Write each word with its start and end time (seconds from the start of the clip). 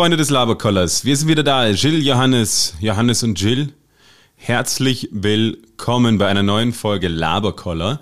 Freunde 0.00 0.16
des 0.16 0.30
Laberkollers, 0.30 1.04
wir 1.04 1.14
sind 1.14 1.28
wieder 1.28 1.42
da. 1.42 1.66
Jill, 1.66 2.02
Johannes, 2.02 2.72
Johannes 2.80 3.22
und 3.22 3.38
Jill. 3.38 3.74
Herzlich 4.34 5.10
willkommen 5.12 6.16
bei 6.16 6.26
einer 6.26 6.42
neuen 6.42 6.72
Folge 6.72 7.08
Laberkoller. 7.08 8.00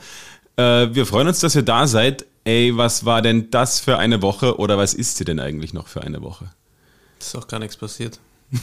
Äh, 0.55 0.95
wir 0.95 1.07
freuen 1.07 1.27
uns, 1.27 1.41
dass 1.41 1.57
ihr 1.57 1.65
da 1.65 1.88
seid. 1.88 2.24
Ey, 2.45 2.77
was 2.77 3.05
war 3.05 3.21
denn 3.21 3.51
das 3.51 3.80
für 3.80 3.98
eine 3.98 4.23
Woche 4.23 4.61
oder 4.61 4.79
was 4.79 4.95
ist 4.95 5.16
sie 5.16 5.24
denn 5.24 5.41
eigentlich 5.41 5.74
noch 5.74 5.88
für 5.88 6.02
eine 6.02 6.23
Woche? 6.23 6.48
Ist 7.19 7.34
doch 7.34 7.48
gar 7.48 7.59
nichts 7.59 7.77
passiert. 7.77 8.21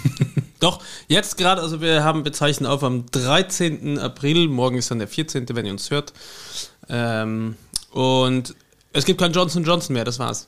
Doch, 0.61 0.81
jetzt 1.09 1.35
gerade, 1.35 1.61
also 1.61 1.81
wir 1.81 2.05
haben 2.05 2.23
bezeichnet 2.23 2.69
auf 2.69 2.85
am 2.85 3.05
13. 3.07 3.99
April, 3.99 4.47
morgen 4.47 4.77
ist 4.77 4.91
dann 4.91 4.99
der 4.99 5.09
14., 5.09 5.45
wenn 5.49 5.65
ihr 5.65 5.73
uns 5.73 5.91
hört. 5.91 6.13
Ähm, 6.87 7.55
und 7.91 8.55
es 8.93 9.03
gibt 9.03 9.19
kein 9.19 9.33
Johnson 9.33 9.65
Johnson 9.65 9.93
mehr, 9.93 10.05
das 10.05 10.19
war's. 10.19 10.47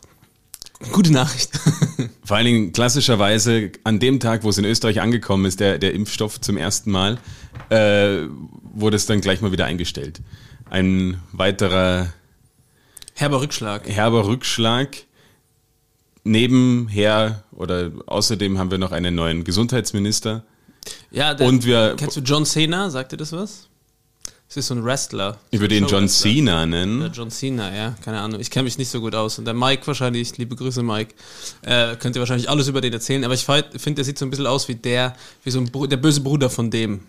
Gute 0.93 1.11
Nachricht. 1.11 1.51
Vor 2.23 2.37
allen 2.37 2.45
Dingen 2.45 2.71
klassischerweise 2.73 3.71
an 3.83 3.99
dem 3.99 4.19
Tag, 4.19 4.43
wo 4.43 4.49
es 4.49 4.57
in 4.57 4.65
Österreich 4.65 5.01
angekommen 5.01 5.45
ist, 5.45 5.59
der, 5.59 5.77
der 5.79 5.93
Impfstoff 5.93 6.39
zum 6.41 6.57
ersten 6.57 6.91
Mal, 6.91 7.17
äh, 7.69 8.23
wurde 8.73 8.95
es 8.97 9.05
dann 9.07 9.21
gleich 9.21 9.41
mal 9.41 9.51
wieder 9.51 9.65
eingestellt. 9.65 10.21
Ein 10.69 11.21
weiterer 11.31 12.13
Herber 13.15 13.41
Rückschlag. 13.41 13.87
herber 13.87 14.27
Rückschlag. 14.27 14.89
Nebenher 16.23 17.43
oder 17.51 17.91
außerdem 18.05 18.59
haben 18.59 18.69
wir 18.69 18.77
noch 18.77 18.91
einen 18.91 19.15
neuen 19.15 19.43
Gesundheitsminister. 19.43 20.43
Ja, 21.09 21.33
der, 21.33 21.47
Und 21.47 21.65
wir- 21.65 21.95
Kennst 21.97 22.17
du 22.17 22.21
John 22.21 22.45
Cena? 22.45 22.89
Sagt 22.89 23.11
dir 23.13 23.17
das 23.17 23.31
was? 23.31 23.66
Das 24.47 24.55
ist 24.55 24.67
so 24.67 24.75
ein 24.75 24.85
Wrestler. 24.85 25.37
Ich 25.51 25.59
würde 25.59 25.75
ihn 25.75 25.87
John. 25.87 26.07
Cena 26.07 26.65
nennen. 26.65 27.11
John 27.13 27.29
Cena, 27.29 27.75
ja, 27.75 27.95
keine 28.01 28.21
Ahnung. 28.21 28.39
Ich 28.39 28.49
kenne 28.49 28.63
mich 28.63 28.77
nicht 28.77 28.89
so 28.89 29.01
gut 29.01 29.13
aus. 29.13 29.37
Und 29.37 29.45
der 29.45 29.53
Mike 29.53 29.85
wahrscheinlich, 29.85 30.37
liebe 30.37 30.55
Grüße 30.55 30.83
Mike, 30.83 31.13
äh, 31.63 31.97
könnt 31.97 32.15
ihr 32.15 32.21
wahrscheinlich 32.21 32.49
alles 32.49 32.69
über 32.69 32.79
den 32.79 32.93
erzählen. 32.93 33.25
Aber 33.25 33.33
ich 33.33 33.43
finde, 33.43 33.95
der 33.95 34.05
sieht 34.05 34.17
so 34.17 34.25
ein 34.25 34.29
bisschen 34.29 34.47
aus 34.47 34.69
wie 34.69 34.75
der, 34.75 35.17
wie 35.43 35.51
so 35.51 35.59
ein 35.59 35.65
Bru 35.65 35.85
der 35.85 35.97
böse 35.97 36.21
Bruder 36.21 36.49
von 36.49 36.71
dem. 36.71 37.01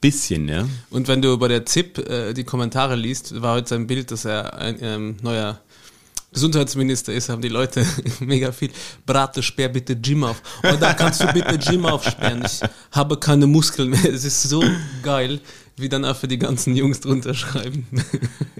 Bisschen, 0.00 0.48
ja. 0.48 0.68
Und 0.90 1.08
wenn 1.08 1.22
du 1.22 1.38
bei 1.38 1.48
der 1.48 1.66
ZIP 1.66 1.98
äh, 1.98 2.32
die 2.32 2.44
Kommentare 2.44 2.94
liest, 2.94 3.40
war 3.42 3.56
heute 3.56 3.70
sein 3.70 3.88
Bild, 3.88 4.12
dass 4.12 4.24
er 4.24 4.54
ein 4.54 4.78
ähm, 4.80 5.16
neuer 5.22 5.60
Gesundheitsminister 6.34 7.14
ist, 7.14 7.28
haben 7.30 7.40
die 7.40 7.48
Leute 7.48 7.86
mega 8.20 8.52
viel. 8.52 8.70
Brate, 9.06 9.42
sperr 9.42 9.68
bitte 9.70 9.96
Gym 9.96 10.24
auf. 10.24 10.42
Oder 10.62 10.92
kannst 10.94 11.22
du 11.22 11.32
bitte 11.32 11.56
Gym 11.58 11.86
aufsperren? 11.86 12.42
Ich 12.44 12.60
habe 12.92 13.16
keine 13.16 13.46
Muskeln 13.46 13.90
mehr. 13.90 14.04
Es 14.04 14.24
ist 14.24 14.42
so 14.42 14.62
geil, 15.02 15.40
wie 15.76 15.88
dann 15.88 16.04
auch 16.04 16.16
für 16.16 16.28
die 16.28 16.38
ganzen 16.38 16.76
Jungs 16.76 17.00
drunter 17.00 17.34
schreiben. 17.34 17.86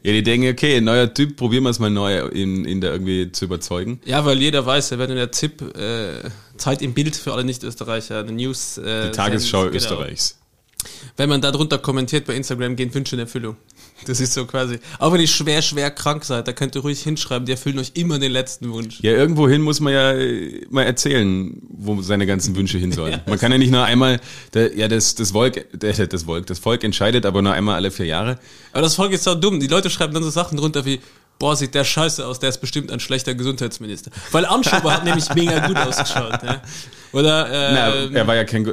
Ja, 0.03 0.13
die 0.13 0.23
denken, 0.23 0.49
okay, 0.51 0.81
neuer 0.81 1.13
Typ, 1.13 1.37
probieren 1.37 1.65
wir 1.65 1.71
es 1.71 1.79
mal 1.79 1.91
neu, 1.91 2.29
ihn, 2.31 2.65
ihn 2.65 2.81
da 2.81 2.93
irgendwie 2.93 3.31
zu 3.33 3.45
überzeugen. 3.45 4.01
Ja, 4.05 4.25
weil 4.25 4.41
jeder 4.41 4.65
weiß, 4.65 4.93
wenn 4.93 4.99
du 4.99 5.07
in 5.09 5.17
der 5.17 5.33
ZIP 5.33 5.63
äh, 5.77 6.31
Zeit 6.57 6.81
im 6.83 6.95
Bild 6.95 7.17
für 7.17 7.33
alle 7.33 7.45
Nicht-Österreicher, 7.45 8.21
eine 8.21 8.33
News. 8.33 8.79
Äh, 8.79 9.07
Die 9.07 9.17
Tagesschau 9.17 9.65
sendet, 9.65 9.89
genau. 9.89 10.07
Wenn 11.17 11.29
man 11.29 11.41
da 11.41 11.51
drunter 11.51 11.79
kommentiert 11.79 12.27
bei 12.27 12.35
Instagram, 12.35 12.77
gehen 12.77 12.93
Wünsche 12.95 13.17
in 13.17 13.21
Erfüllung. 13.21 13.57
Das 14.07 14.21
ist 14.21 14.35
so 14.35 14.45
quasi. 14.45 14.79
Auch 14.99 15.13
wenn 15.13 15.21
ihr 15.21 15.29
schwer, 15.29 15.63
schwer 15.63 15.91
krank 15.91 16.25
seid, 16.25 16.47
da 16.49 16.53
könnt 16.53 16.75
ihr 16.75 16.83
ruhig 16.83 17.03
hinschreiben, 17.03 17.47
die 17.47 17.53
erfüllen 17.53 17.79
euch 17.79 17.93
immer 17.95 18.19
den 18.19 18.33
letzten 18.33 18.73
Wunsch. 18.73 19.01
Ja, 19.01 19.13
irgendwohin 19.13 19.63
muss 19.63 19.81
man 19.81 19.93
ja 19.93 20.13
äh, 20.13 20.67
mal 20.71 20.83
erzählen, 20.83 21.61
wo 21.69 22.01
seine 22.03 22.27
ganzen 22.27 22.57
Wünsche 22.57 22.79
hin 22.79 22.93
sollen. 22.93 23.21
Man 23.27 23.39
kann 23.39 23.53
ja 23.53 23.59
nicht 23.59 23.71
nur 23.71 23.85
einmal, 23.85 24.21
der, 24.53 24.77
ja, 24.77 24.89
das, 24.89 25.15
das 25.15 25.31
Volk, 25.31 25.67
der, 25.73 25.93
das 26.07 26.25
Volk, 26.25 26.47
das 26.47 26.59
Volk 26.59 26.85
entscheidet 26.85 27.25
aber 27.25 27.41
nur 27.43 27.53
einmal 27.53 27.77
alle 27.77 27.91
vier 27.91 28.07
Jahre. 28.07 28.39
Aber 28.73 28.83
das 28.83 28.95
Volk 28.95 29.13
ist 29.13 29.25
so 29.25 29.35
dumm. 29.35 29.61
Die 29.61 29.67
Leute 29.67 29.91
schreiben 29.91 30.13
dann 30.13 30.23
so 30.23 30.31
Sachen 30.31 30.59
drunter 30.59 30.85
wie, 30.85 31.01
boah, 31.39 31.57
sieht 31.57 31.75
der 31.75 31.85
scheiße 31.85 32.25
aus, 32.27 32.39
der 32.39 32.51
ist 32.51 32.59
bestimmt 32.59 32.91
ein 32.91 33.01
schlechter 33.01 33.35
Gesundheitsminister. 33.35 34.11
Weil 34.33 34.47
Amschober 34.47 34.93
hat 34.93 35.05
nämlich 35.05 35.33
mega 35.35 35.67
gut 35.67 35.77
ausgeschaut. 35.77 36.43
Ja? 36.43 36.63
Oder 37.13 37.49
Na, 37.49 37.95
äh, 37.95 38.13
er 38.13 38.27
war 38.27 38.35
ja 38.35 38.45
kein, 38.45 38.65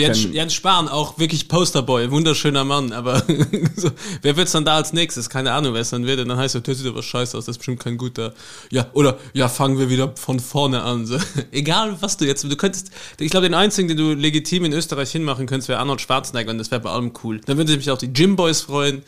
Jens, 0.00 0.24
Jens 0.32 0.54
Spahn, 0.54 0.88
auch 0.88 1.18
wirklich 1.18 1.48
Posterboy, 1.48 2.10
wunderschöner 2.10 2.64
Mann, 2.64 2.92
aber 2.92 3.22
so, 3.76 3.90
wer 4.22 4.36
wird's 4.36 4.52
dann 4.52 4.64
da 4.64 4.76
als 4.76 4.92
nächstes? 4.92 5.30
Keine 5.30 5.52
Ahnung, 5.52 5.74
wer 5.74 5.80
es 5.80 5.90
dann 5.90 6.06
wird. 6.06 6.20
Und 6.20 6.28
dann 6.28 6.38
heißt 6.38 6.54
er, 6.54 6.60
der 6.60 6.74
sieht 6.74 6.86
aber 6.86 7.02
scheiße 7.02 7.36
aus, 7.36 7.46
das 7.46 7.54
ist 7.54 7.58
bestimmt 7.58 7.80
kein 7.80 7.96
guter. 7.98 8.34
Ja, 8.70 8.86
oder 8.92 9.18
ja, 9.32 9.48
fangen 9.48 9.78
wir 9.78 9.90
wieder 9.90 10.14
von 10.16 10.40
vorne 10.40 10.82
an. 10.82 11.06
So. 11.06 11.18
Egal, 11.52 11.96
was 12.00 12.16
du 12.16 12.26
jetzt, 12.26 12.44
du 12.44 12.56
könntest, 12.56 12.90
ich 13.18 13.30
glaube, 13.30 13.46
den 13.46 13.54
einzigen, 13.54 13.88
den 13.88 13.96
du 13.96 14.14
legitim 14.14 14.64
in 14.64 14.72
Österreich 14.72 15.10
hinmachen 15.10 15.46
könntest, 15.46 15.68
wäre 15.68 15.80
Arnold 15.80 16.00
Schwarzenegger 16.00 16.50
und 16.50 16.58
das 16.58 16.70
wäre 16.70 16.80
bei 16.80 16.90
allem 16.90 17.12
cool. 17.22 17.40
Dann 17.46 17.56
würden 17.56 17.68
sich 17.68 17.76
mich 17.76 17.90
auch 17.90 17.98
die 17.98 18.12
Gym 18.12 18.36
Boys 18.36 18.62
freuen. 18.62 19.02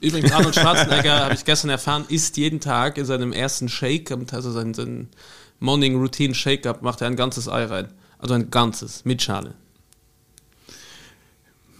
Übrigens, 0.00 0.32
Arnold 0.32 0.54
Schwarzenegger, 0.54 1.20
habe 1.24 1.34
ich 1.34 1.44
gestern 1.44 1.70
erfahren, 1.70 2.04
isst 2.08 2.36
jeden 2.36 2.60
Tag 2.60 2.96
in 2.96 3.04
seinem 3.04 3.32
ersten 3.32 3.68
Shake, 3.68 4.10
also 4.32 4.50
seinen, 4.50 4.74
seinen 4.74 5.08
Morning 5.58 5.96
Routine 5.96 6.34
Shake-Up, 6.34 6.82
macht 6.82 7.02
er 7.02 7.06
ein 7.06 7.16
ganzes 7.16 7.48
Ei 7.48 7.64
rein. 7.64 7.88
Also 8.18 8.34
ein 8.34 8.50
ganzes, 8.50 9.04
mit 9.04 9.22
Schale. 9.22 9.54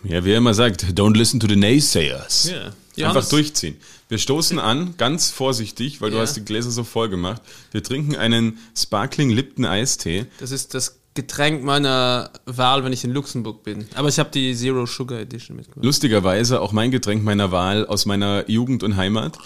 Ja, 0.05 0.25
wie 0.25 0.33
er 0.33 0.39
immer 0.39 0.55
sagt, 0.55 0.85
don't 0.95 1.17
listen 1.17 1.41
to 1.41 1.47
the 1.49 1.57
naysayers. 1.57 2.51
Ja. 2.97 3.09
Einfach 3.09 3.29
durchziehen. 3.29 3.77
Wir 4.09 4.19
stoßen 4.19 4.59
an, 4.59 4.95
ganz 4.99 5.31
vorsichtig, 5.31 6.01
weil 6.01 6.11
du 6.11 6.17
Ja. 6.17 6.23
hast 6.23 6.35
die 6.37 6.45
Gläser 6.45 6.71
so 6.71 6.85
voll 6.85 7.09
gemacht. 7.09 7.41
Wir 7.71 7.83
trinken 7.83 8.17
einen 8.17 8.59
Sparkling 8.77 9.31
Lipton 9.31 9.65
Eistee. 9.65 10.27
Das 10.39 10.51
ist 10.51 10.75
das 10.75 10.99
Getränk 11.15 11.63
meiner 11.65 12.31
Wahl, 12.47 12.85
wenn 12.85 12.93
ich 12.93 13.05
in 13.05 13.13
Luxemburg 13.13 13.63
bin. 13.65 13.87
Aber 13.95 14.09
ich 14.09 14.19
habe 14.19 14.31
die 14.31 14.55
Zero 14.55 14.85
Sugar 14.87 15.19
Edition 15.21 15.57
mitgebracht. 15.57 15.85
Lustigerweise 15.85 16.61
auch 16.61 16.73
mein 16.73 16.91
Getränk 16.91 17.25
meiner 17.25 17.51
Wahl 17.53 17.87
aus 17.87 18.05
meiner 18.07 18.49
Jugend 18.51 18.83
und 18.83 18.97
Heimat. 18.97 19.39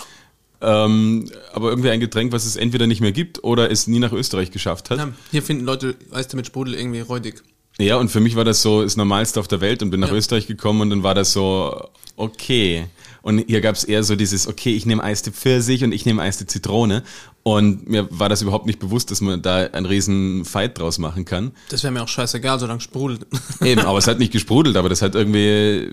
Ähm, 0.61 1.31
aber 1.53 1.69
irgendwie 1.71 1.91
ein 1.91 2.01
Getränk, 2.01 2.33
was 2.33 2.47
es 2.47 2.57
entweder 2.57 2.87
nicht 2.87 3.01
mehr 3.03 3.13
gibt 3.13 3.45
oder 3.45 3.71
es 3.71 3.87
nie 3.87 3.99
nach 3.99 4.13
Österreich 4.13 4.51
geschafft 4.51 4.91
hat. 4.91 4.99
Ja, 4.99 5.09
hier 5.31 5.43
finden 5.43 5.65
Leute 5.65 5.95
Eiste 6.11 6.37
mit 6.37 6.47
Sprudel 6.47 6.75
irgendwie 6.75 7.01
räudig. 7.01 7.43
Ja, 7.81 7.97
und 7.97 8.09
für 8.11 8.21
mich 8.21 8.37
war 8.37 8.45
das 8.45 8.63
so 8.63 8.83
das 8.83 8.97
Normalste 8.97 9.41
auf 9.41 9.49
der 9.49 9.61
Welt 9.61 9.83
und 9.83 9.91
bin 9.91 10.01
nach 10.01 10.09
Ja. 10.11 10.15
Österreich 10.15 10.47
gekommen 10.47 10.81
und 10.83 10.91
dann 10.91 11.03
war 11.03 11.15
das 11.15 11.33
so, 11.33 11.89
okay. 12.17 12.87
Und 13.23 13.39
hier 13.49 13.61
gab 13.63 13.75
es 13.75 13.85
eher 13.85 14.03
so 14.05 14.17
dieses, 14.17 14.47
okay, 14.47 14.75
ich 14.77 14.85
nehme 14.87 15.03
Eiste 15.03 15.33
Pfirsich 15.33 15.83
und 15.83 15.93
ich 15.93 16.05
nehme 16.07 16.23
Eiste 16.23 16.47
Zitrone. 16.47 17.03
Und 17.43 17.89
mir 17.89 18.07
war 18.11 18.29
das 18.31 18.41
überhaupt 18.43 18.65
nicht 18.67 18.79
bewusst, 18.79 19.11
dass 19.11 19.21
man 19.21 19.43
da 19.43 19.65
einen 19.67 19.87
riesen 19.87 20.45
Fight 20.45 20.79
draus 20.79 20.99
machen 20.99 21.25
kann. 21.25 21.53
Das 21.69 21.83
wäre 21.83 21.93
mir 21.93 22.03
auch 22.03 22.09
scheißegal, 22.09 22.59
solange 22.59 22.79
es 22.79 22.85
sprudelt. 22.85 23.27
Eben, 23.63 23.83
aber 23.83 23.99
es 23.99 24.07
hat 24.07 24.19
nicht 24.19 24.33
gesprudelt, 24.33 24.77
aber 24.77 24.89
das 24.89 25.03
hat 25.03 25.15
irgendwie 25.15 25.91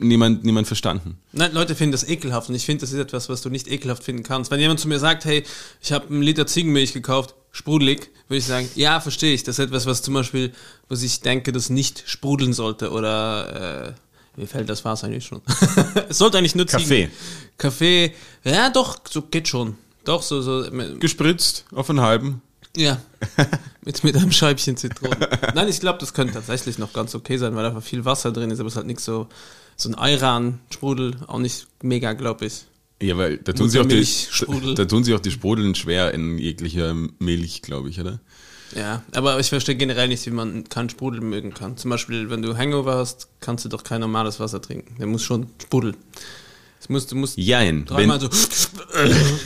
niemand, 0.00 0.44
niemand 0.44 0.66
verstanden. 0.66 1.18
Nein, 1.32 1.52
Leute 1.52 1.74
finden 1.74 1.92
das 1.92 2.06
ekelhaft 2.08 2.48
und 2.50 2.54
ich 2.54 2.64
finde, 2.66 2.82
das 2.82 2.92
ist 2.92 2.98
etwas, 2.98 3.28
was 3.28 3.40
du 3.42 3.48
nicht 3.48 3.68
ekelhaft 3.70 4.02
finden 4.02 4.22
kannst. 4.22 4.50
Wenn 4.50 4.60
jemand 4.60 4.80
zu 4.80 4.88
mir 4.88 4.98
sagt, 4.98 5.24
hey, 5.24 5.44
ich 5.80 5.92
habe 5.92 6.08
einen 6.08 6.22
Liter 6.22 6.46
Ziegenmilch 6.46 6.92
gekauft, 6.92 7.34
sprudelig, 7.56 8.10
würde 8.28 8.38
ich 8.38 8.44
sagen, 8.44 8.68
ja, 8.74 9.00
verstehe 9.00 9.32
ich. 9.34 9.42
Das 9.44 9.58
ist 9.58 9.64
etwas, 9.64 9.86
was 9.86 10.02
zum 10.02 10.14
Beispiel, 10.14 10.52
was 10.88 11.02
ich 11.02 11.20
denke, 11.20 11.52
das 11.52 11.70
nicht 11.70 12.02
sprudeln 12.06 12.52
sollte 12.52 12.90
oder 12.90 13.94
äh, 14.36 14.40
mir 14.40 14.46
fällt 14.46 14.68
das 14.68 14.84
Wasser 14.84 15.06
eigentlich 15.06 15.24
schon. 15.24 15.40
es 16.08 16.18
sollte 16.18 16.36
eigentlich 16.38 16.54
nur 16.54 16.66
Kaffee. 16.66 17.06
Ziegen- 17.06 17.10
Kaffee, 17.56 18.14
ja 18.44 18.68
doch, 18.70 18.98
so 19.08 19.22
geht 19.22 19.48
schon. 19.48 19.78
Doch, 20.04 20.22
so, 20.22 20.42
so. 20.42 20.64
Gespritzt 21.00 21.64
auf 21.74 21.88
einen 21.88 22.00
halben. 22.02 22.42
Ja. 22.76 23.00
mit, 23.82 24.04
mit 24.04 24.14
einem 24.16 24.30
Scheibchen 24.32 24.76
Zitrone. 24.76 25.16
Nein, 25.54 25.68
ich 25.68 25.80
glaube, 25.80 25.98
das 25.98 26.12
könnte 26.12 26.34
tatsächlich 26.34 26.76
noch 26.78 26.92
ganz 26.92 27.14
okay 27.14 27.38
sein, 27.38 27.56
weil 27.56 27.62
da 27.72 27.80
viel 27.80 28.04
Wasser 28.04 28.32
drin 28.32 28.50
ist, 28.50 28.60
aber 28.60 28.66
es 28.66 28.74
ist 28.74 28.76
halt 28.76 28.86
nicht 28.86 29.00
so, 29.00 29.28
so 29.76 29.88
ein 29.88 29.94
Ayran-Sprudel, 29.94 31.16
auch 31.26 31.38
nicht 31.38 31.66
mega, 31.82 32.12
glaube 32.12 32.44
ich. 32.46 32.66
Ja, 33.02 33.16
weil 33.18 33.38
da 33.38 33.52
tun, 33.52 33.68
sie 33.68 33.78
auch 33.78 33.86
die, 33.86 34.06
da 34.74 34.84
tun 34.86 35.04
sie 35.04 35.14
auch 35.14 35.20
die 35.20 35.30
Sprudeln 35.30 35.74
schwer 35.74 36.14
in 36.14 36.38
jeglicher 36.38 36.94
Milch, 37.18 37.60
glaube 37.62 37.90
ich, 37.90 38.00
oder? 38.00 38.20
Ja, 38.74 39.02
aber 39.14 39.38
ich 39.38 39.48
verstehe 39.48 39.76
generell 39.76 40.08
nicht, 40.08 40.24
wie 40.26 40.30
man 40.30 40.64
keinen 40.64 40.88
Sprudel 40.88 41.20
mögen 41.20 41.54
kann. 41.54 41.76
Zum 41.76 41.90
Beispiel, 41.90 42.30
wenn 42.30 42.42
du 42.42 42.56
Hangover 42.56 42.96
hast, 42.96 43.28
kannst 43.40 43.64
du 43.64 43.68
doch 43.68 43.84
kein 43.84 44.00
normales 44.00 44.40
Wasser 44.40 44.60
trinken. 44.60 44.96
Der 44.98 45.06
muss 45.06 45.22
schon 45.22 45.48
sprudeln. 45.62 45.96
Es 46.80 46.88
muss, 46.88 47.06
du 47.06 47.16
musst 47.16 47.38
Jein. 47.38 47.84
dreimal 47.84 48.20
so, 48.20 48.28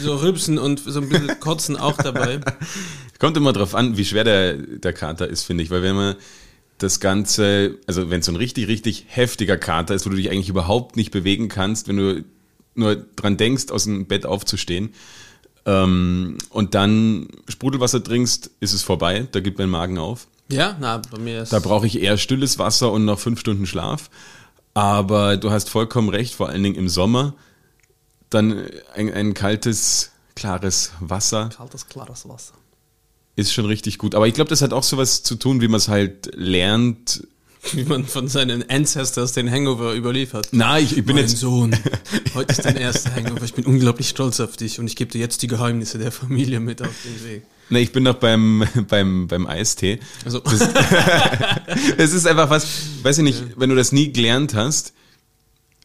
so 0.02 0.16
rülpsen 0.16 0.58
und 0.58 0.80
so 0.80 1.00
ein 1.00 1.08
bisschen 1.08 1.40
kotzen 1.40 1.76
auch 1.76 1.96
dabei. 1.96 2.40
kommt 3.18 3.36
immer 3.36 3.52
drauf 3.52 3.74
an, 3.74 3.96
wie 3.96 4.04
schwer 4.04 4.24
der, 4.24 4.54
der 4.54 4.92
Kater 4.92 5.28
ist, 5.28 5.44
finde 5.44 5.62
ich. 5.62 5.70
Weil 5.70 5.82
wenn 5.82 5.94
man 5.94 6.16
das 6.78 6.98
Ganze, 6.98 7.78
also 7.86 8.10
wenn 8.10 8.20
es 8.20 8.26
so 8.26 8.32
ein 8.32 8.36
richtig, 8.36 8.68
richtig 8.68 9.04
heftiger 9.08 9.56
Kater 9.56 9.94
ist, 9.94 10.06
wo 10.06 10.10
du 10.10 10.16
dich 10.16 10.30
eigentlich 10.30 10.48
überhaupt 10.48 10.96
nicht 10.96 11.10
bewegen 11.10 11.48
kannst, 11.48 11.88
wenn 11.88 11.96
du 11.98 12.24
nur 12.80 12.96
dran 12.96 13.36
denkst, 13.36 13.70
aus 13.70 13.84
dem 13.84 14.06
Bett 14.06 14.26
aufzustehen 14.26 14.92
ähm, 15.66 16.38
und 16.50 16.74
dann 16.74 17.28
Sprudelwasser 17.48 18.02
trinkst, 18.02 18.50
ist 18.60 18.72
es 18.72 18.82
vorbei. 18.82 19.28
Da 19.30 19.40
gibt 19.40 19.58
mein 19.58 19.70
Magen 19.70 19.98
auf. 19.98 20.26
Ja, 20.50 20.76
na, 20.80 21.00
bei 21.10 21.18
mir 21.18 21.42
ist 21.42 21.52
Da 21.52 21.60
brauche 21.60 21.86
ich 21.86 22.00
eher 22.00 22.16
stilles 22.16 22.58
Wasser 22.58 22.90
und 22.90 23.04
noch 23.04 23.18
fünf 23.18 23.40
Stunden 23.40 23.66
Schlaf. 23.66 24.10
Aber 24.74 25.36
du 25.36 25.50
hast 25.50 25.68
vollkommen 25.68 26.08
recht, 26.08 26.34
vor 26.34 26.48
allen 26.48 26.62
Dingen 26.62 26.76
im 26.76 26.88
Sommer. 26.88 27.34
Dann 28.30 28.66
ein, 28.94 29.12
ein 29.12 29.34
kaltes, 29.34 30.12
klares 30.34 30.92
Wasser 31.00 31.50
kaltes, 31.56 31.88
klares 31.88 32.28
Wasser. 32.28 32.54
ist 33.36 33.52
schon 33.52 33.66
richtig 33.66 33.98
gut. 33.98 34.14
Aber 34.14 34.26
ich 34.26 34.34
glaube, 34.34 34.50
das 34.50 34.62
hat 34.62 34.72
auch 34.72 34.84
sowas 34.84 35.22
zu 35.22 35.34
tun, 35.34 35.60
wie 35.60 35.68
man 35.68 35.78
es 35.78 35.88
halt 35.88 36.30
lernt, 36.34 37.26
wie 37.72 37.84
man 37.84 38.04
von 38.06 38.28
seinen 38.28 38.68
Ancestors 38.68 39.32
den 39.32 39.50
Hangover 39.50 39.94
überliefert. 39.94 40.48
Na, 40.52 40.78
ich, 40.78 40.96
ich 40.96 41.04
bin 41.04 41.16
mein 41.16 41.24
jetzt. 41.24 41.38
Sohn, 41.38 41.76
heute 42.34 42.52
ist 42.52 42.64
dein 42.64 42.76
erster 42.76 43.14
Hangover. 43.14 43.44
Ich 43.44 43.54
bin 43.54 43.66
unglaublich 43.66 44.08
stolz 44.08 44.40
auf 44.40 44.56
dich 44.56 44.78
und 44.78 44.86
ich 44.86 44.96
gebe 44.96 45.10
dir 45.10 45.18
jetzt 45.18 45.42
die 45.42 45.46
Geheimnisse 45.46 45.98
der 45.98 46.12
Familie 46.12 46.60
mit 46.60 46.80
auf 46.82 46.94
den 47.04 47.24
Weg. 47.28 47.42
Na, 47.68 47.78
ich 47.78 47.92
bin 47.92 48.02
noch 48.02 48.14
beim, 48.14 48.64
beim, 48.88 49.28
beim 49.28 49.46
Eistee. 49.46 50.00
Also, 50.24 50.42
Es 51.96 52.12
ist 52.14 52.26
einfach 52.26 52.50
was, 52.50 52.66
weiß 53.02 53.18
ich 53.18 53.24
nicht, 53.24 53.42
wenn 53.56 53.70
du 53.70 53.76
das 53.76 53.92
nie 53.92 54.12
gelernt 54.12 54.54
hast, 54.54 54.92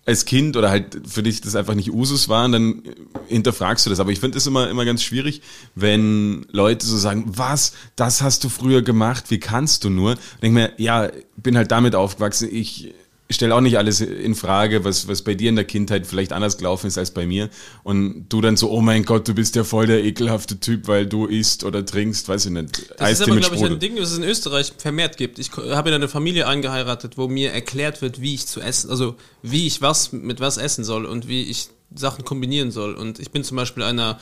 als 0.05 0.25
Kind 0.25 0.55
oder 0.55 0.69
halt 0.69 1.01
für 1.07 1.23
dich 1.23 1.41
das 1.41 1.55
einfach 1.55 1.73
nicht 1.73 1.91
Usus 1.91 2.29
war, 2.29 2.47
dann 2.47 2.83
hinterfragst 3.27 3.85
du 3.85 3.89
das. 3.89 3.99
Aber 3.99 4.11
ich 4.11 4.19
finde 4.19 4.37
es 4.37 4.45
immer, 4.45 4.69
immer 4.69 4.85
ganz 4.85 5.01
schwierig, 5.01 5.41
wenn 5.73 6.45
Leute 6.51 6.85
so 6.85 6.97
sagen, 6.97 7.25
was, 7.27 7.73
das 7.95 8.21
hast 8.21 8.43
du 8.43 8.49
früher 8.49 8.83
gemacht, 8.83 9.25
wie 9.29 9.39
kannst 9.39 9.83
du 9.83 9.89
nur? 9.89 10.15
Denke 10.43 10.59
mir, 10.59 10.73
ja, 10.77 11.09
bin 11.37 11.57
halt 11.57 11.71
damit 11.71 11.95
aufgewachsen, 11.95 12.49
ich 12.51 12.93
stelle 13.29 13.55
auch 13.55 13.61
nicht 13.61 13.77
alles 13.77 14.01
in 14.01 14.35
Frage, 14.35 14.83
was, 14.83 15.07
was 15.07 15.23
bei 15.23 15.33
dir 15.33 15.49
in 15.49 15.55
der 15.55 15.65
Kindheit 15.65 16.05
vielleicht 16.05 16.31
anders 16.31 16.57
gelaufen 16.57 16.87
ist 16.87 16.97
als 16.97 17.09
bei 17.09 17.25
mir. 17.25 17.49
Und 17.83 18.27
du 18.29 18.39
dann 18.39 18.55
so, 18.55 18.69
oh 18.69 18.81
mein 18.81 19.03
Gott, 19.03 19.27
du 19.27 19.33
bist 19.33 19.55
ja 19.55 19.63
voll 19.63 19.87
der 19.87 20.03
ekelhafte 20.03 20.59
Typ, 20.59 20.87
weil 20.87 21.07
du 21.07 21.25
isst 21.25 21.63
oder 21.63 21.83
trinkst, 21.83 22.29
weiß 22.29 22.45
ich 22.45 22.51
nicht. 22.51 22.93
Das 22.97 23.11
ist 23.11 23.21
aber, 23.23 23.37
glaube 23.37 23.55
ich, 23.55 23.63
ein 23.63 23.79
Ding, 23.79 23.97
was 23.97 24.11
es 24.11 24.17
in 24.19 24.23
Österreich 24.23 24.73
vermehrt 24.77 25.17
gibt. 25.17 25.39
Ich 25.39 25.51
habe 25.51 25.89
in 25.89 25.95
eine 25.95 26.07
Familie 26.07 26.47
eingeheiratet, 26.47 27.17
wo 27.17 27.27
mir 27.27 27.51
erklärt 27.51 28.03
wird, 28.03 28.21
wie 28.21 28.35
ich 28.35 28.45
zu 28.45 28.61
essen, 28.61 28.91
also 28.91 29.15
wie 29.41 29.65
ich 29.65 29.81
was 29.81 30.11
mit 30.11 30.39
was 30.39 30.57
essen 30.57 30.83
soll 30.83 31.05
und 31.05 31.27
wie 31.27 31.43
ich 31.43 31.69
Sachen 31.95 32.25
kombinieren 32.25 32.69
soll. 32.69 32.93
Und 32.93 33.19
ich 33.19 33.31
bin 33.31 33.43
zum 33.43 33.57
Beispiel 33.57 33.81
einer, 33.81 34.19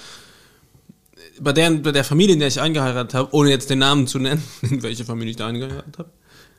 bei 1.41 1.51
der, 1.51 1.71
bei 1.71 1.91
der 1.91 2.05
Familie, 2.05 2.33
in 2.33 2.39
der 2.39 2.47
ich 2.47 2.61
eingeheiratet 2.61 3.13
habe, 3.13 3.33
ohne 3.33 3.49
jetzt 3.49 3.69
den 3.69 3.79
Namen 3.79 4.07
zu 4.07 4.19
nennen, 4.19 4.43
in 4.61 4.81
welche 4.81 5.03
Familie 5.03 5.31
ich 5.31 5.37
da 5.37 5.47
eingeheiratet 5.47 5.97
habe, 5.97 6.09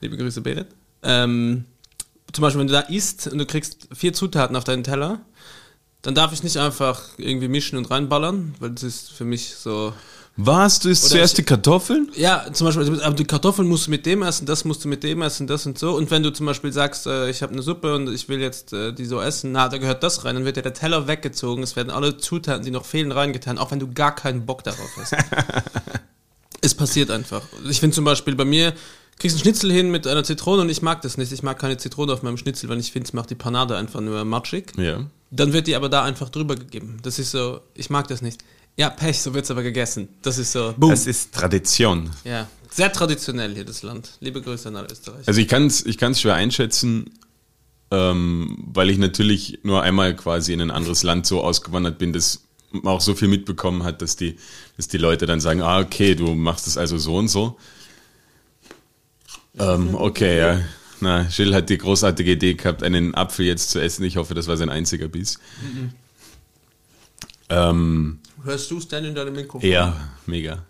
liebe 0.03 0.19
Grüße, 0.19 0.43
Berit, 0.43 0.69
ähm, 1.03 1.65
zum 2.35 2.43
Beispiel, 2.43 2.61
wenn 2.61 2.67
du 2.67 2.75
da 2.75 2.81
isst 2.81 3.27
und 3.29 3.39
du 3.39 3.47
kriegst 3.47 3.89
vier 3.95 4.13
Zutaten 4.13 4.57
auf 4.57 4.65
deinen 4.65 4.85
Teller, 4.85 5.21
dann 6.03 6.15
darf 6.15 6.33
ich 6.33 6.43
nicht 6.43 6.59
einfach 6.59 7.01
irgendwie 7.17 7.49
mischen 7.49 7.79
und 7.79 7.91
reinballern, 7.91 8.55
weil 8.61 8.71
das 8.71 8.83
ist 8.83 9.13
für 9.13 9.25
mich 9.25 9.55
so. 9.55 9.95
Was? 10.37 10.81
Du 10.81 10.89
isst 10.89 11.09
zuerst 11.09 11.35
ich- 11.35 11.37
die 11.37 11.43
Kartoffeln? 11.45 12.11
Ja, 12.17 12.47
zum 12.53 12.67
Beispiel, 12.67 13.01
aber 13.03 13.15
die 13.15 13.25
Kartoffeln 13.25 13.69
musst 13.69 13.87
du 13.87 13.91
mit 13.93 14.05
dem 14.05 14.23
essen, 14.23 14.47
das 14.47 14.65
musst 14.65 14.85
du 14.85 14.89
mit 14.89 15.05
dem 15.05 15.23
essen, 15.23 15.47
das 15.47 15.65
und 15.65 15.79
so. 15.79 15.95
Und 15.95 16.11
wenn 16.11 16.25
du 16.25 16.33
zum 16.33 16.45
Beispiel 16.47 16.73
sagst, 16.73 17.07
äh, 17.07 17.31
ich 17.31 17.41
habe 17.43 17.53
eine 17.53 17.63
Suppe 17.63 17.95
und 17.95 18.13
ich 18.13 18.29
will 18.29 18.41
jetzt 18.41 18.73
äh, 18.73 18.93
die 18.93 19.05
so 19.05 19.21
essen, 19.21 19.53
na, 19.53 19.69
da 19.69 19.79
gehört 19.79 20.03
das 20.03 20.25
rein, 20.25 20.35
dann 20.35 20.45
wird 20.45 20.57
dir 20.57 20.63
der 20.63 20.75
Teller 20.75 21.07
weggezogen, 21.07 21.63
es 21.63 21.77
werden 21.77 21.91
alle 21.91 22.17
Zutaten, 22.17 22.65
die 22.65 22.73
noch 22.73 22.85
fehlen, 22.85 23.13
reingetan, 23.13 23.59
auch 23.59 23.71
wenn 23.71 23.79
du 23.79 23.93
gar 23.93 24.13
keinen 24.15 24.45
Bock 24.45 24.65
darauf 24.65 24.91
hast. 24.99 25.15
es 26.61 26.75
passiert 26.75 27.11
einfach. 27.13 27.43
Ich 27.69 27.79
finde 27.81 27.95
zum 27.95 28.05
Beispiel 28.05 28.35
bei 28.35 28.45
mir, 28.45 28.73
kriegst 29.19 29.37
einen 29.37 29.43
Schnitzel 29.43 29.73
hin 29.73 29.91
mit 29.91 30.07
einer 30.07 30.25
Zitrone 30.25 30.63
und 30.63 30.69
ich 30.69 30.83
mag 30.83 31.03
das 31.03 31.17
nicht. 31.17 31.33
Ich 31.33 31.43
mag 31.43 31.59
keine 31.59 31.77
Zitrone 31.77 32.13
auf 32.13 32.23
meinem 32.23 32.37
Schnitzel, 32.37 32.69
weil 32.69 32.79
ich 32.79 32.93
finde, 32.93 33.07
es 33.07 33.13
macht 33.13 33.31
die 33.31 33.35
Panade 33.35 33.77
einfach 33.77 34.01
nur 34.01 34.25
matschig. 34.25 34.73
Ja. 34.77 35.07
Dann 35.31 35.53
wird 35.53 35.67
die 35.67 35.77
aber 35.77 35.89
da 35.89 36.05
einfach 36.05 36.29
drüber 36.29 36.55
gegeben. 36.55 36.99
Das 37.03 37.19
ist 37.19 37.31
so, 37.31 37.61
ich 37.75 37.91
mag 37.91 38.09
das 38.09 38.23
nicht. 38.23 38.43
Ja, 38.77 38.91
Pech, 38.91 39.21
so 39.21 39.35
wird's 39.35 39.51
aber 39.51 39.63
gegessen. 39.63 40.09
Das 40.23 40.39
ist 40.39 40.53
so, 40.53 40.75
boom. 40.77 40.91
Das 40.91 41.07
ist 41.07 41.33
Tradition. 41.33 42.11
Ja, 42.25 42.49
sehr 42.71 42.93
traditionell 42.93 43.55
hier 43.55 43.65
das 43.65 43.83
Land. 43.83 44.17
Liebe 44.21 44.43
Grüße 44.43 44.69
an 44.69 44.77
alle 44.77 44.89
Österreicher. 44.91 45.29
Also 45.29 45.41
ich 45.41 45.49
kann 45.49 45.67
es 45.67 45.87
ich 45.87 45.97
kann's 45.97 46.21
schwer 46.21 46.35
einschätzen, 46.35 47.11
ähm, 47.93 48.59
weil 48.73 48.91
ich 48.91 48.99
natürlich 48.99 49.61
nur 49.63 49.83
einmal 49.83 50.17
quasi 50.17 50.53
in 50.53 50.61
ein 50.61 50.73
anderes 50.73 51.05
Land 51.05 51.27
so 51.27 51.43
ausgewandert 51.43 51.99
bin, 51.99 52.13
dass 52.13 52.43
man 52.73 52.93
auch 52.95 53.01
so 53.01 53.15
viel 53.15 53.29
mitbekommen 53.29 53.85
hat, 53.85 54.03
dass 54.03 54.17
die, 54.17 54.37
dass 54.77 54.89
die 54.89 54.99
Leute 54.99 55.27
dann 55.27 55.41
sagen, 55.41 55.63
ah, 55.63 55.79
okay, 55.79 56.17
du 56.17 56.35
machst 56.35 56.67
es 56.67 56.77
also 56.77 56.99
so 56.99 57.17
und 57.17 57.29
so. 57.29 57.57
Ähm, 59.59 59.95
okay, 59.95 60.39
ja. 60.39 60.61
Na, 61.01 61.23
Jill 61.29 61.55
hat 61.55 61.69
die 61.71 61.79
großartige 61.79 62.33
Idee 62.33 62.55
gehabt, 62.55 62.83
einen 62.83 63.15
Apfel 63.15 63.47
jetzt 63.47 63.71
zu 63.71 63.81
essen. 63.81 64.05
Ich 64.05 64.17
hoffe, 64.17 64.35
das 64.35 64.49
war 64.49 64.57
sein 64.57 64.71
einziger 64.71 65.09
Biss. 65.09 65.39
Ähm, 67.49 68.19
Hörst 68.43 68.71
du 68.71 68.79
es 68.79 68.89
denn 68.89 69.05
in 69.05 69.15
deinem 69.15 69.35
Mikrofon? 69.35 69.69
ja, 69.69 69.97
mega. 70.27 70.65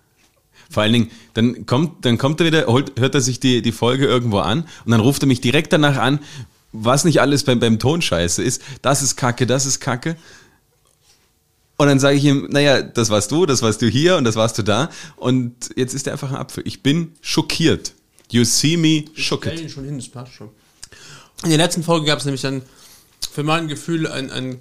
Vor 0.71 0.83
allen 0.83 0.93
Dingen, 0.93 1.11
dann 1.35 1.67
kommt, 1.67 2.05
dann 2.05 2.19
kommt 2.19 2.41
er 2.41 2.47
wieder, 2.47 2.67
holt, 2.67 2.99
hört 2.99 3.15
er 3.15 3.21
sich 3.21 3.39
die, 3.39 3.63
die 3.63 3.73
Folge 3.73 4.07
irgendwo 4.07 4.39
an 4.39 4.67
und 4.85 4.91
dann 4.91 5.01
ruft 5.01 5.23
er 5.23 5.27
mich 5.27 5.41
direkt 5.41 5.73
danach 5.73 5.97
an, 5.99 6.19
was 6.73 7.05
nicht 7.05 7.21
alles 7.21 7.45
beim, 7.45 7.61
beim 7.61 7.79
Ton 7.79 8.03
scheiße 8.03 8.43
ist. 8.43 8.63
Das 8.83 9.03
ist 9.03 9.17
Kacke, 9.17 9.47
das 9.47 9.67
ist 9.67 9.81
Kacke. 9.81 10.17
Und 11.77 11.89
dann 11.89 12.01
sage 12.01 12.17
ich 12.17 12.25
ihm, 12.25 12.49
naja, 12.51 12.83
das 12.83 13.11
warst 13.11 13.31
du, 13.31 13.47
das 13.47 13.63
warst 13.63 13.83
du 13.83 13.87
hier 13.87 14.17
und 14.17 14.25
das 14.25 14.37
warst 14.37 14.59
du 14.59 14.63
da. 14.63 14.91
Und 15.17 15.71
jetzt 15.77 15.95
ist 15.95 16.07
er 16.07 16.15
einfach 16.15 16.31
ein 16.31 16.37
Apfel. 16.37 16.65
Ich 16.67 16.83
bin 16.83 17.13
schockiert. 17.21 17.95
You 18.35 18.43
see 18.45 18.77
me 18.77 19.05
shocked. 19.15 19.61
ihn 19.61 19.69
schon 19.69 19.85
hin, 19.85 19.97
das 19.97 20.09
passt 20.09 20.33
schon. 20.33 20.51
In 21.45 21.51
der 21.51 21.59
letzten 21.59 21.85
Folge 21.85 22.07
gab 22.07 22.19
es 22.19 22.25
nämlich 22.25 22.45
ein, 22.45 22.63
für 23.31 23.45
mein 23.45 23.69
Gefühl, 23.69 24.09
ein, 24.09 24.29
ein, 24.33 24.61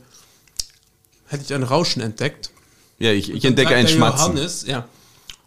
hätte 1.25 1.43
ich 1.43 1.55
ein 1.55 1.63
Rauschen 1.63 1.99
entdeckt. 1.99 2.51
Ja, 2.99 3.11
ich, 3.11 3.31
ich 3.31 3.41
Dann 3.41 3.53
entdecke 3.53 3.69
sagt 3.69 3.79
ein 3.79 3.85
der 3.87 3.93
Schmatzen. 3.93 4.33
Johannes, 4.35 4.65
ja, 4.67 4.87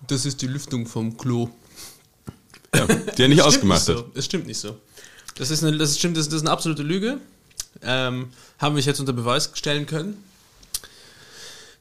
das 0.08 0.26
ist 0.26 0.42
die 0.42 0.48
Lüftung 0.48 0.86
vom 0.88 1.16
Klo. 1.16 1.50
Ja, 2.74 2.86
die 2.86 3.22
er 3.22 3.28
nicht 3.28 3.38
Das 3.38 3.46
ausgemacht 3.46 3.82
hat. 3.82 3.94
nicht 3.94 4.06
so. 4.06 4.10
Es 4.18 4.24
stimmt 4.24 4.46
nicht 4.48 4.58
so. 4.58 4.76
Das 5.36 5.50
ist 5.52 5.62
eine, 5.62 5.78
das 5.78 5.96
stimmt, 5.96 6.16
das, 6.16 6.26
das 6.28 6.38
ist 6.38 6.42
eine 6.42 6.50
absolute 6.50 6.82
Lüge. 6.82 7.20
Ähm, 7.82 8.30
haben 8.58 8.74
wir 8.74 8.82
jetzt 8.82 8.98
unter 8.98 9.12
Beweis 9.12 9.52
stellen 9.54 9.86
können. 9.86 10.20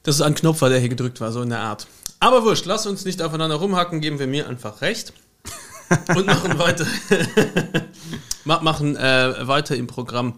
Dass 0.04 0.14
es 0.14 0.20
ein 0.20 0.36
Knopf 0.36 0.60
war, 0.60 0.68
der 0.68 0.78
hier 0.78 0.90
gedrückt 0.90 1.20
war, 1.20 1.32
so 1.32 1.42
in 1.42 1.50
der 1.50 1.58
Art. 1.58 1.88
Aber 2.20 2.44
wurscht, 2.44 2.66
lass 2.66 2.86
uns 2.86 3.04
nicht 3.04 3.20
aufeinander 3.20 3.56
rumhacken, 3.56 4.00
geben 4.00 4.20
wir 4.20 4.28
mir 4.28 4.48
einfach 4.48 4.80
recht. 4.80 5.12
Und 6.14 6.26
machen 6.26 6.58
weiter. 6.58 6.86
Ma- 8.44 8.60
machen 8.60 8.96
äh, 8.96 9.46
weiter 9.46 9.76
im 9.76 9.86
Programm. 9.86 10.34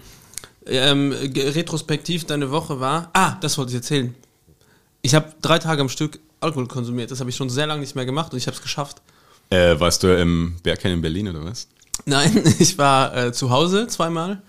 Ähm, 0.67 1.13
retrospektiv, 1.13 2.25
deine 2.27 2.51
Woche 2.51 2.81
war. 2.81 3.11
Ah, 3.15 3.37
das 3.41 3.57
wollte 3.59 3.71
ich 3.71 3.77
erzählen. 3.77 4.15
Ich 5.03 5.15
habe 5.15 5.33
drei 5.41 5.59
Tage 5.59 5.81
am 5.81 5.89
Stück 5.89 6.21
Alkohol 6.41 6.69
konsumiert. 6.69 7.11
Das 7.11 7.21
habe 7.21 7.31
ich 7.31 7.37
schon 7.37 7.49
sehr 7.51 7.67
lange 7.67 7.81
nicht 7.81 7.95
mehr 7.95 8.05
gemacht 8.07 8.33
und 8.33 8.39
ich 8.39 8.47
habe 8.47 8.57
es 8.57 8.63
geschafft. 8.63 9.01
Äh, 9.51 9.81
warst 9.81 10.03
du 10.03 10.09
im 10.15 10.57
Berghain 10.63 10.93
in 10.93 11.01
Berlin 11.03 11.29
oder 11.29 11.45
was? 11.45 11.69
Nein, 12.05 12.43
ich 12.59 12.77
war 12.77 13.17
äh, 13.17 13.33
zu 13.33 13.51
Hause 13.51 13.87
zweimal 13.87 14.43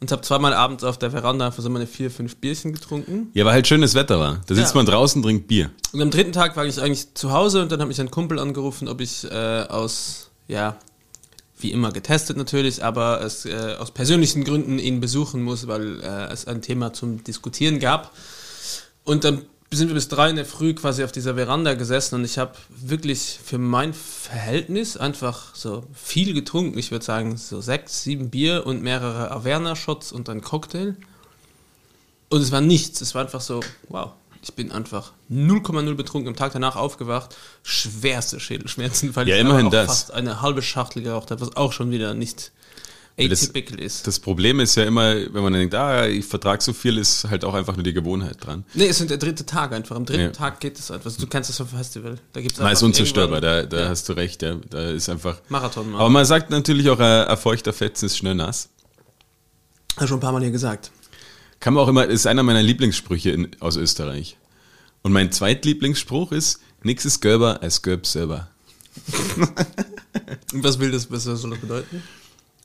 und 0.00 0.10
habe 0.10 0.22
zweimal 0.22 0.54
abends 0.54 0.84
auf 0.84 0.98
der 0.98 1.10
Veranda 1.10 1.46
einfach 1.46 1.62
so 1.62 1.68
meine 1.68 1.86
vier, 1.86 2.10
fünf 2.10 2.36
Bierchen 2.36 2.72
getrunken. 2.72 3.30
Ja, 3.34 3.44
weil 3.44 3.52
halt 3.52 3.66
schönes 3.66 3.94
Wetter 3.94 4.18
war. 4.18 4.40
Da 4.46 4.54
sitzt 4.54 4.70
Ja. 4.74 4.76
man 4.78 4.86
draußen, 4.86 5.22
trinkt 5.22 5.48
Bier. 5.48 5.70
Und 5.92 6.00
am 6.00 6.10
dritten 6.10 6.32
Tag 6.32 6.56
war 6.56 6.64
ich 6.64 6.80
eigentlich 6.80 7.12
zu 7.14 7.32
Hause 7.32 7.60
und 7.62 7.70
dann 7.72 7.80
hat 7.80 7.88
mich 7.88 8.00
ein 8.00 8.10
Kumpel 8.10 8.38
angerufen, 8.38 8.88
ob 8.88 9.00
ich 9.02 9.24
äh, 9.30 9.64
aus, 9.68 10.27
ja, 10.48 10.76
wie 11.60 11.72
immer 11.72 11.92
getestet 11.92 12.36
natürlich, 12.36 12.84
aber 12.84 13.20
es 13.20 13.44
äh, 13.44 13.76
aus 13.78 13.90
persönlichen 13.90 14.44
Gründen 14.44 14.78
ihn 14.78 15.00
besuchen 15.00 15.42
muss, 15.42 15.66
weil 15.66 16.00
äh, 16.00 16.32
es 16.32 16.46
ein 16.46 16.62
Thema 16.62 16.92
zum 16.92 17.22
Diskutieren 17.24 17.78
gab. 17.78 18.12
Und 19.04 19.24
dann 19.24 19.42
sind 19.70 19.88
wir 19.88 19.94
bis 19.94 20.08
drei 20.08 20.30
in 20.30 20.36
der 20.36 20.46
Früh 20.46 20.74
quasi 20.74 21.04
auf 21.04 21.12
dieser 21.12 21.34
Veranda 21.34 21.74
gesessen 21.74 22.14
und 22.14 22.24
ich 22.24 22.38
habe 22.38 22.52
wirklich 22.70 23.38
für 23.44 23.58
mein 23.58 23.92
Verhältnis 23.92 24.96
einfach 24.96 25.54
so 25.54 25.84
viel 25.92 26.32
getrunken. 26.32 26.78
Ich 26.78 26.90
würde 26.90 27.04
sagen 27.04 27.36
so 27.36 27.60
sechs, 27.60 28.02
sieben 28.02 28.30
Bier 28.30 28.66
und 28.66 28.82
mehrere 28.82 29.30
Averna-Shots 29.30 30.12
und 30.12 30.28
ein 30.30 30.40
Cocktail. 30.40 30.96
Und 32.30 32.40
es 32.40 32.52
war 32.52 32.60
nichts. 32.60 33.00
Es 33.00 33.14
war 33.14 33.22
einfach 33.22 33.40
so, 33.40 33.60
wow. 33.88 34.12
Ich 34.42 34.54
bin 34.54 34.72
einfach 34.72 35.12
0,0 35.30 35.94
betrunken. 35.94 36.28
Am 36.28 36.36
Tag 36.36 36.52
danach 36.52 36.76
aufgewacht. 36.76 37.36
Schwerste 37.62 38.40
Schädelschmerzen, 38.40 39.14
weil 39.16 39.28
Ja, 39.28 39.34
ich 39.36 39.40
immerhin 39.42 39.66
auch 39.66 39.70
das. 39.70 39.86
fast 39.86 40.12
eine 40.14 40.40
halbe 40.42 40.62
Schachtel 40.62 41.02
geraucht 41.02 41.30
habe, 41.30 41.40
was 41.40 41.56
auch 41.56 41.72
schon 41.72 41.90
wieder 41.90 42.14
nicht 42.14 42.52
das- 43.16 43.42
atypical 43.42 43.80
ist. 43.80 44.06
Das 44.06 44.20
Problem 44.20 44.60
ist 44.60 44.76
ja 44.76 44.84
immer, 44.84 45.12
wenn 45.14 45.42
man 45.42 45.52
denkt, 45.52 45.74
ah, 45.74 46.06
ich 46.06 46.24
vertrage 46.24 46.62
so 46.62 46.72
viel, 46.72 46.98
ist 46.98 47.24
halt 47.28 47.44
auch 47.44 47.52
einfach 47.54 47.74
nur 47.74 47.82
die 47.82 47.92
Gewohnheit 47.92 48.36
dran. 48.40 48.64
Nee, 48.74 48.86
es 48.86 48.98
sind 48.98 49.10
der 49.10 49.18
dritte 49.18 49.44
Tag 49.44 49.72
einfach. 49.72 49.96
Am 49.96 50.06
dritten 50.06 50.20
Ja. 50.22 50.30
Tag 50.30 50.60
geht 50.60 50.78
es 50.78 50.90
einfach. 50.90 51.10
Du 51.12 51.26
kennst 51.26 51.50
das 51.50 51.56
vom 51.56 51.66
Festival. 51.68 52.18
Da 52.32 52.40
gibt's 52.40 52.58
Man 52.58 52.68
ist 52.68 52.70
einfach 52.78 52.86
unzerstörbar, 52.86 53.40
da, 53.40 53.64
da 53.64 53.80
Ja. 53.80 53.88
hast 53.88 54.08
du 54.08 54.12
recht, 54.12 54.40
ja, 54.42 54.54
da 54.70 54.90
ist 54.90 55.08
einfach. 55.08 55.40
Marathon 55.48 55.90
machen. 55.90 56.00
Aber 56.00 56.10
man 56.10 56.24
sagt 56.24 56.50
natürlich 56.50 56.88
auch, 56.90 57.00
ein, 57.00 57.26
ein 57.26 57.36
feuchter 57.36 57.72
Fetzen 57.72 58.06
ist 58.06 58.16
schnell 58.16 58.36
nass. 58.36 58.68
Hab 59.96 60.06
schon 60.08 60.18
ein 60.18 60.20
paar 60.20 60.32
Mal 60.32 60.42
hier 60.42 60.52
gesagt. 60.52 60.92
Kann 61.58 61.74
man 61.74 61.82
auch 61.82 61.88
immer, 61.88 62.06
ist 62.06 62.24
einer 62.28 62.44
meiner 62.44 62.62
Lieblingssprüche 62.62 63.30
in, 63.30 63.48
aus 63.58 63.76
Österreich. 63.76 64.36
Und 65.02 65.12
mein 65.12 65.32
zweitlieblingsspruch 65.32 66.32
ist, 66.32 66.60
nix 66.82 67.04
ist 67.04 67.20
gelber 67.20 67.62
als 67.62 67.82
gelb 67.82 68.06
selber. 68.06 68.48
Und 70.52 70.64
was 70.64 70.78
will 70.78 70.90
das, 70.90 71.10
was 71.10 71.24
soll 71.24 71.50
das 71.50 71.60
bedeuten? 71.60 72.02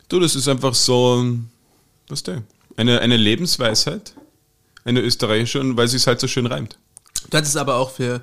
Du, 0.10 0.20
das 0.20 0.36
ist 0.36 0.48
einfach 0.48 0.76
so, 0.76 1.26
was 2.08 2.24
der? 2.24 2.44
Eine, 2.76 3.00
eine 3.02 3.18
Lebensweisheit, 3.18 4.14
eine 4.84 5.00
österreichische, 5.02 5.60
und 5.60 5.78
weil 5.78 5.88
sie 5.88 5.98
es 5.98 6.08
halt 6.08 6.20
so 6.20 6.28
schön 6.28 6.46
reimt. 6.46 6.78
Du 7.30 7.38
hättest 7.38 7.58
aber 7.58 7.76
auch 7.76 7.92
für 7.92 8.22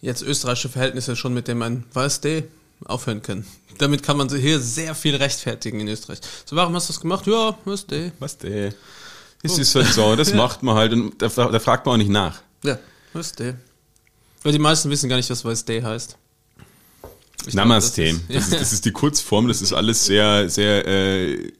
jetzt 0.00 0.22
österreichische 0.22 0.68
Verhältnisse 0.68 1.16
schon 1.16 1.34
mit 1.34 1.48
dem 1.48 1.62
ein 1.62 1.84
VSD 1.90 2.44
aufhören 2.84 3.22
können. 3.22 3.46
Damit 3.78 4.02
kann 4.02 4.16
man 4.16 4.28
hier 4.28 4.60
sehr 4.60 4.94
viel 4.94 5.16
rechtfertigen 5.16 5.80
in 5.80 5.88
Österreich. 5.88 6.18
So, 6.44 6.56
warum 6.56 6.74
hast 6.74 6.88
du 6.88 6.92
das 6.92 7.00
gemacht? 7.00 7.26
Ja, 7.26 7.56
VSD. 7.64 8.12
Was 8.18 8.38
der? 8.38 8.74
Es 9.42 9.58
ist 9.58 9.74
halt 9.74 9.88
so, 9.88 10.14
das 10.14 10.34
macht 10.34 10.62
man 10.62 10.76
halt 10.76 10.92
und 10.92 11.20
da 11.20 11.28
fragt 11.30 11.86
man 11.86 11.94
auch 11.94 11.98
nicht 11.98 12.10
nach. 12.10 12.42
Ja, 12.62 12.78
VSD. 13.12 13.54
Weil 14.42 14.52
die 14.52 14.58
meisten 14.58 14.90
wissen 14.90 15.08
gar 15.08 15.16
nicht, 15.16 15.30
was 15.30 15.42
VSD 15.42 15.82
heißt. 15.82 16.16
Ich 17.46 17.54
Namaste. 17.54 18.04
glaub, 18.04 18.20
Das 18.28 18.44
ist, 18.48 18.60
das 18.60 18.72
ist 18.72 18.84
die 18.84 18.92
Kurzform, 18.92 19.48
das 19.48 19.62
ist 19.62 19.72
alles 19.72 20.04
sehr, 20.04 20.48
sehr 20.48 20.86
äh, 20.86 21.52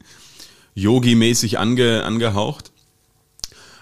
Yogi-mäßig 0.75 1.59
ange, 1.59 2.03
angehaucht. 2.03 2.71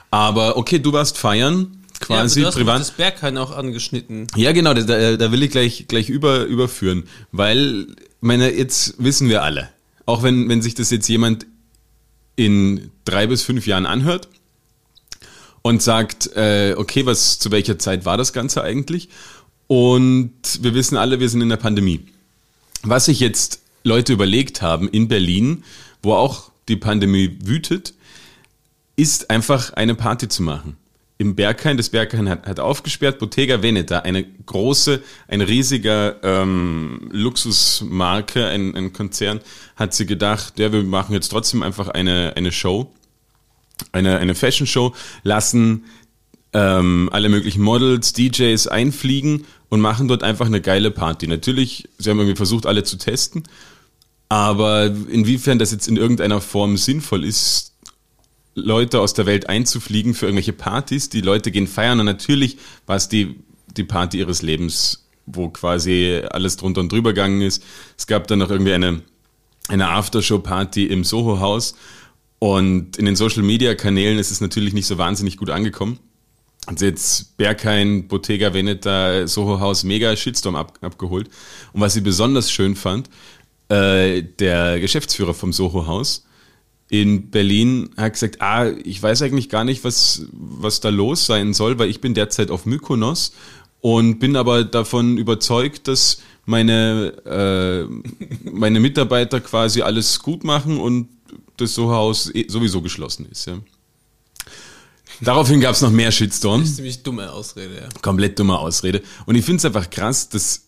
Aber 0.09 0.57
okay, 0.57 0.79
du 0.79 0.91
warst 0.93 1.17
feiern, 1.17 1.77
quasi 1.99 2.39
ja, 2.39 2.43
du 2.43 2.47
hast 2.47 2.55
privat. 2.55 2.79
das 2.81 2.91
Berghain 2.91 3.37
auch 3.37 3.51
angeschnitten. 3.51 4.27
Ja, 4.35 4.51
genau, 4.51 4.73
da- 4.73 4.81
da, 4.83 5.15
da 5.17 5.31
will 5.31 5.43
ich 5.43 5.51
gleich, 5.51 5.85
gleich 5.87 6.09
über, 6.09 6.45
überführen, 6.45 7.03
weil, 7.31 7.87
meine, 8.19 8.51
jetzt 8.53 8.95
wissen 8.97 9.29
wir 9.29 9.43
alle, 9.43 9.69
auch 10.05 10.23
wenn, 10.23 10.49
wenn 10.49 10.61
sich 10.61 10.73
das 10.75 10.89
jetzt 10.89 11.07
jemand 11.07 11.45
in 12.35 12.91
drei 13.05 13.27
bis 13.27 13.43
fünf 13.43 13.67
Jahren 13.67 13.85
anhört 13.85 14.27
und 15.61 15.81
sagt, 15.81 16.35
äh, 16.35 16.75
okay, 16.77 17.05
was, 17.05 17.39
zu 17.39 17.51
welcher 17.51 17.77
Zeit 17.77 18.05
war 18.05 18.17
das 18.17 18.33
Ganze 18.33 18.63
eigentlich? 18.63 19.09
Und 19.67 20.33
wir 20.61 20.73
wissen 20.73 20.97
alle, 20.97 21.19
wir 21.19 21.29
sind 21.29 21.41
in 21.41 21.49
der 21.49 21.57
Pandemie. 21.57 22.01
Was 22.83 23.05
sich 23.05 23.19
jetzt 23.19 23.61
Leute 23.83 24.13
überlegt 24.13 24.61
haben 24.61 24.89
in 24.89 25.07
Berlin, 25.07 25.63
wo 26.01 26.13
auch 26.13 26.51
die 26.67 26.75
Pandemie 26.75 27.37
wütet, 27.43 27.93
ist 28.95 29.29
einfach 29.29 29.73
eine 29.73 29.95
Party 29.95 30.27
zu 30.27 30.43
machen. 30.43 30.77
Im 31.17 31.35
Berghain, 31.35 31.77
das 31.77 31.89
Berghain 31.89 32.27
hat, 32.27 32.47
hat 32.47 32.59
aufgesperrt, 32.59 33.19
Bottega 33.19 33.61
Veneta, 33.61 33.99
eine 33.99 34.23
große, 34.23 35.03
ein 35.27 35.41
riesiger 35.41 36.15
ähm, 36.23 37.09
Luxusmarke, 37.11 38.47
ein, 38.47 38.75
ein 38.75 38.91
Konzern, 38.91 39.39
hat 39.75 39.93
sie 39.93 40.07
gedacht, 40.07 40.57
ja, 40.57 40.71
wir 40.71 40.81
machen 40.81 41.13
jetzt 41.13 41.29
trotzdem 41.29 41.61
einfach 41.61 41.89
eine, 41.89 42.33
eine 42.35 42.51
Show, 42.51 42.91
eine, 43.91 44.17
eine 44.17 44.35
Fashion 44.35 44.67
Show, 44.67 44.93
lassen 45.23 45.85
ähm, 46.53 47.09
alle 47.11 47.29
möglichen 47.29 47.61
Models, 47.61 48.13
DJs 48.13 48.67
einfliegen 48.67 49.45
und 49.69 49.79
machen 49.79 50.07
dort 50.07 50.23
einfach 50.23 50.45
eine 50.45 50.61
geile 50.61 50.91
Party. 50.91 51.27
Natürlich, 51.27 51.87
sie 51.97 52.09
haben 52.09 52.19
irgendwie 52.19 52.35
versucht, 52.35 52.65
alle 52.65 52.83
zu 52.83 52.97
testen, 52.97 53.43
aber 54.29 54.85
inwiefern 54.85 55.59
das 55.59 55.71
jetzt 55.71 55.87
in 55.87 55.97
irgendeiner 55.97 56.41
Form 56.41 56.77
sinnvoll 56.77 57.23
ist, 57.25 57.73
Leute 58.53 58.99
aus 58.99 59.13
der 59.13 59.25
Welt 59.25 59.47
einzufliegen 59.47 60.13
für 60.13 60.25
irgendwelche 60.25 60.53
Partys, 60.53 61.09
die 61.09 61.21
Leute 61.21 61.51
gehen 61.51 61.67
feiern 61.67 61.99
und 61.99 62.05
natürlich 62.05 62.57
war 62.85 62.97
es 62.97 63.07
die, 63.07 63.35
die 63.77 63.85
Party 63.85 64.19
ihres 64.19 64.41
Lebens, 64.41 65.07
wo 65.25 65.49
quasi 65.49 66.21
alles 66.29 66.57
drunter 66.57 66.81
und 66.81 66.91
drüber 66.91 67.13
gegangen 67.13 67.41
ist. 67.41 67.63
Es 67.97 68.07
gab 68.07 68.27
dann 68.27 68.39
noch 68.39 68.51
irgendwie 68.51 68.73
eine, 68.73 69.03
eine 69.69 69.89
Aftershow-Party 69.89 70.85
im 70.85 71.05
Soho-Haus 71.05 71.75
und 72.43 72.97
in 72.97 73.05
den 73.05 73.15
Social-Media-Kanälen 73.15 74.17
ist 74.17 74.31
es 74.31 74.41
natürlich 74.41 74.73
nicht 74.73 74.87
so 74.87 74.97
wahnsinnig 74.97 75.37
gut 75.37 75.51
angekommen. 75.51 75.99
Und 76.65 76.81
jetzt 76.81 77.37
Berghain, 77.37 78.07
Bottega 78.07 78.51
Veneta, 78.51 79.27
Soho 79.27 79.59
House, 79.59 79.83
mega 79.83 80.15
Shitstorm 80.15 80.55
ab, 80.55 80.79
abgeholt. 80.81 81.29
Und 81.71 81.81
was 81.81 81.93
sie 81.93 82.01
besonders 82.01 82.51
schön 82.51 82.75
fand, 82.75 83.11
äh, 83.69 84.23
der 84.23 84.79
Geschäftsführer 84.79 85.35
vom 85.35 85.53
Soho 85.53 85.85
House 85.85 86.25
in 86.89 87.29
Berlin 87.29 87.91
hat 87.95 88.13
gesagt, 88.13 88.41
ah, 88.41 88.71
ich 88.71 89.03
weiß 89.03 89.21
eigentlich 89.21 89.47
gar 89.47 89.63
nicht, 89.63 89.83
was, 89.83 90.25
was 90.31 90.81
da 90.81 90.89
los 90.89 91.27
sein 91.27 91.53
soll, 91.53 91.77
weil 91.77 91.91
ich 91.91 92.01
bin 92.01 92.15
derzeit 92.15 92.49
auf 92.49 92.65
Mykonos 92.65 93.33
und 93.81 94.17
bin 94.17 94.35
aber 94.35 94.63
davon 94.63 95.19
überzeugt, 95.19 95.87
dass 95.87 96.23
meine, 96.45 97.13
äh, 97.23 98.49
meine 98.49 98.79
Mitarbeiter 98.79 99.41
quasi 99.41 99.83
alles 99.83 100.21
gut 100.21 100.43
machen 100.43 100.79
und 100.79 101.07
das 101.61 101.73
Soho 101.73 101.91
House 101.91 102.29
eh- 102.33 102.47
sowieso 102.47 102.81
geschlossen 102.81 103.27
ist. 103.31 103.45
Ja. 103.45 103.59
Daraufhin 105.21 105.59
gab 105.61 105.75
es 105.75 105.81
noch 105.81 105.91
mehr 105.91 106.11
Shitstorm. 106.11 106.61
Das 106.61 106.69
ist 106.71 106.75
ziemlich 106.77 107.03
dumme 107.03 107.31
Ausrede, 107.31 107.75
ja. 107.75 107.89
Komplett 108.01 108.39
dumme 108.39 108.57
Ausrede. 108.57 109.01
Und 109.25 109.35
ich 109.35 109.45
finde 109.45 109.57
es 109.57 109.65
einfach 109.65 109.89
krass, 109.89 110.29
dass 110.29 110.63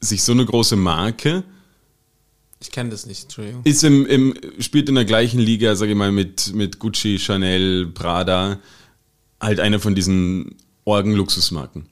sich 0.00 0.22
so 0.22 0.32
eine 0.32 0.44
große 0.46 0.76
Marke 0.76 1.42
Ich 2.60 2.70
kenne 2.70 2.90
das 2.90 3.06
nicht, 3.06 3.24
Entschuldigung. 3.24 3.62
ist 3.64 3.82
im, 3.82 4.06
im 4.06 4.34
spielt 4.60 4.88
in 4.88 4.94
der 4.94 5.04
gleichen 5.04 5.40
Liga, 5.40 5.74
sage 5.76 5.92
ich 5.92 5.98
mal, 5.98 6.12
mit, 6.12 6.54
mit 6.54 6.78
Gucci, 6.78 7.18
Chanel, 7.18 7.86
Prada, 7.88 8.60
halt 9.40 9.60
eine 9.60 9.80
von 9.80 9.94
diesen 9.94 10.56
Orgen-Luxusmarken. 10.84 11.86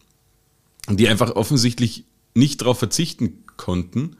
Und 0.89 1.01
die 1.01 1.09
einfach 1.09 1.33
offensichtlich 1.37 2.05
nicht 2.35 2.61
darauf 2.61 2.79
verzichten 2.79 3.45
konnten, 3.57 4.17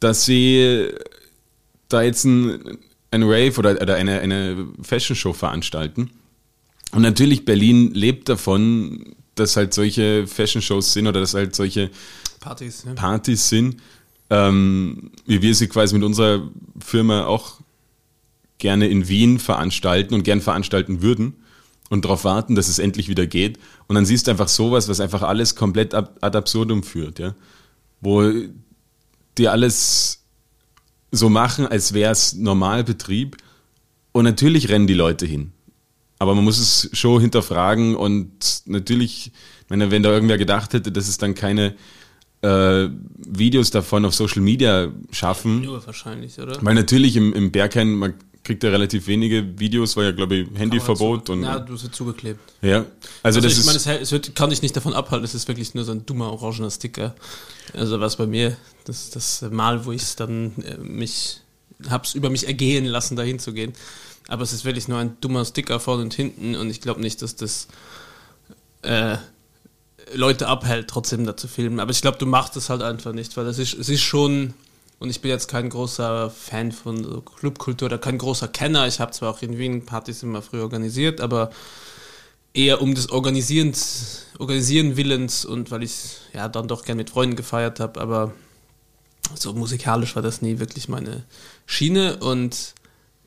dass 0.00 0.24
sie 0.24 0.88
da 1.88 2.02
jetzt 2.02 2.24
ein, 2.24 2.78
ein 3.10 3.22
Rave 3.22 3.58
oder, 3.58 3.80
oder 3.80 3.96
eine, 3.96 4.20
eine 4.20 4.68
Fashion 4.82 5.16
Show 5.16 5.32
veranstalten. 5.32 6.10
Und 6.92 7.02
natürlich 7.02 7.44
Berlin 7.44 7.92
lebt 7.92 8.28
davon, 8.28 9.14
dass 9.34 9.56
halt 9.56 9.74
solche 9.74 10.26
Fashion 10.26 10.62
Shows 10.62 10.92
sind 10.92 11.06
oder 11.06 11.20
dass 11.20 11.34
halt 11.34 11.54
solche 11.54 11.90
Partys, 12.40 12.84
ne? 12.84 12.94
Partys 12.94 13.48
sind, 13.48 13.76
ähm, 14.30 15.10
wie 15.26 15.42
wir 15.42 15.54
sie 15.54 15.68
quasi 15.68 15.94
mit 15.94 16.04
unserer 16.04 16.48
Firma 16.78 17.26
auch 17.26 17.60
gerne 18.58 18.88
in 18.88 19.08
Wien 19.08 19.38
veranstalten 19.38 20.14
und 20.14 20.24
gern 20.24 20.40
veranstalten 20.40 21.02
würden 21.02 21.34
und 21.90 22.04
darauf 22.04 22.24
warten, 22.24 22.54
dass 22.54 22.68
es 22.68 22.78
endlich 22.78 23.08
wieder 23.08 23.26
geht. 23.26 23.58
Und 23.86 23.94
dann 23.94 24.04
siehst 24.04 24.26
du 24.26 24.30
einfach 24.30 24.48
sowas, 24.48 24.88
was 24.88 25.00
einfach 25.00 25.22
alles 25.22 25.54
komplett 25.54 25.94
ad 25.94 26.36
absurdum 26.36 26.82
führt, 26.82 27.18
ja. 27.18 27.34
Wo 28.00 28.30
die 29.38 29.48
alles 29.48 30.24
so 31.10 31.28
machen, 31.28 31.66
als 31.66 31.92
wäre 31.94 32.12
es 32.12 32.34
Normalbetrieb. 32.34 33.36
Und 34.12 34.24
natürlich 34.24 34.68
rennen 34.68 34.86
die 34.86 34.94
Leute 34.94 35.26
hin. 35.26 35.52
Aber 36.18 36.34
man 36.34 36.44
muss 36.44 36.58
es 36.58 36.90
schon 36.92 37.20
hinterfragen 37.20 37.94
und 37.94 38.62
natürlich, 38.66 39.32
ich 39.62 39.70
meine, 39.70 39.90
wenn 39.90 40.02
da 40.02 40.10
irgendwer 40.10 40.38
gedacht 40.38 40.72
hätte, 40.72 40.90
dass 40.90 41.06
es 41.06 41.18
dann 41.18 41.34
keine 41.34 41.76
äh, 42.42 42.88
Videos 43.16 43.70
davon 43.70 44.04
auf 44.04 44.14
Social 44.14 44.42
Media 44.42 44.88
schaffen, 45.12 45.62
Nur 45.62 45.84
wahrscheinlich, 45.86 46.38
oder? 46.40 46.58
weil 46.60 46.74
natürlich 46.74 47.16
im, 47.16 47.32
im 47.32 47.52
Berghain, 47.52 47.92
man 47.92 48.14
kriegt 48.48 48.64
ja 48.64 48.70
relativ 48.70 49.06
wenige 49.06 49.58
Videos, 49.60 49.94
weil 49.96 50.06
ja, 50.06 50.12
glaube 50.12 50.36
ich, 50.36 50.48
Handyverbot 50.54 51.28
und 51.28 51.42
Ja, 51.42 51.58
du 51.58 51.74
hast 51.74 51.94
zugeklebt. 51.94 52.40
ja. 52.62 52.78
Also, 52.78 52.88
Also 53.22 53.40
das 53.42 53.52
ich 53.52 53.58
ist 53.58 53.66
meine, 53.66 53.76
es, 53.76 53.86
es 53.86 54.10
wird, 54.10 54.34
kann 54.34 54.48
dich 54.48 54.62
nicht 54.62 54.74
davon 54.74 54.94
abhalten, 54.94 55.22
es 55.24 55.34
ist 55.34 55.46
wirklich 55.48 55.74
nur 55.74 55.84
so 55.84 55.92
ein 55.92 56.06
dummer 56.06 56.32
orangener 56.32 56.70
Sticker. 56.70 57.14
Also 57.74 58.00
was 58.00 58.16
bei 58.16 58.26
mir, 58.26 58.56
das 58.86 59.10
das 59.10 59.42
Mal, 59.50 59.84
wo 59.84 59.92
ich 59.92 60.16
dann 60.16 60.52
äh, 60.64 60.78
mich, 60.78 61.42
hab's 61.90 62.14
über 62.14 62.30
mich 62.30 62.46
ergehen 62.46 62.86
lassen, 62.86 63.16
dahin 63.16 63.38
zu 63.38 63.52
gehen. 63.52 63.74
Aber 64.28 64.42
es 64.42 64.54
ist 64.54 64.64
wirklich 64.64 64.88
nur 64.88 64.98
ein 64.98 65.18
dummer 65.20 65.44
Sticker 65.44 65.78
vorne 65.78 66.02
und 66.04 66.14
hinten 66.14 66.56
und 66.56 66.70
ich 66.70 66.80
glaube 66.80 67.02
nicht, 67.02 67.20
dass 67.20 67.36
das 67.36 67.68
äh, 68.82 69.18
Leute 70.14 70.48
abhält, 70.48 70.88
trotzdem 70.88 71.26
da 71.26 71.36
zu 71.36 71.48
filmen. 71.48 71.80
Aber 71.80 71.90
ich 71.90 72.00
glaube, 72.00 72.16
du 72.16 72.24
machst 72.24 72.56
es 72.56 72.70
halt 72.70 72.80
einfach 72.80 73.12
nicht, 73.12 73.36
weil 73.36 73.46
es 73.46 73.58
ist, 73.58 73.74
es 73.74 73.90
ist 73.90 74.00
schon, 74.00 74.54
und 74.98 75.10
ich 75.10 75.20
bin 75.20 75.30
jetzt 75.30 75.48
kein 75.48 75.68
großer 75.68 76.30
Fan 76.30 76.72
von 76.72 77.04
so 77.04 77.20
Clubkultur 77.20 77.86
oder 77.86 77.98
kein 77.98 78.18
großer 78.18 78.48
Kenner. 78.48 78.86
Ich 78.86 79.00
habe 79.00 79.12
zwar 79.12 79.30
auch 79.30 79.42
in 79.42 79.58
Wien 79.58 79.86
Partys 79.86 80.22
immer 80.22 80.42
früh 80.42 80.60
organisiert, 80.60 81.20
aber 81.20 81.50
eher 82.52 82.82
um 82.82 82.94
des 82.94 83.10
Organisierens, 83.10 84.26
Organisieren 84.38 84.96
Willens 84.96 85.44
und 85.44 85.70
weil 85.70 85.82
ich 85.82 86.18
ja 86.32 86.48
dann 86.48 86.68
doch 86.68 86.84
gern 86.84 86.96
mit 86.96 87.10
Freunden 87.10 87.36
gefeiert 87.36 87.80
habe, 87.80 88.00
aber 88.00 88.32
so 89.34 89.52
musikalisch 89.52 90.16
war 90.16 90.22
das 90.22 90.42
nie 90.42 90.58
wirklich 90.58 90.88
meine 90.88 91.24
Schiene 91.66 92.16
und 92.18 92.74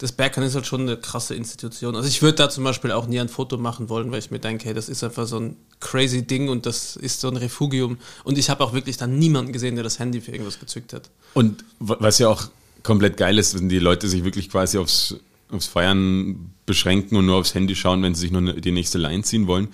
das 0.01 0.11
Berghain 0.11 0.43
ist 0.43 0.55
halt 0.55 0.65
schon 0.65 0.81
eine 0.81 0.97
krasse 0.97 1.35
Institution. 1.35 1.95
Also 1.95 2.07
ich 2.07 2.21
würde 2.23 2.35
da 2.37 2.49
zum 2.49 2.63
Beispiel 2.63 2.91
auch 2.91 3.05
nie 3.05 3.19
ein 3.19 3.29
Foto 3.29 3.57
machen 3.57 3.87
wollen, 3.87 4.11
weil 4.11 4.17
ich 4.19 4.31
mir 4.31 4.39
denke, 4.39 4.65
hey, 4.65 4.73
das 4.73 4.89
ist 4.89 5.03
einfach 5.03 5.27
so 5.27 5.39
ein 5.39 5.55
crazy 5.79 6.23
Ding 6.25 6.49
und 6.49 6.65
das 6.65 6.95
ist 6.95 7.21
so 7.21 7.27
ein 7.27 7.37
Refugium. 7.37 7.97
Und 8.23 8.37
ich 8.39 8.49
habe 8.49 8.63
auch 8.63 8.73
wirklich 8.73 8.97
dann 8.97 9.19
niemanden 9.19 9.53
gesehen, 9.53 9.75
der 9.75 9.83
das 9.83 9.99
Handy 9.99 10.19
für 10.19 10.31
irgendwas 10.31 10.59
gezückt 10.59 10.93
hat. 10.93 11.09
Und 11.35 11.63
wa- 11.79 11.97
was 11.99 12.17
ja 12.17 12.29
auch 12.29 12.49
komplett 12.81 13.15
geil 13.17 13.37
ist, 13.37 13.53
wenn 13.53 13.69
die 13.69 13.77
Leute 13.77 14.07
sich 14.09 14.23
wirklich 14.23 14.49
quasi 14.49 14.79
aufs, 14.79 15.15
aufs 15.51 15.67
Feiern 15.67 16.51
beschränken 16.65 17.15
und 17.15 17.27
nur 17.27 17.35
aufs 17.37 17.53
Handy 17.53 17.75
schauen, 17.75 18.01
wenn 18.01 18.15
sie 18.15 18.21
sich 18.21 18.31
nur 18.31 18.41
ne- 18.41 18.59
die 18.59 18.71
nächste 18.71 18.97
Line 18.97 19.21
ziehen 19.23 19.45
wollen. 19.45 19.67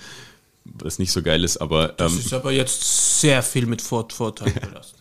Was 0.65 0.99
nicht 0.99 1.13
so 1.13 1.21
geil 1.21 1.45
ist, 1.45 1.55
aber 1.57 1.87
Das 1.89 2.11
ähm, 2.11 2.19
ist 2.19 2.33
aber 2.33 2.51
jetzt 2.51 3.19
sehr 3.21 3.41
viel 3.41 3.65
mit 3.65 3.81
Vor 3.81 4.09
Vorteilen 4.11 4.53
belastet. 4.61 4.99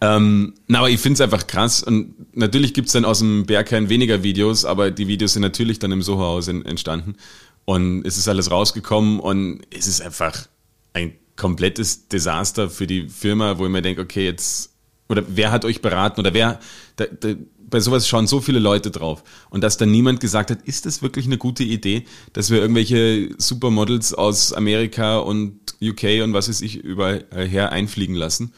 Ähm, 0.00 0.54
na, 0.66 0.78
aber 0.80 0.90
ich 0.90 1.00
finde 1.00 1.14
es 1.14 1.20
einfach 1.20 1.46
krass. 1.46 1.82
Und 1.82 2.14
natürlich 2.36 2.74
gibt 2.74 2.86
es 2.86 2.92
dann 2.92 3.04
aus 3.04 3.20
dem 3.20 3.46
Berghain 3.46 3.88
weniger 3.88 4.22
Videos, 4.22 4.64
aber 4.64 4.90
die 4.90 5.08
Videos 5.08 5.34
sind 5.34 5.42
natürlich 5.42 5.78
dann 5.78 5.92
im 5.92 6.02
Soho-Haus 6.02 6.48
en- 6.48 6.64
entstanden. 6.64 7.16
Und 7.64 8.04
es 8.06 8.18
ist 8.18 8.28
alles 8.28 8.50
rausgekommen 8.50 9.20
und 9.20 9.62
es 9.70 9.86
ist 9.86 10.02
einfach 10.02 10.46
ein 10.92 11.14
komplettes 11.36 12.08
Desaster 12.08 12.68
für 12.68 12.86
die 12.86 13.08
Firma, 13.08 13.58
wo 13.58 13.64
ich 13.64 13.72
mir 13.72 13.82
denke, 13.82 14.02
okay, 14.02 14.24
jetzt, 14.24 14.70
oder 15.08 15.24
wer 15.28 15.50
hat 15.50 15.64
euch 15.64 15.80
beraten 15.80 16.20
oder 16.20 16.34
wer, 16.34 16.60
da, 16.96 17.06
da, 17.06 17.34
bei 17.58 17.80
sowas 17.80 18.06
schauen 18.06 18.26
so 18.26 18.40
viele 18.40 18.60
Leute 18.60 18.90
drauf. 18.90 19.24
Und 19.50 19.64
dass 19.64 19.76
dann 19.76 19.90
niemand 19.90 20.20
gesagt 20.20 20.50
hat, 20.50 20.62
ist 20.62 20.86
das 20.86 21.02
wirklich 21.02 21.26
eine 21.26 21.38
gute 21.38 21.64
Idee, 21.64 22.04
dass 22.32 22.50
wir 22.50 22.60
irgendwelche 22.60 23.30
Supermodels 23.38 24.14
aus 24.14 24.52
Amerika 24.52 25.18
und 25.18 25.63
UK 25.90 26.22
und 26.22 26.32
was 26.32 26.48
weiß 26.48 26.60
ich 26.60 26.76
überall 26.76 27.24
her 27.32 27.72
einfliegen 27.72 28.14
lassen. 28.14 28.52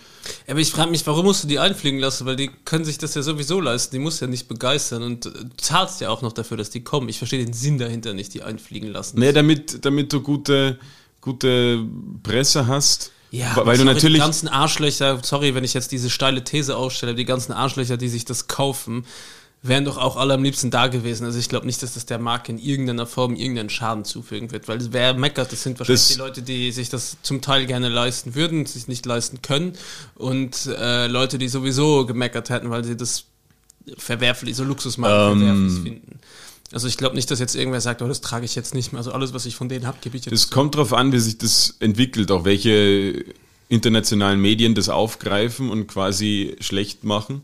Aber 0.46 0.60
ich 0.60 0.70
frage 0.70 0.90
mich, 0.90 1.06
warum 1.06 1.26
musst 1.26 1.44
du 1.44 1.48
die 1.48 1.58
einfliegen 1.58 1.98
lassen? 2.00 2.26
Weil 2.26 2.36
die 2.36 2.50
können 2.64 2.84
sich 2.84 2.98
das 2.98 3.14
ja 3.14 3.22
sowieso 3.22 3.60
leisten. 3.60 3.96
Die 3.96 4.00
muss 4.00 4.20
ja 4.20 4.26
nicht 4.26 4.48
begeistern 4.48 5.02
und 5.02 5.26
äh, 5.26 5.30
du 5.30 5.56
zahlst 5.56 6.00
ja 6.00 6.10
auch 6.10 6.22
noch 6.22 6.32
dafür, 6.32 6.56
dass 6.56 6.70
die 6.70 6.82
kommen. 6.82 7.08
Ich 7.08 7.18
verstehe 7.18 7.44
den 7.44 7.52
Sinn 7.52 7.78
dahinter 7.78 8.14
nicht, 8.14 8.34
die 8.34 8.42
einfliegen 8.42 8.90
lassen. 8.90 9.18
Nee, 9.18 9.32
damit, 9.32 9.84
damit 9.84 10.12
du 10.12 10.20
gute, 10.20 10.78
gute 11.20 11.84
Presse 12.22 12.66
hast. 12.66 13.12
Ja, 13.30 13.56
weil 13.56 13.62
aber 13.62 13.72
du 13.72 13.78
sorry, 13.78 13.94
natürlich 13.94 14.20
Die 14.20 14.26
ganzen 14.26 14.48
Arschlöcher, 14.48 15.20
sorry, 15.22 15.54
wenn 15.54 15.64
ich 15.64 15.74
jetzt 15.74 15.92
diese 15.92 16.10
steile 16.10 16.44
These 16.44 16.76
aufstelle, 16.76 17.14
die 17.14 17.24
ganzen 17.24 17.52
Arschlöcher, 17.52 17.96
die 17.96 18.08
sich 18.08 18.24
das 18.24 18.46
kaufen, 18.46 19.04
wären 19.68 19.84
doch 19.84 19.96
auch 19.98 20.16
alle 20.16 20.34
am 20.34 20.42
liebsten 20.42 20.70
da 20.70 20.86
gewesen. 20.88 21.24
Also 21.24 21.38
ich 21.38 21.48
glaube 21.48 21.66
nicht, 21.66 21.82
dass 21.82 21.94
das 21.94 22.06
der 22.06 22.18
Marke 22.18 22.52
in 22.52 22.58
irgendeiner 22.58 23.06
Form 23.06 23.34
irgendeinen 23.36 23.70
Schaden 23.70 24.04
zufügen 24.04 24.50
wird, 24.52 24.68
weil 24.68 24.78
wer 24.92 25.14
meckert, 25.14 25.52
das 25.52 25.62
sind 25.62 25.78
wahrscheinlich 25.78 26.02
Das- 26.02 26.12
die 26.12 26.18
Leute, 26.18 26.42
die 26.42 26.72
sich 26.72 26.88
das 26.88 27.16
zum 27.22 27.40
Teil 27.40 27.66
gerne 27.66 27.88
leisten 27.88 28.34
würden, 28.34 28.66
sich 28.66 28.88
nicht 28.88 29.04
leisten 29.06 29.42
können 29.42 29.72
und 30.14 30.66
äh, 30.66 31.06
Leute, 31.06 31.38
die 31.38 31.48
sowieso 31.48 32.06
gemeckert 32.06 32.50
hätten, 32.50 32.70
weil 32.70 32.84
sie 32.84 32.96
das 32.96 33.24
verwerflich, 33.98 34.56
so 34.56 34.64
Luxusmarken 34.64 35.40
Ähm. 35.40 35.46
verwerflich 35.46 35.82
finden. 35.82 36.18
Also 36.72 36.88
ich 36.88 36.96
glaube 36.96 37.14
nicht, 37.14 37.30
dass 37.30 37.38
jetzt 37.38 37.54
irgendwer 37.54 37.80
sagt, 37.80 38.02
oh, 38.02 38.08
das 38.08 38.20
trage 38.20 38.44
ich 38.44 38.56
jetzt 38.56 38.74
nicht 38.74 38.92
mehr. 38.92 38.98
Also 38.98 39.12
alles, 39.12 39.32
was 39.32 39.46
ich 39.46 39.54
von 39.54 39.68
denen 39.68 39.86
habe, 39.86 39.98
gebe 40.00 40.16
ich 40.16 40.24
jetzt. 40.24 40.34
Es 40.34 40.50
kommt 40.50 40.74
darauf 40.74 40.92
an, 40.92 41.12
wie 41.12 41.20
sich 41.20 41.38
das 41.38 41.76
entwickelt, 41.78 42.30
auch 42.32 42.44
welche 42.44 43.24
internationalen 43.68 44.40
Medien 44.40 44.74
das 44.74 44.88
aufgreifen 44.88 45.70
und 45.70 45.86
quasi 45.86 46.56
schlecht 46.60 47.04
machen. 47.04 47.42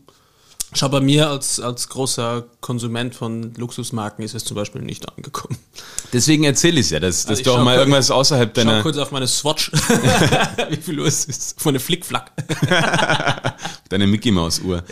Schau, 0.75 0.89
bei 0.89 1.01
mir 1.01 1.29
als, 1.29 1.59
als 1.59 1.89
großer 1.89 2.45
Konsument 2.61 3.13
von 3.15 3.53
Luxusmarken 3.55 4.23
ist 4.23 4.33
es 4.35 4.43
zum 4.43 4.55
Beispiel 4.55 4.81
nicht 4.81 5.07
angekommen. 5.09 5.57
Deswegen 6.11 6.43
erzähle 6.43 6.79
ich 6.79 6.87
es 6.87 6.89
ja, 6.91 6.99
dass, 6.99 7.21
dass 7.23 7.29
Also 7.29 7.39
ich 7.39 7.45
du 7.45 7.51
auch 7.51 7.57
mal 7.63 7.75
kurz- 7.75 7.79
irgendwas 7.79 8.11
außerhalb 8.11 8.49
Schau 8.55 8.63
deiner, 8.63 8.81
kurz 8.81 8.97
auf 8.97 9.11
meine 9.11 9.27
Swatch, 9.27 9.71
wie 10.69 10.77
viel 10.77 10.99
Uhr 10.99 11.07
es 11.07 11.25
ist. 11.25 11.61
Von 11.61 11.73
der 11.73 11.81
Flickflack. 11.81 12.31
deiner 13.89 14.07
Mickey 14.07 14.31
Maus 14.31 14.59
Uhr. 14.59 14.83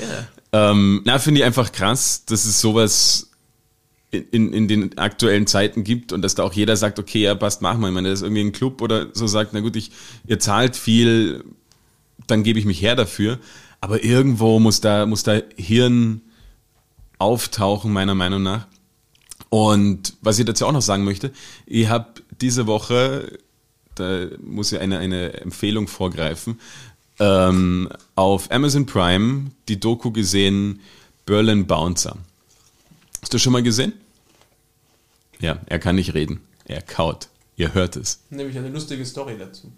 Ähm, 0.51 1.01
na, 1.05 1.19
finde 1.19 1.41
ich 1.41 1.45
einfach 1.45 1.71
krass, 1.71 2.25
dass 2.25 2.45
es 2.45 2.59
sowas 2.59 3.29
in, 4.11 4.51
in, 4.51 4.67
den 4.67 4.97
aktuellen 4.97 5.47
Zeiten 5.47 5.83
gibt 5.83 6.11
und 6.11 6.21
dass 6.21 6.35
da 6.35 6.43
auch 6.43 6.53
jeder 6.53 6.75
sagt, 6.75 6.99
okay, 6.99 7.21
ja, 7.23 7.35
passt, 7.35 7.61
mach 7.61 7.77
mal. 7.77 7.87
Ich 7.87 7.93
meine, 7.93 8.09
dass 8.09 8.21
irgendwie 8.21 8.41
ein 8.41 8.51
Club 8.51 8.81
oder 8.81 9.07
so 9.13 9.25
sagt, 9.27 9.53
na 9.53 9.61
gut, 9.61 9.75
ich, 9.77 9.91
ihr 10.27 10.39
zahlt 10.39 10.75
viel, 10.75 11.45
dann 12.27 12.43
gebe 12.43 12.59
ich 12.59 12.65
mich 12.65 12.81
her 12.81 12.95
dafür. 12.95 13.39
Aber 13.81 14.03
irgendwo 14.03 14.59
muss 14.59 14.79
da, 14.79 15.05
muss 15.05 15.23
da 15.23 15.41
Hirn 15.57 16.21
auftauchen, 17.17 17.91
meiner 17.91 18.15
Meinung 18.15 18.43
nach. 18.43 18.67
Und 19.49 20.13
was 20.21 20.39
ich 20.39 20.45
dazu 20.45 20.65
auch 20.65 20.71
noch 20.71 20.81
sagen 20.81 21.03
möchte, 21.03 21.31
ich 21.65 21.89
habe 21.89 22.21
diese 22.39 22.67
Woche, 22.67 23.39
da 23.95 24.27
muss 24.39 24.71
ich 24.71 24.79
eine, 24.79 24.99
eine 24.99 25.33
Empfehlung 25.33 25.87
vorgreifen, 25.87 26.59
ähm, 27.19 27.89
auf 28.15 28.49
Amazon 28.51 28.85
Prime 28.85 29.51
die 29.67 29.79
Doku 29.79 30.11
gesehen, 30.11 30.79
Berlin 31.25 31.67
Bouncer. 31.67 32.17
Hast 33.21 33.33
du 33.33 33.37
schon 33.37 33.53
mal 33.53 33.63
gesehen? 33.63 33.93
Ja, 35.39 35.59
er 35.65 35.79
kann 35.79 35.95
nicht 35.95 36.13
reden. 36.13 36.41
Er 36.65 36.81
kaut. 36.81 37.29
Ihr 37.57 37.73
hört 37.73 37.95
es. 37.95 38.21
Nämlich 38.29 38.57
eine 38.57 38.69
lustige 38.69 39.05
Story 39.05 39.37
dazu. 39.37 39.71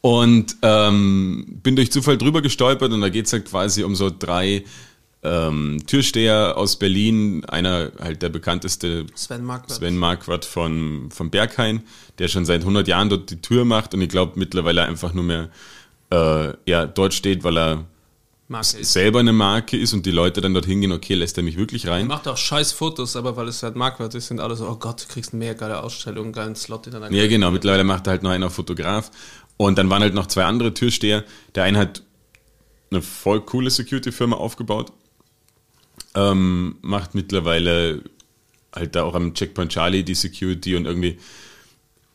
Und 0.00 0.56
ähm, 0.62 1.60
bin 1.62 1.76
durch 1.76 1.90
Zufall 1.92 2.18
drüber 2.18 2.42
gestolpert 2.42 2.92
und 2.92 3.00
da 3.00 3.08
geht's 3.08 3.32
halt 3.32 3.46
quasi 3.46 3.84
um 3.84 3.94
so 3.94 4.10
drei 4.16 4.64
ähm, 5.22 5.78
Türsteher 5.86 6.56
aus 6.58 6.76
Berlin. 6.78 7.44
Einer 7.46 7.92
halt 8.00 8.20
der 8.22 8.28
bekannteste 8.28 9.06
Sven 9.14 9.44
Marquardt. 9.44 9.72
Sven 9.72 9.96
Marquardt 9.96 10.44
von, 10.44 11.08
von 11.10 11.30
Berghain, 11.30 11.82
der 12.18 12.28
schon 12.28 12.44
seit 12.44 12.60
100 12.60 12.86
Jahren 12.88 13.08
dort 13.08 13.30
die 13.30 13.40
Tür 13.40 13.64
macht 13.64 13.94
und 13.94 14.02
ich 14.02 14.10
glaube 14.10 14.32
mittlerweile 14.36 14.82
einfach 14.82 15.14
nur 15.14 15.24
mehr 15.24 15.48
äh, 16.10 16.52
ja, 16.66 16.86
dort 16.86 17.14
steht, 17.14 17.44
weil 17.44 17.56
er 17.58 17.84
selber 18.62 19.20
eine 19.20 19.32
Marke 19.32 19.76
ist 19.76 19.94
und 19.94 20.04
die 20.04 20.10
Leute 20.10 20.42
dann 20.42 20.52
dorthin 20.52 20.82
gehen, 20.82 20.92
okay, 20.92 21.14
lässt 21.14 21.38
er 21.38 21.42
mich 21.42 21.56
wirklich 21.56 21.86
Er 21.86 21.92
rein? 21.92 22.06
macht 22.06 22.28
auch 22.28 22.36
scheiß 22.36 22.72
Fotos, 22.72 23.16
aber 23.16 23.36
weil 23.36 23.48
es 23.48 23.62
halt 23.62 23.74
Marquardt 23.74 24.14
ist, 24.14 24.28
sind 24.28 24.38
alle 24.38 24.54
so, 24.54 24.68
oh 24.68 24.76
Gott, 24.76 25.02
du 25.02 25.12
kriegst 25.12 25.32
eine 25.32 25.38
mega 25.40 25.54
geile 25.54 25.82
Ausstellung, 25.82 26.26
einen 26.26 26.32
geilen 26.34 26.54
Slot 26.54 26.86
in 26.86 26.92
deiner 26.92 27.10
Ja, 27.10 27.26
genau. 27.26 27.50
Mittlerweile 27.50 27.84
macht 27.84 28.06
er 28.06 28.12
halt 28.12 28.22
noch 28.22 28.30
einer 28.30 28.50
Fotograf. 28.50 29.10
Und 29.56 29.78
dann 29.78 29.90
waren 29.90 30.02
halt 30.02 30.14
noch 30.14 30.26
zwei 30.26 30.44
andere 30.44 30.74
Türsteher. 30.74 31.24
Der 31.54 31.64
eine 31.64 31.78
hat 31.78 32.02
eine 32.90 33.02
voll 33.02 33.40
coole 33.40 33.70
Security-Firma 33.70 34.36
aufgebaut. 34.36 34.92
Ähm, 36.14 36.76
macht 36.82 37.14
mittlerweile 37.14 38.02
halt 38.74 38.94
da 38.94 39.04
auch 39.04 39.14
am 39.14 39.34
Checkpoint 39.34 39.72
Charlie 39.72 40.02
die 40.02 40.14
Security 40.14 40.76
und 40.76 40.86
irgendwie 40.86 41.18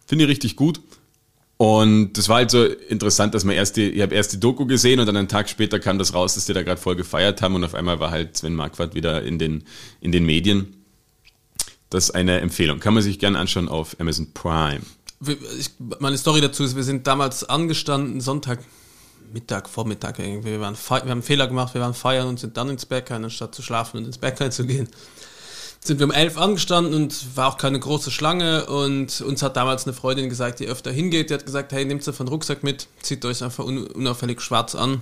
finde 0.06 0.26
ich 0.26 0.30
richtig 0.30 0.56
gut. 0.56 0.82
Und 1.58 2.14
das 2.14 2.30
war 2.30 2.38
halt 2.38 2.52
so 2.52 2.64
interessant, 2.64 3.34
dass 3.36 3.44
man 3.44 3.54
erst 3.54 3.76
die, 3.76 3.90
ich 3.90 4.02
habe 4.02 4.16
erst 4.16 4.32
die 4.32 4.40
Doku 4.40 4.66
gesehen 4.66 5.02
und 5.02 5.06
dann 5.06 5.18
einen 5.18 5.28
Tag 5.28 5.50
später 5.50 5.78
kam 5.80 6.00
das 6.00 6.14
raus, 6.14 6.36
dass 6.36 6.46
die 6.46 6.54
da 6.54 6.64
gerade 6.64 6.80
voll 6.80 6.96
gefeiert 6.96 7.42
haben 7.42 7.56
und 7.56 7.66
auf 7.66 7.76
einmal 7.76 8.00
war 8.00 8.12
halt 8.12 8.38
Sven 8.38 8.56
Marquardt 8.56 8.96
wieder 8.96 9.24
in 9.24 9.40
den, 9.40 9.66
in 10.00 10.14
den 10.14 10.26
Medien. 10.26 10.86
Das 11.90 12.06
ist 12.06 12.12
eine 12.12 12.40
Empfehlung. 12.40 12.80
Kann 12.80 12.94
man 12.94 13.04
sich 13.04 13.20
gerne 13.20 13.38
anschauen 13.38 13.68
auf 13.68 14.00
Amazon 14.00 14.32
Prime. 14.34 14.82
Ich, 15.26 15.72
meine 16.00 16.18
Story 16.18 16.42
dazu 16.42 16.64
ist, 16.64 16.76
wir 16.76 16.84
sind 16.84 17.06
damals 17.06 17.44
angestanden, 17.44 18.22
Sonntag, 18.22 18.60
Mittag, 19.34 19.70
Vormittag 19.70 20.20
irgendwie. 20.20 20.52
Wir, 20.52 20.62
waren 20.62 20.76
wir 20.76 20.98
haben 20.98 21.10
einen 21.10 21.24
Fehler 21.24 21.48
gemacht, 21.48 21.74
wir 21.74 21.82
waren 21.82 21.94
feiern 21.94 22.28
und 22.28 22.40
sind 22.40 22.58
dann 22.58 22.70
ins 22.70 22.86
Berghain, 22.86 23.24
anstatt 23.24 23.54
zu 23.54 23.62
schlafen 23.62 23.98
und 23.98 24.06
ins 24.06 24.18
Berghain 24.18 24.52
zu 24.52 24.66
gehen. 24.66 24.88
Sind 25.82 26.00
wir 26.00 26.06
um 26.06 26.12
elf 26.12 26.38
angestanden 26.38 26.94
und 26.94 27.38
war 27.38 27.48
auch 27.48 27.58
keine 27.58 27.80
große 27.80 28.12
Schlange 28.12 28.66
und 28.66 29.22
uns 29.22 29.42
hat 29.42 29.56
damals 29.56 29.86
eine 29.86 29.94
Freundin 29.94 30.28
gesagt, 30.28 30.60
die 30.60 30.68
öfter 30.68 30.92
hingeht, 30.92 31.30
die 31.30 31.34
hat 31.34 31.46
gesagt, 31.46 31.72
hey, 31.72 31.86
nehmt 31.86 32.06
einfach 32.06 32.20
einen 32.20 32.30
Rucksack 32.30 32.64
mit, 32.64 32.88
zieht 33.02 33.24
euch 33.24 33.42
einfach 33.44 33.64
un 33.64 33.88
unauffällig 33.88 34.42
schwarz 34.42 34.76
an, 34.76 35.02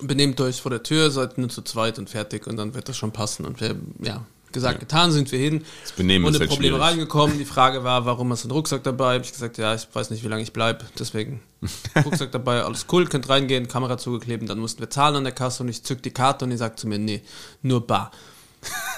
benehmt 0.00 0.40
euch 0.40 0.60
vor 0.60 0.70
der 0.70 0.82
Tür, 0.82 1.12
seid 1.12 1.38
nur 1.38 1.48
zu 1.48 1.62
zweit 1.62 1.98
und 1.98 2.10
fertig 2.10 2.48
und 2.48 2.56
dann 2.56 2.74
wird 2.74 2.88
das 2.88 2.96
schon 2.96 3.12
passen. 3.12 3.44
Und 3.44 3.60
wir, 3.60 3.76
ja, 4.02 4.24
gesagt, 4.52 4.80
getan, 4.80 5.12
sind 5.12 5.30
wir 5.32 5.38
hin. 5.38 5.64
Das 5.82 5.92
Benehmen 5.92 6.24
ist 6.26 6.30
ohne 6.30 6.38
halt 6.40 6.50
Probleme 6.50 6.76
schwierig. 6.76 6.90
reingekommen. 6.90 7.38
Die 7.38 7.44
Frage 7.44 7.84
war, 7.84 8.04
warum 8.04 8.30
hast 8.32 8.44
du 8.44 8.48
einen 8.48 8.56
Rucksack 8.56 8.82
dabei? 8.82 9.16
Hab 9.16 9.24
ich 9.24 9.32
gesagt, 9.32 9.58
ja, 9.58 9.74
ich 9.74 9.86
weiß 9.92 10.10
nicht, 10.10 10.24
wie 10.24 10.28
lange 10.28 10.42
ich 10.42 10.52
bleibe. 10.52 10.84
Deswegen 10.98 11.40
Rucksack 12.04 12.32
dabei, 12.32 12.62
alles 12.62 12.86
cool, 12.92 13.06
könnt 13.06 13.28
reingehen, 13.28 13.68
Kamera 13.68 13.98
zugeklebt. 13.98 14.48
Dann 14.48 14.58
mussten 14.58 14.80
wir 14.80 14.90
zahlen 14.90 15.16
an 15.16 15.24
der 15.24 15.32
Kasse 15.32 15.62
und 15.62 15.68
ich 15.68 15.82
zück 15.82 16.02
die 16.02 16.10
Karte 16.12 16.44
und 16.44 16.50
die 16.50 16.56
sagt 16.56 16.80
zu 16.80 16.88
mir, 16.88 16.98
nee, 16.98 17.22
nur 17.62 17.86
bar. 17.86 18.10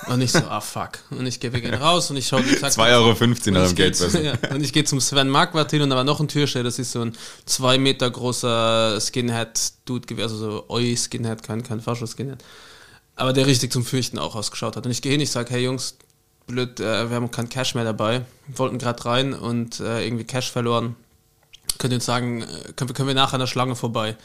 Und 0.09 0.23
ich 0.23 0.33
so, 0.33 0.39
ah 0.49 0.61
fuck. 0.61 0.93
Und 1.11 1.27
ich 1.27 1.39
gehe, 1.39 1.53
wir 1.53 1.61
gehen 1.61 1.75
raus 1.75 2.11
und 2.11 2.17
ich 2.17 2.27
schaue, 2.27 2.41
2,15 2.41 2.93
Euro 2.93 3.11
und 3.11 3.47
dem 3.47 3.75
Geld. 3.75 3.95
zu, 3.95 4.07
ja, 4.19 4.33
und 4.51 4.63
ich 4.63 4.73
gehe 4.73 4.85
zum 4.85 5.01
Sven 5.01 5.29
Marquardt 5.29 5.71
hin 5.71 5.83
und 5.83 5.91
da 5.91 5.97
war 5.97 6.05
noch 6.05 6.21
ein 6.21 6.29
Türsteher, 6.29 6.63
das 6.63 6.79
ist 6.79 6.93
so 6.93 7.03
ein 7.03 7.13
zwei 7.45 7.77
Meter 7.77 8.11
großer 8.11 8.99
Skinhead-Dude 8.99 10.07
gewesen, 10.07 10.23
also 10.23 10.37
so 10.39 10.65
Oi-Skinhead, 10.71 11.43
kein, 11.43 11.63
kein 11.63 11.81
Fascho-Skinhead. 11.81 12.39
Aber 13.21 13.33
der 13.33 13.47
richtig 13.47 13.71
zum 13.73 13.85
Fürchten 13.85 14.19
auch 14.19 14.35
ausgeschaut 14.35 14.77
hat. 14.77 14.85
Und 14.87 14.93
ich 14.93 15.03
gehe 15.03 15.13
hin, 15.13 15.21
ich 15.21 15.31
sage, 15.31 15.51
hey 15.51 15.63
Jungs, 15.65 15.97
blöd, 16.47 16.81
äh, 16.81 17.09
wir 17.11 17.17
haben 17.17 17.31
kein 17.31 17.49
Cash 17.49 17.75
mehr 17.75 17.85
dabei, 17.85 18.25
wollten 18.49 18.79
gerade 18.79 19.05
rein 19.05 19.35
und 19.35 19.79
äh, 19.81 20.05
irgendwie 20.05 20.25
Cash 20.25 20.51
verloren. 20.51 20.97
Könnt 21.79 21.93
ihr 21.93 21.97
uns 21.97 22.07
sagen, 22.07 22.43
äh, 22.43 22.47
können, 22.77 22.89
wir- 22.91 22.95
können 22.95 23.09
wir 23.09 23.15
nachher 23.15 23.35
an 23.35 23.41
der 23.41 23.47
Schlange 23.47 23.77
vorbei? 23.77 24.17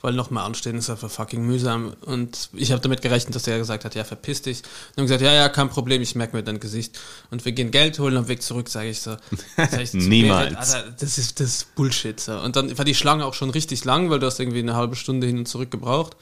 Weil 0.00 0.12
noch 0.12 0.30
mal 0.30 0.44
anstehen 0.44 0.76
ist 0.76 0.90
einfach 0.90 1.10
fucking 1.10 1.46
mühsam. 1.46 1.94
Und 2.02 2.50
ich 2.52 2.72
habe 2.72 2.80
damit 2.82 3.00
gerechnet, 3.02 3.34
dass 3.34 3.44
der 3.44 3.56
gesagt 3.58 3.84
hat, 3.86 3.94
ja, 3.94 4.04
verpiss 4.04 4.42
dich. 4.42 4.58
Und 4.90 4.98
haben 4.98 5.04
gesagt, 5.06 5.22
ja, 5.22 5.32
ja, 5.32 5.48
kein 5.48 5.70
Problem, 5.70 6.02
ich 6.02 6.14
merke 6.14 6.36
mir 6.36 6.42
dein 6.42 6.60
Gesicht. 6.60 6.98
Und 7.30 7.44
wir 7.46 7.52
gehen 7.52 7.70
Geld 7.70 7.98
holen, 7.98 8.16
am 8.18 8.28
Weg 8.28 8.42
zurück 8.42 8.68
sage 8.68 8.90
ich 8.90 9.00
so. 9.00 9.16
sag 9.56 9.80
ich 9.80 9.94
Niemals. 9.94 10.74
Alter, 10.74 10.90
das 11.00 11.16
ist 11.18 11.40
das 11.40 11.48
ist 11.48 11.74
Bullshit. 11.74 12.20
So. 12.20 12.38
Und 12.38 12.54
dann 12.56 12.76
war 12.76 12.84
die 12.84 12.94
Schlange 12.94 13.24
auch 13.24 13.34
schon 13.34 13.48
richtig 13.50 13.84
lang, 13.86 14.10
weil 14.10 14.18
du 14.20 14.26
hast 14.26 14.38
irgendwie 14.40 14.58
eine 14.60 14.74
halbe 14.76 14.94
Stunde 14.94 15.26
hin 15.26 15.38
und 15.38 15.46
zurück 15.48 15.70
gebraucht. 15.70 16.16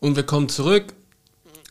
Und 0.00 0.16
wir 0.16 0.22
kommen 0.24 0.48
zurück. 0.48 0.92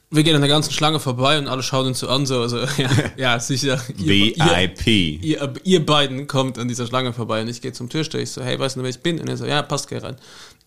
Wir 0.09 0.23
gehen 0.23 0.35
an 0.35 0.41
der 0.41 0.49
ganzen 0.49 0.71
Schlange 0.71 1.01
vorbei 1.01 1.37
und 1.37 1.47
alle 1.47 1.61
schauen 1.61 1.87
uns 1.87 1.99
so 1.99 2.07
an, 2.07 2.25
so, 2.25 2.41
also, 2.41 2.59
ja, 2.77 2.89
ja 3.17 3.39
sicher. 3.39 3.81
Ihr, 3.97 4.37
ihr, 4.37 4.45
VIP. 4.45 4.87
ihr, 4.87 5.53
ihr 5.63 5.85
beiden 5.85 6.27
kommt 6.27 6.57
an 6.57 6.69
dieser 6.69 6.87
Schlange 6.87 7.11
vorbei 7.11 7.41
und 7.41 7.49
ich 7.49 7.61
gehe 7.61 7.73
zum 7.73 7.89
Türsteher. 7.89 8.21
Ich 8.21 8.31
so, 8.31 8.41
hey, 8.41 8.57
weißt 8.57 8.77
du, 8.77 8.83
wer 8.83 8.89
ich 8.89 9.01
bin? 9.01 9.19
Und 9.19 9.27
er 9.27 9.35
so, 9.35 9.45
ja, 9.45 9.61
passt, 9.61 9.89
geh 9.89 9.97
rein. 9.97 10.15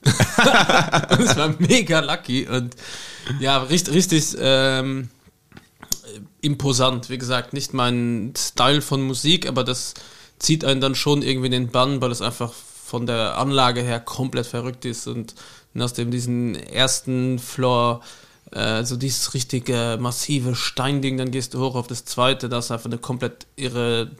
und 0.04 1.20
es 1.20 1.36
war 1.36 1.54
mega 1.58 2.00
lucky 2.00 2.46
und 2.46 2.74
ja, 3.38 3.58
richtig, 3.58 3.94
richtig 3.94 4.36
ähm, 4.38 5.08
imposant. 6.42 7.08
Wie 7.08 7.18
gesagt, 7.18 7.52
nicht 7.52 7.72
mein 7.72 8.34
Style 8.36 8.82
von 8.82 9.02
Musik, 9.02 9.48
aber 9.48 9.64
das 9.64 9.94
zieht 10.38 10.64
einen 10.64 10.80
dann 10.80 10.94
schon 10.94 11.22
irgendwie 11.22 11.46
in 11.46 11.52
den 11.52 11.68
Bann, 11.68 12.00
weil 12.00 12.10
es 12.10 12.22
einfach 12.22 12.52
von 12.52 13.06
der 13.06 13.38
Anlage 13.38 13.82
her 13.82 14.00
komplett 14.00 14.46
verrückt 14.46 14.84
ist 14.84 15.06
und 15.06 15.34
aus 15.78 15.92
dem 15.92 16.10
diesen 16.10 16.56
ersten 16.56 17.38
Floor 17.38 18.02
äh, 18.52 18.84
so 18.84 18.96
dieses 18.96 19.34
richtige 19.34 19.98
massive 20.00 20.54
Steinding, 20.54 21.16
dann 21.16 21.30
gehst 21.30 21.54
du 21.54 21.60
hoch 21.60 21.74
auf 21.74 21.86
das 21.86 22.04
zweite, 22.04 22.48
das 22.48 22.66
ist 22.66 22.70
einfach 22.70 22.86
eine 22.86 22.98
komplett 22.98 23.46
irre 23.56 24.10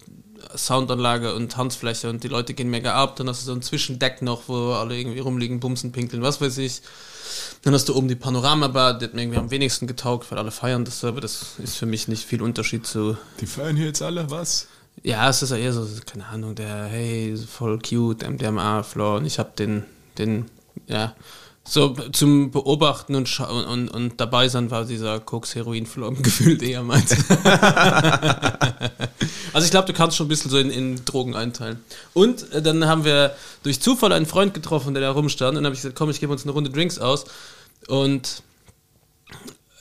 Soundanlage 0.57 1.35
und 1.35 1.53
Tanzfläche 1.53 2.09
und 2.09 2.25
die 2.25 2.29
Leute 2.29 2.55
gehen 2.55 2.71
mega 2.71 2.95
ab, 2.95 3.17
dann 3.17 3.29
hast 3.29 3.43
du 3.43 3.47
so 3.47 3.53
ein 3.53 3.63
Zwischendeck 3.63 4.23
noch, 4.23 4.43
wo 4.47 4.73
alle 4.73 4.99
irgendwie 4.99 5.21
rumliegen, 5.21 5.61
bumsen, 5.61 5.93
pinkeln, 5.93 6.23
was 6.23 6.41
weiß 6.41 6.59
ich. 6.59 6.83
Dann 7.63 7.75
hast 7.75 7.89
du 7.89 7.95
oben 7.95 8.09
die 8.09 8.17
Panoramabar, 8.17 8.99
die 8.99 9.05
hat 9.05 9.15
mir 9.15 9.23
irgendwie 9.23 9.39
am 9.39 9.51
wenigsten 9.51 9.87
getaugt, 9.87 10.31
weil 10.31 10.39
alle 10.39 10.51
feiern 10.51 10.85
das, 10.85 11.05
aber 11.05 11.21
das 11.21 11.59
ist 11.59 11.77
für 11.77 11.87
mich 11.87 12.09
nicht 12.09 12.25
viel 12.25 12.43
Unterschied 12.43 12.87
zu 12.87 13.17
Die 13.41 13.47
feiern 13.47 13.77
hier 13.77 13.87
jetzt 13.87 14.03
alle 14.03 14.31
was? 14.31 14.67
ja, 15.03 15.29
es 15.29 15.43
ist 15.43 15.51
ja 15.51 15.57
eher 15.57 15.73
so, 15.73 15.87
keine 16.05 16.27
Ahnung, 16.27 16.55
der, 16.55 16.85
hey, 16.85 17.37
voll 17.37 17.79
cute, 17.79 18.29
MDMA-Floor 18.29 19.19
und 19.19 19.27
ich 19.27 19.39
habe 19.39 19.51
den, 19.59 19.85
den, 20.19 20.47
ja, 20.87 21.15
so 21.71 21.91
zum 21.91 22.51
Beobachten 22.51 23.15
und, 23.15 23.39
und, 23.39 23.89
und, 23.89 24.21
dabei 24.21 24.49
sein 24.49 24.73
war 24.73 24.85
dieser 24.85 25.21
Koks-Heroin-Floor 25.21 26.15
gefühlt 26.23 26.63
eher 26.63 26.83
meins. 26.83 27.15
Also 29.53 29.65
ich 29.65 29.73
glaube, 29.73 29.89
du 29.89 29.93
kannst 29.93 30.17
schon 30.17 30.27
ein 30.27 30.29
bisschen 30.29 30.51
so 30.51 30.59
in, 30.59 30.71
in 30.71 31.05
Drogen 31.05 31.35
einteilen. 31.35 31.81
Und 32.15 32.53
äh, 32.53 32.63
dann 32.63 32.87
haben 32.87 33.05
wir 33.05 33.35
durch 33.65 33.81
Zufall 33.81 34.13
einen 34.13 34.27
Freund 34.27 34.55
getroffen, 34.55 34.95
der 34.95 35.03
da 35.03 35.11
rumstand. 35.11 35.51
Und 35.51 35.55
dann 35.57 35.65
habe 35.65 35.75
ich 35.75 35.81
gesagt, 35.81 35.97
komm, 35.97 36.09
ich 36.09 36.21
gebe 36.21 36.33
uns 36.33 36.45
eine 36.45 36.53
Runde 36.53 36.71
Drinks 36.71 37.01
aus. 37.01 37.25
Und 37.89 38.45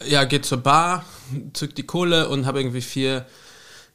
ja, 0.08 0.24
geht 0.24 0.46
zur 0.46 0.58
Bar, 0.58 1.06
zückt 1.54 1.78
die 1.78 1.84
Kohle 1.84 2.30
und 2.30 2.48
habe 2.48 2.60
irgendwie 2.60 2.82
vier 2.82 3.28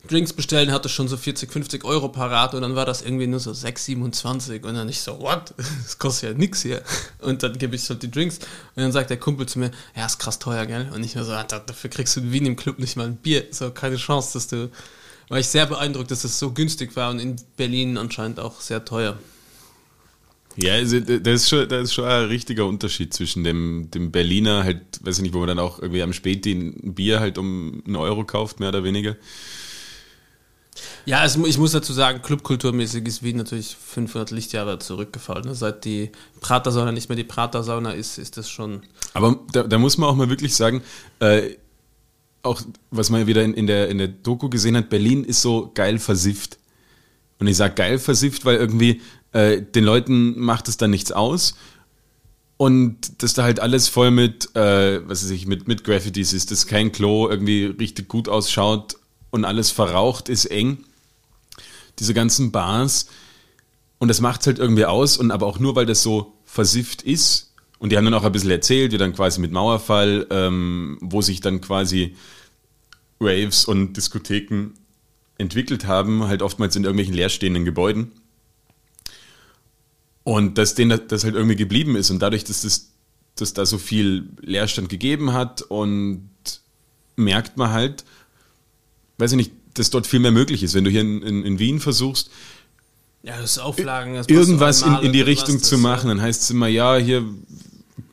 Drinks 0.09 0.33
bestellen, 0.33 0.71
hatte 0.71 0.89
schon 0.89 1.09
so 1.09 1.17
40, 1.17 1.51
50 1.51 1.85
Euro 1.85 2.09
parat 2.09 2.55
und 2.55 2.63
dann 2.63 2.75
war 2.75 2.85
das 2.85 3.03
irgendwie 3.03 3.27
nur 3.27 3.41
so 3.41 3.53
6, 3.53 3.85
27 3.85 4.65
und 4.65 4.75
dann 4.75 4.89
ich 4.89 5.01
so, 5.01 5.19
what? 5.21 5.55
Das 5.85 5.99
kostet 5.99 6.31
ja 6.31 6.39
nix 6.39 6.63
hier. 6.63 6.83
Und 7.21 7.43
dann 7.43 7.57
gebe 7.57 7.75
ich 7.77 7.83
so 7.83 7.95
die 7.95 8.11
Drinks 8.11 8.39
und 8.39 8.83
dann 8.83 8.93
sagt 8.93 9.11
der 9.11 9.19
Kumpel 9.19 9.47
zu 9.47 9.59
mir, 9.59 9.71
ja, 9.97 10.07
ist 10.07 10.19
krass 10.19 10.39
teuer, 10.39 10.67
gell? 10.67 10.91
Und 10.95 11.05
ich 11.05 11.15
mir 11.15 11.25
so, 11.25 11.33
dafür 11.33 11.91
kriegst 11.91 12.17
du 12.17 12.21
in 12.21 12.33
Wien 12.33 12.47
im 12.47 12.57
Club 12.57 12.79
nicht 12.79 12.97
mal 12.97 13.07
ein 13.07 13.17
Bier. 13.17 13.47
So, 13.51 13.71
keine 13.71 13.97
Chance, 13.97 14.35
dass 14.35 14.47
du, 14.49 14.71
war 15.29 15.39
ich 15.39 15.47
sehr 15.47 15.67
beeindruckt, 15.67 16.11
dass 16.11 16.25
es 16.25 16.39
so 16.39 16.53
günstig 16.53 16.97
war 16.97 17.11
und 17.11 17.19
in 17.19 17.37
Berlin 17.57 17.97
anscheinend 17.97 18.41
auch 18.41 18.61
sehr 18.61 18.85
teuer. 18.85 19.19
Ja, 20.57 20.75
also 20.75 21.01
das 21.01 21.43
ist 21.43 21.49
schon, 21.49 21.69
das 21.69 21.85
ist 21.85 21.95
schon 21.95 22.05
ein 22.05 22.27
richtiger 22.27 22.67
Unterschied 22.67 23.13
zwischen 23.13 23.43
dem, 23.43 23.89
dem 23.93 24.13
Berliner, 24.13 24.63
halt, 24.63 24.83
weiß 25.01 25.17
ich 25.17 25.23
nicht, 25.23 25.35
wo 25.35 25.41
man 25.41 25.49
dann 25.49 25.59
auch 25.59 25.81
irgendwie 25.81 26.03
am 26.03 26.13
Späti 26.13 26.53
ein 26.53 26.95
Bier 26.95 27.19
halt 27.19 27.39
um 27.39 27.83
einen 27.85 27.97
Euro 27.97 28.25
kauft, 28.25 28.61
mehr 28.61 28.69
oder 28.69 28.85
weniger. 28.85 29.17
Ja, 31.05 31.21
also 31.21 31.45
ich 31.47 31.59
muss 31.59 31.73
dazu 31.73 31.93
sagen, 31.93 32.23
clubkulturmäßig 32.23 33.07
ist 33.07 33.23
Wien 33.23 33.37
natürlich 33.37 33.77
500 33.77 34.31
Lichtjahre 34.31 34.79
zurückgefallen. 34.79 35.45
Ne? 35.45 35.55
Seit 35.55 35.85
die 35.85 36.11
Prater-Sauna 36.41 36.93
nicht 36.93 37.09
mehr 37.09 37.17
die 37.17 37.25
Prater-Sauna 37.25 37.93
ist, 37.93 38.19
ist 38.19 38.37
das 38.37 38.49
schon. 38.49 38.83
Aber 39.13 39.39
da, 39.53 39.63
da 39.65 39.79
muss 39.79 39.99
man 39.99 40.09
auch 40.09 40.17
mal 40.17 40.29
wirklich 40.31 40.55
sagen, 40.55 40.83
äh, 41.21 41.51
auch 42.43 42.61
was 42.91 43.11
man 43.11 43.27
wieder 43.27 43.43
in, 43.43 43.55
in, 43.55 43.67
der, 43.67 43.89
in 43.89 43.99
der 43.99 44.09
Doku 44.09 44.49
gesehen 44.49 44.77
hat, 44.77 44.91
Berlin 44.91 45.25
ist 45.25 45.43
so 45.43 45.71
geil 45.75 45.99
versifft. 45.99 46.59
Und 47.39 47.47
ich 47.47 47.57
sage 47.57 47.75
geil 47.75 47.99
versifft, 47.99 48.45
weil 48.45 48.57
irgendwie 48.57 49.01
äh, 49.33 49.63
den 49.63 49.85
Leuten 49.85 50.39
macht 50.39 50.69
es 50.69 50.77
dann 50.77 50.91
nichts 50.91 51.13
aus. 51.13 51.57
Und 52.57 53.23
dass 53.23 53.35
da 53.35 53.43
halt 53.43 53.61
alles 53.61 53.89
voll 53.89 54.11
mit, 54.11 54.55
äh, 54.55 55.07
was 55.09 55.25
weiß 55.25 55.31
ich, 55.31 55.47
mit, 55.47 55.67
mit 55.67 55.85
Graffitis 55.85 56.33
ist, 56.33 56.51
dass 56.51 56.67
kein 56.67 56.93
Klo 56.93 57.29
irgendwie 57.29 57.65
richtig 57.65 58.09
gut 58.09 58.29
ausschaut 58.29 58.97
und 59.35 59.45
alles 59.45 59.73
verraucht 59.73 60.29
ist 60.29 60.45
eng. 60.47 60.85
Diese 61.99 62.15
ganzen 62.15 62.53
Bars. 62.53 63.09
Und 63.99 64.07
das 64.07 64.21
macht 64.21 64.43
es 64.43 64.47
halt 64.47 64.61
irgendwie 64.61 64.85
aus. 64.85 65.17
Und 65.17 65.33
aber 65.33 65.47
auch 65.47 65.59
nur, 65.59 65.75
weil 65.75 65.87
das 65.87 66.05
so 66.05 66.39
versifft 66.45 67.03
ist. 67.03 67.53
Und 67.81 67.91
die 67.91 67.97
haben 67.97 68.05
dann 68.05 68.15
auch 68.15 68.23
ein 68.23 68.31
bisschen 68.31 68.53
erzählt, 68.53 68.93
wie 68.93 68.99
dann 68.99 69.13
quasi 69.13 69.41
mit 69.41 69.51
Mauerfall, 69.51 70.29
ähm, 70.31 70.99
wo 71.01 71.21
sich 71.21 71.41
dann 71.41 71.61
quasi 71.61 72.15
Raves 73.21 73.65
und 73.65 73.95
Diskotheken 73.95 74.71
entwickelt 75.37 75.85
haben, 75.85 76.29
halt 76.29 76.41
oftmals 76.41 76.77
in 76.77 76.85
irgendwelchen 76.85 77.15
leerstehenden 77.15 77.65
Gebäuden. 77.65 78.13
Und 80.23 80.59
dass 80.59 80.77
denen 80.77 81.01
das 81.09 81.25
halt 81.25 81.35
irgendwie 81.35 81.57
geblieben 81.57 81.97
ist 81.97 82.11
und 82.11 82.21
dadurch, 82.21 82.45
dass 82.45 82.63
das 82.63 82.93
dass 83.37 83.53
da 83.53 83.67
so 83.67 83.79
viel 83.79 84.29
Leerstand 84.43 84.89
gegeben 84.89 85.33
hat 85.33 85.63
und 85.63 86.31
merkt 87.17 87.57
man 87.57 87.73
halt, 87.73 88.05
weiß 89.19 89.33
ich 89.33 89.37
nicht, 89.37 89.53
dass 89.75 89.91
dort 89.91 90.07
viel 90.07 90.21
mehr 90.21 90.31
möglich 90.31 90.63
ist. 90.63 90.75
Wenn 90.75 90.85
du 90.85 90.91
hier 90.91 91.01
in, 91.01 91.23
in, 91.23 91.45
in 91.45 91.59
Wien 91.59 91.81
versuchst, 91.81 92.31
ja, 93.23 93.41
das 93.41 93.59
Auflagen, 93.59 94.15
das 94.15 94.29
irgendwas 94.29 94.83
in, 94.83 94.97
in 94.97 95.13
die 95.13 95.23
Richtung 95.23 95.59
zu 95.59 95.79
machen, 95.79 96.09
dann 96.09 96.21
heißt 96.21 96.43
es 96.43 96.51
immer, 96.51 96.69
ja, 96.69 96.97
hier, 96.97 97.25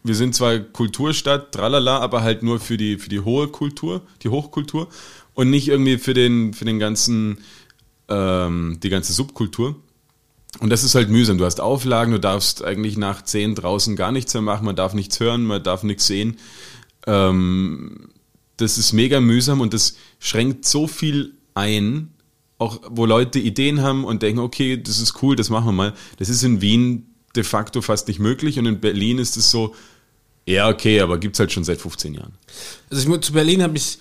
wir 0.03 0.15
sind 0.15 0.33
zwar 0.33 0.59
Kulturstadt, 0.59 1.51
tralala, 1.51 1.99
aber 1.99 2.21
halt 2.23 2.43
nur 2.43 2.61
für 2.61 2.77
die, 2.77 2.97
für 2.97 3.09
die 3.09 3.19
hohe 3.19 3.49
Kultur, 3.49 4.03
die 4.23 4.29
Hochkultur 4.29 4.87
und 5.33 5.49
nicht 5.49 5.67
irgendwie 5.67 5.97
für 5.97 6.13
den, 6.13 6.53
für 6.53 6.63
den 6.63 6.79
ganzen, 6.79 7.39
ähm, 8.07 8.79
die 8.81 8.89
ganze 8.89 9.11
Subkultur. 9.11 9.75
Und 10.59 10.69
das 10.69 10.83
ist 10.83 10.95
halt 10.95 11.09
mühsam. 11.09 11.37
Du 11.37 11.45
hast 11.45 11.59
Auflagen, 11.59 12.13
du 12.13 12.19
darfst 12.19 12.63
eigentlich 12.63 12.97
nach 12.97 13.21
zehn 13.21 13.53
draußen 13.53 13.97
gar 13.97 14.13
nichts 14.13 14.33
mehr 14.33 14.43
machen, 14.43 14.65
man 14.65 14.75
darf 14.77 14.93
nichts 14.93 15.19
hören, 15.19 15.43
man 15.43 15.61
darf 15.61 15.83
nichts 15.83 16.07
sehen. 16.07 16.37
Ähm, 17.05 18.11
das 18.57 18.77
ist 18.77 18.93
mega 18.93 19.19
mühsam 19.19 19.61
und 19.61 19.73
das 19.73 19.95
schränkt 20.19 20.65
so 20.65 20.87
viel 20.87 21.33
ein, 21.53 22.13
auch 22.57 22.79
wo 22.89 23.05
Leute 23.05 23.39
Ideen 23.39 23.81
haben 23.81 24.03
und 24.03 24.21
denken, 24.21 24.39
okay, 24.39 24.77
das 24.77 24.99
ist 24.99 25.21
cool, 25.21 25.35
das 25.35 25.49
machen 25.49 25.65
wir 25.65 25.71
mal. 25.71 25.93
Das 26.17 26.29
ist 26.29 26.43
in 26.43 26.61
Wien 26.61 27.07
de 27.35 27.43
facto 27.43 27.81
fast 27.81 28.07
nicht 28.07 28.19
möglich 28.19 28.59
und 28.59 28.65
in 28.65 28.79
Berlin 28.79 29.17
ist 29.17 29.37
es 29.37 29.49
so, 29.49 29.73
ja, 30.45 30.69
okay, 30.69 30.99
aber 31.01 31.17
gibt 31.17 31.35
es 31.35 31.39
halt 31.39 31.51
schon 31.51 31.63
seit 31.63 31.79
15 31.79 32.13
Jahren. 32.13 32.33
Also 32.89 33.13
ich, 33.13 33.21
zu 33.21 33.33
Berlin 33.33 33.63
habe 33.63 33.77
ich 33.77 33.99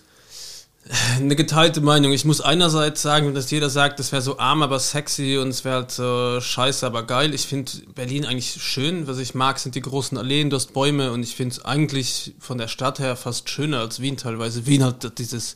eine 1.16 1.36
geteilte 1.36 1.80
Meinung. 1.80 2.12
Ich 2.12 2.24
muss 2.24 2.40
einerseits 2.40 3.02
sagen, 3.02 3.32
dass 3.34 3.50
jeder 3.50 3.70
sagt, 3.70 4.00
das 4.00 4.10
wäre 4.10 4.22
so 4.22 4.38
arm, 4.38 4.62
aber 4.62 4.80
sexy 4.80 5.38
und 5.38 5.48
es 5.48 5.64
wäre 5.64 5.76
halt 5.76 5.90
so 5.92 6.40
scheiße, 6.40 6.84
aber 6.84 7.04
geil. 7.04 7.32
Ich 7.32 7.46
finde 7.46 7.70
Berlin 7.94 8.24
eigentlich 8.24 8.60
schön. 8.60 9.06
Was 9.06 9.18
ich 9.18 9.34
mag, 9.34 9.58
sind 9.58 9.76
die 9.76 9.82
großen 9.82 10.18
Alleen, 10.18 10.50
du 10.50 10.56
hast 10.56 10.72
Bäume 10.72 11.12
und 11.12 11.22
ich 11.22 11.36
finde 11.36 11.54
es 11.54 11.64
eigentlich 11.64 12.34
von 12.40 12.58
der 12.58 12.68
Stadt 12.68 12.98
her 12.98 13.14
fast 13.16 13.48
schöner 13.48 13.80
als 13.80 14.00
Wien 14.00 14.16
teilweise. 14.16 14.66
Wien 14.66 14.82
hat 14.82 15.18
dieses 15.18 15.54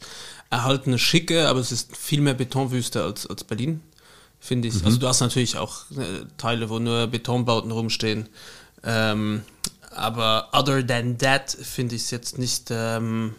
erhaltene 0.51 0.99
Schicke, 0.99 1.49
aber 1.49 1.59
es 1.59 1.73
ist 1.73 1.97
viel 1.97 2.21
mehr 2.21 2.35
Betonwüste 2.35 3.03
als, 3.03 3.27
als 3.27 3.43
Berlin, 3.43 3.81
finde 4.39 4.69
ich. 4.69 4.75
Mhm. 4.75 4.87
Also 4.87 4.99
du 4.99 5.09
hast 5.09 5.21
natürlich 5.21 5.57
auch 5.57 5.91
äh, 5.93 6.27
Teile, 6.39 6.71
wo 6.71 6.79
nur 6.79 7.09
Betonbauten 7.09 7.73
rumstehen. 7.73 8.29
Ähm, 8.85 9.43
aber 9.91 10.51
other 10.53 10.87
than 10.87 11.19
that 11.19 11.51
finde 11.51 11.97
ich 11.97 12.03
es 12.03 12.11
jetzt 12.13 12.39
nicht, 12.39 12.69
ähm, 12.71 13.35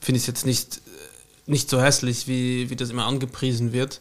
finde 0.00 0.20
ich 0.20 0.26
jetzt 0.28 0.46
nicht 0.46 0.80
nicht 1.48 1.70
so 1.70 1.80
hässlich, 1.80 2.28
wie, 2.28 2.70
wie 2.70 2.76
das 2.76 2.90
immer 2.90 3.06
angepriesen 3.06 3.72
wird. 3.72 4.00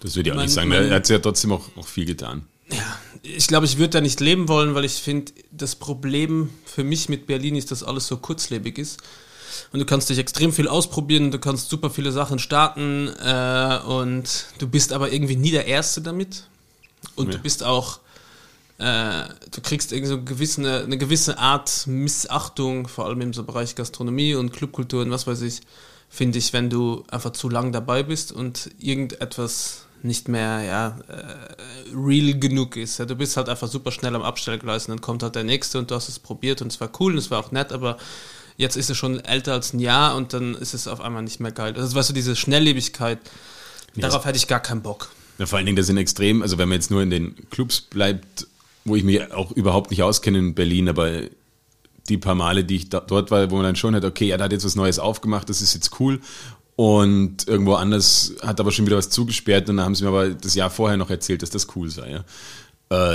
Das 0.00 0.16
würde 0.16 0.30
ich 0.30 0.36
auch 0.36 0.40
nicht 0.40 0.52
sagen. 0.52 0.70
Er 0.72 0.94
hat 0.94 1.08
ja 1.08 1.18
trotzdem 1.18 1.52
auch, 1.52 1.68
auch 1.76 1.86
viel 1.86 2.06
getan. 2.06 2.46
Ja, 2.72 2.98
ich 3.22 3.48
glaube, 3.48 3.66
ich 3.66 3.78
würde 3.78 3.90
da 3.90 4.00
nicht 4.00 4.20
leben 4.20 4.48
wollen, 4.48 4.74
weil 4.74 4.84
ich 4.84 4.94
finde, 4.94 5.32
das 5.50 5.74
Problem 5.74 6.50
für 6.64 6.84
mich 6.84 7.08
mit 7.08 7.26
Berlin 7.26 7.56
ist, 7.56 7.70
dass 7.70 7.82
alles 7.82 8.06
so 8.06 8.16
kurzlebig 8.16 8.78
ist. 8.78 9.00
Und 9.72 9.80
du 9.80 9.86
kannst 9.86 10.08
dich 10.08 10.18
extrem 10.18 10.52
viel 10.52 10.68
ausprobieren, 10.68 11.30
du 11.30 11.38
kannst 11.38 11.68
super 11.68 11.90
viele 11.90 12.12
Sachen 12.12 12.38
starten 12.38 13.08
äh, 13.08 13.78
und 13.86 14.46
du 14.58 14.68
bist 14.68 14.92
aber 14.92 15.12
irgendwie 15.12 15.36
nie 15.36 15.50
der 15.50 15.66
Erste 15.66 16.00
damit. 16.00 16.44
Und 17.14 17.28
ja. 17.28 17.36
du 17.36 17.38
bist 17.38 17.62
auch, 17.64 18.00
äh, 18.78 19.24
du 19.50 19.60
kriegst 19.62 19.92
irgendwie 19.92 20.08
so 20.08 20.16
eine 20.16 20.24
gewisse, 20.24 20.84
eine 20.84 20.98
gewisse 20.98 21.38
Art 21.38 21.86
Missachtung, 21.86 22.88
vor 22.88 23.06
allem 23.06 23.20
im 23.20 23.32
so 23.32 23.44
Bereich 23.44 23.74
Gastronomie 23.74 24.34
und 24.34 24.52
Clubkultur 24.52 25.02
und 25.02 25.10
was 25.10 25.26
weiß 25.26 25.42
ich, 25.42 25.60
finde 26.10 26.38
ich, 26.38 26.52
wenn 26.52 26.68
du 26.68 27.04
einfach 27.08 27.30
zu 27.30 27.48
lang 27.48 27.72
dabei 27.72 28.02
bist 28.02 28.32
und 28.32 28.70
irgendetwas 28.78 29.86
nicht 30.02 30.28
mehr 30.28 30.62
ja, 30.62 30.98
äh, 31.08 31.94
real 31.94 32.38
genug 32.38 32.76
ist. 32.76 32.98
Ja, 32.98 33.04
du 33.04 33.14
bist 33.14 33.36
halt 33.36 33.48
einfach 33.48 33.68
super 33.68 33.92
schnell 33.92 34.14
am 34.14 34.22
Abstellgleis 34.22 34.86
und 34.86 34.92
dann 34.92 35.00
kommt 35.00 35.22
halt 35.22 35.36
der 35.36 35.44
nächste 35.44 35.78
und 35.78 35.90
du 35.90 35.94
hast 35.94 36.08
es 36.08 36.18
probiert 36.18 36.62
und 36.62 36.72
es 36.72 36.80
war 36.80 36.90
cool 36.98 37.12
und 37.12 37.18
es 37.18 37.30
war 37.30 37.38
auch 37.38 37.52
nett, 37.52 37.72
aber 37.72 37.96
jetzt 38.56 38.76
ist 38.76 38.90
es 38.90 38.96
schon 38.96 39.20
älter 39.20 39.52
als 39.52 39.72
ein 39.72 39.78
Jahr 39.78 40.16
und 40.16 40.32
dann 40.32 40.54
ist 40.54 40.74
es 40.74 40.88
auf 40.88 41.00
einmal 41.00 41.22
nicht 41.22 41.38
mehr 41.38 41.52
geil. 41.52 41.74
Also 41.76 41.94
weißt 41.94 42.10
du, 42.10 42.14
diese 42.14 42.34
Schnelllebigkeit, 42.34 43.18
ja. 43.94 44.08
darauf 44.08 44.24
hätte 44.24 44.36
ich 44.36 44.48
gar 44.48 44.60
keinen 44.60 44.82
Bock. 44.82 45.10
Ja, 45.38 45.46
vor 45.46 45.58
allen 45.58 45.66
Dingen, 45.66 45.76
das 45.76 45.86
sind 45.86 45.96
extrem, 45.96 46.42
also 46.42 46.58
wenn 46.58 46.68
man 46.68 46.76
jetzt 46.76 46.90
nur 46.90 47.02
in 47.02 47.10
den 47.10 47.36
Clubs 47.50 47.80
bleibt, 47.80 48.46
wo 48.84 48.96
ich 48.96 49.04
mich 49.04 49.32
auch 49.32 49.52
überhaupt 49.52 49.90
nicht 49.90 50.02
auskenne 50.02 50.38
in 50.38 50.54
Berlin, 50.54 50.88
aber 50.88 51.22
die 52.10 52.18
paar 52.18 52.34
Male, 52.34 52.64
die 52.64 52.76
ich 52.76 52.88
da, 52.90 53.00
dort 53.00 53.30
war, 53.30 53.50
wo 53.50 53.56
man 53.56 53.64
dann 53.64 53.76
schon 53.76 53.94
hat, 53.94 54.04
okay, 54.04 54.36
da 54.36 54.44
hat 54.44 54.52
jetzt 54.52 54.64
was 54.64 54.76
Neues 54.76 54.98
aufgemacht, 54.98 55.48
das 55.48 55.62
ist 55.62 55.74
jetzt 55.74 55.98
cool. 56.00 56.20
Und 56.76 57.46
irgendwo 57.46 57.74
anders 57.74 58.34
hat 58.42 58.60
aber 58.60 58.72
schon 58.72 58.86
wieder 58.86 58.96
was 58.96 59.10
zugesperrt 59.10 59.68
und 59.68 59.76
dann 59.76 59.86
haben 59.86 59.94
sie 59.94 60.04
mir 60.04 60.10
aber 60.10 60.30
das 60.30 60.54
Jahr 60.54 60.70
vorher 60.70 60.96
noch 60.96 61.10
erzählt, 61.10 61.42
dass 61.42 61.50
das 61.50 61.68
cool 61.76 61.90
sei. 61.90 62.10
Ja. 62.10 62.24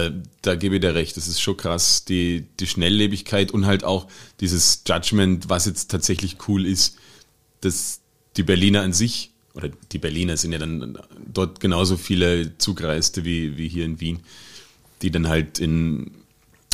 Äh, 0.06 0.12
da 0.42 0.56
gebe 0.56 0.76
ich 0.76 0.82
dir 0.82 0.96
recht, 0.96 1.18
das 1.18 1.28
ist 1.28 1.42
schon 1.42 1.58
krass, 1.58 2.06
die, 2.06 2.46
die 2.60 2.68
Schnelllebigkeit 2.68 3.52
und 3.52 3.66
halt 3.66 3.84
auch 3.84 4.08
dieses 4.40 4.84
Judgment, 4.88 5.50
was 5.50 5.66
jetzt 5.66 5.92
tatsächlich 5.92 6.38
cool 6.48 6.66
ist, 6.66 6.98
dass 7.62 8.00
die 8.38 8.44
Berliner 8.44 8.82
an 8.82 8.94
sich, 8.94 9.32
oder 9.54 9.70
die 9.92 10.00
Berliner 10.00 10.38
sind 10.38 10.52
ja 10.52 10.60
dann 10.60 10.98
dort 11.34 11.60
genauso 11.60 11.98
viele 11.98 12.58
Zugreiste 12.58 13.26
wie, 13.26 13.58
wie 13.58 13.68
hier 13.68 13.86
in 13.86 14.00
Wien, 14.00 14.20
die 15.02 15.12
dann 15.12 15.28
halt 15.28 15.60
in 15.60 16.12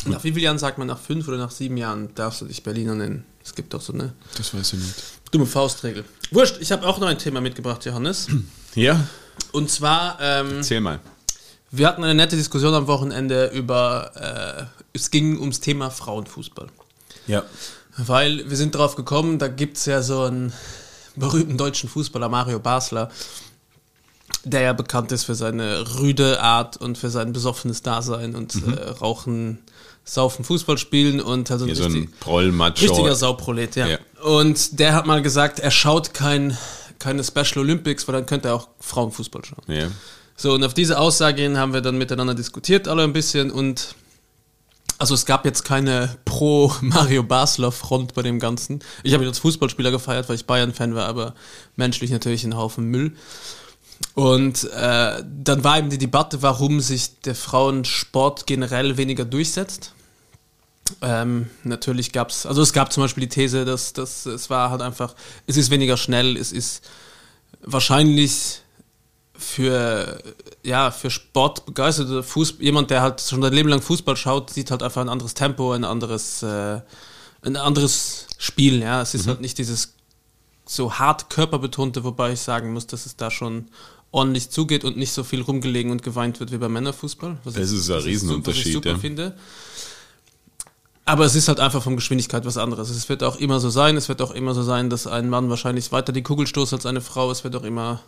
nach 0.06 0.24
wie 0.24 0.32
vielen 0.32 0.44
Jahren 0.44 0.58
sagt 0.58 0.78
man, 0.78 0.86
nach 0.86 0.98
fünf 0.98 1.28
oder 1.28 1.38
nach 1.38 1.50
sieben 1.50 1.76
Jahren 1.76 2.14
darfst 2.14 2.40
du 2.40 2.46
dich 2.46 2.62
Berliner 2.62 2.94
nennen? 2.94 3.24
Es 3.44 3.54
gibt 3.54 3.74
doch 3.74 3.80
so 3.80 3.92
eine. 3.92 4.12
Das 4.36 4.54
weiß 4.54 4.74
ich 4.74 4.78
nicht. 4.78 4.94
Dumme 5.30 5.46
Faustregel. 5.46 6.04
Wurscht, 6.30 6.58
ich 6.60 6.72
habe 6.72 6.86
auch 6.86 6.98
noch 6.98 7.08
ein 7.08 7.18
Thema 7.18 7.40
mitgebracht, 7.40 7.84
Johannes. 7.84 8.28
Ja. 8.74 9.06
Und 9.52 9.70
zwar. 9.70 10.16
Ähm, 10.18 10.56
Erzähl 10.56 10.80
mal. 10.80 10.98
Wir 11.70 11.86
hatten 11.86 12.02
eine 12.04 12.14
nette 12.14 12.36
Diskussion 12.36 12.72
am 12.72 12.86
Wochenende 12.86 13.48
über. 13.48 14.68
Äh, 14.80 14.86
es 14.94 15.10
ging 15.10 15.38
ums 15.38 15.60
Thema 15.60 15.90
Frauenfußball. 15.90 16.68
Ja. 17.26 17.42
Weil 17.98 18.48
wir 18.48 18.56
sind 18.56 18.74
drauf 18.74 18.96
gekommen, 18.96 19.38
da 19.38 19.48
gibt 19.48 19.76
es 19.76 19.84
ja 19.84 20.00
so 20.00 20.22
einen 20.22 20.54
berühmten 21.16 21.58
deutschen 21.58 21.90
Fußballer, 21.90 22.28
Mario 22.28 22.58
Basler, 22.58 23.10
der 24.44 24.62
ja 24.62 24.72
bekannt 24.72 25.12
ist 25.12 25.24
für 25.24 25.34
seine 25.34 25.98
rüde 25.98 26.40
Art 26.40 26.78
und 26.78 26.96
für 26.96 27.10
sein 27.10 27.32
besoffenes 27.32 27.82
Dasein 27.82 28.34
und 28.34 28.54
mhm. 28.66 28.72
äh, 28.72 28.80
Rauchen 28.88 29.58
saufen 30.04 30.44
Fußball 30.44 30.78
spielen 30.78 31.20
und 31.20 31.50
also 31.50 31.66
ja, 31.66 31.74
so 31.74 31.84
ein 31.84 32.12
Proll 32.20 32.52
Macho. 32.52 32.80
Richtiger 32.80 33.14
Sauprolet, 33.14 33.76
ja. 33.76 33.86
ja. 33.86 33.98
Und 34.22 34.78
der 34.78 34.94
hat 34.94 35.06
mal 35.06 35.22
gesagt, 35.22 35.60
er 35.60 35.70
schaut 35.70 36.12
kein 36.14 36.56
keine 37.02 37.24
Special 37.24 37.58
Olympics, 37.58 38.06
weil 38.06 38.14
dann 38.14 38.26
könnte 38.26 38.48
er 38.48 38.54
auch 38.54 38.68
Frauenfußball 38.78 39.44
schauen. 39.44 39.64
Ja. 39.66 39.88
So, 40.36 40.54
und 40.54 40.64
auf 40.64 40.72
diese 40.72 40.98
Aussage 40.98 41.42
hin 41.42 41.58
haben 41.58 41.72
wir 41.72 41.80
dann 41.80 41.98
miteinander 41.98 42.34
diskutiert, 42.34 42.88
alle 42.88 43.02
ein 43.02 43.12
bisschen 43.12 43.50
und 43.50 43.94
also 44.98 45.14
es 45.14 45.26
gab 45.26 45.44
jetzt 45.44 45.64
keine 45.64 46.16
pro 46.24 46.72
Mario 46.80 47.24
Basler 47.24 47.72
Front 47.72 48.14
bei 48.14 48.22
dem 48.22 48.38
Ganzen. 48.38 48.80
Ich 49.02 49.12
habe 49.14 49.24
ihn 49.24 49.28
als 49.28 49.40
Fußballspieler 49.40 49.90
gefeiert, 49.90 50.28
weil 50.28 50.36
ich 50.36 50.46
Bayern-Fan 50.46 50.94
war, 50.94 51.06
aber 51.06 51.34
menschlich 51.74 52.12
natürlich 52.12 52.44
ein 52.44 52.56
Haufen 52.56 52.84
Müll. 52.86 53.12
Und 54.14 54.64
äh, 54.72 55.22
dann 55.24 55.64
war 55.64 55.78
eben 55.78 55.90
die 55.90 55.98
Debatte, 55.98 56.42
warum 56.42 56.80
sich 56.80 57.20
der 57.20 57.34
Frauensport 57.34 58.46
generell 58.46 58.96
weniger 58.96 59.24
durchsetzt. 59.24 59.94
Ähm, 61.00 61.48
natürlich 61.64 62.12
gab 62.12 62.30
es, 62.30 62.44
also 62.44 62.60
es 62.60 62.72
gab 62.72 62.92
zum 62.92 63.04
Beispiel 63.04 63.22
die 63.22 63.28
These, 63.28 63.64
dass, 63.64 63.92
dass 63.94 64.26
es 64.26 64.50
war 64.50 64.70
halt 64.70 64.82
einfach, 64.82 65.14
es 65.46 65.56
ist 65.56 65.70
weniger 65.70 65.96
schnell, 65.96 66.36
es 66.36 66.52
ist 66.52 66.84
wahrscheinlich 67.62 68.60
für, 69.34 70.22
ja, 70.62 70.90
für 70.90 71.10
Sport 71.10 71.66
begeisterte 71.66 72.22
Fußball, 72.22 72.64
jemand, 72.64 72.90
der 72.90 73.02
halt 73.02 73.20
schon 73.20 73.42
sein 73.42 73.52
Leben 73.52 73.68
lang 73.68 73.80
Fußball 73.80 74.16
schaut, 74.16 74.50
sieht 74.50 74.70
halt 74.70 74.82
einfach 74.82 75.00
ein 75.00 75.08
anderes 75.08 75.34
Tempo, 75.34 75.72
ein 75.72 75.84
anderes, 75.84 76.42
äh, 76.42 76.80
ein 77.42 77.56
anderes 77.56 78.26
Spiel, 78.38 78.82
ja. 78.82 79.02
Es 79.02 79.14
ist 79.14 79.26
mhm. 79.26 79.30
halt 79.30 79.40
nicht 79.40 79.58
dieses 79.58 79.94
so 80.64 80.94
hart 80.94 81.30
körperbetonte, 81.30 82.04
wobei 82.04 82.32
ich 82.32 82.40
sagen 82.40 82.72
muss, 82.72 82.86
dass 82.86 83.06
es 83.06 83.16
da 83.16 83.30
schon 83.30 83.66
ordentlich 84.10 84.50
zugeht 84.50 84.84
und 84.84 84.96
nicht 84.96 85.12
so 85.12 85.24
viel 85.24 85.42
rumgelegen 85.42 85.90
und 85.90 86.02
geweint 86.02 86.40
wird 86.40 86.52
wie 86.52 86.58
beim 86.58 86.72
Männerfußball. 86.72 87.38
das 87.44 87.56
ich, 87.56 87.62
ist 87.62 87.90
ein 87.90 88.00
Riesenunterschied. 88.00 88.62
Was 88.62 88.66
ich 88.66 88.72
super 88.74 88.90
ja. 88.90 88.98
finde. 88.98 89.36
Aber 91.04 91.24
es 91.24 91.34
ist 91.34 91.48
halt 91.48 91.58
einfach 91.58 91.82
von 91.82 91.96
Geschwindigkeit 91.96 92.44
was 92.44 92.56
anderes. 92.56 92.90
Es 92.90 93.08
wird 93.08 93.24
auch 93.24 93.36
immer 93.36 93.58
so 93.58 93.70
sein, 93.70 93.96
es 93.96 94.08
wird 94.08 94.22
auch 94.22 94.30
immer 94.30 94.54
so 94.54 94.62
sein, 94.62 94.88
dass 94.88 95.06
ein 95.06 95.28
Mann 95.28 95.50
wahrscheinlich 95.50 95.90
weiter 95.90 96.12
die 96.12 96.22
Kugel 96.22 96.46
stoßt 96.46 96.72
als 96.74 96.86
eine 96.86 97.00
Frau. 97.00 97.30
Es 97.30 97.42
wird 97.42 97.56
auch 97.56 97.64
immer 97.64 98.00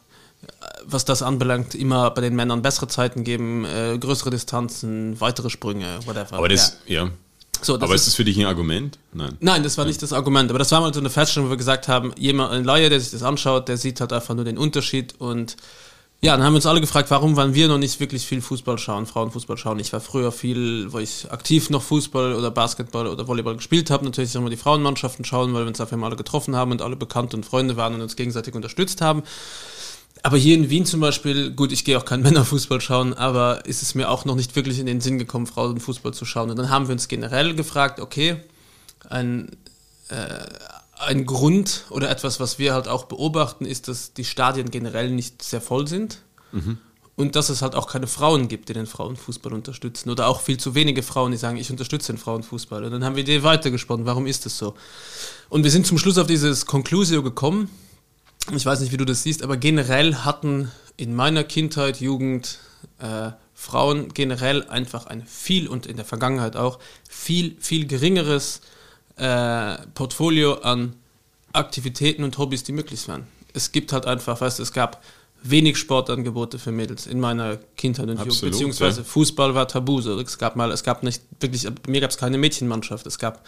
was 0.85 1.05
das 1.05 1.23
anbelangt, 1.23 1.75
immer 1.75 2.11
bei 2.11 2.21
den 2.21 2.35
Männern 2.35 2.63
bessere 2.63 2.89
Zeiten 2.89 3.25
geben, 3.25 3.65
äh, 3.65 3.97
größere 3.99 4.31
Distanzen, 4.31 5.21
weitere 5.21 5.51
Sprünge, 5.51 5.99
whatever. 6.05 6.35
Aber 6.35 6.49
das, 6.49 6.79
ja. 6.87 7.05
ja. 7.05 7.11
So, 7.63 7.75
aber 7.75 7.95
ist, 7.95 8.03
ist 8.03 8.09
das 8.09 8.15
für 8.15 8.25
dich 8.25 8.39
ein 8.39 8.47
Argument? 8.47 8.99
Nein. 9.13 9.37
Nein, 9.41 9.63
das 9.63 9.79
war 9.79 9.85
nicht 9.85 10.03
das 10.03 10.13
Argument. 10.13 10.51
Aber 10.51 10.59
das 10.59 10.71
war 10.73 10.81
mal 10.81 10.93
so 10.93 11.01
eine 11.01 11.11
Feststellung, 11.11 11.49
wo 11.49 11.53
wir 11.53 11.57
gesagt 11.57 11.89
haben, 11.89 12.13
jemand, 12.19 12.53
ein 12.53 12.65
Laie, 12.65 12.91
der 12.91 13.01
sich 13.01 13.11
das 13.11 13.23
anschaut, 13.23 13.69
der 13.69 13.77
sieht 13.77 14.01
halt 14.01 14.13
einfach 14.13 14.35
nur 14.35 14.45
den 14.45 14.59
Unterschied 14.59 15.15
und 15.19 15.57
ja, 16.25 16.35
dann 16.39 16.47
haben 16.47 16.55
wir 16.55 16.57
uns 16.57 16.65
alle 16.65 16.81
gefragt, 16.81 17.11
warum 17.11 17.37
waren 17.37 17.53
wir 17.53 17.69
noch 17.69 17.77
nicht 17.77 18.01
wirklich 18.01 18.25
viel 18.25 18.41
Fußball 18.41 18.79
schauen, 18.79 19.05
Frauenfußball 19.05 19.59
schauen. 19.59 19.79
Ich 19.79 19.93
war 19.93 20.01
früher 20.01 20.33
viel, 20.33 20.91
wo 20.91 20.99
ich 20.99 21.31
aktiv 21.31 21.69
noch 21.69 21.83
Fußball 21.83 22.33
oder 22.33 22.51
Basketball 22.51 23.09
oder 23.09 23.29
Volleyball 23.29 23.57
gespielt 23.57 23.91
habe, 23.91 24.07
natürlich 24.07 24.35
immer 24.35 24.49
die 24.49 24.57
Frauenmannschaften 24.57 25.27
schauen, 25.27 25.53
weil 25.53 25.65
wir 25.65 25.69
uns 25.69 25.77
dafür 25.77 25.99
mal 25.99 26.07
alle 26.07 26.17
getroffen 26.17 26.57
haben 26.57 26.71
und 26.73 26.81
alle 26.81 26.97
Bekannte 26.97 27.37
und 27.37 27.45
Freunde 27.45 27.77
waren 27.77 27.95
und 27.95 28.01
uns 28.01 28.17
gegenseitig 28.17 28.55
unterstützt 28.55 29.03
haben. 29.03 29.23
Aber 30.25 30.39
hier 30.39 30.55
in 30.55 30.71
Wien 30.71 30.87
zum 30.87 31.01
Beispiel, 31.01 31.51
gut, 31.51 31.71
ich 31.71 31.85
gehe 31.85 31.99
auch 31.99 32.07
kein 32.07 32.23
Männerfußball 32.23 32.81
schauen, 32.81 33.13
aber 33.13 33.67
ist 33.67 33.83
es 33.83 33.95
mir 33.95 34.09
auch 34.09 34.25
noch 34.25 34.37
nicht 34.37 34.57
wirklich 34.57 34.79
in 34.79 34.87
den 34.87 35.03
Sinn 35.03 35.19
gekommen, 35.19 35.47
Frauenfußball 35.47 36.15
zu 36.15 36.25
schauen. 36.25 36.49
Und 36.49 36.57
dann 36.57 36.71
haben 36.71 36.89
wir 36.89 36.95
uns 36.95 37.09
generell 37.09 37.55
gefragt, 37.55 38.01
okay, 38.01 38.37
ein, 39.11 39.51
äh, 40.09 40.39
ein 40.99 41.27
Grund 41.27 41.85
oder 41.91 42.09
etwas, 42.09 42.41
was 42.41 42.59
wir 42.59 42.73
halt 42.73 42.89
auch 42.89 43.05
beobachten, 43.05 43.67
ist, 43.67 43.87
dass 43.89 44.15
die 44.15 44.25
Stadien 44.25 44.71
generell 44.71 45.11
nicht 45.11 45.43
sehr 45.43 45.61
voll 45.61 45.87
sind. 45.87 46.23
Mhm. 46.53 46.79
Und 47.17 47.37
dass 47.37 47.51
es 47.51 47.61
halt 47.61 47.75
auch 47.75 47.87
keine 47.87 48.07
Frauen 48.07 48.49
gibt, 48.49 48.71
die 48.71 48.73
den 48.73 48.87
Frauenfußball 48.87 49.53
unterstützen. 49.53 50.09
Oder 50.09 50.27
auch 50.29 50.41
viel 50.41 50.57
zu 50.57 50.75
wenige 50.75 51.03
Frauen, 51.03 51.33
die 51.33 51.37
sagen, 51.37 51.59
ich 51.59 51.71
unterstütze 51.71 52.13
den 52.13 52.19
Frauenfußball. 52.19 52.83
Und 52.83 52.93
dann 52.93 53.05
haben 53.05 53.15
wir 53.15 53.25
die 53.25 53.43
weitergesponnen, 53.43 54.07
warum 54.07 54.27
ist 54.27 54.47
das 54.47 54.57
so? 54.57 54.75
Und 55.51 55.65
wir 55.65 55.71
sind 55.71 55.87
zum 55.87 55.99
Schluss 55.99 56.17
auf 56.17 56.27
dieses 56.27 56.65
Conclusio 56.65 57.23
gekommen, 57.23 57.69
ich 58.53 58.67
weiß 58.67 58.81
nicht, 58.81 58.93
wie 58.93 58.97
du 58.97 59.05
das 59.05 59.23
siehst, 59.23 59.43
aber 59.43 59.57
generell 59.57 60.17
hatten 60.17 60.71
in 60.97 61.15
meiner 61.15 61.45
Kindheit, 61.45 62.01
Jugend, 62.01 62.59
äh, 62.99 63.31
Frauen 63.55 64.13
generell 64.13 64.69
einfach 64.69 65.07
ein 65.07 65.25
viel 65.27 65.69
und 65.69 65.87
in 65.87 65.97
der 65.97 66.05
Vergangenheit 66.05 66.57
auch 66.57 66.79
viel, 67.09 67.57
viel 67.61 67.87
geringeres 67.87 68.61
äh, 69.17 69.77
Portfolio 69.95 70.55
an 70.55 70.97
Aktivitäten 71.53 72.25
und 72.25 72.37
Hobbys, 72.37 72.65
die 72.65 72.73
möglich 72.73 73.07
waren. 73.09 73.27
Es 73.53 73.73
gibt 73.73 73.93
halt 73.93 74.07
einfach, 74.07 74.41
weißt 74.41 74.59
du, 74.59 74.63
es 74.65 74.73
gab 74.73 75.03
wenig 75.45 75.77
Sportangebote 75.77 76.59
für 76.59 76.73
Mädels 76.73 77.07
in 77.07 77.21
meiner 77.21 77.59
Kindheit 77.77 78.09
und 78.09 78.19
Jugend, 78.19 78.41
beziehungsweise 78.41 79.03
ja. 79.03 79.05
Fußball 79.05 79.55
war 79.55 79.69
tabu. 79.69 80.01
So. 80.01 80.19
Es 80.19 80.39
gab 80.39 80.57
mal, 80.57 80.73
es 80.73 80.83
gab 80.83 81.03
nicht 81.03 81.23
wirklich, 81.39 81.69
mir 81.87 82.01
gab 82.01 82.11
es 82.11 82.17
keine 82.17 82.39
Mädchenmannschaft. 82.39 83.07
Es 83.07 83.19
gab 83.19 83.45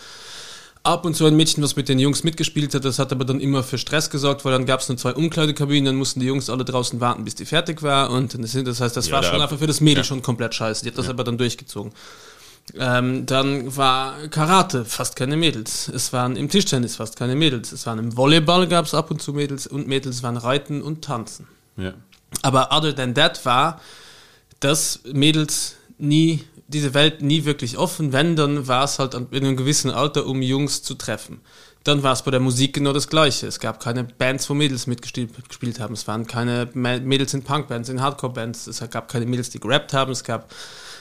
ab 0.87 1.05
und 1.05 1.15
zu 1.15 1.27
ein 1.27 1.37
Mädchen, 1.37 1.63
was 1.63 1.77
mit 1.77 1.89
den 1.89 1.99
Jungs 1.99 2.25
mitgespielt 2.25 2.75
hat. 2.75 2.85
Das 2.85 2.99
hat 2.99 3.13
aber 3.13 3.25
dann 3.25 3.41
immer 3.41 3.63
für 3.63 3.79
Stress 3.79 4.11
gesorgt, 4.11 4.45
weil 4.45 4.53
dann 4.53 4.67
gab 4.67 4.81
es 4.81 4.89
nur 4.89 4.97
zwei 4.97 5.15
Umkleidekabinen, 5.15 5.87
dann 5.87 5.97
mussten 5.97 6.21
die 6.21 6.27
Jungs 6.27 6.49
alle 6.49 6.65
draußen 6.65 7.01
warten, 7.01 7.25
bis 7.25 7.35
die 7.35 7.45
fertig 7.45 7.83
war. 7.83 8.11
Und 8.11 8.37
das 8.39 8.81
heißt, 8.81 8.97
das 8.97 9.09
ja, 9.09 9.15
war 9.15 9.23
schon 9.23 9.41
einfach 9.41 9.59
für 9.59 9.67
das 9.67 9.81
Mädel 9.81 9.99
ja. 9.99 10.05
schon 10.05 10.23
komplett 10.23 10.55
scheiße. 10.55 10.85
Die 10.85 10.91
hat 10.91 10.99
das 10.99 11.07
ja. 11.07 11.13
aber 11.13 11.25
dann 11.25 11.39
durchgezogen. 11.39 11.93
Ähm, 12.75 13.27
dann 13.27 13.77
war 13.77 14.15
Karate, 14.29 14.85
fast 14.85 15.17
keine 15.17 15.37
Mädels. 15.37 15.89
Es 15.89 16.13
waren 16.13 16.37
im 16.37 16.49
Tischtennis 16.49 16.97
fast 16.97 17.17
keine 17.17 17.37
Mädels. 17.37 17.73
Es 17.73 17.87
waren 17.87 17.99
im 17.99 18.17
Volleyball 18.17 18.67
gab 18.67 18.87
es 18.87 18.95
ab 18.95 19.11
und 19.11 19.23
zu 19.23 19.33
Mädels 19.33 19.67
und 19.67 19.87
Mädels 19.87 20.23
waren 20.23 20.37
Reiten 20.37 20.83
und 20.83 21.05
Tanzen. 21.05 21.47
Aber 22.43 22.71
other 22.73 22.95
than 22.95 23.15
that 23.15 23.45
war, 23.45 23.81
dass 24.61 25.01
Mädels 25.13 25.77
nie 25.99 26.45
diese 26.69 26.95
Welt 26.95 27.23
nie 27.23 27.45
wirklich 27.45 27.79
offen. 27.79 28.13
Wenn, 28.13 28.37
dann 28.37 28.67
war 28.67 28.85
es 28.85 28.99
halt 28.99 29.15
in 29.15 29.29
einem 29.33 29.57
gewissen 29.57 29.91
Alter, 29.91 30.27
um 30.27 30.43
Jungs 30.43 30.83
zu 30.83 30.95
treffen. 30.95 31.41
Dann 31.85 32.03
war 32.03 32.13
es 32.13 32.23
bei 32.23 32.33
der 32.33 32.41
Musik 32.41 32.75
genau 32.75 32.93
das 32.93 33.09
Gleiche. 33.09 33.47
Es 33.47 33.61
gab 33.61 33.79
keine 33.79 34.05
Bands, 34.05 34.51
wo 34.51 34.55
Mädels 34.55 34.89
mitgespielt 34.89 35.79
haben. 35.79 35.95
Es 35.95 36.09
waren 36.09 36.27
keine 36.27 36.69
Mädels 36.75 37.33
in 37.35 37.45
Punkbands, 37.45 37.89
in 37.89 38.03
Hardcore-Bands. 38.03 38.67
Es 38.67 38.81
gab 38.91 39.09
keine 39.09 39.27
Mädels, 39.27 39.51
die 39.51 39.61
gerappt 39.61 39.93
haben. 39.93 40.11
Es 40.11 40.25
gab 40.25 40.51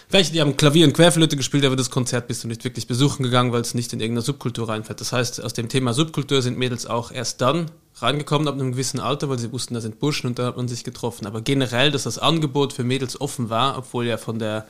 welche, 0.10 0.32
die 0.32 0.42
haben 0.42 0.56
Klavier 0.56 0.86
und 0.86 0.94
Querflöte 0.94 1.36
gespielt, 1.36 1.66
aber 1.66 1.76
das 1.76 1.90
Konzert 1.90 2.28
bist 2.28 2.44
du 2.44 2.48
nicht 2.48 2.64
wirklich 2.64 2.86
besuchen 2.86 3.24
gegangen, 3.24 3.52
weil 3.52 3.62
es 3.62 3.74
nicht 3.74 3.92
in 3.92 4.00
irgendeiner 4.00 4.24
Subkultur 4.24 4.70
reinfällt. 4.70 5.02
Das 5.02 5.12
heißt, 5.12 5.44
aus 5.44 5.54
dem 5.54 5.68
Thema 5.68 5.94
Subkultur 5.94 6.44
sind 6.44 6.60
Mädels 6.60 6.86
auch 6.86 7.12
erst 7.12 7.42
dann 7.42 7.72
reingekommen 7.96 8.48
ab 8.48 8.54
einem 8.54 8.74
gewissen 8.74 9.00
Alter, 9.00 9.30
weil 9.30 9.40
sie 9.40 9.52
wussten, 9.52 9.74
da 9.74 9.82
sind 9.82 10.00
Burschen 10.00 10.28
und 10.28 10.38
da 10.38 10.46
hat 10.46 10.58
man 10.58 10.68
sich 10.68 10.84
getroffen. 10.84 11.26
Aber 11.26 11.42
generell, 11.42 11.90
dass 11.90 12.04
das 12.04 12.20
Angebot 12.20 12.74
für 12.74 12.84
Mädels 12.84 13.20
offen 13.20 13.50
war, 13.50 13.78
obwohl 13.78 14.06
ja 14.06 14.18
von 14.18 14.38
der 14.38 14.68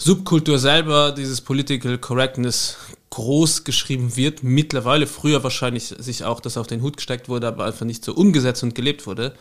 Subkultur 0.00 0.60
selber, 0.60 1.10
dieses 1.10 1.40
Political 1.40 1.98
Correctness 1.98 2.76
groß 3.10 3.64
geschrieben 3.64 4.16
wird, 4.16 4.44
mittlerweile 4.44 5.08
früher 5.08 5.42
wahrscheinlich 5.42 5.86
sich 5.98 6.24
auch 6.24 6.40
das 6.40 6.56
auf 6.56 6.68
den 6.68 6.82
Hut 6.82 6.96
gesteckt 6.96 7.28
wurde, 7.28 7.48
aber 7.48 7.64
einfach 7.64 7.84
nicht 7.84 8.04
so 8.04 8.14
umgesetzt 8.14 8.62
und 8.62 8.76
gelebt 8.76 9.06
wurde. 9.08 9.34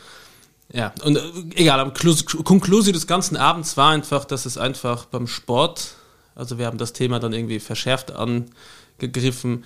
Ja, 0.74 0.94
und 1.04 1.16
äh, 1.16 1.22
egal, 1.56 1.80
aber 1.80 1.94
Konklusion 1.94 2.94
des 2.94 3.06
ganzen 3.06 3.38
Abends 3.38 3.78
war 3.78 3.92
einfach, 3.92 4.26
dass 4.26 4.48
es 4.48 4.58
einfach 4.58 5.06
beim 5.06 5.28
Sport, 5.28 5.94
also 6.36 6.58
wir 6.58 6.66
haben 6.66 6.80
das 6.80 6.92
Thema 6.92 7.20
dann 7.20 7.34
irgendwie 7.34 7.60
verschärft 7.60 8.12
angegriffen, 8.12 9.64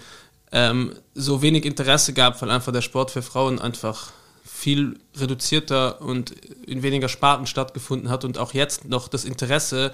ähm, 0.52 0.94
so 1.16 1.42
wenig 1.42 1.66
Interesse 1.66 2.14
gab, 2.14 2.42
weil 2.42 2.52
einfach 2.52 2.74
der 2.74 2.82
Sport 2.82 3.12
für 3.12 3.22
Frauen 3.22 3.60
einfach 3.60 4.12
viel 4.44 5.00
reduzierter 5.16 6.02
und 6.02 6.32
in 6.68 6.84
weniger 6.84 7.08
Sparten 7.08 7.48
stattgefunden 7.48 8.10
hat 8.10 8.26
und 8.26 8.38
auch 8.38 8.54
jetzt 8.54 8.90
noch 8.90 9.08
das 9.08 9.24
Interesse 9.24 9.94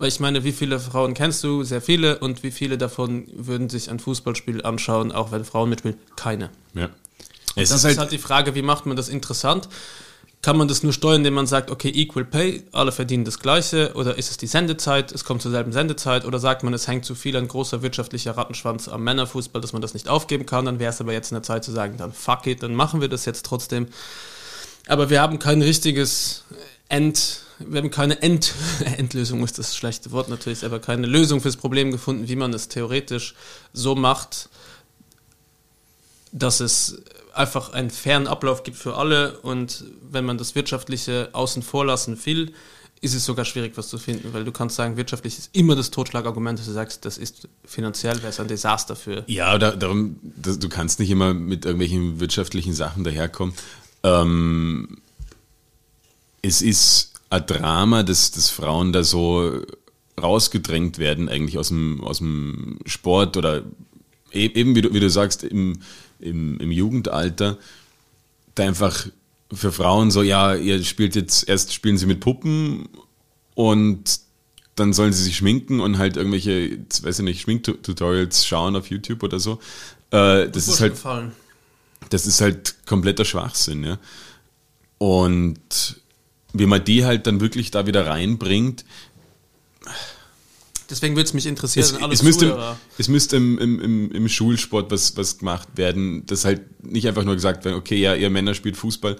weil 0.00 0.08
ich 0.08 0.18
meine, 0.18 0.44
wie 0.44 0.52
viele 0.52 0.80
Frauen 0.80 1.12
kennst 1.12 1.44
du? 1.44 1.62
Sehr 1.62 1.82
viele. 1.82 2.18
Und 2.18 2.42
wie 2.42 2.50
viele 2.50 2.78
davon 2.78 3.26
würden 3.34 3.68
sich 3.68 3.90
ein 3.90 4.00
Fußballspiel 4.00 4.62
anschauen, 4.62 5.12
auch 5.12 5.30
wenn 5.30 5.44
Frauen 5.44 5.68
mitspielen? 5.68 5.98
Keine. 6.16 6.48
Ja. 6.72 6.88
Es 7.54 7.68
das 7.68 7.80
ist 7.80 7.84
halt, 7.84 7.98
halt 7.98 8.10
die 8.10 8.18
Frage, 8.18 8.54
wie 8.54 8.62
macht 8.62 8.86
man 8.86 8.96
das 8.96 9.10
interessant? 9.10 9.68
Kann 10.40 10.56
man 10.56 10.68
das 10.68 10.82
nur 10.82 10.94
steuern, 10.94 11.16
indem 11.16 11.34
man 11.34 11.46
sagt, 11.46 11.70
okay, 11.70 11.90
equal 11.90 12.24
pay, 12.24 12.62
alle 12.72 12.92
verdienen 12.92 13.26
das 13.26 13.40
Gleiche? 13.40 13.92
Oder 13.94 14.16
ist 14.16 14.30
es 14.30 14.38
die 14.38 14.46
Sendezeit, 14.46 15.12
es 15.12 15.26
kommt 15.26 15.42
zur 15.42 15.50
selben 15.50 15.70
Sendezeit? 15.72 16.24
Oder 16.24 16.38
sagt 16.38 16.62
man, 16.62 16.72
es 16.72 16.88
hängt 16.88 17.04
zu 17.04 17.14
viel 17.14 17.36
ein 17.36 17.46
großer 17.46 17.82
wirtschaftlicher 17.82 18.38
Rattenschwanz 18.38 18.88
am 18.88 19.04
Männerfußball, 19.04 19.60
dass 19.60 19.74
man 19.74 19.82
das 19.82 19.92
nicht 19.92 20.08
aufgeben 20.08 20.46
kann? 20.46 20.64
Dann 20.64 20.78
wäre 20.78 20.94
es 20.94 21.00
aber 21.02 21.12
jetzt 21.12 21.30
in 21.30 21.34
der 21.34 21.42
Zeit 21.42 21.62
zu 21.62 21.72
sagen, 21.72 21.98
dann 21.98 22.14
fuck 22.14 22.46
it, 22.46 22.62
dann 22.62 22.74
machen 22.74 23.02
wir 23.02 23.08
das 23.08 23.26
jetzt 23.26 23.44
trotzdem. 23.44 23.88
Aber 24.86 25.10
wir 25.10 25.20
haben 25.20 25.38
kein 25.38 25.60
richtiges 25.60 26.44
End, 26.88 27.42
wir 27.66 27.80
haben 27.80 27.90
keine 27.90 28.20
End, 28.22 28.54
Endlösung, 28.96 29.42
ist 29.44 29.58
das 29.58 29.76
schlechte 29.76 30.10
Wort 30.10 30.28
natürlich, 30.28 30.64
aber 30.64 30.78
keine 30.80 31.06
Lösung 31.06 31.40
fürs 31.40 31.56
Problem 31.56 31.90
gefunden, 31.90 32.28
wie 32.28 32.36
man 32.36 32.52
es 32.52 32.68
theoretisch 32.68 33.34
so 33.72 33.94
macht, 33.94 34.48
dass 36.32 36.60
es 36.60 37.02
einfach 37.34 37.72
einen 37.72 37.90
fairen 37.90 38.26
Ablauf 38.26 38.62
gibt 38.62 38.76
für 38.76 38.96
alle 38.96 39.38
und 39.38 39.84
wenn 40.10 40.24
man 40.24 40.38
das 40.38 40.54
Wirtschaftliche 40.54 41.28
außen 41.32 41.62
vor 41.62 41.86
lassen 41.86 42.18
will, 42.24 42.52
ist 43.02 43.14
es 43.14 43.24
sogar 43.24 43.46
schwierig, 43.46 43.72
was 43.76 43.88
zu 43.88 43.98
finden, 43.98 44.34
weil 44.34 44.44
du 44.44 44.52
kannst 44.52 44.76
sagen, 44.76 44.96
wirtschaftlich 44.96 45.38
ist 45.38 45.50
immer 45.54 45.74
das 45.74 45.90
Totschlagargument, 45.90 46.58
dass 46.58 46.66
du 46.66 46.72
sagst, 46.72 47.04
das 47.06 47.16
ist 47.16 47.48
finanziell, 47.64 48.16
wäre 48.18 48.28
es 48.28 48.40
ein 48.40 48.48
Desaster 48.48 48.94
für. 48.94 49.24
Ja, 49.26 49.56
da, 49.56 49.74
darum, 49.74 50.16
das, 50.22 50.58
du 50.58 50.68
kannst 50.68 51.00
nicht 51.00 51.10
immer 51.10 51.32
mit 51.32 51.64
irgendwelchen 51.64 52.20
wirtschaftlichen 52.20 52.74
Sachen 52.74 53.04
daherkommen. 53.04 53.54
Ähm, 54.02 54.98
es 56.42 56.60
ist 56.60 57.10
ein 57.30 57.46
Drama, 57.46 58.02
dass, 58.02 58.32
dass 58.32 58.50
Frauen 58.50 58.92
da 58.92 59.04
so 59.04 59.62
rausgedrängt 60.20 60.98
werden, 60.98 61.28
eigentlich 61.28 61.58
aus 61.58 61.68
dem, 61.68 62.02
aus 62.02 62.18
dem 62.18 62.78
Sport 62.86 63.36
oder 63.36 63.62
e-, 64.32 64.46
eben, 64.46 64.74
wie 64.74 64.82
du, 64.82 64.92
wie 64.92 65.00
du 65.00 65.08
sagst, 65.08 65.44
im, 65.44 65.78
im, 66.18 66.58
im 66.60 66.70
Jugendalter. 66.70 67.56
da 68.54 68.64
einfach 68.64 69.06
für 69.52 69.72
Frauen 69.72 70.10
so, 70.10 70.22
ja, 70.22 70.54
ihr 70.54 70.82
spielt 70.84 71.16
jetzt, 71.16 71.48
erst 71.48 71.72
spielen 71.72 71.98
sie 71.98 72.06
mit 72.06 72.20
Puppen 72.20 72.88
und 73.54 74.20
dann 74.76 74.92
sollen 74.92 75.12
sie 75.12 75.24
sich 75.24 75.36
schminken 75.36 75.80
und 75.80 75.98
halt 75.98 76.16
irgendwelche, 76.16 76.78
weiß 77.02 77.18
ich 77.18 77.24
nicht, 77.24 77.40
Schminktutorials 77.42 78.46
schauen 78.46 78.76
auf 78.76 78.88
YouTube 78.90 79.22
oder 79.22 79.38
so. 79.38 79.60
Äh, 80.10 80.48
das 80.48 80.68
ist 80.68 80.80
halt, 80.80 80.92
gefallen. 80.92 81.32
das 82.10 82.26
ist 82.26 82.40
halt 82.40 82.86
kompletter 82.86 83.24
Schwachsinn, 83.24 83.84
ja. 83.84 83.98
Und 84.98 85.99
wie 86.52 86.66
man 86.66 86.84
die 86.84 87.04
halt 87.04 87.26
dann 87.26 87.40
wirklich 87.40 87.70
da 87.70 87.86
wieder 87.86 88.06
reinbringt. 88.06 88.84
Deswegen 90.90 91.14
würde 91.14 91.28
es 91.28 91.34
mich 91.34 91.46
interessieren, 91.46 91.84
es, 91.84 92.12
es 92.12 92.22
müsste, 92.24 92.76
es 92.98 93.08
müsste 93.08 93.36
im, 93.36 93.58
im, 93.58 93.80
im, 93.80 94.10
im 94.10 94.28
Schulsport 94.28 94.90
was, 94.90 95.16
was 95.16 95.38
gemacht 95.38 95.68
werden, 95.76 96.26
dass 96.26 96.44
halt 96.44 96.84
nicht 96.84 97.06
einfach 97.06 97.22
nur 97.22 97.36
gesagt 97.36 97.64
werden, 97.64 97.76
okay, 97.76 97.96
ja, 97.96 98.14
ihr 98.14 98.28
Männer 98.28 98.54
spielt 98.54 98.76
Fußball 98.76 99.16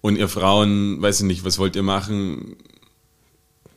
und 0.00 0.16
ihr 0.16 0.28
Frauen, 0.28 1.02
weiß 1.02 1.20
ich 1.20 1.26
nicht, 1.26 1.44
was 1.44 1.58
wollt 1.58 1.74
ihr 1.74 1.82
machen? 1.82 2.56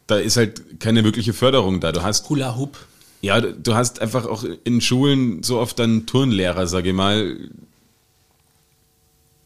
Da 0.06 0.18
ist 0.18 0.38
halt 0.38 0.80
keine 0.80 1.04
wirkliche 1.04 1.34
Förderung 1.34 1.80
da. 1.80 1.92
Du 1.92 2.04
hast 2.04 2.30
Hula 2.30 2.56
Hoop. 2.56 2.78
Ja, 3.22 3.42
du 3.42 3.74
hast 3.74 4.00
einfach 4.00 4.26
auch 4.26 4.46
in 4.64 4.82
Schulen 4.82 5.42
so 5.44 5.58
oft 5.60 5.80
dann 5.80 6.06
Turnlehrer, 6.06 6.68
sage 6.68 6.90
ich 6.90 6.96
mal. 6.96 7.50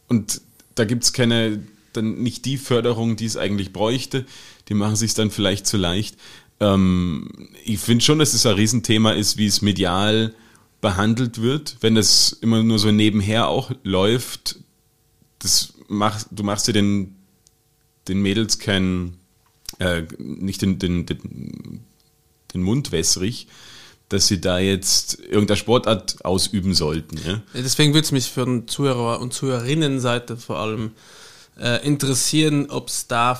Und 0.10 0.42
da 0.76 0.84
gibt 0.84 1.04
es 1.04 1.14
keine 1.14 1.64
dann 1.94 2.22
nicht 2.22 2.46
die 2.46 2.58
Förderung, 2.58 3.16
die 3.16 3.26
es 3.26 3.38
eigentlich 3.38 3.74
bräuchte. 3.74 4.26
Die 4.70 4.74
machen 4.74 4.96
sich 4.96 5.14
dann 5.14 5.32
vielleicht 5.32 5.68
zu 5.68 5.78
leicht. 5.78 6.18
Ähm, 6.60 7.30
ich 7.64 7.80
finde 7.80 8.04
schon, 8.04 8.20
dass 8.20 8.34
es 8.34 8.46
ein 8.46 8.56
Riesenthema 8.56 9.12
ist, 9.12 9.38
wie 9.38 9.48
es 9.48 9.62
medial 9.62 10.34
behandelt 10.82 11.42
wird. 11.42 11.78
Wenn 11.82 11.98
es 11.98 12.32
immer 12.42 12.64
nur 12.64 12.80
so 12.80 12.92
nebenher 12.92 13.48
auch 13.48 13.72
läuft, 13.84 14.60
das 15.40 15.74
mach, 15.88 16.24
du 16.32 16.44
machst 16.44 16.68
dir 16.68 16.74
den, 16.74 17.16
den 18.08 18.22
Mädels 18.22 18.60
kein, 18.60 19.18
äh, 19.80 20.04
nicht 20.18 20.62
den, 20.62 20.80
den, 20.80 21.06
den, 21.06 21.82
den 22.54 22.62
Mund 22.62 22.92
wässrig, 22.92 23.48
dass 24.10 24.28
sie 24.28 24.40
da 24.40 24.60
jetzt 24.60 25.20
irgendeine 25.20 25.58
Sportart 25.58 26.24
ausüben 26.24 26.74
sollten. 26.74 27.18
Ja? 27.26 27.42
Deswegen 27.54 27.94
würde 27.94 28.06
es 28.06 28.12
mich 28.12 28.28
für 28.28 28.46
den 28.46 28.68
Zuhörer 28.68 29.20
und 29.20 29.34
Zuhörerinnenseite 29.34 30.38
vor 30.38 30.60
allem 30.60 30.92
äh, 31.60 31.86
interessieren, 31.86 32.70
ob 32.70 32.90
es 32.90 33.08
da 33.08 33.40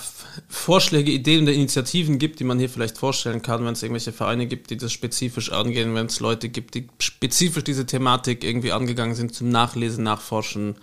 Vorschläge, 0.50 1.12
Ideen 1.12 1.44
oder 1.44 1.54
Initiativen 1.54 2.20
gibt, 2.20 2.40
die 2.40 2.44
man 2.44 2.60
hier 2.60 2.70
vielleicht 2.70 2.98
vorstellen 2.98 3.42
kann, 3.42 3.66
wenn 3.66 3.74
es 3.74 3.84
irgendwelche 3.84 4.12
Vereine 4.12 4.48
gibt, 4.48 4.70
die 4.70 4.78
das 4.78 4.92
spezifisch 4.92 5.52
angehen, 5.52 5.96
wenn 5.96 6.08
es 6.08 6.20
Leute 6.20 6.50
gibt, 6.50 6.76
die 6.76 6.88
spezifisch 7.00 7.64
diese 7.64 7.86
Thematik 7.86 8.44
irgendwie 8.44 8.72
angegangen 8.72 9.16
sind 9.16 9.34
zum 9.34 9.50
Nachlesen, 9.50 10.04
Nachforschen, 10.04 10.76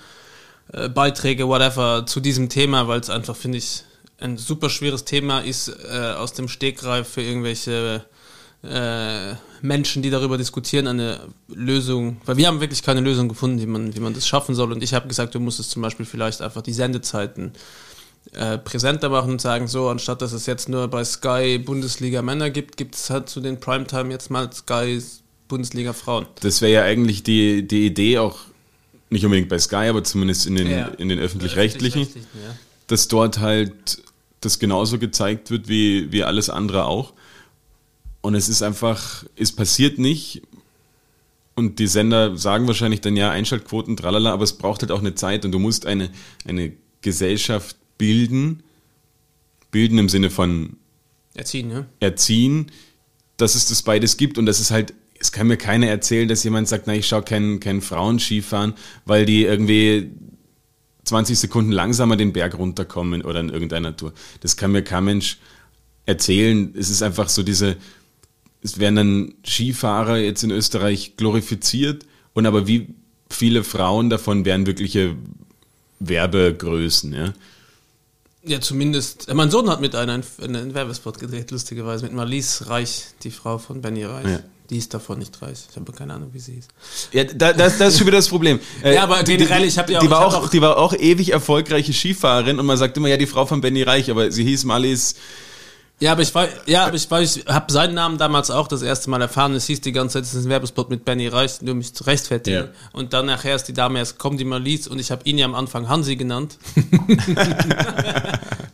äh, 0.73 0.89
Beiträge, 0.89 1.49
whatever, 1.49 2.07
zu 2.07 2.21
diesem 2.21 2.49
Thema, 2.49 2.89
weil 2.89 3.01
es 3.01 3.11
einfach, 3.11 3.37
finde 3.37 3.59
ich, 3.59 3.85
ein 4.19 4.39
super 4.39 4.71
schweres 4.71 5.05
Thema 5.05 5.41
ist, 5.41 5.69
äh, 5.69 6.15
aus 6.17 6.33
dem 6.33 6.49
Stegreif 6.49 7.09
für 7.09 7.23
irgendwelche 7.23 8.05
äh, 8.69 9.35
Menschen, 9.63 10.03
die 10.03 10.11
darüber 10.11 10.39
diskutieren, 10.39 10.87
eine 10.87 11.21
Lösung, 11.49 12.19
weil 12.25 12.37
wir 12.37 12.47
haben 12.47 12.61
wirklich 12.61 12.83
keine 12.83 13.01
Lösung 13.01 13.29
gefunden, 13.29 13.61
wie 13.61 13.67
man, 13.67 13.95
wie 13.95 14.01
man 14.01 14.15
das 14.15 14.27
schaffen 14.27 14.55
soll. 14.55 14.73
Und 14.73 14.83
ich 14.83 14.95
habe 14.95 15.09
gesagt, 15.09 15.35
du 15.35 15.41
musst 15.41 15.61
es 15.61 15.69
zum 15.69 15.83
Beispiel 15.83 16.07
vielleicht 16.07 16.43
einfach 16.43 16.63
die 16.63 16.73
Sendezeiten 16.73 17.53
äh, 18.33 18.59
präsenter 18.59 19.09
machen 19.09 19.33
und 19.33 19.41
sagen, 19.41 19.69
so, 19.69 19.89
anstatt 19.89 20.23
dass 20.23 20.33
es 20.33 20.47
jetzt 20.47 20.69
nur 20.69 20.89
bei 20.89 21.05
Sky 21.05 21.59
Bundesliga 21.59 22.23
Männer 22.23 22.51
gibt, 22.51 22.77
gibt 22.77 22.95
es 22.95 23.11
halt 23.11 23.29
zu 23.29 23.41
den 23.41 23.61
Primetime 23.61 24.11
jetzt 24.11 24.31
mal 24.31 24.53
Sky 24.53 25.01
Bundesliga 25.49 25.93
Frauen. 25.93 26.27
Das 26.41 26.63
wäre 26.63 26.73
ja 26.73 26.83
eigentlich 26.83 27.23
die, 27.23 27.67
die 27.67 27.87
Idee 27.87 28.19
auch, 28.19 28.39
nicht 29.11 29.25
unbedingt 29.25 29.49
bei 29.49 29.59
Sky, 29.59 29.89
aber 29.89 30.03
zumindest 30.05 30.47
in 30.47 30.57
den, 30.57 30.71
ja. 30.71 30.87
in 30.99 31.09
den 31.09 31.19
öffentlich-rechtlichen, 31.19 32.03
Öffentlich 32.03 32.25
ja. 32.35 32.55
dass 32.87 33.09
dort 33.09 33.41
halt 33.41 34.03
das 34.41 34.59
genauso 34.59 34.99
gezeigt 34.99 35.51
wird 35.51 35.69
wie, 35.69 36.11
wie 36.13 36.25
alles 36.25 36.51
andere 36.51 36.85
auch. 36.87 37.13
Und 38.25 38.35
es 38.35 38.49
ist 38.49 38.63
einfach, 38.63 39.27
es 39.37 39.53
passiert 39.53 39.99
nicht. 39.99 40.41
Und 41.55 41.79
die 41.79 41.87
Sender 41.87 42.39
sagen 42.39 42.67
wahrscheinlich 42.67 43.03
dann 43.03 43.17
ja 43.17 43.31
Einschaltquoten, 43.31 43.99
tralala, 43.99 44.33
aber 44.33 44.45
es 44.45 44.55
braucht 44.55 44.81
halt 44.81 44.91
auch 44.93 45.01
eine 45.01 45.15
Zeit 45.15 45.45
und 45.45 45.53
du 45.53 45.59
musst 45.59 45.85
eine, 45.85 46.09
eine 46.47 46.73
Gesellschaft 47.03 47.77
bilden, 47.99 48.63
bilden 49.71 49.99
im 49.99 50.09
Sinne 50.09 50.31
von 50.31 50.79
erziehen, 51.35 51.69
ne? 51.69 51.85
erziehen, 52.01 52.73
dass 53.37 53.57
es 53.57 53.69
das 53.69 53.83
beides 53.83 54.17
gibt 54.17 54.39
und 54.39 54.47
das 54.47 54.59
ist 54.59 54.71
halt, 54.71 54.95
es 55.21 55.31
kann 55.31 55.47
mir 55.47 55.59
keiner 55.59 55.89
erzählen, 55.89 56.27
dass 56.27 56.45
jemand 56.45 56.67
sagt, 56.67 56.87
na, 56.87 56.95
ich 56.95 57.07
schaue 57.07 57.25
keinen 57.25 57.61
kein 57.61 57.83
Frauenskifahren, 57.83 58.73
weil 59.05 59.27
die 59.27 59.45
irgendwie 59.45 60.13
20 61.05 61.39
Sekunden 61.39 61.73
langsamer 61.73 62.17
den 62.17 62.33
Berg 62.33 62.57
runterkommen 62.57 63.21
oder 63.21 63.41
in 63.41 63.51
irgendeiner 63.51 63.95
Tour. 63.95 64.15
Das 64.41 64.57
kann 64.57 64.73
mir 64.73 64.83
kein 64.83 65.05
Mensch 65.05 65.37
erzählen. 66.07 66.75
Es 66.75 66.89
ist 66.89 67.03
einfach 67.03 67.29
so 67.29 67.43
diese, 67.43 67.77
es 68.65 68.79
werden 68.81 68.97
dann 68.97 69.35
Skifahrer 69.47 70.17
jetzt 70.17 70.43
in 70.43 70.51
Österreich 70.51 71.17
glorifiziert 71.17 72.07
und 72.33 72.47
aber 72.47 72.67
wie 72.67 72.89
viele 73.31 73.63
Frauen 73.63 74.11
davon 74.11 74.45
wären 74.45 74.67
wirkliche 74.67 75.15
Werbegrößen, 76.01 77.13
ja? 77.13 77.35
Ja, 78.47 78.61
zumindest. 78.61 79.33
Mein 79.33 79.51
Sohn 79.51 79.71
hat 79.71 79.81
mit 79.81 79.95
einer 79.95 80.21
einen 80.43 80.75
Werbespot 80.75 81.19
gedreht, 81.19 81.51
lustigerweise, 81.51 82.05
mit 82.05 82.13
Marlies 82.13 82.69
Reich, 82.69 83.07
die 83.23 83.31
Frau 83.31 83.59
von 83.59 83.81
Benny 83.81 84.05
Reich. 84.05 84.27
Ja. 84.27 84.41
Die 84.71 84.79
ist 84.79 84.95
davon 84.95 85.19
nicht 85.19 85.43
reich. 85.43 85.67
Ich 85.71 85.77
habe 85.77 85.93
keine 85.93 86.15
Ahnung, 86.15 86.31
wie 86.33 86.39
sie 86.39 86.55
ist. 86.55 86.71
Ja, 87.13 87.25
da, 87.25 87.53
das, 87.53 87.77
das 87.77 87.93
ist 87.93 87.99
schon 87.99 88.07
wieder 88.07 88.17
das 88.17 88.29
Problem. 88.29 88.61
ja, 88.85 89.03
aber 89.03 89.23
generell, 89.23 89.65
ich 89.65 89.77
habe 89.77 89.93
ja 89.93 89.99
auch, 89.99 90.03
die 90.03 90.11
war 90.11 90.27
auch, 90.27 90.35
auch, 90.35 90.49
die 90.49 90.63
war 90.63 90.79
auch 90.79 90.95
ewig 90.95 91.33
erfolgreiche 91.33 91.93
Skifahrerin 91.93 92.59
und 92.59 92.65
man 92.65 92.79
sagt 92.79 92.97
immer, 92.97 93.09
ja, 93.09 93.19
die 93.19 93.27
Frau 93.27 93.45
von 93.45 93.61
Benny 93.61 93.83
Reich, 93.83 94.11
aber 94.11 94.31
sie 94.31 94.43
hieß 94.43 94.65
Marlies 94.65 95.17
ja, 96.01 96.13
aber 96.13 96.23
ich 96.23 96.35
war, 96.35 96.49
ja, 96.67 96.87
aber 96.87 96.97
ich 96.97 97.09
war, 97.09 97.23
ich 97.23 97.45
habe 97.47 97.73
seinen 97.73 97.95
Namen 97.95 98.19
damals 98.19 98.51
auch 98.51 98.67
das 98.67 98.83
erste 98.83 99.09
Mal 99.11 99.23
erfahren. 99.23 99.55
Es 99.55 99.67
hieß 99.67 99.81
die 99.81 99.93
ganze 99.93 100.15
Zeit, 100.15 100.25
es 100.25 100.35
ist 100.35 100.45
ein 100.45 100.51
Werbespot 100.51 100.91
mit 100.91 101.05
Benny 101.05 101.29
Reich, 101.29 101.63
nur 101.63 101.77
mich 101.77 101.95
zu 101.95 102.03
rechtfertigen. 102.05 102.65
Ja. 102.65 102.71
Und 102.93 103.13
dann 103.13 103.27
nachher 103.27 103.55
ist 103.55 103.65
die 103.65 103.73
Dame 103.73 104.01
erst 104.01 104.19
komm 104.19 104.37
die 104.37 104.45
Marlies 104.45 104.89
und 104.89 104.99
ich 104.99 105.13
habe 105.13 105.23
ihn 105.25 105.39
ja 105.39 105.47
am 105.47 105.55
Anfang 105.55 105.89
Hansi 105.89 106.17
genannt, 106.17 106.59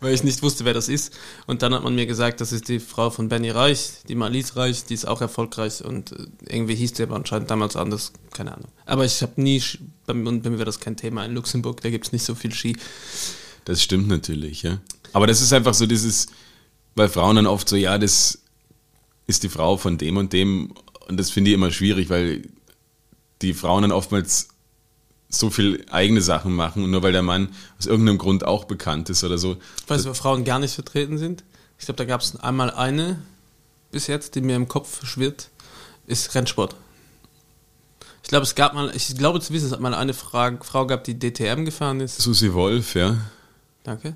weil 0.01 0.15
ich 0.15 0.25
nicht 0.25 0.43
wusste, 0.43 0.65
wer 0.65 0.73
das 0.73 0.89
ist. 0.89 1.13
Und 1.47 1.61
dann 1.61 1.75
hat 1.75 1.85
man 1.85 1.95
mir 1.95 2.07
gesagt, 2.07 2.41
das 2.41 2.53
ist 2.53 2.69
die 2.69 2.81
Frau 2.81 3.11
von 3.11 3.29
Benny 3.29 3.51
Reich, 3.51 3.91
die 4.09 4.15
Marlies 4.15 4.57
Reich, 4.57 4.87
die 4.87 4.95
ist 4.95 5.07
auch 5.07 5.21
erfolgreich 5.21 5.85
und 5.85 6.13
äh, 6.13 6.27
irgendwie 6.49 6.75
hieß 6.75 6.95
die 6.95 7.03
aber 7.03 7.17
anscheinend 7.17 7.51
damals 7.51 7.77
anders, 7.77 8.13
keine 8.33 8.55
Ahnung. 8.55 8.69
Aber 8.87 9.05
ich 9.05 9.21
habe 9.21 9.41
nie, 9.41 9.63
bei 10.07 10.15
mir 10.15 10.43
wäre 10.43 10.65
das 10.65 10.81
kein 10.81 10.97
Thema 10.97 11.27
in 11.27 11.35
Luxemburg, 11.35 11.83
da 11.83 11.91
gibt 11.91 12.07
es 12.07 12.13
nicht 12.13 12.25
so 12.25 12.35
viel 12.35 12.55
Ski. 12.55 12.79
Das 13.67 13.83
stimmt 13.83 14.09
natürlich, 14.09 14.63
ja. 14.63 14.79
Aber 15.13 15.27
das 15.27 15.43
ist 15.43 15.53
einfach 15.53 15.75
so 15.75 15.87
dieses 15.87 16.29
weil 16.95 17.09
Frauen 17.09 17.37
dann 17.37 17.47
oft 17.47 17.69
so, 17.69 17.77
ja, 17.77 17.99
das 17.99 18.39
ist 19.27 19.43
die 19.43 19.49
Frau 19.49 19.77
von 19.77 19.99
dem 19.99 20.17
und 20.17 20.33
dem. 20.33 20.73
Und 21.09 21.19
das 21.19 21.31
finde 21.31 21.51
ich 21.51 21.55
immer 21.55 21.71
schwierig, 21.71 22.11
weil 22.11 22.49
die 23.43 23.55
Frauen 23.55 23.83
dann 23.83 23.93
oftmals 23.93 24.49
so 25.29 25.49
viel 25.49 25.87
eigene 25.91 26.21
Sachen 26.21 26.55
machen 26.55 26.83
und 26.83 26.91
nur 26.91 27.03
weil 27.03 27.13
der 27.13 27.23
Mann 27.23 27.51
aus 27.79 27.87
irgendeinem 27.87 28.19
Grund 28.19 28.45
auch 28.45 28.65
bekannt 28.65 29.09
ist 29.11 29.23
oder 29.23 29.39
so. 29.39 29.57
Weißt 29.87 30.05
du, 30.05 30.11
wo 30.11 30.15
Frauen 30.15 30.45
gar 30.45 30.59
nicht 30.59 30.75
vertreten 30.75 31.19
sind? 31.19 31.45
Ich 31.79 31.87
glaube, 31.87 31.97
da 31.97 32.05
gab 32.05 32.21
es 32.21 32.37
einmal 32.37 32.71
eine 32.71 33.23
bis 33.91 34.07
jetzt, 34.07 34.35
die 34.35 34.41
mir 34.41 34.57
im 34.57 34.69
Kopf 34.69 35.05
schwirrt, 35.07 35.49
ist 36.07 36.35
Rennsport. 36.35 36.77
Ich 38.23 38.29
glaube, 38.29 38.45
es 38.45 38.55
gab 38.55 38.75
mal, 38.75 38.95
ich 38.95 39.17
glaube 39.17 39.41
zu 39.41 39.53
wissen, 39.53 39.67
es 39.67 39.73
hat 39.73 39.81
mal 39.81 39.95
eine 39.95 40.15
Frage, 40.15 40.63
Frau 40.63 40.87
gab, 40.87 41.05
die 41.05 41.19
DTM 41.19 41.65
gefahren 41.65 42.01
ist. 42.01 42.21
Susi 42.21 42.53
Wolf, 42.53 42.95
ja. 42.95 43.17
Danke. 43.83 44.15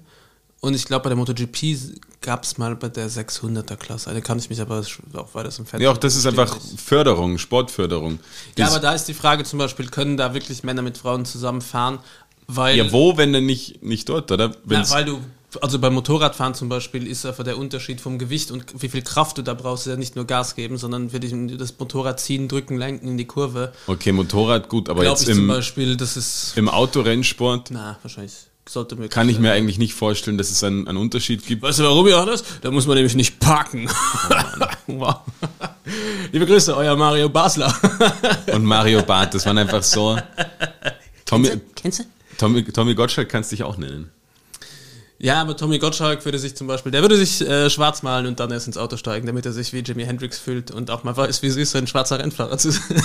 Und 0.64 0.72
ich 0.72 0.86
glaube, 0.86 1.02
bei 1.02 1.08
der 1.10 1.18
MotoGP 1.18 1.76
gab 2.22 2.44
es 2.44 2.56
mal 2.56 2.74
bei 2.74 2.88
der 2.88 3.10
600er 3.10 3.76
Klasse. 3.76 4.08
Eine 4.08 4.22
kann 4.22 4.38
ich 4.38 4.48
mich 4.48 4.62
aber 4.62 4.82
auch 5.12 5.34
weiter 5.34 5.50
im 5.58 5.66
Fernsehen. 5.66 5.82
Ja, 5.82 5.90
auch 5.90 5.98
das 5.98 6.16
ist 6.16 6.24
einfach. 6.24 6.56
Förderung, 6.82 7.36
Sportförderung. 7.36 8.18
Ja, 8.56 8.68
aber 8.68 8.78
da 8.78 8.94
ist 8.94 9.04
die 9.04 9.12
Frage 9.12 9.44
zum 9.44 9.58
Beispiel, 9.58 9.88
können 9.88 10.16
da 10.16 10.32
wirklich 10.32 10.64
Männer 10.64 10.80
mit 10.80 10.96
Frauen 10.96 11.26
zusammenfahren? 11.26 11.98
Weil, 12.46 12.78
ja, 12.78 12.90
wo, 12.92 13.18
wenn 13.18 13.34
denn 13.34 13.44
nicht, 13.44 13.82
nicht 13.82 14.08
dort, 14.08 14.32
oder? 14.32 14.54
Ja, 14.70 14.88
weil 14.88 15.04
du, 15.04 15.20
also 15.60 15.78
beim 15.78 15.92
Motorradfahren 15.92 16.54
zum 16.54 16.70
Beispiel 16.70 17.06
ist 17.06 17.26
einfach 17.26 17.44
der 17.44 17.58
Unterschied 17.58 18.00
vom 18.00 18.18
Gewicht 18.18 18.50
und 18.50 18.64
wie 18.80 18.88
viel 18.88 19.02
Kraft 19.02 19.36
du 19.36 19.42
da 19.42 19.52
brauchst, 19.52 19.86
ist 19.86 19.90
ja 19.90 19.98
nicht 19.98 20.16
nur 20.16 20.26
Gas 20.26 20.54
geben, 20.54 20.78
sondern 20.78 21.10
für 21.10 21.20
dich 21.20 21.34
das 21.58 21.78
Motorrad 21.78 22.20
ziehen, 22.20 22.48
drücken, 22.48 22.78
lenken 22.78 23.06
in 23.06 23.18
die 23.18 23.26
Kurve. 23.26 23.74
Okay, 23.86 24.12
Motorrad 24.12 24.70
gut, 24.70 24.88
aber 24.88 25.02
Glaub 25.02 25.18
jetzt 25.18 25.28
im, 25.28 25.36
zum 25.36 25.46
Beispiel, 25.46 25.98
das 25.98 26.16
ist 26.16 26.54
im 26.56 26.70
Autorennsport. 26.70 27.70
Na, 27.70 27.98
wahrscheinlich 28.00 28.32
sollte 28.68 28.96
mir 28.96 29.08
Kann 29.08 29.28
ich 29.28 29.38
mir 29.38 29.52
eigentlich 29.52 29.78
nicht 29.78 29.94
vorstellen, 29.94 30.38
dass 30.38 30.50
es 30.50 30.64
einen, 30.64 30.88
einen 30.88 30.98
Unterschied 30.98 31.46
gibt. 31.46 31.62
Weißt 31.62 31.78
du 31.78 31.84
warum, 31.84 32.06
Johannes? 32.08 32.44
Da 32.62 32.70
muss 32.70 32.86
man 32.86 32.96
nämlich 32.96 33.14
nicht 33.14 33.38
parken. 33.40 33.88
wow. 34.86 35.20
Liebe 36.32 36.46
Grüße, 36.46 36.74
euer 36.76 36.96
Mario 36.96 37.28
Basler. 37.28 37.74
Und 38.52 38.64
Mario 38.64 39.02
Barth, 39.02 39.34
das 39.34 39.44
waren 39.46 39.58
einfach 39.58 39.82
so. 39.82 40.18
Tommy, 41.26 41.50
kennst 41.74 42.00
du? 42.00 42.04
Tommy, 42.38 42.64
Tommy 42.64 42.94
Gottschalk 42.94 43.28
kannst 43.28 43.52
dich 43.52 43.62
auch 43.62 43.76
nennen. 43.76 44.10
Ja, 45.18 45.40
aber 45.40 45.56
Tommy 45.56 45.78
Gottschalk 45.78 46.24
würde 46.24 46.38
sich 46.38 46.56
zum 46.56 46.66
Beispiel, 46.66 46.90
der 46.90 47.02
würde 47.02 47.16
sich 47.16 47.40
äh, 47.40 47.70
schwarz 47.70 48.02
malen 48.02 48.26
und 48.26 48.40
dann 48.40 48.50
erst 48.50 48.66
ins 48.66 48.76
Auto 48.76 48.96
steigen, 48.96 49.26
damit 49.26 49.46
er 49.46 49.52
sich 49.52 49.72
wie 49.72 49.78
Jimi 49.78 50.04
Hendrix 50.04 50.38
fühlt 50.38 50.70
und 50.70 50.90
auch 50.90 51.04
mal 51.04 51.16
weiß, 51.16 51.42
wie 51.42 51.46
es 51.46 51.56
ist, 51.56 51.76
ein 51.76 51.86
schwarzer 51.86 52.18
Rennfahrer 52.18 52.58
zu 52.58 52.72
sein. 52.72 53.02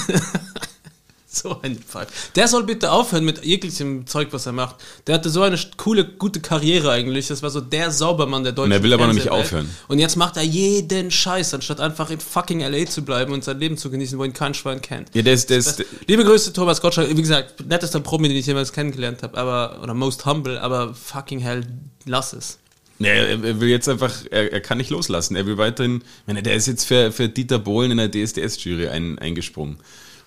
So 1.31 1.59
ein 1.61 1.77
Fall. 1.77 2.07
Der 2.35 2.47
soll 2.47 2.63
bitte 2.63 2.91
aufhören 2.91 3.23
mit 3.23 3.45
jeglichem 3.45 4.07
Zeug, 4.07 4.29
was 4.31 4.47
er 4.47 4.51
macht. 4.51 4.77
Der 5.05 5.13
hatte 5.13 5.29
so 5.29 5.43
eine 5.43 5.59
coole, 5.77 6.03
gute 6.03 6.39
Karriere 6.39 6.91
eigentlich. 6.91 7.27
Das 7.27 7.43
war 7.43 7.51
so 7.51 7.61
der 7.61 7.91
Saubermann 7.91 8.43
der 8.43 8.53
deutschen 8.53 8.71
Und 8.71 8.77
er 8.77 8.81
will 8.83 8.93
aber 8.93 9.05
noch 9.05 9.13
nicht 9.13 9.29
aufhören. 9.29 9.69
Und 9.87 9.99
jetzt 9.99 10.15
macht 10.15 10.37
er 10.37 10.43
jeden 10.43 11.11
Scheiß, 11.11 11.53
anstatt 11.53 11.81
einfach 11.81 12.09
in 12.09 12.19
fucking 12.19 12.61
L.A. 12.61 12.85
zu 12.87 13.03
bleiben 13.03 13.31
und 13.31 13.43
sein 13.43 13.59
Leben 13.59 13.77
zu 13.77 13.91
genießen, 13.91 14.17
wo 14.17 14.23
ihn 14.23 14.33
kein 14.33 14.55
Schwein 14.55 14.81
kennt. 14.81 15.13
Ja, 15.13 15.21
der 15.21 15.33
ist, 15.33 15.85
Liebe 16.07 16.23
Grüße, 16.23 16.51
Thomas 16.51 16.81
Gottschalk. 16.81 17.15
Wie 17.15 17.21
gesagt, 17.21 17.63
nettester 17.67 17.99
Promi, 17.99 18.27
den 18.27 18.37
ich 18.37 18.47
jemals 18.47 18.73
kennengelernt 18.73 19.21
habe, 19.21 19.37
aber, 19.37 19.83
oder 19.83 19.93
most 19.93 20.25
humble, 20.25 20.59
aber 20.59 20.95
fucking 20.95 21.39
hell, 21.39 21.63
lass 22.05 22.33
es. 22.33 22.57
Ja, 22.97 23.11
er 23.11 23.61
will 23.61 23.69
jetzt 23.69 23.87
einfach, 23.87 24.13
er, 24.31 24.51
er 24.51 24.61
kann 24.61 24.79
nicht 24.79 24.89
loslassen. 24.89 25.35
Er 25.35 25.45
will 25.45 25.57
weiterhin, 25.57 26.03
meine, 26.25 26.41
der 26.41 26.55
ist 26.55 26.65
jetzt 26.65 26.85
für, 26.85 27.11
für 27.11 27.29
Dieter 27.29 27.59
Bohlen 27.59 27.91
in 27.91 27.97
der 27.97 28.09
DSDS-Jury 28.09 28.89
ein, 28.89 29.19
eingesprungen. 29.19 29.77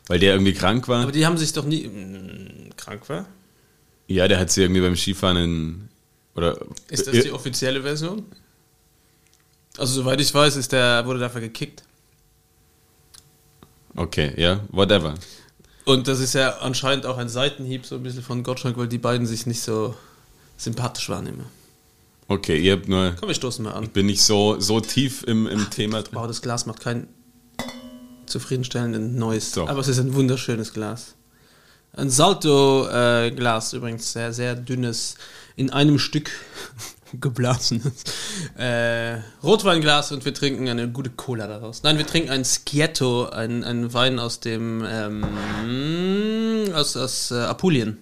Weil 0.09 0.19
der 0.19 0.33
irgendwie 0.33 0.53
krank 0.53 0.89
war. 0.89 1.03
Aber 1.03 1.13
die 1.13 1.27
haben 1.27 1.39
sich 1.39 1.53
doch 1.53 1.65
nie, 1.65 1.87
mm, 1.87 2.77
krank 2.77 3.09
war? 3.09 3.27
ja, 4.09 4.29
der 4.29 4.39
hat 4.39 4.51
sie 4.51 4.63
irgendwie 4.63 4.81
beim 4.81 4.97
Skifahren 4.97 5.37
in, 5.37 5.89
oder. 6.35 6.59
Ist 6.89 7.07
das 7.07 7.15
äh, 7.15 7.23
die 7.23 7.33
offizielle 7.33 7.83
Version? 7.83 8.25
Also 9.79 10.03
soweit 10.03 10.21
ich 10.21 10.33
weiß, 10.33 10.57
ist 10.57 10.73
der, 10.73 11.07
wurde 11.07 11.19
dafür 11.21 11.41
gekickt. 11.41 11.83
Okay, 13.95 14.33
ja, 14.37 14.61
whatever. 14.71 15.15
Und 15.85 16.09
das 16.09 16.21
ist 16.21 16.35
ja 16.35 16.59
anscheinend 16.59 17.07
auch 17.07 17.19
ein 17.19 17.29
Seitenhieb 17.29 17.87
so 17.87 17.97
ein 17.97 18.03
bisschen 18.03 18.23
von 18.23 18.43
Gottschalk, 18.43 18.77
weil 18.77 18.89
die 18.89 18.99
beiden 18.99 19.27
sich 19.27 19.47
nicht 19.47 19.63
so 19.63 19.95
sympathisch 20.57 21.09
wahrnehmen. 21.09 21.47
Okay, 22.29 22.59
ihr 22.59 22.73
habt 22.75 22.89
nur, 22.89 23.15
Komm, 23.19 23.29
wir 23.29 23.35
stoßen 23.35 23.65
mal 23.65 23.73
an. 23.73 23.89
bin 23.89 24.09
ich 24.09 24.23
so, 24.23 24.61
so 24.61 24.81
tief 24.81 25.25
im, 25.25 25.47
im 25.47 25.69
Thema 25.71 26.03
drin. 26.03 26.15
Wow, 26.15 26.27
das 26.27 26.41
Glas 26.41 26.67
macht 26.67 26.81
kein 26.81 27.09
zufriedenstellenden 28.33 29.16
Noise. 29.16 29.55
Doch. 29.55 29.68
Aber 29.68 29.80
es 29.80 29.89
ist 29.89 29.99
ein 29.99 30.14
wunderschönes 30.14 30.72
Glas. 30.72 31.14
Ein 31.95 32.11
Salto-Glas 32.11 33.74
übrigens, 33.74 34.12
sehr, 34.12 34.33
sehr 34.33 34.57
dünnes, 34.57 35.16
in 35.57 35.70
einem 35.70 35.99
Stück 35.99 36.30
geblasenes 37.20 37.93
äh, 38.57 39.18
Rotweinglas 39.43 40.12
und 40.12 40.24
wir 40.24 40.33
trinken 40.33 40.68
eine 40.68 40.89
gute 40.89 41.11
Cola 41.11 41.47
daraus. 41.47 41.83
Nein, 41.83 41.99
wir 41.99 42.07
trinken 42.07 42.30
ein 42.30 42.45
Schietto, 42.47 43.28
ein, 43.28 43.62
ein 43.62 43.93
Wein 43.93 44.18
aus 44.18 44.41
dem 44.41 44.83
ähm, 44.89 46.72
aus, 46.74 46.97
aus 46.97 47.30
äh, 47.30 47.35
Apulien. 47.35 47.99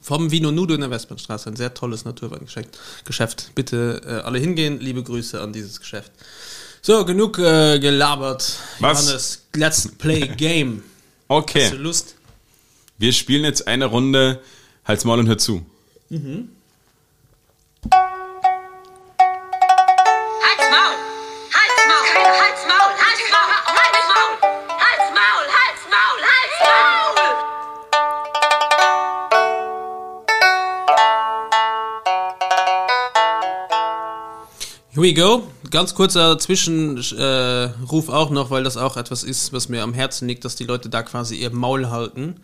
Vom 0.00 0.30
Vino 0.30 0.50
Nudo 0.50 0.74
in 0.74 0.80
der 0.80 0.90
Westbahnstraße. 0.90 1.50
Ein 1.50 1.56
sehr 1.56 1.74
tolles 1.74 2.04
Naturweingeschäft. 2.06 2.78
Geschäft. 3.04 3.50
Bitte 3.54 4.00
äh, 4.06 4.26
alle 4.26 4.38
hingehen. 4.38 4.80
Liebe 4.80 5.02
Grüße 5.02 5.40
an 5.40 5.52
dieses 5.52 5.78
Geschäft. 5.80 6.12
So, 6.88 7.04
genug 7.04 7.38
äh, 7.38 7.78
gelabert. 7.78 8.60
Was? 8.80 9.04
Johannes, 9.04 9.46
let's 9.54 9.88
play 9.98 10.26
game. 10.26 10.82
Hast 11.28 11.38
Okay, 11.40 11.68
du 11.68 11.76
Lust? 11.76 12.14
wir 12.96 13.12
spielen 13.12 13.44
jetzt 13.44 13.68
eine 13.68 13.84
Runde 13.84 14.40
Halt's 14.86 15.04
Maul 15.04 15.18
und 15.18 15.28
hör 15.28 15.36
zu. 15.36 15.66
Halt's 16.08 16.48
Here 34.98 35.06
we 35.06 35.14
go. 35.14 35.46
Ganz 35.70 35.94
kurzer 35.94 36.40
Zwischenruf 36.40 38.08
äh, 38.08 38.12
auch 38.12 38.30
noch, 38.30 38.50
weil 38.50 38.64
das 38.64 38.76
auch 38.76 38.96
etwas 38.96 39.22
ist, 39.22 39.52
was 39.52 39.68
mir 39.68 39.84
am 39.84 39.94
Herzen 39.94 40.26
liegt, 40.26 40.44
dass 40.44 40.56
die 40.56 40.64
Leute 40.64 40.88
da 40.88 41.04
quasi 41.04 41.36
ihr 41.36 41.50
Maul 41.50 41.88
halten, 41.88 42.40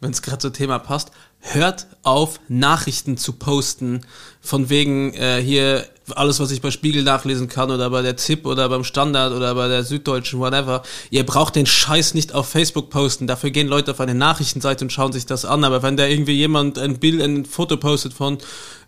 wenn 0.00 0.12
es 0.12 0.22
gerade 0.22 0.38
zum 0.38 0.54
Thema 0.54 0.78
passt. 0.78 1.10
Hört 1.40 1.86
auf, 2.04 2.40
Nachrichten 2.48 3.18
zu 3.18 3.34
posten, 3.34 4.06
von 4.40 4.70
wegen 4.70 5.12
äh, 5.12 5.42
hier 5.42 5.84
alles, 6.16 6.40
was 6.40 6.50
ich 6.50 6.62
bei 6.62 6.70
Spiegel 6.70 7.02
nachlesen 7.02 7.46
kann 7.48 7.70
oder 7.70 7.90
bei 7.90 8.00
der 8.00 8.16
ZIP 8.16 8.46
oder 8.46 8.70
beim 8.70 8.84
Standard 8.84 9.34
oder 9.34 9.54
bei 9.54 9.68
der 9.68 9.84
Süddeutschen, 9.84 10.40
whatever. 10.40 10.82
Ihr 11.10 11.26
braucht 11.26 11.56
den 11.56 11.66
Scheiß 11.66 12.14
nicht 12.14 12.34
auf 12.34 12.48
Facebook 12.48 12.88
posten. 12.88 13.26
Dafür 13.26 13.50
gehen 13.50 13.68
Leute 13.68 13.90
auf 13.90 14.00
eine 14.00 14.14
Nachrichtenseite 14.14 14.84
und 14.84 14.92
schauen 14.92 15.12
sich 15.12 15.26
das 15.26 15.44
an. 15.44 15.62
Aber 15.62 15.82
wenn 15.82 15.98
da 15.98 16.06
irgendwie 16.06 16.36
jemand 16.36 16.78
ein 16.78 16.98
Bild, 16.98 17.20
ein 17.20 17.44
Foto 17.44 17.76
postet 17.76 18.14
von 18.14 18.38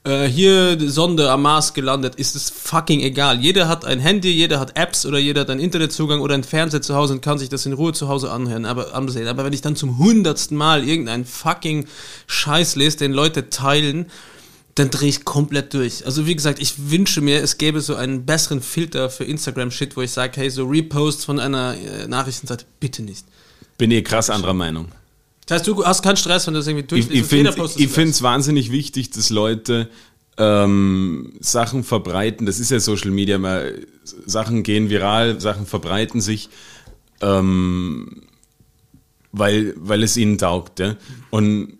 äh, 0.04 0.26
hier 0.26 0.78
Sonde 0.90 1.30
am 1.30 1.42
Mars 1.42 1.74
gelandet, 1.74 2.14
ist 2.14 2.34
es 2.34 2.50
fucking 2.50 3.00
egal. 3.00 3.40
Jeder 3.40 3.68
hat 3.68 3.84
ein 3.84 4.00
Handy, 4.00 4.30
jeder 4.30 4.58
hat 4.58 4.76
Apps 4.78 5.04
oder 5.04 5.18
jeder 5.18 5.42
hat 5.42 5.50
einen 5.50 5.60
Internetzugang 5.60 6.20
oder 6.20 6.34
einen 6.34 6.44
Fernseher 6.44 6.82
zu 6.82 6.94
Hause 6.94 7.14
und 7.14 7.20
kann 7.20 7.38
sich 7.38 7.48
das 7.48 7.66
in 7.66 7.74
Ruhe 7.74 7.92
zu 7.92 8.08
Hause 8.08 8.30
anhören, 8.30 8.64
aber 8.64 8.94
ansehen. 8.94 9.28
Aber 9.28 9.44
wenn 9.44 9.52
ich 9.52 9.60
dann 9.60 9.76
zum 9.76 9.98
hundertsten 9.98 10.56
Mal 10.56 10.88
irgendeinen 10.88 11.26
fucking 11.26 11.86
Scheiß 12.26 12.76
lese, 12.76 12.98
den 12.98 13.12
Leute 13.12 13.50
teilen, 13.50 14.06
dann 14.74 14.90
drehe 14.90 15.08
ich 15.08 15.24
komplett 15.24 15.74
durch. 15.74 16.06
Also 16.06 16.26
wie 16.26 16.34
gesagt, 16.34 16.60
ich 16.60 16.90
wünsche 16.90 17.20
mir, 17.20 17.42
es 17.42 17.58
gäbe 17.58 17.80
so 17.80 17.96
einen 17.96 18.24
besseren 18.24 18.62
Filter 18.62 19.10
für 19.10 19.24
Instagram-Shit, 19.24 19.96
wo 19.96 20.02
ich 20.02 20.12
sage, 20.12 20.32
hey, 20.36 20.48
so 20.48 20.64
Reposts 20.64 21.24
von 21.24 21.38
einer 21.38 21.74
äh, 21.74 22.06
Nachrichtenseite, 22.06 22.64
bitte 22.78 23.02
nicht. 23.02 23.26
Bin 23.76 23.90
ihr 23.90 24.02
krass 24.02 24.30
anderer 24.30 24.54
Meinung. 24.54 24.88
Das 25.50 25.58
heißt, 25.58 25.66
du 25.66 25.84
hast 25.84 26.02
keinen 26.02 26.16
Stress, 26.16 26.46
wenn 26.46 26.54
du 26.54 26.60
das 26.60 26.68
irgendwie 26.68 26.86
durchliest. 26.86 27.10
ich 27.10 27.28
ich 27.76 27.86
es 27.86 27.92
finde 27.92 28.10
es 28.10 28.22
wahnsinnig 28.22 28.70
wichtig, 28.70 29.10
dass 29.10 29.30
Leute 29.30 29.88
ähm, 30.38 31.32
Sachen 31.40 31.82
verbreiten. 31.82 32.46
Das 32.46 32.60
ist 32.60 32.70
ja 32.70 32.78
Social 32.78 33.10
Media, 33.10 33.36
mal, 33.36 33.84
Sachen 34.04 34.62
gehen 34.62 34.90
viral, 34.90 35.40
Sachen 35.40 35.66
verbreiten 35.66 36.20
sich, 36.20 36.50
ähm, 37.20 38.22
weil, 39.32 39.74
weil 39.76 40.04
es 40.04 40.16
ihnen 40.16 40.38
taugt. 40.38 40.78
Ja? 40.78 40.96
Und 41.30 41.72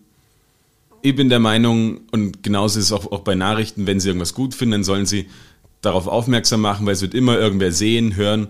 ich 1.01 1.15
bin 1.15 1.29
der 1.29 1.39
Meinung, 1.39 2.01
und 2.11 2.43
genauso 2.43 2.77
ist 2.77 2.87
es 2.87 2.91
auch, 2.91 3.09
auch 3.09 3.21
bei 3.21 3.35
Nachrichten, 3.35 3.87
wenn 3.87 4.01
sie 4.01 4.09
irgendwas 4.09 4.33
gut 4.33 4.53
finden, 4.53 4.73
dann 4.73 4.83
sollen 4.83 5.05
sie 5.05 5.29
darauf 5.79 6.07
aufmerksam 6.07 6.59
machen, 6.59 6.85
weil 6.85 6.95
es 6.95 7.01
wird 7.01 7.13
immer 7.13 7.39
irgendwer 7.39 7.71
sehen, 7.71 8.17
hören, 8.17 8.49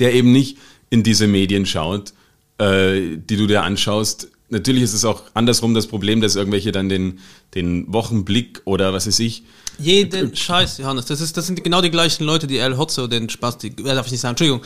der 0.00 0.14
eben 0.14 0.32
nicht 0.32 0.56
in 0.88 1.02
diese 1.02 1.26
Medien 1.26 1.66
schaut, 1.66 2.14
äh, 2.56 3.18
die 3.18 3.36
du 3.36 3.46
dir 3.46 3.62
anschaust. 3.62 4.30
Natürlich 4.48 4.82
ist 4.82 4.92
es 4.92 5.04
auch 5.04 5.22
andersrum 5.34 5.74
das 5.74 5.86
Problem, 5.86 6.20
dass 6.20 6.36
irgendwelche 6.36 6.70
dann 6.72 6.88
den, 6.88 7.18
den 7.54 7.92
Wochenblick 7.92 8.62
oder 8.64 8.92
was 8.92 9.06
weiß 9.06 9.18
ich, 9.20 9.42
Jeden 9.78 10.34
Scheiß, 10.34 10.78
Johannes. 10.78 11.06
Das, 11.06 11.20
ist, 11.20 11.36
das 11.36 11.46
sind 11.46 11.62
genau 11.62 11.82
die 11.82 11.90
gleichen 11.90 12.24
Leute, 12.24 12.46
die 12.46 12.58
El 12.58 12.78
Hotzo, 12.78 13.06
den 13.06 13.28
Spaß, 13.28 13.58
die, 13.58 13.68
äh, 13.68 13.94
darf 13.94 14.06
ich 14.06 14.12
nicht 14.12 14.20
sagen, 14.20 14.32
Entschuldigung, 14.32 14.62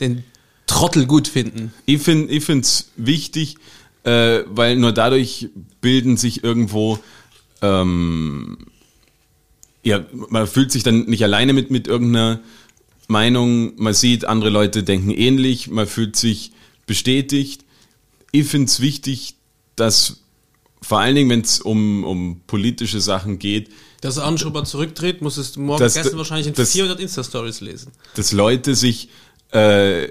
den 0.00 0.24
Trottel 0.66 1.06
gut 1.06 1.28
finden. 1.28 1.72
Ich 1.86 2.02
finde 2.02 2.32
ich 2.32 2.48
es 2.48 2.90
wichtig, 2.96 3.56
äh, 4.04 4.40
weil 4.46 4.76
nur 4.76 4.92
dadurch 4.92 5.48
bilden 5.80 6.16
sich 6.16 6.44
irgendwo, 6.44 6.98
ähm, 7.62 8.58
ja, 9.82 10.04
man 10.12 10.46
fühlt 10.46 10.70
sich 10.70 10.82
dann 10.82 11.06
nicht 11.06 11.24
alleine 11.24 11.54
mit, 11.54 11.70
mit 11.70 11.88
irgendeiner 11.88 12.40
Meinung, 13.08 13.72
man 13.76 13.94
sieht, 13.94 14.26
andere 14.26 14.50
Leute 14.50 14.82
denken 14.82 15.10
ähnlich, 15.10 15.68
man 15.68 15.86
fühlt 15.86 16.16
sich 16.16 16.52
bestätigt. 16.86 17.64
Ich 18.32 18.46
finde 18.46 18.66
es 18.66 18.80
wichtig, 18.80 19.34
dass 19.76 20.22
vor 20.82 21.00
allen 21.00 21.14
Dingen, 21.14 21.30
wenn 21.30 21.40
es 21.42 21.60
um, 21.60 22.04
um 22.04 22.40
politische 22.46 23.00
Sachen 23.00 23.38
geht, 23.38 23.68
Dass 24.00 24.16
er 24.16 24.24
Anschuber 24.24 24.64
zurücktritt, 24.64 25.20
muss 25.20 25.36
es 25.36 25.56
morgen 25.56 25.78
Das- 25.80 25.94
gestern 25.94 26.16
wahrscheinlich 26.16 26.46
in 26.46 26.54
das- 26.54 26.72
400 26.72 27.00
Insta-Stories 27.00 27.60
lesen. 27.60 27.92
dass 28.14 28.32
Leute 28.32 28.74
sich 28.74 29.08
äh, 29.52 30.08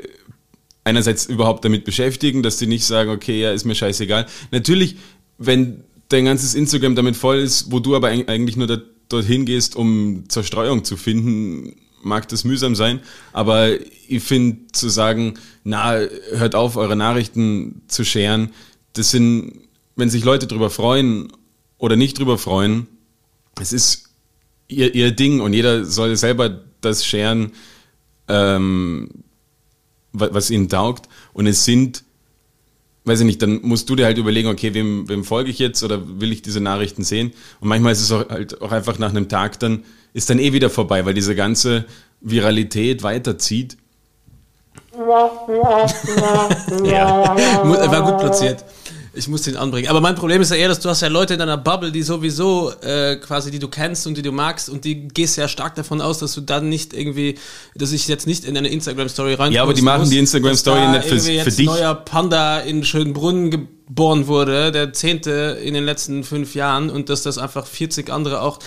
einerseits 0.84 1.26
überhaupt 1.26 1.64
damit 1.66 1.86
beschäftigen, 1.86 2.44
dass 2.44 2.60
sie 2.60 2.68
nicht 2.68 2.84
sagen, 2.86 3.10
okay, 3.10 3.40
ja, 3.42 3.52
ist 3.54 3.64
mir 3.66 3.74
scheißegal. 3.76 4.26
Natürlich, 4.52 4.98
wenn 5.38 5.84
dein 6.10 6.26
ganzes 6.26 6.56
Instagram 6.56 6.96
damit 6.96 7.16
voll 7.16 7.38
ist, 7.38 7.72
wo 7.72 7.80
du 7.80 7.96
aber 7.96 8.10
eig- 8.10 8.28
eigentlich 8.28 8.58
nur 8.58 8.68
da, 8.68 8.80
dorthin 9.08 9.46
gehst, 9.46 9.76
um 9.76 10.26
Zerstreuung 10.28 10.84
zu 10.84 10.98
finden, 10.98 11.76
mag 12.02 12.28
das 12.30 12.44
mühsam 12.44 12.76
sein, 12.76 13.00
aber 13.34 13.70
ich 14.08 14.24
finde 14.24 14.72
zu 14.72 14.90
sagen, 14.90 15.36
na, 15.64 16.00
hört 16.32 16.56
auf, 16.56 16.76
eure 16.78 16.96
Nachrichten 16.96 17.82
zu 17.88 18.04
scheren, 18.04 18.52
das 18.94 19.12
sind, 19.12 19.54
wenn 19.96 20.10
sich 20.10 20.24
Leute 20.24 20.48
drüber 20.48 20.70
freuen 20.70 21.32
oder 21.78 21.96
nicht 21.96 22.18
drüber 22.18 22.38
freuen, 22.38 22.88
es 23.60 23.74
ist 23.74 24.10
ihr, 24.68 24.94
ihr 24.96 25.12
Ding 25.12 25.42
und 25.42 25.54
jeder 25.54 25.86
soll 25.86 26.16
selber 26.16 26.62
das 26.82 27.06
scheren, 27.06 27.52
ähm, 28.28 29.10
wa- 30.14 30.30
was 30.32 30.50
ihnen 30.50 30.70
taugt. 30.70 31.10
Und 31.34 31.48
es 31.48 31.66
sind, 31.66 32.04
weiß 33.06 33.20
ich 33.22 33.26
nicht, 33.26 33.42
dann 33.42 33.62
musst 33.64 33.90
du 33.90 33.96
dir 33.96 34.06
halt 34.06 34.18
überlegen, 34.18 34.48
okay, 34.48 34.74
wem, 34.74 35.10
wem 35.10 35.24
folge 35.24 35.50
ich 35.50 35.60
jetzt 35.60 35.84
oder 35.84 36.22
will 36.22 36.32
ich 36.32 36.42
diese 36.42 36.62
Nachrichten 36.62 37.04
sehen? 37.04 37.34
Und 37.60 37.68
manchmal 37.68 37.92
ist 37.92 38.02
es 38.02 38.12
auch, 38.12 38.30
halt 38.30 38.62
auch 38.62 38.72
einfach 38.72 39.00
nach 39.00 39.10
einem 39.10 39.28
Tag 39.28 39.60
dann, 39.60 39.84
ist 40.14 40.30
dann 40.30 40.40
eh 40.40 40.54
wieder 40.54 40.70
vorbei, 40.70 41.06
weil 41.06 41.14
diese 41.14 41.36
ganze 41.36 41.86
Viralität 42.22 43.04
weiterzieht. 43.04 43.78
ja. 46.84 47.36
Er 47.36 47.92
war 47.92 48.04
gut 48.12 48.20
platziert. 48.20 48.66
Ich 49.14 49.28
muss 49.28 49.42
den 49.42 49.58
anbringen. 49.58 49.90
Aber 49.90 50.02
mein 50.02 50.16
Problem 50.16 50.42
ist 50.42 50.52
ja 50.52 50.58
eher, 50.58 50.68
dass 50.68 50.80
du 50.80 50.88
hast 50.90 51.02
ja 51.02 51.08
Leute 51.08 51.34
in 51.34 51.40
deiner 51.40 51.58
Bubble, 51.58 51.92
die 51.92 52.04
sowieso 52.04 52.72
äh, 52.82 53.16
quasi, 53.18 53.50
die 53.50 53.58
du 53.60 53.68
kennst 53.68 54.06
und 54.08 54.16
die 54.16 54.22
du 54.22 54.32
magst 54.32 54.70
und 54.70 54.86
die 54.86 55.08
gehst 55.08 55.36
ja 55.36 55.48
stark 55.48 55.76
davon 55.76 56.00
aus, 56.00 56.20
dass 56.20 56.34
du 56.34 56.42
dann 56.42 56.70
nicht 56.70 56.94
irgendwie, 56.94 57.38
dass 57.76 57.92
ich 57.92 58.08
jetzt 58.08 58.28
nicht 58.28 58.46
in 58.46 58.56
eine 58.56 58.68
Instagram-Story 58.70 59.34
rein 59.34 59.52
Ja, 59.52 59.64
aber 59.64 59.74
die 59.74 59.82
machen 59.82 60.10
die 60.10 60.20
Instagram-Story 60.20 60.88
nicht 60.90 61.04
für- 61.06 61.16
irgendwie 61.16 61.40
für 61.40 61.46
jetzt 61.50 61.58
dich. 61.60 61.66
neuer 61.66 61.96
Panda 61.96 62.60
in 62.60 62.84
Schönbrunn 62.84 63.50
ge 63.52 63.60
geboren 63.90 64.28
wurde, 64.28 64.72
der 64.72 64.94
zehnte 64.94 65.58
in 65.64 65.74
den 65.74 65.84
letzten 65.84 66.24
fünf 66.24 66.54
Jahren 66.54 66.92
und 66.92 67.10
dass 67.10 67.24
das 67.24 67.40
einfach 67.40 67.66
40 67.66 68.12
andere 68.12 68.42
auch, 68.44 68.60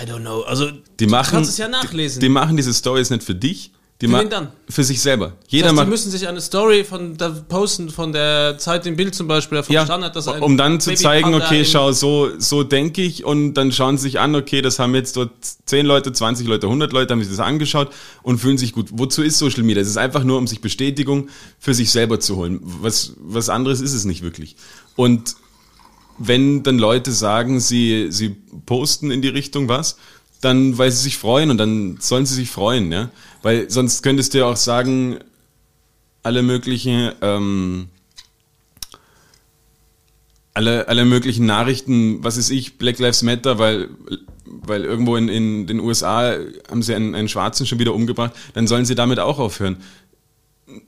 I 0.00 0.04
don't 0.06 0.20
know, 0.20 0.42
also 0.42 0.70
Die 1.00 1.06
machen, 1.06 1.30
du 1.30 1.36
kannst 1.36 1.50
es 1.50 1.58
ja 1.58 1.68
nachlesen. 1.68 2.20
Die, 2.20 2.26
die 2.26 2.32
machen 2.32 2.56
diese 2.56 2.72
Stories 2.74 3.10
nicht 3.10 3.22
für 3.22 3.34
dich, 3.34 3.72
die 4.02 4.08
Für 4.08 4.18
wen 4.18 4.28
dann? 4.28 4.48
Für 4.68 4.84
sich 4.84 5.00
selber. 5.00 5.28
das 5.28 5.50
Jeder 5.52 5.68
heißt, 5.68 5.72
die 5.72 5.76
macht. 5.76 5.88
müssen 5.88 6.10
sich 6.10 6.28
eine 6.28 6.42
Story 6.42 6.84
von 6.84 7.16
der 7.16 7.30
posten 7.30 7.88
von 7.88 8.12
der 8.12 8.58
Zeit 8.58 8.84
im 8.84 8.94
Bild 8.94 9.14
zum 9.14 9.26
Beispiel, 9.26 9.62
vom 9.62 9.74
Ja, 9.74 9.86
Standard, 9.86 10.14
dass 10.14 10.28
ein 10.28 10.42
um 10.42 10.58
dann 10.58 10.80
zu 10.80 10.94
zeigen, 10.94 11.30
Babypanda 11.30 11.46
okay, 11.46 11.64
schau, 11.64 11.92
so, 11.92 12.28
so 12.38 12.62
denke 12.62 13.00
ich 13.00 13.24
und 13.24 13.54
dann 13.54 13.72
schauen 13.72 13.96
sie 13.96 14.02
sich 14.02 14.20
an, 14.20 14.34
okay, 14.34 14.60
das 14.60 14.78
haben 14.78 14.94
jetzt 14.94 15.16
dort 15.16 15.30
10 15.64 15.86
Leute, 15.86 16.12
20 16.12 16.46
Leute, 16.46 16.66
100 16.66 16.92
Leute 16.92 17.12
haben 17.14 17.20
sich 17.20 17.30
das 17.30 17.40
angeschaut 17.40 17.88
und 18.22 18.38
fühlen 18.38 18.58
sich 18.58 18.72
gut. 18.72 18.88
Wozu 18.92 19.22
ist 19.22 19.38
Social 19.38 19.62
Media? 19.62 19.80
Es 19.80 19.88
ist 19.88 19.96
einfach 19.96 20.24
nur, 20.24 20.36
um 20.36 20.46
sich 20.46 20.60
Bestätigung 20.60 21.30
für 21.58 21.72
sich 21.72 21.90
selber 21.90 22.20
zu 22.20 22.36
holen. 22.36 22.60
Was, 22.62 23.14
was 23.18 23.48
anderes 23.48 23.80
ist 23.80 23.94
es 23.94 24.04
nicht 24.04 24.20
wirklich. 24.22 24.56
Und 24.96 25.36
wenn 26.18 26.62
dann 26.62 26.78
Leute 26.78 27.12
sagen, 27.12 27.60
sie, 27.60 28.08
sie 28.10 28.36
posten 28.64 29.10
in 29.10 29.22
die 29.22 29.28
Richtung 29.28 29.68
was, 29.68 29.96
dann 30.40 30.78
weil 30.78 30.90
sie 30.90 31.02
sich 31.02 31.18
freuen 31.18 31.50
und 31.50 31.58
dann 31.58 31.98
sollen 32.00 32.26
sie 32.26 32.34
sich 32.34 32.50
freuen, 32.50 32.92
ja. 32.92 33.10
Weil 33.42 33.70
sonst 33.70 34.02
könntest 34.02 34.34
du 34.34 34.38
ja 34.38 34.46
auch 34.46 34.56
sagen, 34.56 35.18
alle 36.22 36.42
möglichen, 36.42 37.12
ähm, 37.22 37.88
alle, 40.54 40.88
alle 40.88 41.04
möglichen 41.04 41.46
Nachrichten, 41.46 42.24
was 42.24 42.36
ist 42.36 42.50
ich, 42.50 42.78
Black 42.78 42.98
Lives 42.98 43.22
Matter, 43.22 43.58
weil, 43.58 43.90
weil 44.44 44.84
irgendwo 44.84 45.16
in, 45.16 45.28
in 45.28 45.66
den 45.66 45.80
USA 45.80 46.36
haben 46.68 46.82
sie 46.82 46.94
einen, 46.94 47.14
einen 47.14 47.28
Schwarzen 47.28 47.66
schon 47.66 47.78
wieder 47.78 47.94
umgebracht, 47.94 48.32
dann 48.54 48.66
sollen 48.66 48.84
sie 48.84 48.94
damit 48.94 49.20
auch 49.20 49.38
aufhören. 49.38 49.76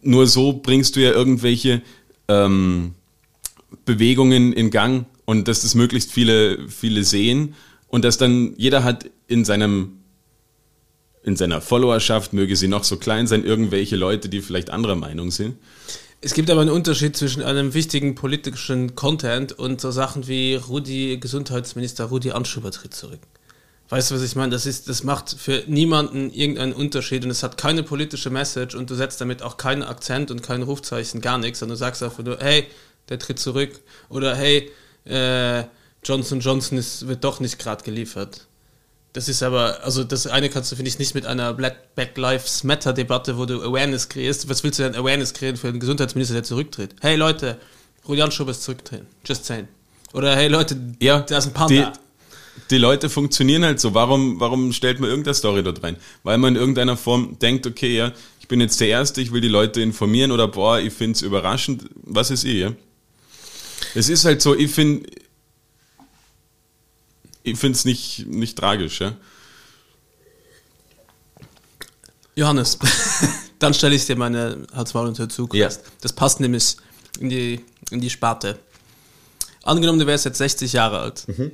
Nur 0.02 0.26
so 0.26 0.54
bringst 0.54 0.96
du 0.96 1.00
ja 1.00 1.12
irgendwelche 1.12 1.82
ähm, 2.26 2.94
Bewegungen 3.84 4.52
in 4.52 4.70
Gang 4.70 5.06
und 5.28 5.46
dass 5.46 5.60
das 5.60 5.74
möglichst 5.74 6.10
viele, 6.10 6.70
viele 6.70 7.04
sehen 7.04 7.54
und 7.86 8.02
dass 8.02 8.16
dann 8.16 8.54
jeder 8.56 8.82
hat 8.82 9.10
in 9.26 9.44
seinem 9.44 9.98
in 11.22 11.36
seiner 11.36 11.60
Followerschaft, 11.60 12.32
möge 12.32 12.56
sie 12.56 12.66
noch 12.66 12.82
so 12.82 12.96
klein 12.96 13.26
sein, 13.26 13.44
irgendwelche 13.44 13.96
Leute, 13.96 14.30
die 14.30 14.40
vielleicht 14.40 14.70
anderer 14.70 14.94
Meinung 14.94 15.30
sind. 15.30 15.58
Es 16.22 16.32
gibt 16.32 16.48
aber 16.48 16.62
einen 16.62 16.70
Unterschied 16.70 17.14
zwischen 17.14 17.42
einem 17.42 17.74
wichtigen 17.74 18.14
politischen 18.14 18.94
Content 18.94 19.52
und 19.52 19.82
so 19.82 19.90
Sachen 19.90 20.26
wie 20.28 20.54
Rudi, 20.54 21.18
Gesundheitsminister 21.20 22.06
Rudi 22.06 22.30
Anschuber 22.30 22.70
tritt 22.70 22.94
zurück. 22.94 23.20
Weißt 23.90 24.10
du, 24.10 24.14
was 24.14 24.22
ich 24.22 24.34
meine? 24.34 24.52
Das, 24.52 24.64
ist, 24.64 24.88
das 24.88 25.02
macht 25.04 25.36
für 25.38 25.62
niemanden 25.66 26.30
irgendeinen 26.32 26.72
Unterschied 26.72 27.22
und 27.26 27.30
es 27.30 27.42
hat 27.42 27.58
keine 27.58 27.82
politische 27.82 28.30
Message 28.30 28.74
und 28.74 28.88
du 28.88 28.94
setzt 28.94 29.20
damit 29.20 29.42
auch 29.42 29.58
keinen 29.58 29.82
Akzent 29.82 30.30
und 30.30 30.42
kein 30.42 30.62
Rufzeichen, 30.62 31.20
gar 31.20 31.36
nichts, 31.36 31.58
sondern 31.58 31.74
du 31.74 31.80
sagst 31.80 32.02
einfach 32.02 32.24
nur, 32.24 32.38
hey, 32.40 32.64
der 33.10 33.18
tritt 33.18 33.38
zurück 33.38 33.78
oder 34.08 34.34
hey, 34.34 34.70
äh, 35.08 35.64
Johnson 36.04 36.40
Johnson 36.40 36.78
ist, 36.78 37.06
wird 37.08 37.24
doch 37.24 37.40
nicht 37.40 37.58
gerade 37.58 37.82
geliefert. 37.84 38.46
Das 39.14 39.28
ist 39.28 39.42
aber, 39.42 39.82
also 39.84 40.04
das 40.04 40.26
eine 40.26 40.48
kannst 40.48 40.70
du, 40.70 40.76
finde 40.76 40.90
ich, 40.90 40.98
nicht 40.98 41.14
mit 41.14 41.26
einer 41.26 41.52
Black, 41.54 41.94
Black 41.94 42.16
Lives 42.16 42.62
Matter 42.62 42.92
Debatte, 42.92 43.36
wo 43.38 43.46
du 43.46 43.60
Awareness 43.62 44.08
kreierst. 44.08 44.48
Was 44.48 44.62
willst 44.62 44.78
du 44.78 44.84
denn 44.84 44.94
Awareness 44.94 45.32
kreieren 45.34 45.56
für 45.56 45.68
einen 45.68 45.80
Gesundheitsminister, 45.80 46.34
der 46.34 46.44
zurücktritt? 46.44 46.94
Hey 47.00 47.16
Leute, 47.16 47.56
Julian 48.06 48.30
Schub 48.30 48.48
ist 48.48 48.62
zurücktreten. 48.62 49.06
Just 49.26 49.44
saying. 49.44 49.66
Oder 50.12 50.36
hey 50.36 50.48
Leute, 50.48 50.76
Ja, 51.00 51.20
da 51.20 51.38
ist 51.38 51.46
ein 51.46 51.50
die, 51.68 51.80
Panda. 51.80 51.92
die 52.70 52.78
Leute 52.78 53.08
funktionieren 53.10 53.64
halt 53.64 53.80
so. 53.80 53.94
Warum, 53.94 54.38
warum 54.40 54.72
stellt 54.72 55.00
man 55.00 55.08
irgendeine 55.10 55.34
Story 55.34 55.62
dort 55.62 55.82
rein? 55.82 55.96
Weil 56.22 56.38
man 56.38 56.54
in 56.54 56.60
irgendeiner 56.60 56.96
Form 56.96 57.38
denkt, 57.40 57.66
okay, 57.66 57.96
ja, 57.96 58.12
ich 58.40 58.46
bin 58.48 58.60
jetzt 58.60 58.80
der 58.80 58.88
Erste, 58.88 59.20
ich 59.20 59.32
will 59.32 59.40
die 59.40 59.48
Leute 59.48 59.80
informieren 59.80 60.32
oder 60.32 60.48
boah, 60.48 60.78
ich 60.78 60.92
find's 60.92 61.22
überraschend. 61.22 61.84
Was 62.04 62.30
ist 62.30 62.44
ich, 62.44 62.54
ja? 62.60 62.72
Es 63.94 64.08
ist 64.08 64.24
halt 64.24 64.42
so, 64.42 64.54
ich 64.54 64.70
find 64.70 65.06
ich 67.42 67.58
find's 67.58 67.84
nicht, 67.84 68.26
nicht 68.26 68.56
tragisch, 68.58 69.00
ja. 69.00 69.16
Johannes, 72.34 72.78
dann 73.58 73.74
stelle 73.74 73.94
ich 73.94 74.06
dir 74.06 74.16
meine 74.16 74.66
Halsmaul 74.72 75.08
und 75.08 75.18
Hör. 75.18 75.28
Ja. 75.52 75.68
Das 76.00 76.12
passt 76.12 76.40
nämlich 76.40 76.76
in 77.18 77.28
die, 77.30 77.64
in 77.90 78.00
die 78.00 78.10
Sparte. 78.10 78.58
Angenommen, 79.64 79.98
du 79.98 80.06
wärst 80.06 80.24
jetzt 80.24 80.38
60 80.38 80.72
Jahre 80.72 81.00
alt. 81.00 81.26
Mhm. 81.26 81.50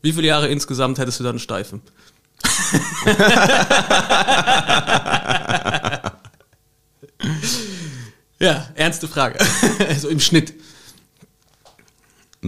Wie 0.00 0.12
viele 0.12 0.28
Jahre 0.28 0.48
insgesamt 0.48 0.98
hättest 0.98 1.20
du 1.20 1.24
dann 1.24 1.38
Steifen? 1.38 1.82
ja, 8.38 8.68
ernste 8.74 9.08
Frage. 9.08 9.38
so 10.00 10.08
im 10.08 10.20
Schnitt. 10.20 10.54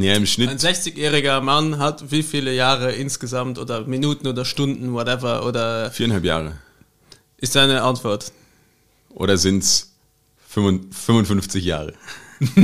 Ja, 0.03 0.15
im 0.15 0.23
Ein 0.23 0.27
Schnitt. 0.27 0.51
60-jähriger 0.51 1.41
Mann 1.41 1.79
hat 1.79 2.11
wie 2.11 2.23
viele 2.23 2.53
Jahre 2.55 2.93
insgesamt 2.93 3.59
oder 3.59 3.87
Minuten 3.87 4.27
oder 4.27 4.45
Stunden, 4.45 4.93
whatever, 4.93 5.45
oder 5.47 5.91
Viereinhalb 5.91 6.25
Jahre. 6.25 6.57
ist 7.37 7.57
deine 7.57 7.83
Antwort? 7.83 8.33
Oder 9.11 9.37
sind's 9.37 9.93
55 10.49 11.65
Jahre? 11.65 11.95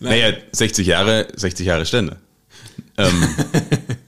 naja, 0.00 0.32
60 0.52 0.86
Jahre, 0.86 1.28
60 1.34 1.66
Jahre 1.66 1.84
Stände. 1.86 2.16
Ähm, 2.96 3.28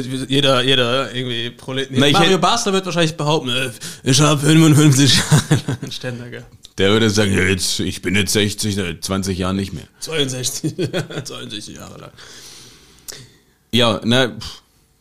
jeder, 0.00 0.62
jeder 0.62 1.14
irgendwie 1.14 1.50
Prolet 1.50 1.88
Na, 1.90 2.10
Mario 2.10 2.18
hätte- 2.30 2.38
Basler 2.38 2.72
wird 2.72 2.86
wahrscheinlich 2.86 3.16
behaupten, 3.16 3.50
äh, 3.50 3.70
ich 4.04 4.20
habe 4.20 4.40
55 4.40 5.16
Jahre 5.16 5.92
Ständer 5.92 6.26
der 6.78 6.90
würde 6.90 7.08
sagen, 7.08 7.32
ja, 7.32 7.42
jetzt, 7.42 7.80
ich 7.80 8.02
bin 8.02 8.14
jetzt 8.14 8.32
60, 8.34 8.74
seit 8.74 9.02
20 9.02 9.38
Jahren 9.38 9.56
nicht 9.56 9.72
mehr. 9.72 9.84
62, 10.00 10.74
62 11.24 11.74
Jahre 11.76 11.98
lang. 11.98 12.10
Ja, 13.72 14.00
na, 14.04 14.36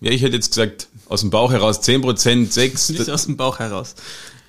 ja, 0.01 0.11
ich 0.11 0.21
hätte 0.21 0.35
jetzt 0.35 0.49
gesagt, 0.49 0.87
aus 1.09 1.19
dem 1.21 1.29
Bauch 1.31 1.51
heraus 1.51 1.81
10%, 1.81 2.51
6, 2.51 2.89
Nicht 2.97 3.09
aus 3.09 3.25
dem 3.25 3.35
Bauch 3.37 3.59
heraus. 3.59 3.95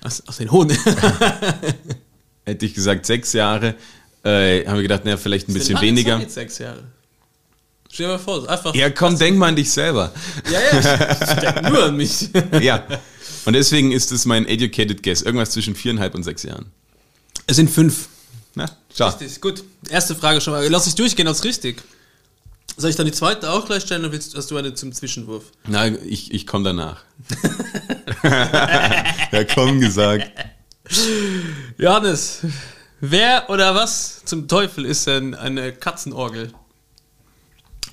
Aus, 0.03 0.23
aus 0.25 0.37
den 0.37 0.51
Hohn. 0.51 0.69
hätte 2.45 2.65
ich 2.65 2.73
gesagt 2.73 3.05
6 3.05 3.33
Jahre. 3.33 3.75
Äh, 4.23 4.65
haben 4.65 4.75
wir 4.75 4.81
gedacht, 4.83 5.05
naja, 5.05 5.17
vielleicht 5.17 5.47
ein 5.49 5.53
bisschen 5.53 5.79
weniger. 5.79 6.19
Jetzt 6.19 6.33
sechs 6.33 6.57
Jahre. 6.57 6.83
Stell 7.91 8.07
dir 8.07 8.13
mal 8.13 8.19
vor, 8.19 8.49
einfach. 8.49 8.75
Ja, 8.75 8.89
komm, 8.89 9.17
denk 9.17 9.37
mal 9.37 9.47
an 9.49 9.55
dich 9.55 9.71
selber. 9.71 10.11
ja, 10.51 10.59
ja. 10.59 10.79
Ich, 10.79 11.29
ich 11.29 11.35
denke 11.39 11.61
nur 11.71 11.83
an 11.85 11.95
mich. 11.97 12.29
Ja. 12.61 12.85
Und 13.45 13.53
deswegen 13.53 13.91
ist 13.91 14.11
es 14.11 14.25
mein 14.25 14.45
educated 14.45 15.01
guess. 15.03 15.21
Irgendwas 15.21 15.51
zwischen 15.51 15.75
viereinhalb 15.75 16.13
und 16.15 16.23
sechs 16.23 16.43
Jahren. 16.43 16.71
Es 17.47 17.55
sind 17.55 17.69
fünf. 17.69 18.09
Na, 18.55 18.65
schau. 18.95 19.07
Richtig, 19.07 19.39
gut. 19.39 19.63
Erste 19.89 20.15
Frage 20.15 20.41
schon 20.41 20.53
mal. 20.53 20.67
Lass 20.67 20.85
dich 20.85 20.95
durchgehen, 20.95 21.27
als 21.27 21.43
richtig. 21.43 21.81
Soll 22.75 22.89
ich 22.89 22.95
dann 22.95 23.05
die 23.05 23.11
zweite 23.11 23.49
auch 23.51 23.65
gleich 23.65 23.83
stellen 23.83 24.01
oder 24.01 24.11
willst, 24.11 24.35
hast 24.35 24.51
du 24.51 24.57
eine 24.57 24.73
zum 24.73 24.91
Zwischenwurf? 24.91 25.45
Na, 25.65 25.87
ich, 25.87 26.31
ich 26.31 26.45
komme 26.45 26.65
danach. 26.65 27.03
ja, 29.31 29.43
komm 29.45 29.79
gesagt. 29.79 30.29
Johannes, 31.77 32.41
wer 32.99 33.49
oder 33.49 33.73
was 33.73 34.23
zum 34.25 34.47
Teufel 34.47 34.85
ist 34.85 35.07
denn 35.07 35.33
eine 35.33 35.71
Katzenorgel? 35.73 36.51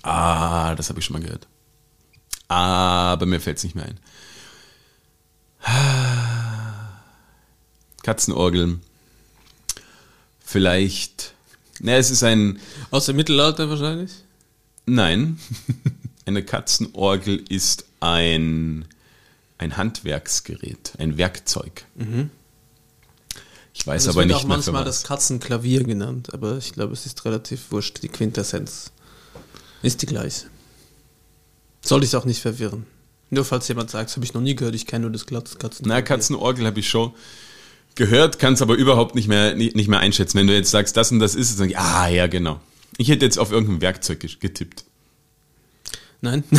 Ah, 0.04 0.74
das 0.74 0.90
habe 0.90 1.00
ich 1.00 1.06
schon 1.06 1.14
mal 1.14 1.22
gehört. 1.22 1.48
Aber 2.48 3.24
mir 3.24 3.40
fällt 3.40 3.56
es 3.56 3.64
nicht 3.64 3.74
mehr 3.74 3.86
ein. 3.86 3.98
Katzenorgel. 8.02 8.80
Vielleicht. 10.44 11.32
Na, 11.80 11.96
es 11.96 12.10
ist 12.10 12.22
ein. 12.22 12.60
Aus 12.90 13.06
dem 13.06 13.16
Mittelalter 13.16 13.70
wahrscheinlich? 13.70 14.12
Nein. 14.84 15.40
Eine 16.26 16.42
Katzenorgel 16.42 17.42
ist 17.48 17.84
ein, 18.00 18.86
ein 19.58 19.76
Handwerksgerät, 19.76 20.92
ein 20.98 21.18
Werkzeug. 21.18 21.84
Ich 23.74 23.86
weiß 23.86 24.02
Es 24.02 24.08
aber 24.08 24.20
wird 24.20 24.28
nicht 24.28 24.36
auch 24.36 24.44
mehr 24.44 24.62
für 24.62 24.70
manchmal 24.70 24.84
das 24.84 25.02
Katzenklavier 25.02 25.84
genannt, 25.84 26.32
aber 26.32 26.56
ich 26.56 26.72
glaube, 26.72 26.94
es 26.94 27.04
ist 27.04 27.26
relativ 27.26 27.70
wurscht. 27.72 28.02
Die 28.02 28.08
Quintessenz 28.08 28.92
ist 29.84 30.02
die 30.02 30.06
gleiche. 30.06 30.46
Soll 31.80 32.02
ich 32.02 32.16
auch 32.16 32.24
nicht 32.24 32.40
verwirren. 32.40 32.86
Nur 33.30 33.44
falls 33.44 33.68
jemand 33.68 33.90
sagt, 33.90 34.14
habe 34.16 34.24
ich 34.24 34.34
noch 34.34 34.40
nie 34.40 34.54
gehört, 34.54 34.74
ich 34.74 34.86
kenne 34.86 35.02
nur 35.02 35.10
das 35.12 35.26
Katz- 35.26 35.58
Katzen. 35.58 35.86
Na, 35.86 36.02
Katzenorgel 36.02 36.66
habe 36.66 36.80
ich 36.80 36.88
schon 36.88 37.12
gehört, 37.94 38.38
kann 38.38 38.54
es 38.54 38.62
aber 38.62 38.74
überhaupt 38.74 39.14
nicht 39.14 39.28
mehr, 39.28 39.54
nicht, 39.54 39.76
nicht 39.76 39.88
mehr 39.88 40.00
einschätzen. 40.00 40.38
Wenn 40.38 40.46
du 40.46 40.54
jetzt 40.54 40.70
sagst, 40.70 40.96
das 40.96 41.10
und 41.12 41.18
das 41.20 41.34
ist 41.34 41.50
es, 41.50 41.56
dann 41.56 41.72
ah, 41.74 42.08
ja, 42.08 42.26
genau. 42.26 42.60
Ich 42.96 43.08
hätte 43.08 43.24
jetzt 43.24 43.38
auf 43.38 43.50
irgendein 43.52 43.80
Werkzeug 43.80 44.20
getippt. 44.40 44.84
Nein. 46.20 46.44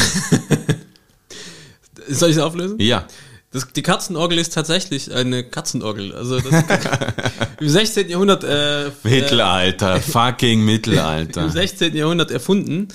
Soll 2.08 2.30
ich 2.30 2.36
es 2.36 2.42
auflösen? 2.42 2.80
Ja. 2.80 3.08
Das, 3.56 3.72
die 3.72 3.84
Katzenorgel 3.84 4.38
ist 4.38 4.54
tatsächlich 4.54 5.14
eine 5.14 5.46
Katzenorgel. 5.46 6.14
Also 6.14 6.42
das, 6.42 6.52
im 7.62 7.70
16. 7.70 8.10
Jahrhundert 8.10 8.44
äh, 8.44 8.92
Mittelalter, 9.04 10.02
fucking 10.02 10.60
im 10.60 10.66
Mittelalter. 10.66 11.50
16. 11.50 11.96
Jahrhundert 11.96 12.32
erfunden. 12.32 12.90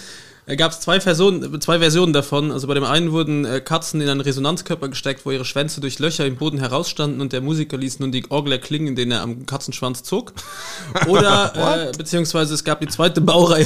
Da 0.51 0.57
gab 0.57 0.73
es 0.73 0.81
zwei, 0.81 1.01
Versionen- 1.01 1.61
zwei 1.61 1.79
Versionen 1.79 2.13
davon. 2.13 2.51
Also 2.51 2.67
bei 2.67 2.75
dem 2.75 2.83
einen 2.83 3.13
wurden 3.13 3.45
äh, 3.45 3.61
Katzen 3.61 4.01
in 4.01 4.09
einen 4.09 4.21
Resonanzkörper 4.21 4.89
gesteckt, 4.89 5.25
wo 5.25 5.31
ihre 5.31 5.45
Schwänze 5.45 5.81
durch 5.81 6.01
Löcher 6.01 6.27
im 6.27 6.39
Boden 6.39 6.59
herausstanden 6.59 7.21
und 7.21 7.33
der 7.33 7.41
Musiker 7.41 7.77
ließ 7.77 8.01
nun 8.01 8.11
die 8.11 8.29
Orgel 8.33 8.55
erklingen, 8.55 8.89
in 8.89 8.97
denen 8.97 9.13
er 9.13 9.23
am 9.23 9.47
Katzenschwanz 9.47 10.03
zog. 10.03 10.33
Oder, 11.07 11.53
äh, 11.55 11.97
beziehungsweise 11.97 12.53
es 12.53 12.65
gab 12.65 12.81
die 12.81 12.89
zweite 12.89 13.21
Baureihe. 13.21 13.65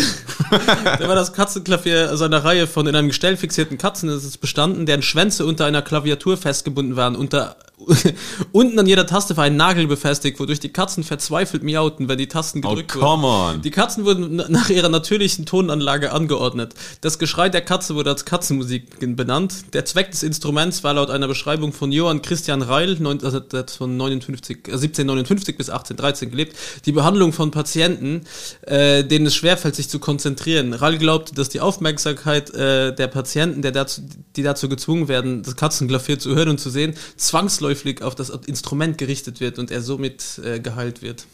da 0.84 1.08
war 1.08 1.14
das 1.14 1.32
Katzenklavier 1.32 2.10
also 2.10 2.24
einer 2.24 2.44
Reihe 2.44 2.66
von 2.66 2.86
in 2.86 2.94
einem 2.94 3.08
Gestell 3.08 3.38
fixierten 3.38 3.78
Katzen 3.78 4.10
es 4.10 4.22
ist 4.22 4.42
bestanden, 4.42 4.84
deren 4.84 5.00
Schwänze 5.00 5.46
unter 5.46 5.64
einer 5.64 5.80
Klaviatur 5.80 6.36
festgebunden 6.36 6.96
waren. 6.96 7.16
Unter, 7.16 7.56
unten 8.52 8.78
an 8.78 8.86
jeder 8.86 9.06
Taste 9.06 9.36
war 9.36 9.44
ein 9.44 9.56
Nagel 9.56 9.86
befestigt, 9.86 10.38
wodurch 10.40 10.60
die 10.60 10.70
Katzen 10.70 11.04
verzweifelt 11.04 11.62
miauten, 11.62 12.08
wenn 12.08 12.18
die 12.18 12.28
Tasten 12.28 12.60
Oh, 12.64 12.70
gedrückt 12.70 12.92
come 12.92 13.22
wurden. 13.24 13.56
on. 13.56 13.62
Die 13.62 13.70
Katzen 13.70 14.04
wurden 14.04 14.36
na- 14.36 14.48
nach 14.48 14.70
ihrer 14.70 14.88
natürlichen 14.88 15.46
Tonanlage 15.46 16.12
angeordnet. 16.12 16.74
Das 17.00 17.18
Geschrei 17.18 17.48
der 17.48 17.60
Katze 17.60 17.94
wurde 17.94 18.10
als 18.10 18.24
Katzenmusik 18.24 19.16
benannt. 19.16 19.54
Der 19.74 19.84
Zweck 19.84 20.10
des 20.10 20.22
Instruments 20.22 20.82
war 20.84 20.94
laut 20.94 21.10
einer 21.10 21.28
Beschreibung 21.28 21.72
von 21.72 21.92
Johann 21.92 22.22
Christian 22.22 22.62
Reil, 22.62 22.96
also 23.22 23.40
von 23.76 23.96
59, 23.96 24.68
äh, 24.68 24.72
1759 24.72 25.56
bis 25.56 25.68
1813 25.70 26.30
gelebt, 26.30 26.56
die 26.86 26.92
Behandlung 26.92 27.32
von 27.32 27.50
Patienten, 27.50 28.22
äh, 28.62 29.04
denen 29.04 29.26
es 29.26 29.34
schwerfällt, 29.34 29.74
sich 29.76 29.88
zu 29.88 29.98
konzentrieren. 29.98 30.72
Reil 30.72 30.98
glaubte, 30.98 31.34
dass 31.34 31.48
die 31.48 31.60
Aufmerksamkeit 31.60 32.52
äh, 32.54 32.94
der 32.94 33.08
Patienten, 33.08 33.62
der 33.62 33.72
dazu, 33.72 34.00
die 34.36 34.42
dazu 34.42 34.68
gezwungen 34.68 35.08
werden, 35.08 35.42
das 35.42 35.56
Katzenklavier 35.56 36.18
zu 36.18 36.34
hören 36.34 36.48
und 36.50 36.60
zu 36.60 36.70
sehen, 36.70 36.94
zwangsläufig 37.16 37.73
auf 38.02 38.14
das 38.14 38.30
Instrument 38.30 38.98
gerichtet 38.98 39.40
wird 39.40 39.58
und 39.58 39.70
er 39.70 39.82
somit 39.82 40.40
äh, 40.44 40.60
geheilt 40.60 41.02
wird. 41.02 41.26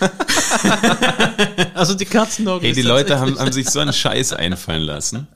also 1.74 1.94
die 1.94 2.04
Katzenorgel. 2.04 2.68
Ey, 2.68 2.74
die 2.74 2.82
Leute 2.82 3.18
haben, 3.20 3.38
haben 3.38 3.52
sich 3.52 3.68
so 3.68 3.80
einen 3.80 3.92
Scheiß 3.92 4.32
einfallen 4.32 4.82
lassen. 4.82 5.28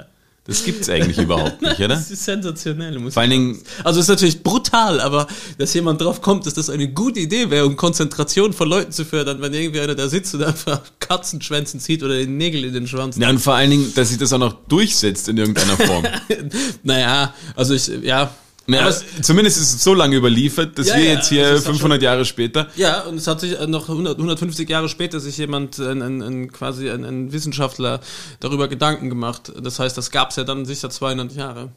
Das 0.46 0.64
gibt's 0.64 0.88
eigentlich 0.88 1.18
überhaupt 1.18 1.60
nicht, 1.60 1.78
oder? 1.80 1.88
Das 1.96 2.10
ist 2.10 2.24
sensationell. 2.24 2.98
Muss 2.98 3.14
Vor 3.14 3.22
allen 3.22 3.32
ich 3.32 3.36
Dingen, 3.36 3.54
sagen. 3.54 3.66
Also 3.84 4.00
ist 4.00 4.08
natürlich 4.08 4.42
brutal, 4.42 5.00
aber 5.00 5.26
dass 5.58 5.74
jemand 5.74 6.00
drauf 6.00 6.20
kommt, 6.20 6.46
dass 6.46 6.54
das 6.54 6.70
eine 6.70 6.88
gute 6.92 7.18
Idee 7.18 7.50
wäre, 7.50 7.66
um 7.66 7.76
Konzentration 7.76 8.52
von 8.52 8.68
Leuten 8.68 8.92
zu 8.92 9.04
fördern, 9.04 9.40
wenn 9.40 9.52
irgendwie 9.52 9.80
einer 9.80 9.96
da 9.96 10.08
sitzt 10.08 10.34
und 10.34 10.44
einfach 10.44 10.82
Katzenschwänzen 11.00 11.80
zieht 11.80 12.02
oder 12.02 12.14
den 12.14 12.36
Nägel 12.36 12.64
in 12.64 12.72
den 12.72 12.86
Schwanz. 12.86 13.16
ja, 13.16 13.28
und 13.28 13.40
vor 13.40 13.54
allen 13.54 13.70
Dingen, 13.70 13.92
dass 13.94 14.10
sich 14.10 14.18
das 14.18 14.32
auch 14.32 14.38
noch 14.38 14.54
durchsetzt 14.68 15.28
in 15.28 15.36
irgendeiner 15.36 15.76
Form. 15.76 16.04
Naja, 16.82 17.34
also 17.56 17.74
ich, 17.74 17.88
ja. 17.88 18.32
Ja, 18.68 18.80
Aber 18.80 18.88
es, 18.90 19.04
zumindest 19.22 19.58
ist 19.58 19.74
es 19.74 19.84
so 19.84 19.94
lange 19.94 20.16
überliefert, 20.16 20.76
dass 20.78 20.88
Ja, 20.88 20.96
wir 20.96 21.04
ja, 21.04 21.12
jetzt 21.14 21.28
hier 21.28 21.44
also 21.46 21.58
es 21.58 21.64
hat 21.66 21.72
500 21.72 22.02
Jahre 22.02 22.24
später 22.24 22.68
ja, 22.76 23.02
und 23.02 23.16
es 23.16 23.26
hat 23.28 23.40
sich 23.40 23.58
äh, 23.58 23.66
noch 23.66 23.88
100, 23.88 24.16
150 24.16 24.68
Jahre 24.68 24.88
später 24.88 25.20
sich 25.20 25.36
jemand, 25.38 25.78
ein, 25.78 26.02
ein, 26.02 26.20
ein, 26.22 26.52
quasi 26.52 26.90
ein, 26.90 27.04
ein 27.04 27.32
Wissenschaftler, 27.32 28.00
darüber 28.40 28.66
Gedanken 28.68 29.08
gemacht. 29.08 29.52
Das 29.62 29.78
heißt, 29.78 29.96
das 29.96 30.10
gab 30.10 30.30
es 30.30 30.36
ja 30.36 30.44
dann 30.44 30.64
sicher 30.66 30.90
200 30.90 31.32
Jahre. 31.34 31.70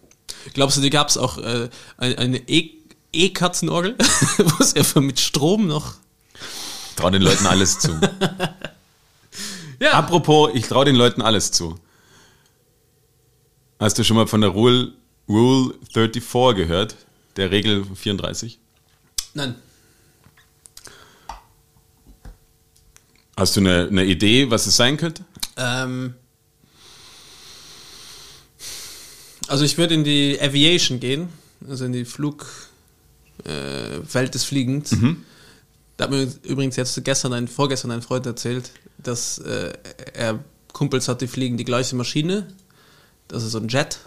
Glaubst 0.53 0.77
du, 0.77 0.81
die 0.81 0.89
gab 0.89 1.09
es 1.09 1.17
auch 1.17 1.37
äh, 1.37 1.69
eine 1.97 2.17
eine 2.17 2.37
E- 2.49 2.71
E-Katzenorgel, 3.11 3.95
wo 4.37 4.63
es 4.63 4.75
einfach 4.75 5.01
mit 5.01 5.19
Strom 5.19 5.67
noch 5.67 5.93
trau 6.95 7.09
den 7.09 7.21
Leuten 7.21 7.45
alles 7.45 7.79
zu. 7.79 7.91
Ja. 9.81 9.91
Apropos, 9.93 10.49
ich 10.55 10.67
traue 10.67 10.83
den 10.83 10.95
Leuten 10.95 11.21
alles 11.21 11.53
zu. 11.53 11.75
Hast 13.79 13.97
du 13.97 14.03
schon 14.03 14.17
mal 14.17 14.27
von 14.27 14.41
der 14.41 14.49
Rule, 14.49 14.91
Rule 15.29 15.75
34 15.93 16.55
gehört? 16.55 16.95
Der 17.37 17.51
Regel 17.51 17.85
34? 17.85 18.59
Nein. 19.35 19.55
Hast 23.37 23.55
du 23.55 23.61
eine, 23.61 23.87
eine 23.87 24.03
Idee, 24.03 24.49
was 24.49 24.65
es 24.65 24.75
sein 24.75 24.97
könnte? 24.97 25.23
Ähm, 25.55 26.15
also 29.47 29.63
ich 29.63 29.77
würde 29.77 29.93
in 29.93 30.03
die 30.03 30.37
Aviation 30.41 30.99
gehen, 30.99 31.29
also 31.69 31.85
in 31.85 31.93
die 31.93 32.03
Flug 32.05 32.47
äh, 33.45 33.99
des 34.29 34.43
Fliegens. 34.43 34.93
Da 35.95 36.05
hat 36.05 36.11
mir 36.11 36.27
übrigens 36.43 36.75
jetzt 36.75 37.01
gestern 37.03 37.33
ein, 37.33 37.47
vorgestern 37.47 37.91
ein 37.91 38.01
Freund 38.01 38.25
erzählt, 38.25 38.71
dass 38.97 39.37
äh, 39.39 39.73
er 40.13 40.43
Kumpels 40.73 41.07
hat, 41.07 41.21
die 41.21 41.27
fliegen 41.27 41.57
die 41.57 41.65
gleiche 41.65 41.95
Maschine. 41.95 42.47
Das 43.27 43.43
ist 43.43 43.51
so 43.51 43.59
ein 43.59 43.67
Jet, 43.67 43.99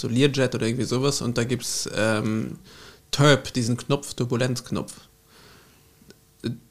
so 0.00 0.08
Learjet 0.08 0.54
oder 0.54 0.66
irgendwie 0.66 0.84
sowas. 0.86 1.20
Und 1.22 1.38
da 1.38 1.44
gibt 1.44 1.64
es 1.64 1.88
ähm, 1.94 2.58
Turb, 3.10 3.52
diesen 3.54 3.76
Knopf, 3.76 4.14
Turbulenzknopf. 4.14 4.92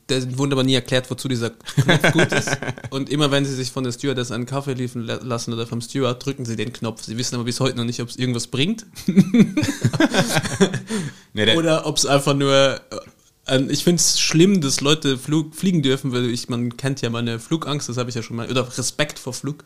Der 0.10 0.38
wurde 0.38 0.54
aber 0.54 0.64
nie 0.64 0.74
erklärt, 0.76 1.12
wozu 1.12 1.28
dieser 1.28 1.50
Knopf 1.50 2.12
gut 2.14 2.32
ist. 2.32 2.50
Und 2.92 3.10
immer 3.10 3.30
wenn 3.30 3.44
sie 3.44 3.54
sich 3.54 3.72
von 3.72 3.84
der 3.84 3.92
Stewardess 3.92 4.32
einen 4.32 4.46
Kaffee 4.46 4.74
liefern 4.74 5.02
la- 5.06 5.20
lassen 5.22 5.52
oder 5.54 5.68
vom 5.68 5.82
Steward, 5.82 6.26
drücken 6.26 6.46
sie 6.46 6.56
den 6.56 6.72
Knopf. 6.72 7.04
Sie 7.04 7.18
wissen 7.18 7.36
aber 7.36 7.44
bis 7.44 7.60
heute 7.60 7.76
noch 7.76 7.84
nicht, 7.84 8.00
ob 8.02 8.08
es 8.08 8.16
irgendwas 8.16 8.48
bringt. 8.48 8.86
Nee, 11.34 11.46
der, 11.46 11.58
Oder 11.58 11.86
ob 11.86 11.98
es 11.98 12.06
einfach 12.06 12.34
nur. 12.34 12.80
äh, 13.48 13.62
Ich 13.70 13.84
finde 13.84 14.00
es 14.00 14.20
schlimm, 14.20 14.62
dass 14.62 14.82
Leute 14.82 15.18
Flug, 15.18 15.54
fliegen 15.56 15.82
dürfen, 15.82 16.12
weil 16.12 16.26
ich, 16.30 16.50
man 16.50 16.76
kennt 16.78 17.02
ja 17.02 17.10
meine 17.10 17.40
Flugangst, 17.40 17.90
das 17.90 17.98
habe 17.98 18.10
ich 18.10 18.16
ja 18.16 18.24
schon 18.24 18.38
mal, 18.38 18.50
oder 18.50 18.68
Respekt 18.78 19.20
vor 19.20 19.34
Flug, 19.34 19.64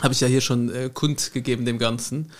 habe 0.00 0.14
ich 0.14 0.20
ja 0.20 0.28
hier 0.28 0.40
schon 0.40 0.70
äh, 0.70 0.90
kundgegeben 0.92 1.64
dem 1.64 1.78
Ganzen. 1.78 2.30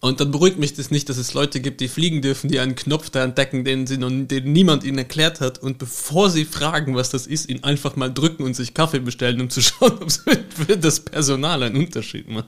Und 0.00 0.20
dann 0.20 0.30
beruhigt 0.30 0.58
mich 0.58 0.74
das 0.74 0.90
nicht, 0.90 1.08
dass 1.08 1.16
es 1.16 1.34
Leute 1.34 1.60
gibt, 1.60 1.80
die 1.80 1.88
fliegen 1.88 2.20
dürfen, 2.20 2.48
die 2.48 2.60
einen 2.60 2.76
Knopf 2.76 3.10
da 3.10 3.24
entdecken, 3.24 3.64
den, 3.64 3.86
sie 3.86 3.96
noch, 3.96 4.10
den 4.10 4.52
niemand 4.52 4.84
ihnen 4.84 4.98
erklärt 4.98 5.40
hat. 5.40 5.58
Und 5.58 5.78
bevor 5.78 6.30
sie 6.30 6.44
fragen, 6.44 6.94
was 6.94 7.10
das 7.10 7.26
ist, 7.26 7.48
ihn 7.48 7.64
einfach 7.64 7.96
mal 7.96 8.12
drücken 8.12 8.44
und 8.44 8.54
sich 8.54 8.74
Kaffee 8.74 9.00
bestellen, 9.00 9.40
um 9.40 9.50
zu 9.50 9.60
schauen, 9.62 9.92
ob 10.00 10.06
es 10.06 10.18
für 10.18 10.76
das 10.76 11.00
Personal 11.00 11.62
einen 11.62 11.76
Unterschied 11.76 12.28
macht. 12.28 12.46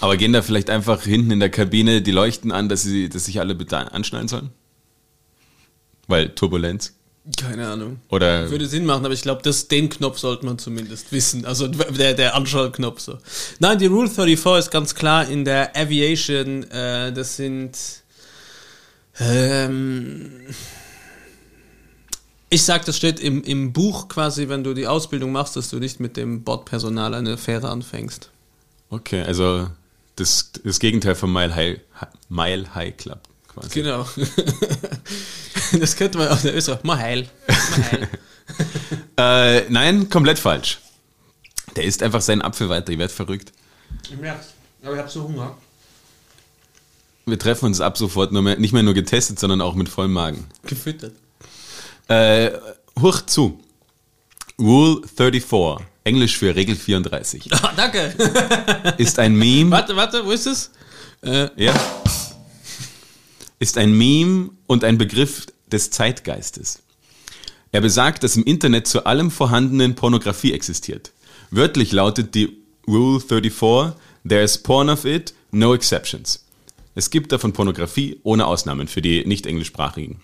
aber 0.00 0.16
gehen 0.16 0.32
da 0.32 0.40
vielleicht 0.40 0.70
einfach 0.70 1.02
hinten 1.02 1.32
in 1.32 1.40
der 1.40 1.50
Kabine 1.50 2.00
die 2.00 2.12
Leuchten 2.12 2.52
an, 2.52 2.68
dass, 2.68 2.84
sie, 2.84 3.08
dass 3.08 3.26
sich 3.26 3.40
alle 3.40 3.54
bitte 3.54 3.92
anschneiden 3.92 4.28
sollen? 4.28 4.50
Weil 6.06 6.30
Turbulenz. 6.30 6.97
Keine 7.36 7.68
Ahnung. 7.68 8.00
Oder 8.08 8.50
Würde 8.50 8.66
Sinn 8.66 8.86
machen, 8.86 9.04
aber 9.04 9.12
ich 9.12 9.22
glaube, 9.22 9.42
den 9.70 9.88
Knopf 9.90 10.18
sollte 10.18 10.46
man 10.46 10.58
zumindest 10.58 11.12
wissen. 11.12 11.44
Also 11.44 11.68
der, 11.68 12.14
der 12.14 12.34
Anschaltknopf 12.34 13.00
so. 13.00 13.18
Nein, 13.58 13.78
die 13.78 13.86
Rule 13.86 14.08
34 14.08 14.66
ist 14.66 14.70
ganz 14.70 14.94
klar 14.94 15.28
in 15.28 15.44
der 15.44 15.76
Aviation. 15.76 16.64
Äh, 16.70 17.12
das 17.12 17.36
sind. 17.36 17.76
Ähm, 19.20 20.46
ich 22.50 22.62
sag, 22.62 22.86
das 22.86 22.96
steht 22.96 23.20
im, 23.20 23.42
im 23.42 23.72
Buch 23.72 24.08
quasi, 24.08 24.48
wenn 24.48 24.64
du 24.64 24.72
die 24.72 24.86
Ausbildung 24.86 25.32
machst, 25.32 25.56
dass 25.56 25.68
du 25.68 25.78
nicht 25.78 26.00
mit 26.00 26.16
dem 26.16 26.44
Bordpersonal 26.44 27.12
eine 27.12 27.34
Affäre 27.34 27.68
anfängst. 27.68 28.30
Okay, 28.88 29.20
also 29.22 29.68
das, 30.16 30.52
das 30.64 30.80
Gegenteil 30.80 31.14
von 31.14 31.30
Mile 31.30 31.54
High, 31.54 31.80
Mile 32.30 32.74
High 32.74 32.96
Club 32.96 33.20
quasi. 33.60 33.80
Genau. 33.82 34.06
das 35.80 35.96
könnte 35.96 36.18
man 36.18 36.28
auch 36.28 36.40
der 36.40 36.54
Österreich. 36.56 36.82
Mal 36.84 36.98
heil. 36.98 37.28
Mal 37.46 37.90
heil. 37.92 38.08
Äh, 39.18 39.68
nein, 39.68 40.08
komplett 40.08 40.38
falsch. 40.38 40.78
Der 41.76 41.84
isst 41.84 42.02
einfach 42.02 42.20
seinen 42.22 42.40
Apfel 42.40 42.68
weiter, 42.68 42.90
ich 42.92 42.98
werd 42.98 43.10
verrückt. 43.12 43.52
Ich 44.10 44.16
merk's. 44.16 44.48
Aber 44.82 44.94
ich 44.94 45.00
hab 45.00 45.10
so 45.10 45.24
Hunger. 45.24 45.56
Wir 47.26 47.38
treffen 47.38 47.66
uns 47.66 47.80
ab 47.80 47.98
sofort 47.98 48.32
nur 48.32 48.42
mehr, 48.42 48.56
nicht 48.58 48.72
mehr 48.72 48.82
nur 48.82 48.94
getestet, 48.94 49.38
sondern 49.38 49.60
auch 49.60 49.74
mit 49.74 49.88
vollem 49.88 50.12
Magen. 50.12 50.46
Gefüttert. 50.64 51.12
Äh, 52.08 52.52
hoch 52.98 53.20
zu. 53.26 53.60
Rule 54.58 55.02
34, 55.16 55.84
Englisch 56.04 56.38
für 56.38 56.54
Regel 56.54 56.74
34, 56.74 57.52
Ah, 57.52 57.72
danke. 57.76 58.14
ist 58.98 59.18
ein 59.18 59.34
Meme. 59.36 59.70
Warte, 59.72 59.94
warte, 59.94 60.24
wo 60.24 60.30
ist 60.30 60.46
es? 60.46 60.70
Äh, 61.22 61.48
Ja. 61.56 61.74
Ist 63.58 63.78
ein 63.78 63.92
Meme 63.92 64.50
und 64.66 64.84
ein 64.84 64.98
Begriff 64.98 65.46
des 65.66 65.90
Zeitgeistes. 65.90 66.82
Er 67.72 67.80
besagt, 67.80 68.22
dass 68.22 68.36
im 68.36 68.44
Internet 68.44 68.86
zu 68.86 69.04
allem 69.04 69.30
vorhandenen 69.30 69.94
Pornografie 69.94 70.52
existiert. 70.52 71.12
Wörtlich 71.50 71.92
lautet 71.92 72.34
die 72.34 72.56
Rule 72.86 73.20
34, 73.20 73.94
there's 74.26 74.58
porn 74.58 74.88
of 74.88 75.04
it, 75.04 75.34
no 75.50 75.74
exceptions. 75.74 76.44
Es 76.94 77.10
gibt 77.10 77.32
davon 77.32 77.52
Pornografie 77.52 78.18
ohne 78.22 78.46
Ausnahmen 78.46 78.88
für 78.88 79.02
die 79.02 79.24
nicht 79.26 79.46
englischsprachigen. 79.46 80.20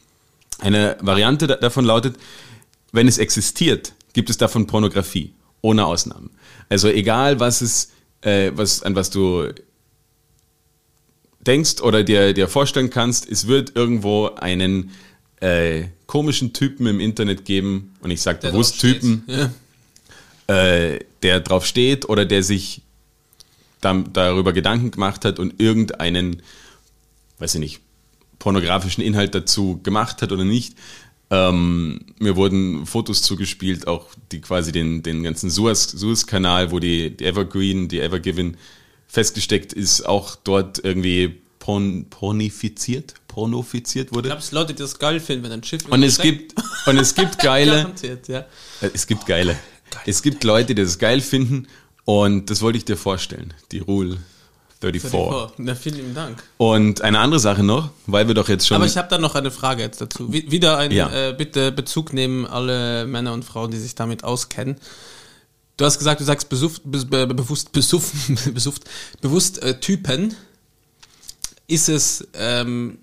Eine 0.58 0.96
Variante 1.00 1.46
da- 1.46 1.56
davon 1.56 1.84
lautet, 1.84 2.16
wenn 2.92 3.08
es 3.08 3.18
existiert, 3.18 3.92
gibt 4.12 4.30
es 4.30 4.38
davon 4.38 4.66
Pornografie 4.66 5.34
ohne 5.60 5.84
Ausnahmen. 5.86 6.30
Also 6.68 6.88
egal 6.88 7.40
was 7.40 7.60
es, 7.60 7.90
äh, 8.22 8.52
was, 8.54 8.82
an 8.82 8.94
was 8.94 9.10
du 9.10 9.48
denkst 11.46 11.80
oder 11.82 12.02
dir, 12.02 12.32
dir 12.32 12.48
vorstellen 12.48 12.90
kannst, 12.90 13.28
es 13.30 13.46
wird 13.46 13.72
irgendwo 13.76 14.30
einen 14.36 14.90
äh, 15.40 15.84
komischen 16.06 16.52
Typen 16.52 16.86
im 16.86 17.00
Internet 17.00 17.44
geben, 17.44 17.94
und 18.00 18.10
ich 18.10 18.22
sage 18.22 18.38
bewusst. 18.48 18.80
Typen, 18.80 19.24
Ja. 19.26 19.50
äh, 20.46 21.00
der 21.22 21.40
drauf 21.40 21.66
steht 21.66 22.08
oder 22.08 22.24
der 22.24 22.42
sich 22.42 22.82
dam- 23.80 24.12
darüber 24.12 24.52
Gedanken 24.52 24.90
gemacht 24.90 25.24
hat 25.24 25.38
und 25.38 25.60
irgendeinen, 25.60 26.42
weiß 27.38 27.54
ich 27.54 27.60
nicht, 27.60 27.80
pornografischen 28.38 29.02
Inhalt 29.02 29.34
dazu 29.34 29.80
gemacht 29.82 30.22
hat 30.22 30.32
oder 30.32 30.44
nicht. 30.44 30.74
Ähm, 31.30 32.00
mir 32.18 32.36
wurden 32.36 32.84
Fotos 32.86 33.22
zugespielt, 33.22 33.86
auch 33.86 34.06
die 34.32 34.40
quasi 34.42 34.72
den, 34.72 35.02
den 35.02 35.22
ganzen 35.22 35.48
Suez- 35.50 35.96
Suez-Kanal, 35.96 36.70
wo 36.70 36.78
die, 36.78 37.16
die 37.16 37.24
Evergreen, 37.24 37.88
die 37.88 38.00
Evergiven 38.00 38.56
festgesteckt 39.06 39.72
ist, 39.72 40.02
auch 40.06 40.36
dort 40.36 40.82
irgendwie 40.84 41.40
porn, 41.58 42.06
pornifiziert, 42.10 43.14
pornofiziert 43.28 44.12
wurde. 44.12 44.28
Ich 44.28 44.32
glaube, 44.32 44.42
es 44.42 44.52
Leute, 44.52 44.74
die 44.74 44.82
das 44.82 44.98
geil 44.98 45.20
finden, 45.20 45.44
wenn 45.44 45.52
ein 45.52 45.64
Schiff 45.64 45.86
Und 45.88 46.02
es 46.02 46.18
gibt, 46.18 46.54
und 46.86 46.98
es 46.98 47.14
gibt 47.14 47.38
geile, 47.38 47.92
ja. 48.28 48.38
äh, 48.80 48.90
es 48.92 49.06
gibt 49.06 49.26
geile, 49.26 49.56
es 50.06 50.22
gibt 50.22 50.44
Leute, 50.44 50.74
die 50.74 50.82
das 50.82 50.98
geil 50.98 51.20
finden 51.20 51.66
und 52.04 52.50
das 52.50 52.60
wollte 52.60 52.78
ich 52.78 52.84
dir 52.84 52.96
vorstellen, 52.96 53.54
die 53.72 53.78
Rule 53.78 54.18
34. 54.80 55.54
Na, 55.58 55.74
vielen 55.74 55.96
lieben 55.96 56.14
Dank. 56.14 56.42
Und 56.58 57.00
eine 57.00 57.18
andere 57.20 57.40
Sache 57.40 57.62
noch, 57.62 57.90
weil 58.06 58.26
wir 58.28 58.34
doch 58.34 58.48
jetzt 58.48 58.66
schon, 58.66 58.74
Aber 58.76 58.84
ich 58.86 58.96
habe 58.98 59.08
da 59.08 59.16
noch 59.16 59.34
eine 59.34 59.50
Frage 59.50 59.82
jetzt 59.82 60.00
dazu. 60.00 60.30
Wie, 60.32 60.50
wieder 60.50 60.76
ein, 60.76 60.90
Ja. 60.90 61.10
äh, 61.30 61.32
bitte 61.32 61.72
Bezug 61.72 62.12
nehmen 62.12 62.44
alle 62.46 63.06
Männer 63.06 63.32
und 63.32 63.44
Frauen, 63.44 63.70
die 63.70 63.78
sich 63.78 63.94
damit 63.94 64.24
auskennen. 64.24 64.76
Du 65.76 65.84
hast 65.84 65.98
gesagt, 65.98 66.20
du 66.20 66.24
sagst 66.24 66.48
besuft, 66.48 66.82
be, 66.84 67.04
be, 67.04 67.26
bewusst, 67.26 67.72
besuffen, 67.72 68.38
besuft, 68.54 68.84
bewusst 69.20 69.62
äh, 69.62 69.80
Typen. 69.80 70.36
Ist 71.66 71.88
es 71.88 72.26
ähm, 72.34 72.98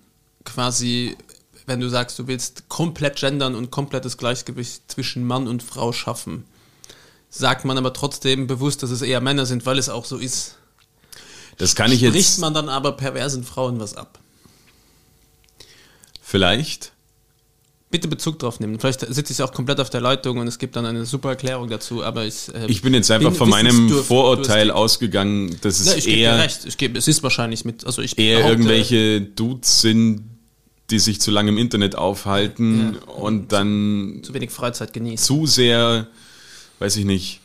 quasi, 0.46 1.18
wenn 1.66 1.80
du 1.80 1.90
sagst, 1.90 2.18
du 2.20 2.28
willst 2.28 2.70
komplett 2.70 3.18
gendern 3.18 3.56
und 3.56 3.72
komplettes 3.72 4.18
Gleichgewicht 4.18 4.84
zwischen 4.90 5.26
Mann 5.26 5.48
und 5.48 5.64
Frau 5.64 5.92
schaffen, 5.92 6.46
sagt 7.30 7.66
man 7.66 7.78
aber 7.78 7.94
trotzdem 7.94 8.48
bewusst, 8.48 8.84
dass 8.84 8.92
es 8.92 9.02
eher 9.02 9.20
Männer 9.20 9.46
sind, 9.46 9.66
weil 9.66 9.78
es 9.78 9.90
auch 9.90 10.06
so 10.06 10.18
ist. 10.18 10.58
das 11.58 11.76
kann 11.76 11.92
ich 11.92 12.00
Spricht 12.00 12.16
jetzt 12.16 12.40
man 12.40 12.54
dann 12.54 12.70
aber 12.70 12.94
perversen 12.94 13.44
Frauen 13.44 13.80
was 13.80 13.96
ab? 13.96 14.20
vielleicht, 16.32 16.94
bitte 17.92 18.08
Bezug 18.08 18.40
drauf 18.40 18.60
nehmen. 18.60 18.80
Vielleicht 18.80 19.02
sitze 19.14 19.34
ich 19.34 19.42
auch 19.44 19.52
komplett 19.52 19.80
auf 19.80 19.90
der 19.90 20.02
Leitung 20.02 20.38
und 20.38 20.48
es 20.48 20.58
gibt 20.58 20.76
dann 20.76 20.86
eine 20.86 21.06
super 21.06 21.30
Erklärung 21.30 21.70
dazu, 21.70 22.04
aber 22.04 22.26
ich. 22.26 22.48
äh, 22.56 22.66
ich 22.68 22.82
bin 22.82 22.94
jetzt 22.94 23.12
einfach 23.12 23.30
bin 23.30 23.38
von 23.38 23.50
meinem 23.50 23.90
Vorurteil 23.90 24.68
durstig. 24.68 24.72
ausgegangen, 24.76 25.58
dass 25.62 25.80
es 25.80 25.88
Ja, 25.88 25.96
ich 25.96 26.06
gebe 26.06 26.16
dir 26.18 26.24
eher, 26.24 26.38
recht. 26.40 26.66
Ich 26.66 26.78
gebe, 26.78 26.98
es 26.98 27.08
ist 27.08 27.22
wahrscheinlich 27.22 27.66
mit. 27.66 27.86
Also 27.86 28.02
ich 28.02 28.18
eher 28.18 28.38
behaupte, 28.38 28.54
irgendwelche 28.54 29.22
Dudes 29.22 29.82
sind, 29.82 30.24
die 30.90 31.00
sich 31.00 31.22
zu 31.22 31.32
lange 31.32 31.50
im 31.50 31.58
Internet 31.58 31.96
aufhalten 31.96 32.96
Ja. 33.08 33.14
und 33.14 33.52
dann 33.52 34.22
zu 34.24 34.34
wenig 34.34 34.52
Freizeit 34.52 34.94
genießen. 34.94 35.24
zu 35.26 35.46
sehr, 35.46 36.08
weiß 36.80 36.96
ich 36.98 37.06
nicht, 37.06 37.40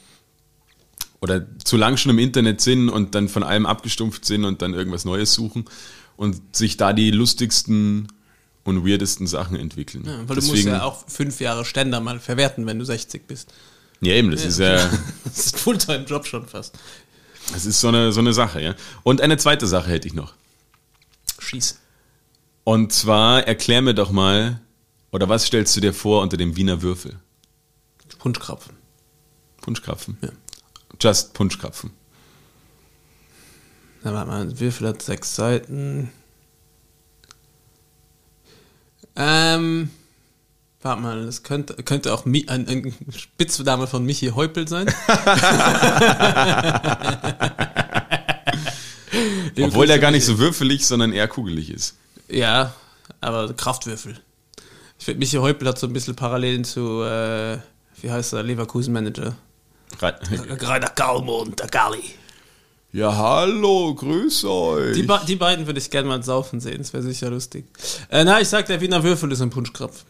oder 1.21 1.47
zu 1.65 1.77
lang 1.77 1.97
schon 1.97 2.11
im 2.11 2.19
Internet 2.19 2.61
sind 2.61 2.89
und 2.89 3.15
dann 3.15 3.29
von 3.29 3.43
allem 3.43 3.67
abgestumpft 3.67 4.25
sind 4.25 4.45
und 4.45 4.63
dann 4.63 4.75
irgendwas 4.75 5.05
Neues 5.05 5.33
suchen 5.33 5.65
und 6.17 6.41
sich 6.57 6.77
da 6.77 6.93
die 6.93 7.11
lustigsten 7.11 8.09
und 8.67 8.87
weirdesten 8.87 9.27
Sachen 9.27 9.57
entwickeln. 9.57 10.05
Ja, 10.07 10.29
weil 10.29 10.37
du 10.37 10.47
musst 10.47 10.65
ja 10.65 10.83
auch 10.83 11.05
fünf 11.09 11.41
Jahre 11.41 11.65
Ständer 11.65 12.01
mal 12.01 12.19
verwerten, 12.21 12.67
wenn 12.67 12.79
du 12.79 12.85
60 12.85 13.27
bist. 13.27 13.53
ja 14.01 14.13
eben, 14.13 14.31
das 14.31 14.45
ist 14.45 14.59
ja, 14.59 14.77
Das 15.25 15.39
ist 15.39 15.55
ein 15.55 15.59
Fulltime-Job 15.59 16.27
schon 16.27 16.47
fast. 16.47 16.79
das 17.53 17.67
ist 17.67 17.81
so 17.81 17.89
eine, 17.89 18.13
so 18.13 18.21
eine 18.21 18.33
Sache, 18.33 18.61
ja. 18.61 18.75
Und 19.03 19.21
eine 19.21 19.37
zweite 19.37 19.67
Sache 19.67 19.91
hätte 19.91 20.09
ich 20.09 20.15
noch. 20.15 20.35
Schieß. 21.39 21.79
Und 22.65 22.93
zwar 22.93 23.47
erklär 23.47 23.83
mir 23.83 23.95
doch 23.95 24.11
mal, 24.11 24.61
oder 25.13 25.29
was 25.29 25.45
stellst 25.47 25.77
du 25.77 25.81
dir 25.81 25.95
vor 25.95 26.23
unter 26.23 26.37
dem 26.37 26.57
Wiener 26.57 26.83
Würfel? 26.83 27.17
Punschkrapfen. 28.19 28.75
Punschkrapfen? 29.61 30.19
Ja. 30.21 30.31
Just 31.01 31.33
Punschkrapfen. 31.35 31.93
Na, 34.03 34.13
warte 34.13 34.29
mal, 34.31 34.41
ein 34.43 34.59
Würfel 34.61 34.89
hat 34.89 35.03
sechs 35.03 35.35
Seiten. 35.35 36.11
Ähm. 39.17 39.91
Warte 40.83 41.03
mal, 41.03 41.25
das 41.27 41.43
könnte, 41.43 41.75
könnte 41.83 42.13
auch 42.15 42.27
Mi, 42.27 42.45
ein, 42.49 42.69
ein 42.69 42.95
Spitzname 43.17 43.87
von 43.89 44.05
Michi 44.05 44.29
Heupel 44.29 44.69
sein. 44.69 44.87
Obwohl 49.61 49.87
der 49.87 49.99
gar 49.99 50.11
nicht 50.11 50.25
so 50.25 50.39
würfelig, 50.39 50.87
sondern 50.87 51.13
eher 51.13 51.29
kugelig 51.29 51.71
ist. 51.71 51.97
Ja, 52.29 52.75
aber 53.21 53.53
Kraftwürfel. 53.55 54.21
Ich 54.99 55.05
finde, 55.05 55.19
Michi 55.21 55.37
Heupel 55.39 55.69
hat 55.69 55.79
so 55.79 55.87
ein 55.87 55.93
bisschen 55.93 56.15
Parallelen 56.17 56.65
zu, 56.65 57.03
äh, 57.03 57.59
wie 58.03 58.11
heißt 58.11 58.33
der, 58.35 58.43
Leverkusen-Manager. 58.43 59.37
Re- 60.01 60.19
Rainer 60.61 60.89
Kalmund, 60.89 61.61
der 61.61 61.69
Galli. 61.69 62.03
Ja, 62.93 63.15
hallo, 63.15 63.95
grüß 63.95 64.45
euch. 64.45 64.95
Die, 64.97 65.03
be 65.03 65.21
die 65.29 65.37
beiden 65.37 65.67
würde 65.67 65.79
ich 65.79 65.91
gerne 65.91 66.09
mal 66.09 66.23
saufen 66.23 66.61
sehen, 66.61 66.79
das 66.79 66.93
wäre 66.93 67.03
sicher 67.03 67.31
lustig. 67.31 67.67
Äh, 68.11 68.25
na, 68.25 68.41
ich 68.41 68.49
sag, 68.49 68.67
der 68.67 68.81
Wiener 68.81 69.03
Würfel 69.03 69.31
ist 69.33 69.41
ein 69.43 69.51
Punschkrapf. 69.51 70.05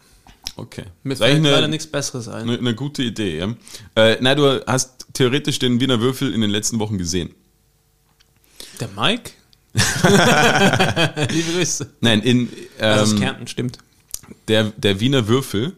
okay. 0.55 0.83
Mir 1.03 1.15
Das 1.15 1.19
fällt 1.19 1.43
leider 1.43 1.67
nichts 1.67 1.87
Besseres 1.87 2.27
ein. 2.29 2.43
eine, 2.43 2.57
eine 2.57 2.75
gute 2.75 3.03
Idee, 3.03 3.39
ja. 3.39 3.53
Äh, 3.95 4.17
na, 4.21 4.35
du 4.35 4.61
hast 4.65 5.07
theoretisch 5.13 5.59
den 5.59 5.79
Wiener 5.81 5.99
Würfel 5.99 6.33
in 6.33 6.39
den 6.41 6.49
letzten 6.49 6.79
Wochen 6.79 6.97
gesehen. 6.97 7.31
Der 8.79 8.87
Mike? 8.95 9.31
Liebe 11.33 11.51
Grüße. 11.53 11.89
Nein, 11.99 12.21
in 12.21 12.49
Das 12.77 13.09
ist 13.09 13.13
ähm, 13.15 13.19
Kärnten, 13.19 13.47
stimmt. 13.47 13.79
der, 14.47 14.65
der 14.77 14.99
Wiener 14.99 15.27
Würfel 15.27 15.73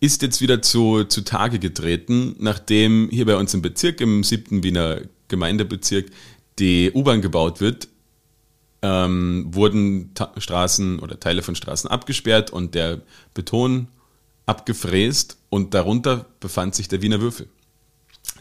ist 0.00 0.22
jetzt 0.22 0.40
wieder 0.40 0.62
zu, 0.62 1.04
zu 1.04 1.22
Tage 1.22 1.58
getreten, 1.58 2.34
nachdem 2.38 3.08
hier 3.12 3.26
bei 3.26 3.36
uns 3.36 3.52
im 3.54 3.62
Bezirk, 3.62 4.00
im 4.00 4.24
siebten 4.24 4.62
Wiener 4.64 5.02
Gemeindebezirk, 5.32 6.10
die 6.58 6.92
U-Bahn 6.94 7.22
gebaut 7.22 7.60
wird, 7.60 7.88
ähm, 8.82 9.46
wurden 9.48 10.12
Ta 10.14 10.32
Straßen 10.36 10.98
oder 10.98 11.18
Teile 11.18 11.42
von 11.42 11.56
Straßen 11.56 11.90
abgesperrt 11.90 12.50
und 12.50 12.74
der 12.74 13.00
Beton 13.34 13.88
abgefräst 14.46 15.38
und 15.48 15.74
darunter 15.74 16.26
befand 16.40 16.74
sich 16.74 16.88
der 16.88 17.02
Wiener 17.02 17.20
Würfel. 17.20 17.48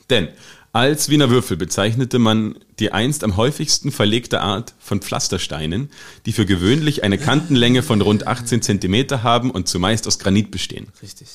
Denn 0.10 0.28
als 0.74 1.10
Wiener 1.10 1.30
Würfel 1.30 1.58
bezeichnete 1.58 2.18
man 2.18 2.56
die 2.80 2.92
einst 2.92 3.24
am 3.24 3.38
häufigsten 3.38 3.92
verlegte 3.92 4.42
Art 4.42 4.74
von 4.80 5.02
Pflastersteinen, 5.02 5.90
die 6.26 6.32
für 6.32 6.46
gewöhnlich 6.46 7.04
eine 7.04 7.18
Kantenlänge 7.18 7.84
von 7.84 8.02
rund 8.02 8.26
18 8.26 8.62
Zentimeter 8.62 9.24
haben 9.24 9.52
und 9.52 9.68
zumeist 9.68 10.08
aus 10.08 10.18
Granit 10.18 10.50
bestehen. 10.50 10.88
Richtig. 11.02 11.28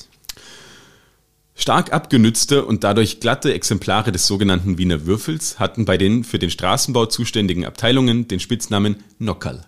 Stark 1.58 1.92
abgenützte 1.92 2.66
und 2.66 2.84
dadurch 2.84 3.18
glatte 3.18 3.54
Exemplare 3.54 4.12
des 4.12 4.26
sogenannten 4.26 4.76
Wiener 4.76 5.06
Würfels 5.06 5.58
hatten 5.58 5.86
bei 5.86 5.96
den 5.96 6.22
für 6.22 6.38
den 6.38 6.50
Straßenbau 6.50 7.06
zuständigen 7.06 7.64
Abteilungen 7.64 8.28
den 8.28 8.40
Spitznamen 8.40 9.02
Nockerl. 9.18 9.64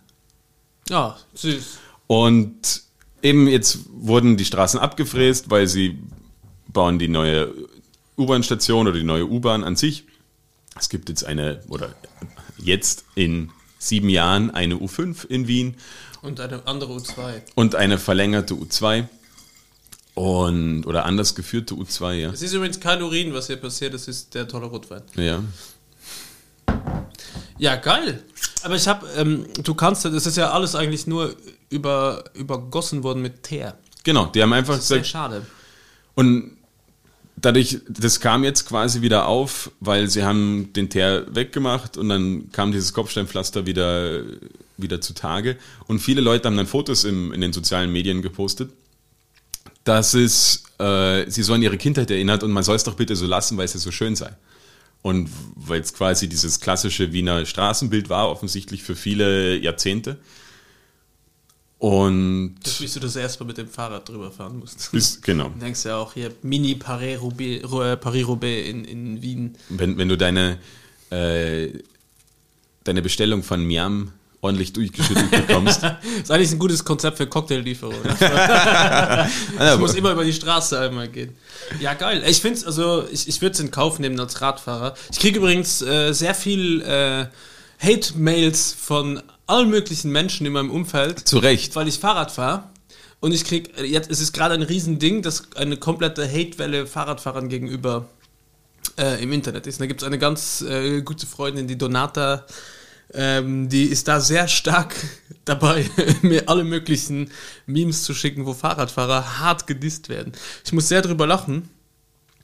Ja, 0.90 1.16
süß. 1.34 1.78
Und 2.06 2.82
eben 3.22 3.48
jetzt 3.48 3.80
wurden 3.90 4.36
die 4.36 4.44
Straßen 4.44 4.78
abgefräst, 4.78 5.50
weil 5.50 5.66
sie 5.66 5.98
bauen 6.68 6.98
die 6.98 7.08
neue 7.08 7.54
U-Bahn-Station 8.18 8.86
oder 8.86 8.98
die 8.98 9.04
neue 9.04 9.26
U-Bahn 9.26 9.64
an 9.64 9.74
sich. 9.74 10.04
Es 10.78 10.90
gibt 10.90 11.08
jetzt 11.08 11.24
eine, 11.24 11.62
oder 11.68 11.94
jetzt 12.58 13.06
in 13.14 13.50
sieben 13.78 14.10
Jahren 14.10 14.50
eine 14.50 14.74
U5 14.74 15.26
in 15.26 15.48
Wien 15.48 15.76
Und 16.20 16.40
eine 16.40 16.66
andere 16.66 16.92
U2. 16.92 17.42
und 17.54 17.74
eine 17.74 17.98
verlängerte 17.98 18.54
U2 18.54 19.06
und 20.18 20.84
oder 20.84 21.04
anders 21.04 21.34
geführte 21.36 21.74
U2, 21.74 22.12
ja. 22.14 22.30
Es 22.30 22.42
ist 22.42 22.52
übrigens 22.52 22.80
kein 22.80 23.00
Urin, 23.02 23.32
was 23.32 23.46
hier 23.46 23.56
passiert, 23.56 23.94
es 23.94 24.08
ist 24.08 24.34
der 24.34 24.48
tolle 24.48 24.66
Rotwein. 24.66 25.02
Ja. 25.14 25.42
Ja, 27.58 27.76
geil. 27.76 28.22
Aber 28.62 28.74
ich 28.74 28.86
habe, 28.88 29.06
ähm, 29.16 29.46
du 29.62 29.74
kannst, 29.74 30.04
das 30.04 30.26
ist 30.26 30.36
ja 30.36 30.50
alles 30.50 30.74
eigentlich 30.74 31.06
nur 31.06 31.34
über, 31.70 32.24
übergossen 32.34 33.02
worden 33.02 33.22
mit 33.22 33.44
Teer. 33.44 33.76
Genau, 34.04 34.26
die 34.26 34.42
haben 34.42 34.52
einfach 34.52 34.74
Das 34.74 34.82
ist 34.82 34.88
sehr 34.88 34.98
gesagt, 34.98 35.12
schade. 35.12 35.46
und 36.14 36.52
dadurch, 37.36 37.78
das 37.88 38.18
kam 38.20 38.42
jetzt 38.42 38.66
quasi 38.68 39.00
wieder 39.02 39.26
auf, 39.26 39.70
weil 39.80 40.08
sie 40.08 40.24
haben 40.24 40.72
den 40.72 40.90
Teer 40.90 41.26
weggemacht 41.32 41.96
und 41.96 42.08
dann 42.08 42.50
kam 42.50 42.72
dieses 42.72 42.92
Kopfsteinpflaster 42.92 43.66
wieder, 43.66 44.22
wieder 44.76 45.00
zutage. 45.00 45.56
Und 45.86 46.00
viele 46.00 46.20
Leute 46.20 46.48
haben 46.48 46.56
dann 46.56 46.66
Fotos 46.66 47.04
im, 47.04 47.32
in 47.32 47.40
den 47.40 47.52
sozialen 47.52 47.92
Medien 47.92 48.22
gepostet, 48.22 48.70
dass 49.88 50.12
es, 50.12 50.64
äh, 50.78 51.28
sie 51.30 51.42
so 51.42 51.54
an 51.54 51.62
ihre 51.62 51.78
Kindheit 51.78 52.10
erinnert 52.10 52.42
und 52.42 52.52
man 52.52 52.62
soll 52.62 52.76
es 52.76 52.84
doch 52.84 52.94
bitte 52.94 53.16
so 53.16 53.26
lassen, 53.26 53.56
weil 53.56 53.64
es 53.64 53.72
ja 53.72 53.80
so 53.80 53.90
schön 53.90 54.14
sei. 54.14 54.30
Und 55.00 55.30
weil 55.54 55.80
es 55.80 55.94
quasi 55.94 56.28
dieses 56.28 56.60
klassische 56.60 57.12
Wiener 57.12 57.46
Straßenbild 57.46 58.10
war, 58.10 58.28
offensichtlich 58.28 58.82
für 58.82 58.96
viele 58.96 59.56
Jahrzehnte. 59.56 60.18
Und 61.78 62.56
Das, 62.64 62.80
wie 62.80 62.86
du 62.86 63.00
das 63.00 63.16
erstmal 63.16 63.46
mit 63.46 63.56
dem 63.56 63.68
Fahrrad 63.68 64.08
drüber 64.08 64.30
fahren 64.32 64.58
musst. 64.58 64.90
bis, 64.92 65.22
genau. 65.22 65.48
Du 65.50 65.60
denkst 65.60 65.84
ja 65.84 65.96
auch 65.96 66.12
hier 66.12 66.32
Mini 66.42 66.74
Paris-Roubaix 66.74 67.72
äh, 67.72 67.96
Paris-Roubaix 67.96 68.68
in, 68.68 68.84
in 68.84 69.22
Wien. 69.22 69.56
Wenn, 69.68 69.96
wenn 69.96 70.08
du 70.08 70.18
deine, 70.18 70.58
äh, 71.10 71.68
deine 72.82 73.00
Bestellung 73.00 73.42
von 73.44 73.64
Miam 73.64 74.12
ordentlich 74.40 74.72
durchgeschüttelt 74.72 75.30
bekommst. 75.30 75.82
Das 75.82 75.96
ist 76.22 76.30
eigentlich 76.30 76.52
ein 76.52 76.58
gutes 76.58 76.84
Konzept 76.84 77.16
für 77.16 77.26
Cocktaillieferung. 77.26 77.94
Ah, 78.20 79.26
Ich 79.74 79.78
muss 79.78 79.94
immer 79.94 80.12
über 80.12 80.24
die 80.24 80.32
Straße 80.32 80.78
einmal 80.78 81.08
gehen. 81.08 81.36
Ja, 81.80 81.94
geil. 81.94 82.22
Ich 82.26 82.40
finde 82.40 82.64
also 82.66 83.04
ich, 83.10 83.28
ich 83.28 83.40
würde 83.42 83.54
es 83.54 83.60
in 83.60 83.70
Kauf 83.70 83.98
nehmen 83.98 84.18
als 84.20 84.40
Radfahrer. 84.40 84.94
Ich 85.10 85.18
kriege 85.18 85.38
übrigens 85.38 85.82
äh, 85.82 86.12
sehr 86.12 86.34
viel 86.34 86.82
äh, 86.82 87.26
Hate-Mails 87.84 88.76
von 88.78 89.22
allen 89.46 89.70
möglichen 89.70 90.12
Menschen 90.12 90.46
in 90.46 90.52
meinem 90.52 90.70
Umfeld, 90.70 91.26
Zu 91.26 91.38
Recht. 91.38 91.74
weil 91.74 91.88
ich 91.88 91.98
Fahrrad 91.98 92.30
fahre. 92.30 92.64
Und 93.20 93.32
ich 93.32 93.44
krieg, 93.44 93.76
äh, 93.78 93.84
jetzt 93.84 94.10
es 94.10 94.20
ist 94.20 94.32
gerade 94.32 94.54
ein 94.54 94.62
Riesending, 94.62 95.22
dass 95.22 95.52
eine 95.56 95.76
komplette 95.76 96.28
Hate-Welle 96.30 96.86
Fahrradfahrern 96.86 97.48
gegenüber 97.48 98.06
äh, 98.96 99.20
im 99.22 99.32
Internet 99.32 99.66
ist. 99.66 99.76
Und 99.76 99.80
da 99.80 99.86
gibt 99.86 100.02
es 100.02 100.06
eine 100.06 100.18
ganz 100.18 100.60
äh, 100.62 101.02
gute 101.02 101.26
Freundin, 101.26 101.66
die 101.66 101.76
Donata, 101.76 102.46
ähm, 103.14 103.68
die 103.68 103.84
ist 103.84 104.08
da 104.08 104.20
sehr 104.20 104.48
stark 104.48 104.94
dabei, 105.44 105.88
mir 106.22 106.48
alle 106.48 106.64
möglichen 106.64 107.30
Memes 107.66 108.02
zu 108.02 108.14
schicken, 108.14 108.46
wo 108.46 108.54
Fahrradfahrer 108.54 109.38
hart 109.38 109.66
gedisst 109.66 110.08
werden. 110.08 110.32
Ich 110.64 110.72
muss 110.72 110.88
sehr 110.88 111.02
drüber 111.02 111.26
lachen. 111.26 111.68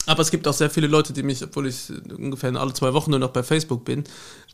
Aber 0.07 0.21
es 0.21 0.31
gibt 0.31 0.47
auch 0.47 0.53
sehr 0.53 0.69
viele 0.69 0.87
Leute, 0.87 1.15
die 1.15 1.23
mich, 1.23 1.43
obwohl 1.43 1.67
ich 1.67 1.91
ungefähr 2.15 2.55
alle 2.57 2.75
zwei 2.75 2.93
Wochen 2.93 3.11
nur 3.11 3.21
noch 3.21 3.31
bei 3.31 3.43
Facebook 3.43 3.87
bin, 3.87 4.05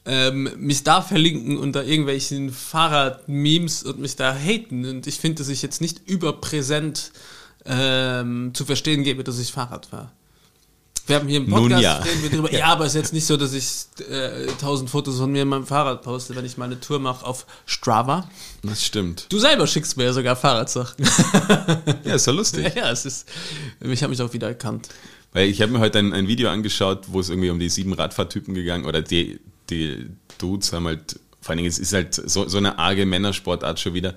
ähm, 0.04 0.48
mich 0.56 0.84
da 0.84 1.02
verlinken 1.02 1.58
unter 1.58 1.84
irgendwelchen 1.84 2.50
Fahrrad-Memes 2.50 3.82
und 3.82 3.98
mich 3.98 4.16
da 4.16 4.32
haten. 4.32 4.84
Und 4.84 5.06
ich 5.06 5.18
finde, 5.18 5.38
dass 5.38 5.48
ich 5.48 5.62
jetzt 5.62 5.80
nicht 5.80 6.08
überpräsent 6.08 7.12
ähm, 7.64 8.52
zu 8.54 8.64
verstehen 8.64 9.02
gebe, 9.02 9.24
dass 9.24 9.38
ich 9.38 9.52
Fahrrad 9.52 9.86
fahre. 9.86 10.12
Wir 11.10 11.16
haben 11.16 11.28
hier 11.28 11.38
im 11.38 11.50
Nun 11.50 11.62
Podcast 11.62 11.82
ja. 11.82 11.96
reden 11.96 12.22
wir 12.22 12.30
drüber. 12.30 12.52
Ja, 12.60 12.66
aber 12.66 12.84
es 12.84 12.92
ist 12.92 13.00
jetzt 13.00 13.12
nicht 13.12 13.26
so, 13.26 13.36
dass 13.36 13.52
ich 13.52 13.66
äh, 14.08 14.46
tausend 14.60 14.90
Fotos 14.90 15.18
von 15.18 15.32
mir 15.32 15.42
in 15.42 15.48
meinem 15.48 15.66
Fahrrad 15.66 16.02
poste, 16.02 16.36
wenn 16.36 16.44
ich 16.44 16.56
meine 16.56 16.78
Tour 16.78 17.00
mache 17.00 17.26
auf 17.26 17.46
Strava. 17.66 18.30
Das 18.62 18.86
stimmt. 18.86 19.26
Du 19.28 19.40
selber 19.40 19.66
schickst 19.66 19.96
mir 19.96 20.04
ja 20.04 20.12
sogar 20.12 20.36
Fahrradsachen. 20.36 21.04
Ja, 22.04 22.14
ist 22.14 22.26
ja 22.26 22.32
lustig. 22.32 22.72
ja, 22.76 22.90
es 22.92 23.04
ist. 23.04 23.28
Ich 23.80 24.02
habe 24.02 24.10
mich 24.10 24.22
auch 24.22 24.32
wieder 24.32 24.46
erkannt. 24.46 24.88
Weil 25.32 25.48
ich 25.48 25.60
habe 25.60 25.72
mir 25.72 25.80
heute 25.80 25.98
ein, 25.98 26.12
ein 26.12 26.28
Video 26.28 26.48
angeschaut, 26.48 27.06
wo 27.08 27.18
es 27.18 27.28
irgendwie 27.28 27.50
um 27.50 27.58
die 27.58 27.68
sieben 27.68 27.92
Radfahrtypen 27.92 28.54
gegangen 28.54 28.84
oder 28.84 29.02
die, 29.02 29.40
die 29.68 30.06
Dudes 30.38 30.72
haben 30.72 30.86
halt, 30.86 31.18
vor 31.40 31.50
allen 31.50 31.58
Dingen, 31.58 31.68
es 31.68 31.80
ist 31.80 31.92
halt 31.92 32.14
so, 32.14 32.48
so 32.48 32.58
eine 32.58 32.78
arge 32.78 33.04
Männersportart 33.04 33.80
schon 33.80 33.94
wieder. 33.94 34.14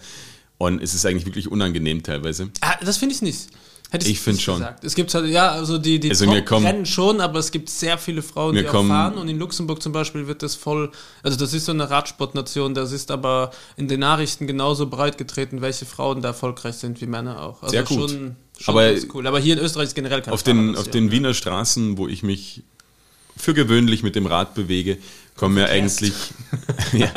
Und 0.59 0.81
es 0.81 0.93
ist 0.93 1.05
eigentlich 1.07 1.25
wirklich 1.25 1.51
unangenehm 1.51 2.03
teilweise. 2.03 2.51
Ah, 2.61 2.75
das 2.85 2.97
finde 2.97 3.15
ich 3.15 3.23
nicht. 3.23 3.47
Hätte 3.93 4.09
Ich 4.09 4.19
find 4.19 4.37
nicht 4.37 4.43
schon. 4.43 4.55
Gesagt. 4.57 4.83
Es 4.83 4.95
gibt 4.95 5.13
halt, 5.13 5.27
ja, 5.27 5.51
also 5.51 5.77
die, 5.77 5.99
die 5.99 6.09
Also 6.09 6.25
kommen- 6.43 6.65
rennen 6.65 6.85
schon, 6.87 7.21
aber 7.21 7.37
es 7.37 7.51
gibt 7.51 7.69
sehr 7.69 7.99
viele 7.99 8.23
Frauen, 8.23 8.55
die 8.55 8.63
kommen- 8.63 8.89
fahren. 8.89 9.13
Und 9.19 9.29
in 9.29 9.37
Luxemburg 9.37 9.83
zum 9.83 9.91
Beispiel 9.91 10.25
wird 10.25 10.41
das 10.41 10.55
voll, 10.55 10.91
also 11.21 11.37
das 11.37 11.53
ist 11.53 11.65
so 11.65 11.71
eine 11.73 11.87
Radsportnation, 11.91 12.73
das 12.73 12.91
ist 12.91 13.11
aber 13.11 13.51
in 13.77 13.87
den 13.87 13.99
Nachrichten 13.99 14.47
genauso 14.47 14.87
breit 14.87 15.19
getreten, 15.19 15.61
welche 15.61 15.85
Frauen 15.85 16.23
da 16.23 16.29
erfolgreich 16.29 16.73
sind 16.73 17.01
wie 17.01 17.05
Männer 17.05 17.43
auch. 17.43 17.61
Also 17.61 17.71
Sehr 17.71 17.83
gut. 17.83 18.09
Schon, 18.09 18.35
schon 18.59 18.73
Aber 18.73 18.91
ganz 18.91 19.05
cool. 19.13 19.27
Aber 19.27 19.39
hier 19.39 19.57
in 19.57 19.63
Österreich 19.63 19.89
ist 19.89 19.95
generell 19.95 20.23
kein 20.23 20.33
Auf 20.33 20.41
den, 20.41 20.75
auf 20.75 20.87
den. 20.87 21.11
Wiener 21.11 21.35
Straßen, 21.35 21.95
wo 21.99 22.07
ich 22.07 22.23
mich 22.23 22.63
für 23.37 23.53
gewöhnlich 23.53 24.01
mit 24.01 24.15
dem 24.15 24.25
Rad 24.25 24.55
bewege, 24.55 24.97
kommen 25.35 25.53
mir 25.53 25.69
eigentlich 25.69 26.13
ja, 26.93 27.09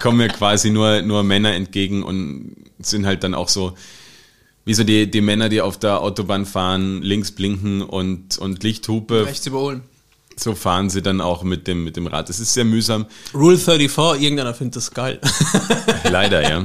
kommen 0.00 0.18
mir 0.18 0.28
quasi 0.28 0.70
nur, 0.70 1.02
nur 1.02 1.22
Männer 1.22 1.52
entgegen 1.54 2.02
und 2.02 2.56
sind 2.80 3.06
halt 3.06 3.22
dann 3.22 3.34
auch 3.34 3.48
so, 3.48 3.74
wie 4.68 4.74
so 4.74 4.84
die, 4.84 5.10
die 5.10 5.22
Männer, 5.22 5.48
die 5.48 5.62
auf 5.62 5.78
der 5.78 6.02
Autobahn 6.02 6.44
fahren, 6.44 7.00
links 7.00 7.32
blinken 7.32 7.80
und, 7.80 8.36
und 8.36 8.62
Lichthupe, 8.62 9.24
Rechts 9.24 9.46
überholen. 9.46 9.82
so 10.36 10.54
fahren 10.54 10.90
sie 10.90 11.00
dann 11.00 11.22
auch 11.22 11.42
mit 11.42 11.66
dem, 11.66 11.84
mit 11.84 11.96
dem 11.96 12.06
Rad. 12.06 12.28
Das 12.28 12.38
ist 12.38 12.52
sehr 12.52 12.66
mühsam, 12.66 13.06
Rule 13.32 13.56
34, 13.56 14.22
irgendeiner 14.22 14.52
findet 14.52 14.76
das 14.76 14.90
geil. 14.90 15.20
leider, 16.04 16.42
ja. 16.42 16.64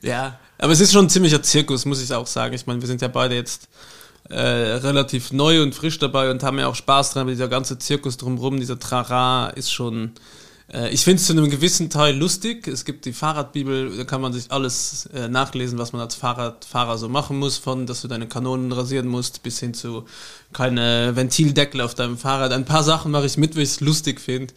Ja, 0.00 0.38
aber 0.58 0.72
es 0.72 0.78
ist 0.78 0.92
schon 0.92 1.06
ein 1.06 1.10
ziemlicher 1.10 1.42
Zirkus, 1.42 1.86
muss 1.86 2.00
ich 2.00 2.14
auch 2.14 2.28
sagen. 2.28 2.54
Ich 2.54 2.68
meine, 2.68 2.80
wir 2.80 2.86
sind 2.86 3.02
ja 3.02 3.08
beide 3.08 3.34
jetzt 3.34 3.66
äh, 4.28 4.38
relativ 4.38 5.32
neu 5.32 5.64
und 5.64 5.74
frisch 5.74 5.98
dabei 5.98 6.30
und 6.30 6.44
haben 6.44 6.60
ja 6.60 6.68
auch 6.68 6.76
Spaß 6.76 7.14
dran, 7.14 7.22
aber 7.22 7.32
dieser 7.32 7.48
ganze 7.48 7.80
Zirkus 7.80 8.16
drumherum, 8.16 8.60
dieser 8.60 8.78
Trara 8.78 9.48
ist 9.48 9.72
schon. 9.72 10.12
Äh, 10.72 10.90
ich 10.90 11.02
finde 11.04 11.20
es 11.20 11.26
zu 11.26 11.32
einem 11.32 11.50
gewissen 11.50 11.90
Teil 11.90 12.16
lustig. 12.16 12.66
Es 12.68 12.84
gibt 12.84 13.04
die 13.04 13.12
Fahrradbibel, 13.12 13.96
da 13.96 14.04
kann 14.04 14.20
man 14.20 14.32
sich 14.32 14.50
alles 14.50 15.06
äh, 15.14 15.28
nachlesen, 15.28 15.78
was 15.78 15.92
man 15.92 16.00
als 16.00 16.14
Fahrradfahrer 16.14 16.98
so 16.98 17.08
machen 17.08 17.38
muss, 17.38 17.58
von 17.58 17.86
dass 17.86 18.02
du 18.02 18.08
deine 18.08 18.28
Kanonen 18.28 18.72
rasieren 18.72 19.08
musst, 19.08 19.42
bis 19.42 19.60
hin 19.60 19.74
zu 19.74 20.04
keine 20.52 21.14
Ventildeckel 21.14 21.80
auf 21.80 21.94
deinem 21.94 22.18
Fahrrad. 22.18 22.52
Ein 22.52 22.64
paar 22.64 22.82
Sachen 22.82 23.10
mache 23.10 23.26
ich 23.26 23.36
mit, 23.36 23.56
weil 23.56 23.62
ich 23.62 23.70
es 23.70 23.80
lustig 23.80 24.20
finde. 24.20 24.54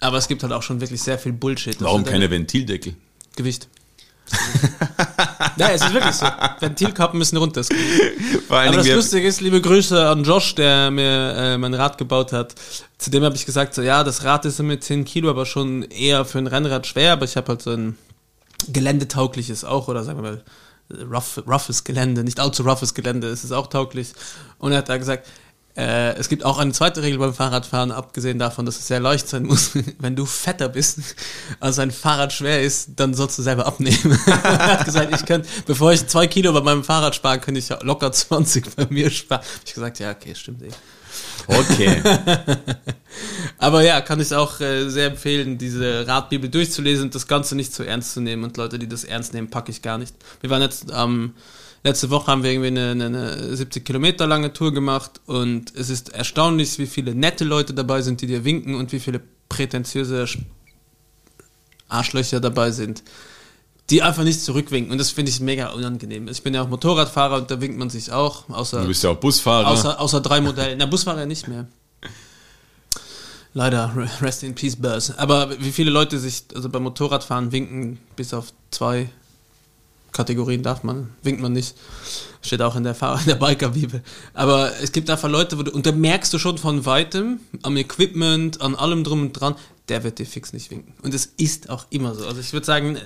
Aber 0.00 0.16
es 0.16 0.28
gibt 0.28 0.42
halt 0.42 0.52
auch 0.52 0.62
schon 0.62 0.80
wirklich 0.80 1.02
sehr 1.02 1.18
viel 1.18 1.32
Bullshit. 1.32 1.74
dass 1.74 1.82
Warum 1.82 2.04
keine 2.04 2.30
Ventildeckel? 2.30 2.94
Gewicht. 3.36 3.68
Ja, 5.56 5.70
es 5.70 5.82
ist 5.82 5.92
wirklich 5.92 6.14
so. 6.14 6.26
Ventilkappen 6.60 7.18
müssen 7.18 7.36
runter. 7.36 7.62
Aber 8.48 8.76
das 8.76 8.88
Lustige 8.88 9.26
ist, 9.26 9.40
liebe 9.40 9.60
Grüße 9.60 10.08
an 10.08 10.24
Josh, 10.24 10.54
der 10.54 10.90
mir 10.90 11.34
äh, 11.36 11.58
mein 11.58 11.74
Rad 11.74 11.98
gebaut 11.98 12.32
hat. 12.32 12.54
Zudem 12.98 13.24
habe 13.24 13.36
ich 13.36 13.46
gesagt, 13.46 13.74
so, 13.74 13.82
ja, 13.82 14.04
das 14.04 14.24
Rad 14.24 14.44
ist 14.44 14.60
mit 14.60 14.82
10 14.84 15.04
Kilo, 15.04 15.30
aber 15.30 15.46
schon 15.46 15.82
eher 15.82 16.24
für 16.24 16.38
ein 16.38 16.46
Rennrad 16.46 16.86
schwer, 16.86 17.12
aber 17.12 17.24
ich 17.24 17.36
habe 17.36 17.48
halt 17.48 17.62
so 17.62 17.70
ein 17.70 17.96
geländetaugliches 18.68 19.64
auch, 19.64 19.88
oder 19.88 20.04
sagen 20.04 20.22
wir 20.22 20.30
mal, 20.30 20.42
rough, 21.10 21.42
roughes 21.46 21.84
Gelände, 21.84 22.24
nicht 22.24 22.40
allzu 22.40 22.62
roughes 22.62 22.94
Gelände, 22.94 23.28
es 23.28 23.44
ist 23.44 23.52
auch 23.52 23.68
tauglich. 23.68 24.12
Und 24.58 24.72
er 24.72 24.78
hat 24.78 24.88
da 24.88 24.96
gesagt, 24.96 25.26
äh, 25.78 26.16
es 26.16 26.28
gibt 26.28 26.44
auch 26.44 26.58
eine 26.58 26.72
zweite 26.72 27.04
Regel 27.04 27.20
beim 27.20 27.32
Fahrradfahren, 27.32 27.92
abgesehen 27.92 28.40
davon, 28.40 28.66
dass 28.66 28.80
es 28.80 28.88
sehr 28.88 28.98
leicht 28.98 29.28
sein 29.28 29.44
muss. 29.44 29.70
Wenn 30.00 30.16
du 30.16 30.26
fetter 30.26 30.68
bist, 30.68 30.98
als 31.60 31.78
ein 31.78 31.92
Fahrrad 31.92 32.32
schwer 32.32 32.62
ist, 32.62 32.90
dann 32.96 33.14
sollst 33.14 33.38
du 33.38 33.42
selber 33.42 33.64
abnehmen. 33.64 34.18
er 34.26 34.78
hat 34.78 34.84
gesagt, 34.84 35.14
ich 35.14 35.24
kann, 35.24 35.44
bevor 35.66 35.92
ich 35.92 36.04
zwei 36.08 36.26
Kilo 36.26 36.52
bei 36.52 36.62
meinem 36.62 36.82
Fahrrad 36.82 37.14
spare, 37.14 37.38
könnte 37.38 37.60
ich 37.60 37.68
ja 37.68 37.78
locker 37.82 38.10
20 38.10 38.74
bei 38.74 38.88
mir 38.90 39.08
sparen. 39.08 39.42
Ich 39.64 39.72
gesagt, 39.72 40.00
ja, 40.00 40.10
okay, 40.10 40.34
stimmt 40.34 40.62
eh. 40.62 40.70
okay. 41.46 42.02
Aber 43.58 43.84
ja, 43.84 44.00
kann 44.00 44.18
ich 44.18 44.34
auch 44.34 44.60
äh, 44.60 44.88
sehr 44.88 45.06
empfehlen, 45.06 45.58
diese 45.58 46.08
Radbibel 46.08 46.50
durchzulesen 46.50 47.04
und 47.04 47.14
das 47.14 47.28
Ganze 47.28 47.54
nicht 47.54 47.72
zu 47.72 47.84
ernst 47.84 48.14
zu 48.14 48.20
nehmen. 48.20 48.42
Und 48.42 48.56
Leute, 48.56 48.80
die 48.80 48.88
das 48.88 49.04
ernst 49.04 49.32
nehmen, 49.32 49.48
packe 49.48 49.70
ich 49.70 49.80
gar 49.80 49.98
nicht. 49.98 50.16
Wir 50.40 50.50
waren 50.50 50.62
jetzt 50.62 50.86
ähm, 50.92 51.34
letzte 51.84 52.10
Woche 52.10 52.26
haben 52.30 52.42
wir 52.42 52.50
irgendwie 52.50 52.68
eine, 52.68 52.90
eine, 52.90 53.06
eine 53.06 53.56
70 53.56 53.84
Kilometer 53.84 54.26
lange 54.26 54.52
Tour 54.52 54.72
gemacht 54.72 55.20
und 55.26 55.74
es 55.74 55.90
ist 55.90 56.10
erstaunlich, 56.10 56.78
wie 56.78 56.86
viele 56.86 57.14
nette 57.14 57.44
Leute 57.44 57.74
dabei 57.74 58.02
sind, 58.02 58.20
die 58.20 58.26
dir 58.26 58.44
winken 58.44 58.74
und 58.74 58.92
wie 58.92 59.00
viele 59.00 59.20
prätentiöse 59.48 60.24
Sch- 60.24 60.38
Arschlöcher 61.88 62.40
dabei 62.40 62.70
sind, 62.70 63.02
die 63.90 64.02
einfach 64.02 64.24
nicht 64.24 64.42
zurückwinken. 64.42 64.92
Und 64.92 64.98
das 64.98 65.10
finde 65.10 65.30
ich 65.30 65.40
mega 65.40 65.68
unangenehm. 65.70 66.28
Ich 66.28 66.42
bin 66.42 66.52
ja 66.52 66.62
auch 66.62 66.68
Motorradfahrer 66.68 67.36
und 67.36 67.50
da 67.50 67.60
winkt 67.60 67.78
man 67.78 67.88
sich 67.88 68.12
auch, 68.12 68.48
außer 68.50 68.82
Du 68.82 68.88
bist 68.88 69.02
ja 69.02 69.10
auch 69.10 69.16
Busfahrer. 69.16 69.68
Außer, 69.68 69.98
außer 69.98 70.20
drei 70.20 70.40
Modellen. 70.42 70.76
Na, 70.78 70.84
Busfahrer 70.86 71.24
nicht 71.24 71.48
mehr. 71.48 71.66
Leider, 73.54 73.92
re- 73.96 74.08
rest 74.20 74.42
in 74.42 74.54
peace, 74.54 74.76
Buzz. 74.76 75.10
Aber 75.16 75.58
wie 75.60 75.72
viele 75.72 75.90
Leute 75.90 76.18
sich, 76.18 76.44
also 76.54 76.68
beim 76.68 76.82
Motorradfahren 76.82 77.50
winken, 77.50 77.98
bis 78.14 78.34
auf 78.34 78.52
zwei 78.70 79.08
Kategorien 80.18 80.64
darf 80.64 80.82
man, 80.82 81.10
winkt 81.22 81.40
man 81.40 81.52
nicht. 81.52 81.76
Steht 82.42 82.60
auch 82.60 82.74
in 82.74 82.82
der, 82.82 82.94
der 83.26 83.36
Biker-Bibel. 83.36 84.02
Aber 84.34 84.72
es 84.82 84.90
gibt 84.90 85.08
einfach 85.10 85.28
Leute, 85.28 85.56
wo 85.56 85.62
du, 85.62 85.70
und 85.70 85.86
da 85.86 85.92
merkst 85.92 86.34
du 86.34 86.40
schon 86.40 86.58
von 86.58 86.84
weitem, 86.86 87.38
am 87.62 87.76
Equipment, 87.76 88.60
an 88.60 88.74
allem 88.74 89.04
drum 89.04 89.22
und 89.22 89.32
dran, 89.32 89.54
der 89.88 90.02
wird 90.02 90.18
dir 90.18 90.26
fix 90.26 90.52
nicht 90.52 90.72
winken. 90.72 90.92
Und 91.02 91.14
es 91.14 91.26
ist 91.36 91.70
auch 91.70 91.86
immer 91.90 92.16
so. 92.16 92.26
Also 92.26 92.40
ich 92.40 92.52
würde 92.52 92.66
sagen, 92.66 92.98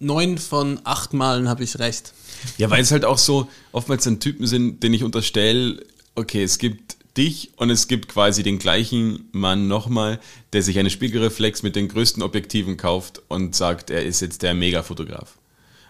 neun 0.00 0.38
von 0.38 0.80
acht 0.84 1.12
Malen 1.12 1.50
habe 1.50 1.62
ich 1.62 1.78
recht. 1.78 2.14
Ja, 2.56 2.70
weil 2.70 2.80
es 2.80 2.90
halt 2.92 3.04
auch 3.04 3.18
so 3.18 3.46
oftmals 3.72 4.04
dann 4.04 4.18
Typen 4.18 4.46
sind, 4.46 4.82
denen 4.82 4.94
ich 4.94 5.04
unterstelle, 5.04 5.84
okay, 6.14 6.44
es 6.44 6.56
gibt 6.56 6.96
dich 7.18 7.50
und 7.56 7.68
es 7.68 7.88
gibt 7.88 8.08
quasi 8.08 8.42
den 8.42 8.58
gleichen 8.58 9.28
Mann 9.32 9.68
nochmal, 9.68 10.18
der 10.54 10.62
sich 10.62 10.78
eine 10.78 10.88
Spiegelreflex 10.88 11.62
mit 11.62 11.76
den 11.76 11.88
größten 11.88 12.22
Objektiven 12.22 12.78
kauft 12.78 13.20
und 13.28 13.54
sagt, 13.54 13.90
er 13.90 14.02
ist 14.06 14.20
jetzt 14.20 14.40
der 14.40 14.54
Megafotograf. 14.54 15.36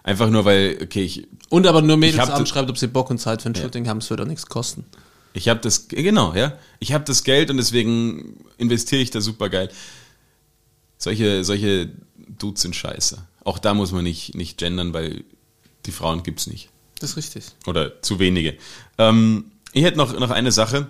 Einfach 0.05 0.29
nur, 0.29 0.45
weil, 0.45 0.77
okay, 0.83 1.01
ich, 1.01 1.27
Und 1.49 1.65
aber 1.65 1.81
nur 1.81 1.97
Mädels 1.97 2.29
anschreibt, 2.29 2.69
ob 2.69 2.77
sie 2.77 2.87
Bock 2.87 3.09
und 3.09 3.17
Zeit 3.17 3.41
für 3.41 3.49
ein 3.49 3.55
Shooting 3.55 3.87
haben, 3.87 3.97
es 3.97 4.09
würde 4.11 4.21
auch 4.21 4.27
nichts 4.27 4.45
kosten. 4.45 4.85
ich 5.33 5.49
habe 5.49 5.59
das, 5.61 5.87
genau, 5.87 6.35
ja, 6.35 6.53
ich 6.79 6.93
habe 6.93 7.03
das 7.05 7.23
Geld 7.23 7.49
und 7.49 7.57
deswegen 7.57 8.37
investiere 8.59 9.01
ich 9.01 9.09
da 9.09 9.19
super 9.19 9.49
geil. 9.49 9.69
Solche, 10.99 11.43
solche 11.43 11.89
Dudes 12.37 12.61
sind 12.61 12.75
scheiße. 12.75 13.17
Auch 13.43 13.57
da 13.57 13.73
muss 13.73 13.91
man 13.91 14.03
nicht, 14.03 14.35
nicht 14.35 14.59
gendern, 14.59 14.93
weil 14.93 15.23
die 15.87 15.91
Frauen 15.91 16.21
gibt's 16.21 16.45
nicht. 16.45 16.69
Das 16.99 17.11
ist 17.11 17.17
richtig. 17.17 17.45
Oder 17.65 17.99
zu 18.03 18.19
wenige. 18.19 18.57
Ähm, 18.99 19.45
ich 19.73 19.83
hätte 19.83 19.97
noch, 19.97 20.17
noch 20.19 20.29
eine 20.29 20.51
Sache. 20.51 20.87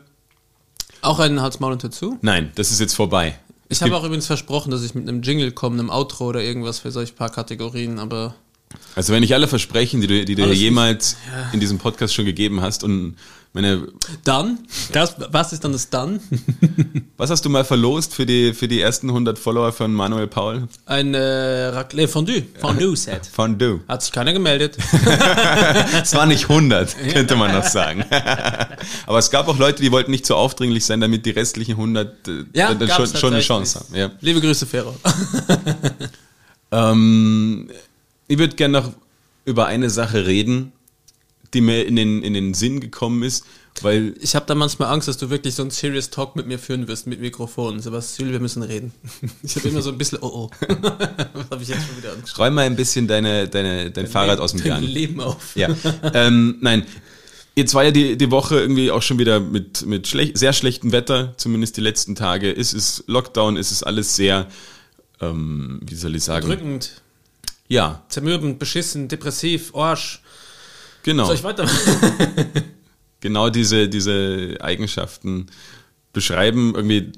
Auch 1.02 1.20
einen 1.20 1.42
Hals, 1.42 1.62
Maul 1.62 1.72
und 1.72 1.86
dazu. 1.86 2.18
Nein, 2.22 2.52
das 2.56 2.70
ist 2.72 2.82
jetzt 2.82 2.96
vorbei. 2.96 3.40
Ich 3.70 3.82
habe 3.82 3.96
auch 3.96 4.04
übrigens 4.04 4.28
versprochen, 4.28 4.72
dass 4.72 4.84
ich 4.84 4.94
mit 4.94 5.08
einem 5.08 5.22
Jingle 5.22 5.54
komme, 5.54 5.80
einem 5.80 5.90
Outro 5.90 6.28
oder 6.28 6.44
irgendwas 6.44 6.80
für 6.80 6.92
solche 6.92 7.14
paar 7.14 7.30
Kategorien, 7.30 7.98
aber 7.98 8.36
Also 8.96 9.14
wenn 9.14 9.24
ich 9.24 9.34
alle 9.34 9.48
Versprechen, 9.48 10.02
die 10.02 10.08
du, 10.08 10.26
die 10.26 10.36
du 10.36 10.52
jemals 10.52 11.18
in 11.54 11.60
diesem 11.60 11.78
Podcast 11.78 12.14
schon 12.14 12.26
gegeben 12.26 12.62
hast 12.62 12.84
und 12.84 13.16
meine, 13.56 13.88
dann, 14.26 14.60
das, 14.92 15.16
was 15.32 15.54
ist 15.54 15.64
dann 15.64 15.72
das 15.72 15.90
dann? 15.90 16.20
was 17.18 17.30
hast 17.30 17.46
du 17.46 17.50
mal 17.50 17.64
verlost 17.64 18.14
für 18.14 18.26
die, 18.26 18.54
für 18.54 18.68
die 18.68 18.82
ersten 18.82 19.08
100 19.08 19.40
Follower 19.40 19.72
von 19.72 19.94
Manuel 19.94 20.28
Paul? 20.28 20.68
Ein 20.86 21.14
äh, 21.14 21.68
Raclette 21.68 22.10
Fondue, 22.10 22.44
Fondue-Set. 22.60 23.26
Fondue. 23.32 23.80
Hat 23.88 24.04
sich 24.04 24.12
keiner 24.12 24.34
gemeldet. 24.34 24.78
Es 26.02 26.14
war 26.14 26.26
nicht 26.26 26.50
100, 26.50 26.96
könnte 27.14 27.38
man 27.38 27.54
noch 27.54 27.64
sagen. 27.64 28.04
Aber 29.08 29.20
es 29.20 29.32
gab 29.32 29.48
auch 29.48 29.58
Leute, 29.58 29.82
die 29.82 29.92
wollten 29.92 30.12
nicht 30.12 30.26
so 30.26 30.36
aufdringlich 30.36 30.84
sein, 30.86 31.00
damit 31.00 31.26
die 31.26 31.32
restlichen 31.32 31.72
100 31.72 32.28
äh, 32.28 32.32
Ja, 32.54 32.74
dann 32.74 32.90
schon, 32.90 33.08
schon 33.08 33.34
eine. 33.34 33.42
Chance 33.42 33.80
haben. 33.80 33.96
Ja. 33.96 34.12
Liebe 34.20 34.42
Grüße, 34.42 34.66
Fero. 34.66 34.96
Ähm, 36.72 37.70
ich 38.28 38.38
würde 38.38 38.56
gerne 38.56 38.82
noch 38.82 38.94
über 39.46 39.68
eine 39.68 39.90
Sache 39.90 40.26
reden, 40.26 40.72
die 41.54 41.62
mir 41.62 41.86
in 41.86 41.96
den, 41.96 42.24
in 42.24 42.34
den 42.34 42.54
Sinn 42.54 42.80
gekommen 42.80 43.24
ist 43.24 43.46
Weil 43.82 44.14
Ich 44.22 44.36
habe 44.36 44.46
da 44.46 44.56
manchmal 44.56 44.92
Angst, 44.92 45.08
dass 45.08 45.18
du 45.18 45.30
wirklich 45.30 45.56
so 45.56 45.62
einen 45.62 45.72
Serious 45.72 46.10
Talk 46.10 46.36
mit 46.36 46.48
mir 46.48 46.60
führen 46.60 46.88
wirst, 46.88 47.08
mit 47.08 47.20
Mikrofon. 47.20 47.80
Sebastian, 47.80 48.32
wir 48.32 48.40
müssen 48.40 48.64
reden. 48.64 48.94
Ich 49.44 49.56
habe 49.56 49.68
immer 49.70 49.82
so 49.82 49.92
ein 49.92 49.98
bisschen, 49.98 50.20
oh 50.22 50.28
oh. 50.28 50.50
Was 51.34 51.50
habe 51.52 51.64
ich 51.64 51.70
jetzt 51.70 51.86
schon 51.88 51.98
wieder 51.98 52.14
angeschrieben? 52.14 52.44
räum 52.44 52.54
mal 52.54 52.66
ein 52.66 52.76
bisschen 52.76 53.08
deine, 53.08 53.48
deine, 53.48 53.92
dein 53.92 54.08
Fahrrad 54.08 54.40
aus 54.40 54.52
dem 54.52 54.62
Dein 54.62 54.70
Garn. 54.70 54.84
Leben 54.84 55.22
auf. 55.22 55.56
Ja. 55.56 55.70
ähm, 56.14 56.58
nein. 56.62 56.86
Jetzt 57.56 57.74
war 57.74 57.86
ja 57.86 57.92
die, 57.92 58.18
die 58.18 58.32
Woche 58.32 58.60
irgendwie 58.60 58.92
auch 58.92 59.02
schon 59.02 59.18
wieder 59.18 59.40
mit, 59.40 59.86
mit 59.86 60.08
schlech 60.08 60.34
sehr 60.36 60.52
schlechtem 60.52 60.92
Wetter, 60.92 61.34
zumindest 61.38 61.78
die 61.78 61.82
letzten 61.82 62.16
Tage. 62.16 62.52
Es 62.52 62.74
ist 62.74 63.06
Lockdown, 63.08 63.56
es 63.56 63.72
ist 63.72 63.84
alles 63.84 64.16
sehr, 64.16 64.48
ähm, 65.22 65.80
wie 65.86 65.96
soll 65.96 66.16
ich 66.16 66.24
sagen? 66.24 66.48
Drückend, 66.48 67.02
Ja, 67.68 68.04
zermürbend, 68.10 68.60
beschissen, 68.60 69.08
depressiv, 69.08 69.76
Arsch. 69.76 70.22
genau. 71.04 71.26
Soll 71.26 71.36
ich 71.36 71.44
weiter? 71.44 71.68
genau 73.20 73.50
diese, 73.50 73.90
diese 73.90 74.58
Eigenschaften 74.60 75.48
beschreiben 76.14 76.74
irgendwie 76.76 77.12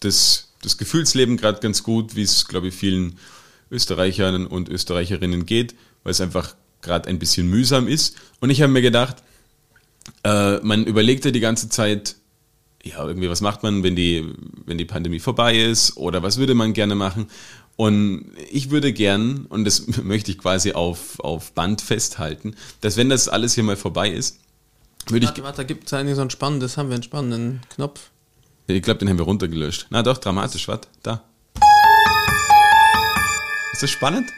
das, 0.00 0.52
das 0.62 0.76
Gefühlsleben 0.76 1.36
gerade 1.36 1.60
ganz 1.60 1.82
gut, 1.82 2.14
wie 2.14 2.22
es, 2.22 2.46
glaube 2.46 2.68
ich, 2.68 2.74
vielen 2.74 3.18
Österreichern 3.70 4.46
und 4.46 4.68
Österreicherinnen 4.68 5.46
geht, 5.46 5.74
weil 6.02 6.12
es 6.12 6.20
einfach 6.20 6.54
gerade 6.82 7.08
ein 7.08 7.18
bisschen 7.18 7.48
mühsam 7.48 7.88
ist. 7.88 8.16
Und 8.40 8.50
ich 8.50 8.62
habe 8.62 8.72
mir 8.72 8.82
gedacht, 8.82 9.16
äh, 10.24 10.58
man 10.58 10.84
überlegte 10.84 11.32
die 11.32 11.40
ganze 11.40 11.68
Zeit, 11.68 12.16
ja, 12.84 13.04
irgendwie, 13.04 13.28
was 13.28 13.40
macht 13.40 13.62
man, 13.62 13.82
wenn 13.82 13.96
die, 13.96 14.32
wenn 14.64 14.78
die 14.78 14.84
Pandemie 14.84 15.18
vorbei 15.18 15.58
ist 15.58 15.96
oder 15.96 16.22
was 16.22 16.36
würde 16.36 16.54
man 16.54 16.72
gerne 16.72 16.94
machen? 16.94 17.26
Und 17.76 18.32
ich 18.50 18.70
würde 18.70 18.92
gern, 18.92 19.46
und 19.48 19.64
das 19.64 19.86
möchte 20.02 20.30
ich 20.30 20.38
quasi 20.38 20.72
auf, 20.72 21.20
auf 21.20 21.52
Band 21.52 21.82
festhalten, 21.82 22.56
dass 22.80 22.96
wenn 22.96 23.08
das 23.08 23.28
alles 23.28 23.54
hier 23.54 23.64
mal 23.64 23.76
vorbei 23.76 24.10
ist, 24.10 24.40
würde 25.08 25.24
ich 25.24 25.30
Warte, 25.30 25.42
warte, 25.44 25.56
da 25.58 25.62
gibt 25.62 25.86
es 25.86 25.92
eigentlich 25.92 26.16
so 26.16 26.22
ein 26.22 26.30
spannendes, 26.30 26.76
haben 26.76 26.88
wir 26.88 26.94
einen 26.94 27.02
spannenden 27.02 27.60
Knopf. 27.74 28.10
Ich 28.66 28.82
glaube, 28.82 28.98
den 28.98 29.08
haben 29.08 29.18
wir 29.18 29.24
runtergelöscht. 29.24 29.86
Na 29.90 30.02
doch, 30.02 30.18
dramatisch, 30.18 30.66
was? 30.66 30.80
Da. 31.02 31.22
Ist 33.72 33.82
das 33.82 33.90
spannend? 33.90 34.28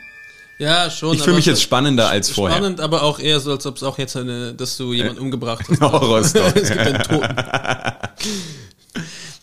Ja, 0.59 0.91
schon. 0.91 1.15
Ich 1.15 1.23
fühle 1.23 1.37
mich 1.37 1.47
jetzt 1.47 1.63
spannender 1.63 2.09
als 2.09 2.29
vorher. 2.31 2.59
Spannend, 2.59 2.81
aber 2.81 3.05
auch 3.05 3.21
eher 3.21 3.39
so, 3.41 3.53
als 3.53 3.65
ob 3.65 3.77
es 3.77 3.83
auch 3.85 3.97
jetzt 3.97 4.17
eine, 4.17 4.53
dass 4.53 4.77
du 4.77 4.93
jemanden 4.93 5.21
umgebracht 5.21 5.65
hast. 5.71 5.81
Horrorstory. 5.81 6.53
es 6.61 6.69
gibt 6.69 6.81
einen 6.81 7.03
Toten. 7.03 7.37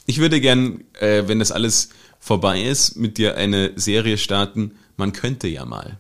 Ich 0.06 0.20
würde 0.20 0.42
gern, 0.42 0.84
äh, 1.00 1.24
wenn 1.26 1.40
das 1.40 1.52
alles 1.52 1.90
vorbei 2.26 2.64
ist, 2.64 2.96
mit 2.96 3.20
dir 3.20 3.38
eine 3.38 3.74
Serie 3.76 4.18
starten. 4.18 4.72
Man 4.98 5.14
könnte 5.14 5.48
ja 5.48 5.64
mal. 5.64 6.00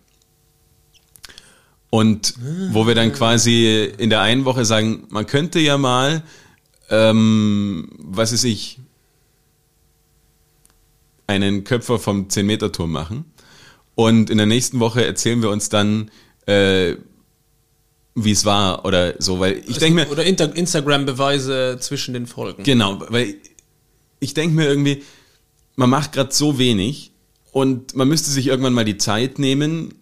Und 1.92 2.34
wo 2.72 2.88
wir 2.88 2.96
dann 2.96 3.14
quasi 3.14 3.94
in 3.98 4.10
der 4.10 4.22
einen 4.22 4.44
Woche 4.44 4.66
sagen, 4.66 5.06
man 5.10 5.28
könnte 5.28 5.60
ja 5.60 5.78
mal, 5.78 6.24
ähm, 6.90 7.92
was 8.00 8.32
ist 8.32 8.44
ich, 8.44 8.80
einen 11.28 11.64
Köpfer 11.64 12.00
vom 12.00 12.28
10-Meter-Turm 12.28 12.92
machen. 12.92 13.26
Und 13.94 14.32
in 14.32 14.38
der 14.38 14.48
nächsten 14.48 14.80
Woche 14.80 15.06
erzählen 15.06 15.44
wir 15.44 15.52
uns 15.52 15.70
dann, 15.70 16.10
äh, 16.48 16.96
wie 18.16 18.32
es 18.32 18.46
war 18.46 18.84
oder 18.84 19.14
so, 19.22 19.40
weil 19.40 19.62
ich 19.68 19.78
denke 19.78 20.06
mir, 20.06 20.10
Oder 20.10 20.26
Instagram-Beweise 20.26 21.78
zwischen 21.80 22.16
den 22.16 22.26
Folgen. 22.26 22.64
Genau, 22.64 23.00
weil 23.10 23.36
ich 24.20 24.34
denke 24.34 24.56
mir 24.56 24.66
irgendwie, 24.66 25.04
man 25.76 25.90
macht 25.90 26.14
gerade 26.14 26.34
so 26.34 26.58
wenig 26.58 27.12
und 27.52 27.96
man 27.96 28.08
müsste 28.08 28.30
sich 28.32 28.48
irgendwann 28.48 28.74
mal 28.74 28.86
die 28.86 28.98
Zeit 28.98 29.40
nehmen 29.40 29.94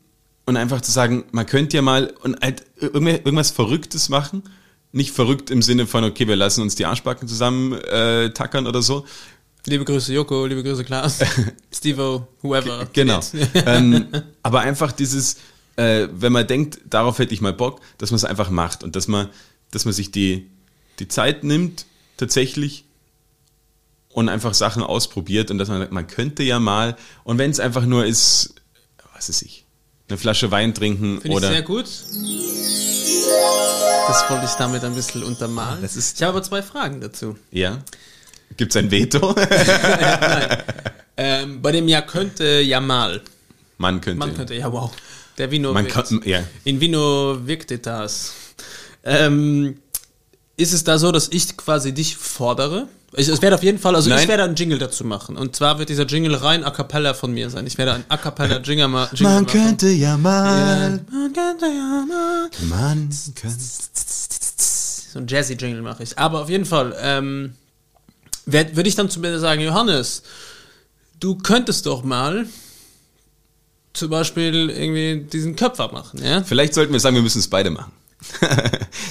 und 0.45 0.57
einfach 0.57 0.81
zu 0.81 0.91
sagen, 0.91 1.23
man 1.31 1.45
könnte 1.45 1.77
ja 1.77 1.81
mal 1.81 2.13
und 2.21 2.39
halt 2.41 2.65
irgendw- 2.79 3.17
irgendwas 3.25 3.51
Verrücktes 3.51 4.09
machen. 4.09 4.43
Nicht 4.91 5.11
verrückt 5.11 5.49
im 5.49 5.61
Sinne 5.61 5.87
von, 5.87 6.03
okay, 6.03 6.27
wir 6.27 6.35
lassen 6.35 6.61
uns 6.61 6.75
die 6.75 6.85
Arschbacken 6.85 7.27
zusammen 7.27 7.73
äh, 7.73 8.31
tackern 8.31 8.67
oder 8.67 8.81
so. 8.81 9.05
Liebe 9.65 9.85
Grüße 9.85 10.13
Joko, 10.13 10.45
liebe 10.45 10.61
Grüße 10.61 10.83
Klaas, 10.83 11.19
Stevo, 11.73 12.27
whoever. 12.41 12.87
Genau. 12.93 13.21
ähm, 13.65 14.07
aber 14.43 14.59
einfach 14.59 14.91
dieses, 14.91 15.37
äh, 15.77 16.07
wenn 16.11 16.33
man 16.33 16.45
denkt, 16.45 16.79
darauf 16.89 17.17
hätte 17.17 17.33
ich 17.33 17.41
mal 17.41 17.53
Bock, 17.53 17.79
dass 17.97 18.11
man 18.11 18.17
es 18.17 18.25
einfach 18.25 18.49
macht 18.49 18.83
und 18.83 18.95
dass 18.95 19.07
man, 19.07 19.29
dass 19.71 19.85
man 19.85 19.93
sich 19.93 20.11
die, 20.11 20.47
die 20.99 21.07
Zeit 21.07 21.43
nimmt, 21.43 21.85
tatsächlich, 22.17 22.83
und 24.13 24.29
einfach 24.29 24.53
Sachen 24.53 24.83
ausprobiert 24.83 25.51
und 25.51 25.57
dass 25.57 25.67
man 25.69 25.79
sagt, 25.79 25.91
man 25.91 26.07
könnte 26.07 26.43
ja 26.43 26.59
mal, 26.59 26.95
und 27.23 27.37
wenn 27.37 27.51
es 27.51 27.59
einfach 27.59 27.85
nur 27.85 28.05
ist, 28.05 28.55
was 29.15 29.29
ist 29.29 29.41
ich, 29.41 29.65
eine 30.09 30.17
Flasche 30.17 30.51
Wein 30.51 30.73
trinken 30.73 31.21
Finde 31.21 31.27
ich 31.29 31.33
oder. 31.35 31.49
sehr 31.49 31.61
gut. 31.63 31.85
Das 34.07 34.29
wollte 34.29 34.45
ich 34.45 34.51
damit 34.51 34.83
ein 34.83 34.93
bisschen 34.95 35.23
untermalen. 35.23 35.81
Das 35.81 35.95
ist- 35.95 36.17
ich 36.17 36.23
habe 36.23 36.37
aber 36.37 36.43
zwei 36.43 36.61
Fragen 36.61 36.99
dazu. 37.01 37.37
Ja. 37.51 37.79
Gibt 38.57 38.75
es 38.75 38.77
ein 38.77 38.91
Veto? 38.91 39.35
Ähm, 41.15 41.61
bei 41.61 41.71
dem 41.71 41.87
Ja 41.87 42.01
könnte, 42.01 42.59
ja 42.61 42.79
mal. 42.81 43.21
man 43.77 44.01
könnte. 44.01 44.17
Man 44.17 44.33
könnte, 44.35 44.55
ja 44.55 44.71
wow. 44.73 44.91
Der 45.37 45.51
Vino 45.51 45.71
Man 45.71 45.85
wirkt. 45.85 45.93
kann, 46.09 46.21
ja. 46.25 46.43
In 46.63 46.79
Vino 46.81 47.37
wirkte 47.45 47.77
das. 47.77 48.33
Ähm, 49.03 49.77
ist 50.57 50.73
es 50.73 50.83
da 50.83 50.97
so, 50.97 51.11
dass 51.11 51.27
ich 51.29 51.55
quasi 51.55 51.93
dich 51.93 52.17
fordere? 52.17 52.87
Ich, 53.15 53.27
es 53.27 53.41
werde 53.41 53.55
auf 53.55 53.63
jeden 53.63 53.79
Fall, 53.79 53.95
also 53.95 54.09
Nein. 54.09 54.21
ich 54.23 54.27
werde 54.27 54.43
einen 54.43 54.55
Jingle 54.55 54.79
dazu 54.79 55.03
machen. 55.05 55.37
Und 55.37 55.55
zwar 55.55 55.77
wird 55.79 55.89
dieser 55.89 56.05
Jingle 56.05 56.35
rein 56.35 56.63
a 56.63 56.71
cappella 56.71 57.13
von 57.13 57.31
mir 57.33 57.49
sein. 57.49 57.67
Ich 57.67 57.77
werde 57.77 57.93
ein 57.93 58.03
a 58.09 58.17
cappella 58.17 58.59
Jingle, 58.59 58.87
ma 58.87 59.07
Jingle 59.13 59.41
machen. 59.41 59.77
ja 59.81 59.93
Ja, 60.11 60.17
mal. 60.17 61.05
man 61.11 61.33
könnte 61.33 61.65
ja 61.67 62.05
mal. 62.07 62.49
Man 62.69 63.09
könnte. 63.35 63.57
So 65.13 65.19
ein 65.19 65.27
Jazzy-Jingle 65.27 65.81
mache 65.83 66.01
ich. 66.03 66.17
Aber 66.17 66.41
auf 66.41 66.49
jeden 66.49 66.65
Fall, 66.65 66.95
ähm, 66.99 67.53
würde 68.45 68.89
ich 68.89 68.95
dann 68.95 69.09
zu 69.09 69.19
mir 69.19 69.37
sagen, 69.39 69.61
Johannes, 69.61 70.23
du 71.19 71.37
könntest 71.37 71.85
doch 71.85 72.03
mal 72.03 72.47
zum 73.93 74.09
Beispiel 74.09 74.71
irgendwie 74.71 75.27
diesen 75.31 75.55
Köpfer 75.55 75.91
machen, 75.91 76.23
ja? 76.23 76.43
Vielleicht 76.43 76.73
sollten 76.73 76.93
wir 76.93 76.99
sagen, 76.99 77.15
wir 77.15 77.21
müssen 77.21 77.39
es 77.39 77.47
beide 77.47 77.69
machen. 77.69 77.91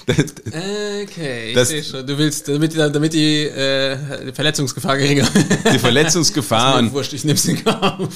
Das, 0.07 0.17
Okay, 0.47 1.49
ich 1.51 1.55
Das- 1.55 1.69
sehe 1.69 1.83
schon. 1.85 2.07
Du 2.07 2.17
willst, 2.19 2.49
damit, 2.49 2.73
die- 2.73 2.77
damit 2.79 3.13
die, 3.13 3.45
äh, 3.45 4.27
die 4.27 4.33
Verletzungsgefahr 4.33 4.97
geringer 4.99 5.29
die 5.73 5.79
Verletzungsgefahr 5.79 6.75
Mir 6.81 6.89
und 6.89 6.93
Wurscht, 6.95 7.13
ich 7.13 7.25
nehm's 7.25 7.45
in 7.47 7.63
Kauf. 7.65 8.09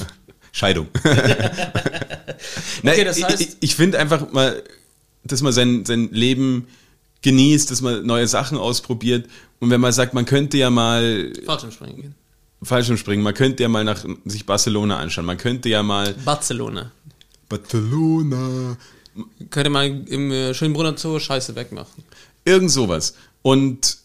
Scheidung. 0.53 0.89
Nein, 2.83 2.95
Okay, 2.95 3.05
das 3.05 3.19
heißt- 3.23 3.35
ich, 3.41 3.49
ich, 3.49 3.57
ich 3.61 3.77
finde 3.77 3.99
einfach 3.99 4.31
mal, 4.33 4.63
dass 5.25 5.43
man 5.43 5.53
sein, 5.53 5.85
sein 5.85 6.09
Leben 6.13 6.67
genießt, 7.23 7.71
dass 7.71 7.81
man 7.83 8.07
neue 8.07 8.27
Sachen 8.29 8.57
ausprobiert. 8.59 9.27
Und 9.59 9.71
wenn 9.71 9.81
man 9.81 9.93
sagt, 9.93 10.15
man 10.15 10.25
könnte 10.25 10.57
ja 10.59 10.71
mal 10.71 11.33
Fallschirmspringen 11.45 11.97
gehen. 11.97 12.15
Fallschirmspringen, 12.63 13.23
man 13.23 13.35
könnte 13.35 13.63
ja 13.63 13.69
mal 13.69 13.85
nach 13.85 14.05
sich 14.25 14.47
Barcelona 14.47 14.99
anschauen, 14.99 15.27
man 15.27 15.37
könnte 15.37 15.69
ja 15.69 15.83
mal 15.83 16.15
Barcelona. 16.25 16.91
Barcelona, 17.49 18.77
Könnte 19.51 19.71
man 19.71 20.07
im 20.07 20.31
äh, 20.31 20.55
Schönbrunner 20.55 20.97
Zoo 20.97 21.19
Scheiße 21.19 21.55
wegmachen. 21.55 22.05
irgend 22.45 22.71
sowas. 22.71 23.15
Und 23.43 23.99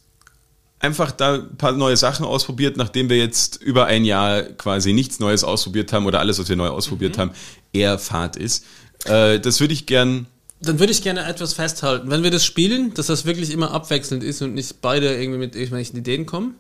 einfach 0.81 1.11
da 1.11 1.35
ein 1.35 1.57
paar 1.57 1.71
neue 1.73 1.97
Sachen 1.97 2.25
ausprobiert, 2.25 2.77
nachdem 2.77 3.09
wir 3.09 3.17
jetzt 3.17 3.61
über 3.61 3.85
ein 3.85 4.03
Jahr 4.03 4.41
quasi 4.43 4.93
nichts 4.93 5.19
Neues 5.19 5.43
ausprobiert 5.43 5.93
haben 5.93 6.05
oder 6.05 6.19
alles, 6.19 6.39
was 6.39 6.49
wir 6.49 6.55
neu 6.55 6.69
ausprobiert 6.69 7.17
haben, 7.17 7.31
eher 7.71 7.99
Fahrt 7.99 8.35
ist. 8.35 8.65
Äh, 9.05 9.39
das 9.39 9.59
würde 9.59 9.73
ich 9.73 9.85
gern 9.85 10.27
Dann 10.59 10.79
würde 10.79 10.91
ich 10.91 11.01
gerne 11.01 11.25
etwas 11.25 11.53
festhalten. 11.53 12.09
Wenn 12.09 12.23
wir 12.23 12.31
das 12.31 12.45
spielen, 12.45 12.93
dass 12.93 13.07
das 13.07 13.25
wirklich 13.25 13.51
immer 13.51 13.71
abwechselnd 13.71 14.23
ist 14.23 14.41
und 14.41 14.53
nicht 14.53 14.81
beide 14.81 15.15
irgendwie 15.15 15.39
mit 15.39 15.55
irgendwelchen 15.55 15.97
Ideen 15.97 16.25
kommen. 16.25 16.55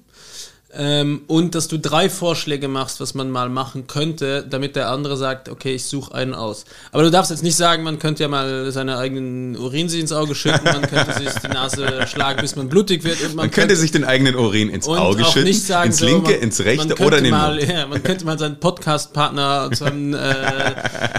Ähm, 0.73 1.23
und 1.27 1.53
dass 1.53 1.67
du 1.67 1.77
drei 1.77 2.09
Vorschläge 2.09 2.67
machst, 2.67 3.01
was 3.01 3.13
man 3.13 3.29
mal 3.29 3.49
machen 3.49 3.87
könnte, 3.87 4.45
damit 4.49 4.75
der 4.75 4.89
andere 4.89 5.17
sagt, 5.17 5.49
okay, 5.49 5.75
ich 5.75 5.85
suche 5.85 6.13
einen 6.13 6.33
aus. 6.33 6.63
Aber 6.91 7.03
du 7.03 7.11
darfst 7.11 7.29
jetzt 7.29 7.43
nicht 7.43 7.57
sagen, 7.57 7.83
man 7.83 7.99
könnte 7.99 8.23
ja 8.23 8.29
mal 8.29 8.71
seine 8.71 8.97
eigenen 8.97 9.57
Urin 9.57 9.89
sich 9.89 9.99
ins 9.99 10.13
Auge 10.13 10.33
schütten, 10.33 10.63
man 10.63 10.81
könnte 10.83 11.13
sich 11.13 11.29
die 11.43 11.47
Nase 11.49 12.07
schlagen, 12.07 12.41
bis 12.41 12.55
man 12.55 12.69
blutig 12.69 13.03
wird. 13.03 13.21
Und 13.21 13.35
man, 13.35 13.47
Man 13.47 13.51
könnte 13.51 13.75
sich 13.75 13.91
den 13.91 14.05
eigenen 14.05 14.35
Urin 14.35 14.69
ins 14.69 14.87
Auge 14.87 15.25
schütten, 15.25 15.53
sagen, 15.53 15.87
ins 15.87 15.97
so, 15.97 16.05
linke, 16.05 16.31
man, 16.31 16.41
ins 16.41 16.59
rechte 16.61 16.87
könnte 16.87 17.03
oder 17.03 17.17
in 17.17 17.25
den 17.25 17.31
mal, 17.31 17.61
ja, 17.61 17.87
Man 17.87 18.01
könnte 18.01 18.25
mal 18.25 18.39
seinen 18.39 18.59
Podcast-Partner 18.59 19.71
zu 19.73 19.85
einem, 19.85 20.13
äh, 20.13 20.71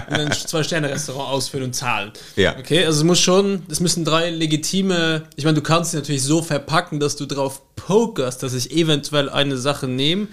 in 0.09 0.15
ein 0.15 0.31
Zwei-Sterne-Restaurant 0.31 1.29
ausführen 1.29 1.65
und 1.65 1.75
zahlen. 1.75 2.11
Ja. 2.35 2.57
Okay, 2.57 2.85
also 2.85 2.99
es 2.99 3.03
muss 3.03 3.19
schon, 3.19 3.63
es 3.69 3.79
müssen 3.79 4.03
drei 4.03 4.31
legitime, 4.31 5.23
ich 5.35 5.45
meine, 5.45 5.55
du 5.55 5.61
kannst 5.61 5.91
sie 5.91 5.97
natürlich 5.97 6.23
so 6.23 6.41
verpacken, 6.41 6.99
dass 6.99 7.15
du 7.15 7.27
drauf 7.27 7.61
pokerst, 7.75 8.43
dass 8.43 8.53
ich 8.53 8.71
eventuell 8.71 9.29
eine 9.43 9.57
Sache 9.57 9.87
nehme. 9.87 10.27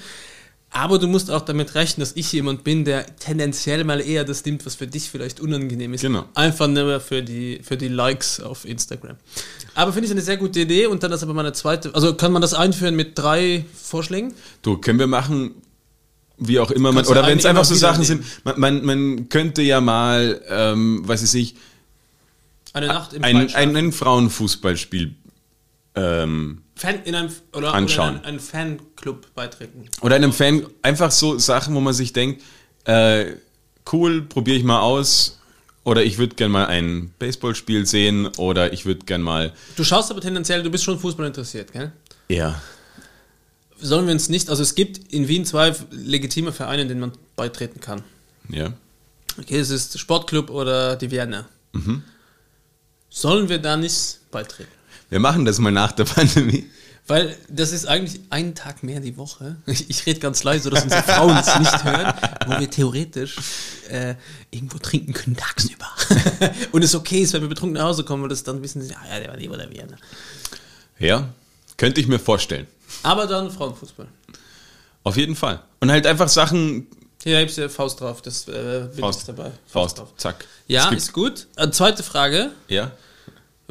Aber 0.72 1.00
du 1.00 1.08
musst 1.08 1.32
auch 1.32 1.40
damit 1.40 1.74
rechnen, 1.74 2.00
dass 2.00 2.12
ich 2.14 2.30
jemand 2.32 2.62
bin, 2.62 2.84
der 2.84 3.16
tendenziell 3.16 3.82
mal 3.82 4.00
eher 4.00 4.22
das 4.22 4.44
nimmt, 4.44 4.64
was 4.64 4.76
für 4.76 4.86
dich 4.86 5.10
vielleicht 5.10 5.40
unangenehm 5.40 5.94
ist. 5.94 6.02
Genau. 6.02 6.26
Einfach 6.34 6.68
nur 6.68 7.00
für 7.00 7.22
die, 7.22 7.60
für 7.62 7.76
die 7.76 7.88
Likes 7.88 8.38
auf 8.38 8.64
Instagram. 8.64 9.16
Aber 9.74 9.92
finde 9.92 10.06
ich 10.06 10.12
eine 10.12 10.20
sehr 10.20 10.36
gute 10.36 10.60
Idee 10.60 10.86
und 10.86 11.02
dann 11.02 11.10
ist 11.10 11.24
aber 11.24 11.34
meine 11.34 11.52
zweite, 11.52 11.92
also 11.92 12.14
kann 12.14 12.30
man 12.30 12.40
das 12.40 12.54
einführen 12.54 12.94
mit 12.94 13.18
drei 13.18 13.64
Vorschlägen? 13.74 14.32
Du, 14.62 14.76
können 14.76 15.00
wir 15.00 15.08
machen, 15.08 15.56
wie 16.38 16.60
auch 16.60 16.70
immer 16.70 16.90
man, 16.92 17.04
Kannst 17.04 17.10
oder 17.10 17.26
wenn 17.26 17.38
es 17.38 17.46
einfach 17.46 17.64
so 17.64 17.74
Sachen 17.74 18.04
nehmen. 18.04 18.22
sind, 18.22 18.44
man, 18.44 18.60
man, 18.60 18.84
man 18.84 19.28
könnte 19.28 19.62
ja 19.62 19.80
mal, 19.80 20.40
ähm, 20.48 21.02
weiß 21.06 21.34
ich, 21.34 21.56
Eine 22.74 22.86
Nacht 22.86 23.12
im 23.12 23.24
ein, 23.24 23.52
ein, 23.54 23.76
ein 23.76 23.92
Frauenfußballspiel 23.92 25.16
ähm, 25.96 26.62
Fan 26.80 27.02
in 27.04 27.14
einem 27.14 27.30
oder, 27.52 27.74
Anschauen. 27.74 28.14
oder 28.14 28.18
in 28.20 28.24
einen 28.24 28.40
Fanclub 28.40 29.34
beitreten. 29.34 29.84
Oder 30.00 30.16
einem 30.16 30.32
Fan 30.32 30.66
einfach 30.80 31.10
so 31.10 31.38
Sachen, 31.38 31.74
wo 31.74 31.80
man 31.80 31.92
sich 31.92 32.14
denkt, 32.14 32.42
äh, 32.84 33.34
cool, 33.92 34.22
probiere 34.22 34.56
ich 34.56 34.64
mal 34.64 34.80
aus. 34.80 35.38
Oder 35.84 36.04
ich 36.04 36.16
würde 36.16 36.36
gern 36.36 36.50
mal 36.50 36.66
ein 36.66 37.12
Baseballspiel 37.18 37.84
sehen. 37.84 38.28
Oder 38.38 38.72
ich 38.72 38.86
würde 38.86 39.04
gern 39.04 39.20
mal. 39.20 39.52
Du 39.76 39.84
schaust 39.84 40.10
aber 40.10 40.22
tendenziell, 40.22 40.62
du 40.62 40.70
bist 40.70 40.84
schon 40.84 40.98
Fußball 40.98 41.26
interessiert, 41.26 41.70
gell? 41.70 41.92
Ja. 42.28 42.62
Sollen 43.78 44.06
wir 44.06 44.14
uns 44.14 44.30
nicht, 44.30 44.48
also 44.48 44.62
es 44.62 44.74
gibt 44.74 45.12
in 45.12 45.28
Wien 45.28 45.44
zwei 45.44 45.74
legitime 45.90 46.52
Vereine, 46.52 46.86
denen 46.86 47.00
man 47.00 47.12
beitreten 47.36 47.80
kann. 47.80 48.02
Ja. 48.48 48.72
Okay, 49.38 49.58
es 49.58 49.68
ist 49.68 49.98
Sportclub 49.98 50.48
oder 50.48 50.96
die 50.96 51.10
Vienna. 51.10 51.46
Mhm. 51.72 52.04
Sollen 53.10 53.50
wir 53.50 53.58
da 53.58 53.76
nicht 53.76 54.18
beitreten? 54.30 54.79
Wir 55.10 55.18
machen 55.20 55.44
das 55.44 55.58
mal 55.58 55.70
nach 55.72 55.92
der 55.92 56.04
Pandemie. 56.04 56.66
Weil 57.06 57.36
das 57.48 57.72
ist 57.72 57.86
eigentlich 57.86 58.20
ein 58.30 58.54
Tag 58.54 58.82
mehr 58.84 59.00
die 59.00 59.16
Woche. 59.16 59.56
Ich, 59.66 59.90
ich 59.90 60.06
rede 60.06 60.20
ganz 60.20 60.44
leise, 60.44 60.70
dass 60.70 60.84
unsere 60.84 61.02
Frauen 61.02 61.36
es 61.36 61.58
nicht 61.58 61.84
hören, 61.84 62.14
wo 62.46 62.60
wir 62.60 62.70
theoretisch 62.70 63.36
äh, 63.88 64.14
irgendwo 64.52 64.78
trinken 64.78 65.12
können 65.12 65.36
tagsüber. 65.36 65.86
Und 66.72 66.84
es 66.84 66.94
okay 66.94 67.22
ist, 67.22 67.32
wenn 67.32 67.42
wir 67.42 67.48
betrunken 67.48 67.74
nach 67.78 67.86
Hause 67.88 68.04
kommen, 68.04 68.22
weil 68.22 68.28
das 68.28 68.44
dann 68.44 68.62
wissen 68.62 68.80
sie, 68.82 68.94
ah 68.94 69.08
ja, 69.12 69.18
der 69.18 69.28
war 69.30 69.36
die 69.36 69.48
oder 69.48 69.68
Vienna. 69.70 69.96
Ja. 71.00 71.28
Könnte 71.76 72.00
ich 72.00 72.06
mir 72.06 72.18
vorstellen. 72.20 72.66
Aber 73.02 73.26
dann 73.26 73.50
Frauenfußball. 73.50 74.06
Auf 75.02 75.16
jeden 75.16 75.34
Fall. 75.34 75.60
Und 75.80 75.90
halt 75.90 76.06
einfach 76.06 76.28
Sachen. 76.28 76.86
Hier 77.24 77.38
hebst 77.38 77.58
du 77.58 77.68
Faust 77.68 78.00
drauf, 78.00 78.22
das 78.22 78.46
äh, 78.46 78.88
Faust 78.90 79.28
dabei. 79.28 79.50
Faust. 79.66 80.00
Zack. 80.16 80.44
Ja, 80.68 80.84
Es 80.84 80.90
gibt- 80.90 81.02
ist 81.02 81.12
gut. 81.12 81.46
Äh, 81.56 81.70
zweite 81.70 82.02
Frage. 82.02 82.52
Ja. 82.68 82.92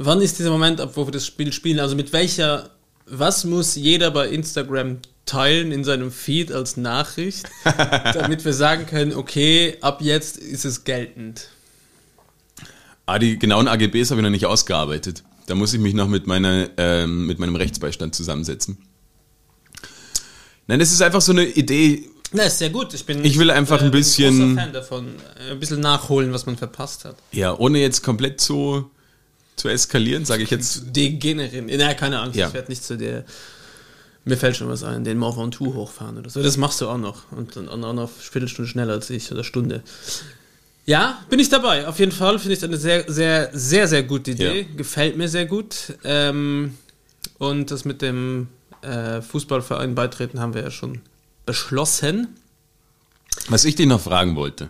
Wann 0.01 0.21
ist 0.21 0.39
dieser 0.39 0.49
Moment, 0.51 0.79
ab 0.79 0.91
wo 0.95 1.05
wir 1.07 1.11
das 1.11 1.25
Spiel 1.25 1.51
spielen? 1.51 1.79
Also 1.79 1.95
mit 1.95 2.13
welcher, 2.13 2.69
was 3.05 3.43
muss 3.43 3.75
jeder 3.75 4.11
bei 4.11 4.29
Instagram 4.29 4.99
teilen 5.25 5.71
in 5.71 5.83
seinem 5.83 6.11
Feed 6.11 6.51
als 6.51 6.77
Nachricht, 6.77 7.45
damit 8.13 8.45
wir 8.45 8.53
sagen 8.53 8.85
können, 8.85 9.13
okay, 9.13 9.77
ab 9.81 10.01
jetzt 10.01 10.37
ist 10.37 10.65
es 10.65 10.83
geltend. 10.85 11.49
Ah, 13.05 13.19
die 13.19 13.37
genauen 13.37 13.67
AGBs 13.67 14.11
habe 14.11 14.21
ich 14.21 14.23
noch 14.23 14.29
nicht 14.31 14.45
ausgearbeitet. 14.45 15.23
Da 15.47 15.55
muss 15.55 15.73
ich 15.73 15.79
mich 15.79 15.93
noch 15.93 16.07
mit, 16.07 16.27
meiner, 16.27 16.69
ähm, 16.77 17.25
mit 17.25 17.39
meinem 17.39 17.55
Rechtsbeistand 17.55 18.15
zusammensetzen. 18.15 18.77
Nein, 20.67 20.79
das 20.79 20.91
ist 20.91 21.01
einfach 21.01 21.21
so 21.21 21.31
eine 21.31 21.45
Idee. 21.45 22.07
Na, 22.31 22.43
ist 22.43 22.59
sehr 22.59 22.69
gut. 22.69 22.93
Ich 22.93 23.05
bin 23.05 23.25
Ich 23.25 23.39
will 23.39 23.49
einfach 23.49 23.79
ein 23.81 23.85
bin 23.89 23.99
bisschen- 23.99 24.53
großer 24.53 24.61
Fan 24.63 24.73
davon. 24.73 25.07
Äh, 25.47 25.51
Ein 25.53 25.59
bisschen 25.59 25.79
nachholen, 25.79 26.31
was 26.31 26.45
man 26.45 26.55
verpasst 26.57 27.05
hat. 27.05 27.15
Ja, 27.31 27.57
ohne 27.57 27.79
jetzt 27.79 28.03
komplett 28.03 28.39
zu, 28.39 28.91
zu 29.59 29.67
eskalieren, 29.67 30.25
sage 30.25 30.43
ich 30.43 30.49
jetzt. 30.49 30.95
Degenerin. 30.95 31.69
Na, 31.77 31.93
keine 31.93 32.19
Angst, 32.19 32.35
Ja. 32.37 32.47
ich 32.47 32.53
werde 32.53 32.69
nicht 32.69 32.83
zu 32.83 32.97
der. 32.97 33.25
Mir 34.25 34.37
fällt 34.37 34.57
schon 34.57 34.67
was 34.69 34.83
ein, 34.83 35.03
den 35.03 35.17
Mont 35.17 35.37
Ventoux 35.37 35.73
hochfahren 35.73 36.17
oder 36.17 36.29
so. 36.29 36.43
Das 36.43 36.57
machst 36.57 36.81
du 36.81 36.87
auch 36.89 36.97
noch. 36.97 37.31
Und 37.31 37.55
dann 37.55 37.69
auch 37.69 37.77
noch 37.77 37.89
eine 37.89 38.07
Viertelstunde 38.07 38.69
schneller 38.69 38.93
als 38.93 39.09
ich 39.09 39.31
oder 39.31 39.43
Stunde. 39.43 39.81
Ja, 40.85 41.19
bin 41.29 41.39
ich 41.39 41.49
dabei. 41.49 41.87
Auf 41.87 41.99
jeden 41.99 42.11
Fall 42.11 42.37
finde 42.39 42.55
ich 42.55 42.63
eine 42.63 42.77
sehr, 42.77 43.05
sehr, 43.11 43.49
sehr, 43.53 43.87
sehr 43.87 44.03
gute 44.03 44.31
Idee. 44.31 44.61
Ja. 44.61 44.75
Gefällt 44.75 45.17
mir 45.17 45.29
sehr 45.29 45.45
gut. 45.45 45.93
Ähm, 46.03 46.77
und 47.37 47.71
das 47.71 47.85
mit 47.85 48.01
dem 48.01 48.47
äh, 48.81 49.21
Fußballverein 49.21 49.95
beitreten 49.95 50.39
haben 50.39 50.53
wir 50.53 50.63
ja 50.63 50.71
schon 50.71 51.01
beschlossen. 51.45 52.27
Was 53.47 53.65
ich 53.65 53.75
dich 53.75 53.87
noch 53.87 54.01
fragen 54.01 54.35
wollte. 54.35 54.69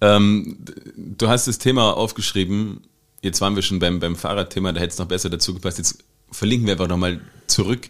Ähm, 0.00 0.58
du 0.96 1.28
hast 1.28 1.46
das 1.46 1.58
Thema 1.58 1.96
aufgeschrieben. 1.96 2.80
Jetzt 3.22 3.40
waren 3.40 3.54
wir 3.54 3.62
schon 3.62 3.78
beim, 3.78 4.00
beim 4.00 4.16
Fahrradthema, 4.16 4.72
da 4.72 4.80
hätte 4.80 4.92
es 4.92 4.98
noch 4.98 5.06
besser 5.06 5.28
dazu 5.28 5.52
gepasst. 5.54 5.78
Jetzt 5.78 6.04
verlinken 6.30 6.66
wir 6.66 6.72
einfach 6.72 6.88
nochmal 6.88 7.20
zurück. 7.46 7.88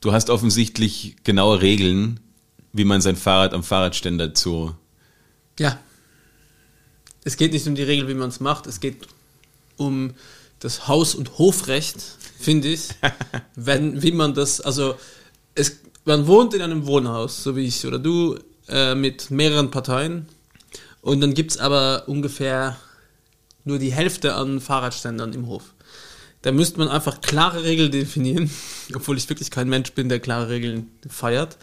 Du 0.00 0.12
hast 0.12 0.28
offensichtlich 0.28 1.16
genaue 1.24 1.62
Regeln, 1.62 2.20
wie 2.72 2.84
man 2.84 3.00
sein 3.00 3.16
Fahrrad 3.16 3.54
am 3.54 3.62
Fahrradständer 3.62 4.34
zu. 4.34 4.74
Ja. 5.58 5.78
Es 7.24 7.38
geht 7.38 7.52
nicht 7.52 7.66
um 7.66 7.74
die 7.74 7.82
Regel, 7.82 8.06
wie 8.08 8.14
man 8.14 8.28
es 8.28 8.40
macht. 8.40 8.66
Es 8.66 8.80
geht 8.80 9.08
um 9.76 10.12
das 10.60 10.86
Haus- 10.88 11.14
und 11.14 11.38
Hofrecht, 11.38 12.02
finde 12.38 12.68
ich. 12.68 12.88
wenn, 13.54 14.02
wie 14.02 14.12
man 14.12 14.34
das, 14.34 14.60
also, 14.60 14.96
es, 15.54 15.78
man 16.04 16.26
wohnt 16.26 16.52
in 16.52 16.60
einem 16.60 16.84
Wohnhaus, 16.84 17.42
so 17.42 17.56
wie 17.56 17.66
ich 17.66 17.86
oder 17.86 17.98
du, 17.98 18.38
äh, 18.68 18.94
mit 18.94 19.30
mehreren 19.30 19.70
Parteien. 19.70 20.26
Und 21.00 21.22
dann 21.22 21.32
gibt 21.32 21.52
es 21.52 21.58
aber 21.58 22.04
ungefähr 22.08 22.76
nur 23.64 23.78
die 23.78 23.92
Hälfte 23.92 24.34
an 24.34 24.60
Fahrradständern 24.60 25.32
im 25.32 25.46
Hof. 25.46 25.74
Da 26.42 26.52
müsste 26.52 26.78
man 26.78 26.88
einfach 26.88 27.20
klare 27.20 27.64
Regeln 27.64 27.90
definieren, 27.90 28.50
obwohl 28.94 29.16
ich 29.16 29.28
wirklich 29.28 29.50
kein 29.50 29.68
Mensch 29.68 29.92
bin, 29.92 30.08
der 30.08 30.20
klare 30.20 30.50
Regeln 30.50 30.90
feiert. 31.08 31.56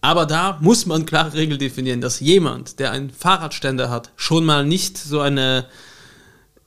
Aber 0.00 0.24
da 0.24 0.58
muss 0.60 0.86
man 0.86 1.06
klare 1.06 1.34
Regeln 1.34 1.58
definieren, 1.58 2.00
dass 2.00 2.20
jemand, 2.20 2.78
der 2.78 2.92
einen 2.92 3.10
Fahrradständer 3.10 3.90
hat, 3.90 4.12
schon 4.16 4.44
mal 4.44 4.64
nicht 4.64 4.98
so 4.98 5.20
eine 5.20 5.66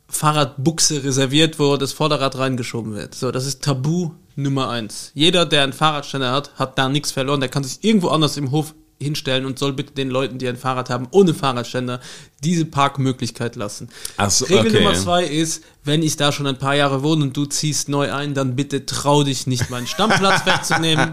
Fahrradbuchse 0.09 1.03
reserviert, 1.03 1.59
wo 1.59 1.77
das 1.77 1.93
Vorderrad 1.93 2.37
reingeschoben 2.37 2.95
wird. 2.95 3.15
So, 3.15 3.31
das 3.31 3.45
ist 3.45 3.63
Tabu 3.63 4.11
Nummer 4.35 4.69
eins. 4.69 5.11
Jeder, 5.13 5.45
der 5.45 5.63
einen 5.63 5.73
Fahrradständer 5.73 6.31
hat, 6.31 6.55
hat 6.55 6.77
da 6.77 6.89
nichts 6.89 7.11
verloren. 7.11 7.39
Der 7.39 7.49
kann 7.49 7.63
sich 7.63 7.83
irgendwo 7.83 8.09
anders 8.09 8.37
im 8.37 8.51
Hof 8.51 8.73
hinstellen 9.01 9.45
und 9.45 9.57
soll 9.57 9.73
bitte 9.73 9.93
den 9.93 10.09
Leuten, 10.09 10.37
die 10.37 10.47
ein 10.47 10.57
Fahrrad 10.57 10.89
haben, 10.89 11.07
ohne 11.11 11.33
Fahrradständer, 11.33 12.01
diese 12.43 12.65
Parkmöglichkeit 12.65 13.55
lassen. 13.55 13.89
Ach 14.17 14.29
so, 14.29 14.45
Regel 14.45 14.67
okay. 14.67 14.83
Nummer 14.83 14.93
zwei 14.95 15.23
ist, 15.23 15.63
wenn 15.83 16.03
ich 16.03 16.17
da 16.17 16.31
schon 16.31 16.47
ein 16.47 16.59
paar 16.59 16.75
Jahre 16.75 17.01
wohne 17.01 17.23
und 17.23 17.37
du 17.37 17.45
ziehst 17.45 17.89
neu 17.89 18.11
ein, 18.11 18.33
dann 18.33 18.55
bitte 18.55 18.85
trau 18.85 19.23
dich 19.23 19.47
nicht, 19.47 19.69
meinen 19.69 19.87
Stammplatz 19.87 20.45
wegzunehmen. 20.45 21.11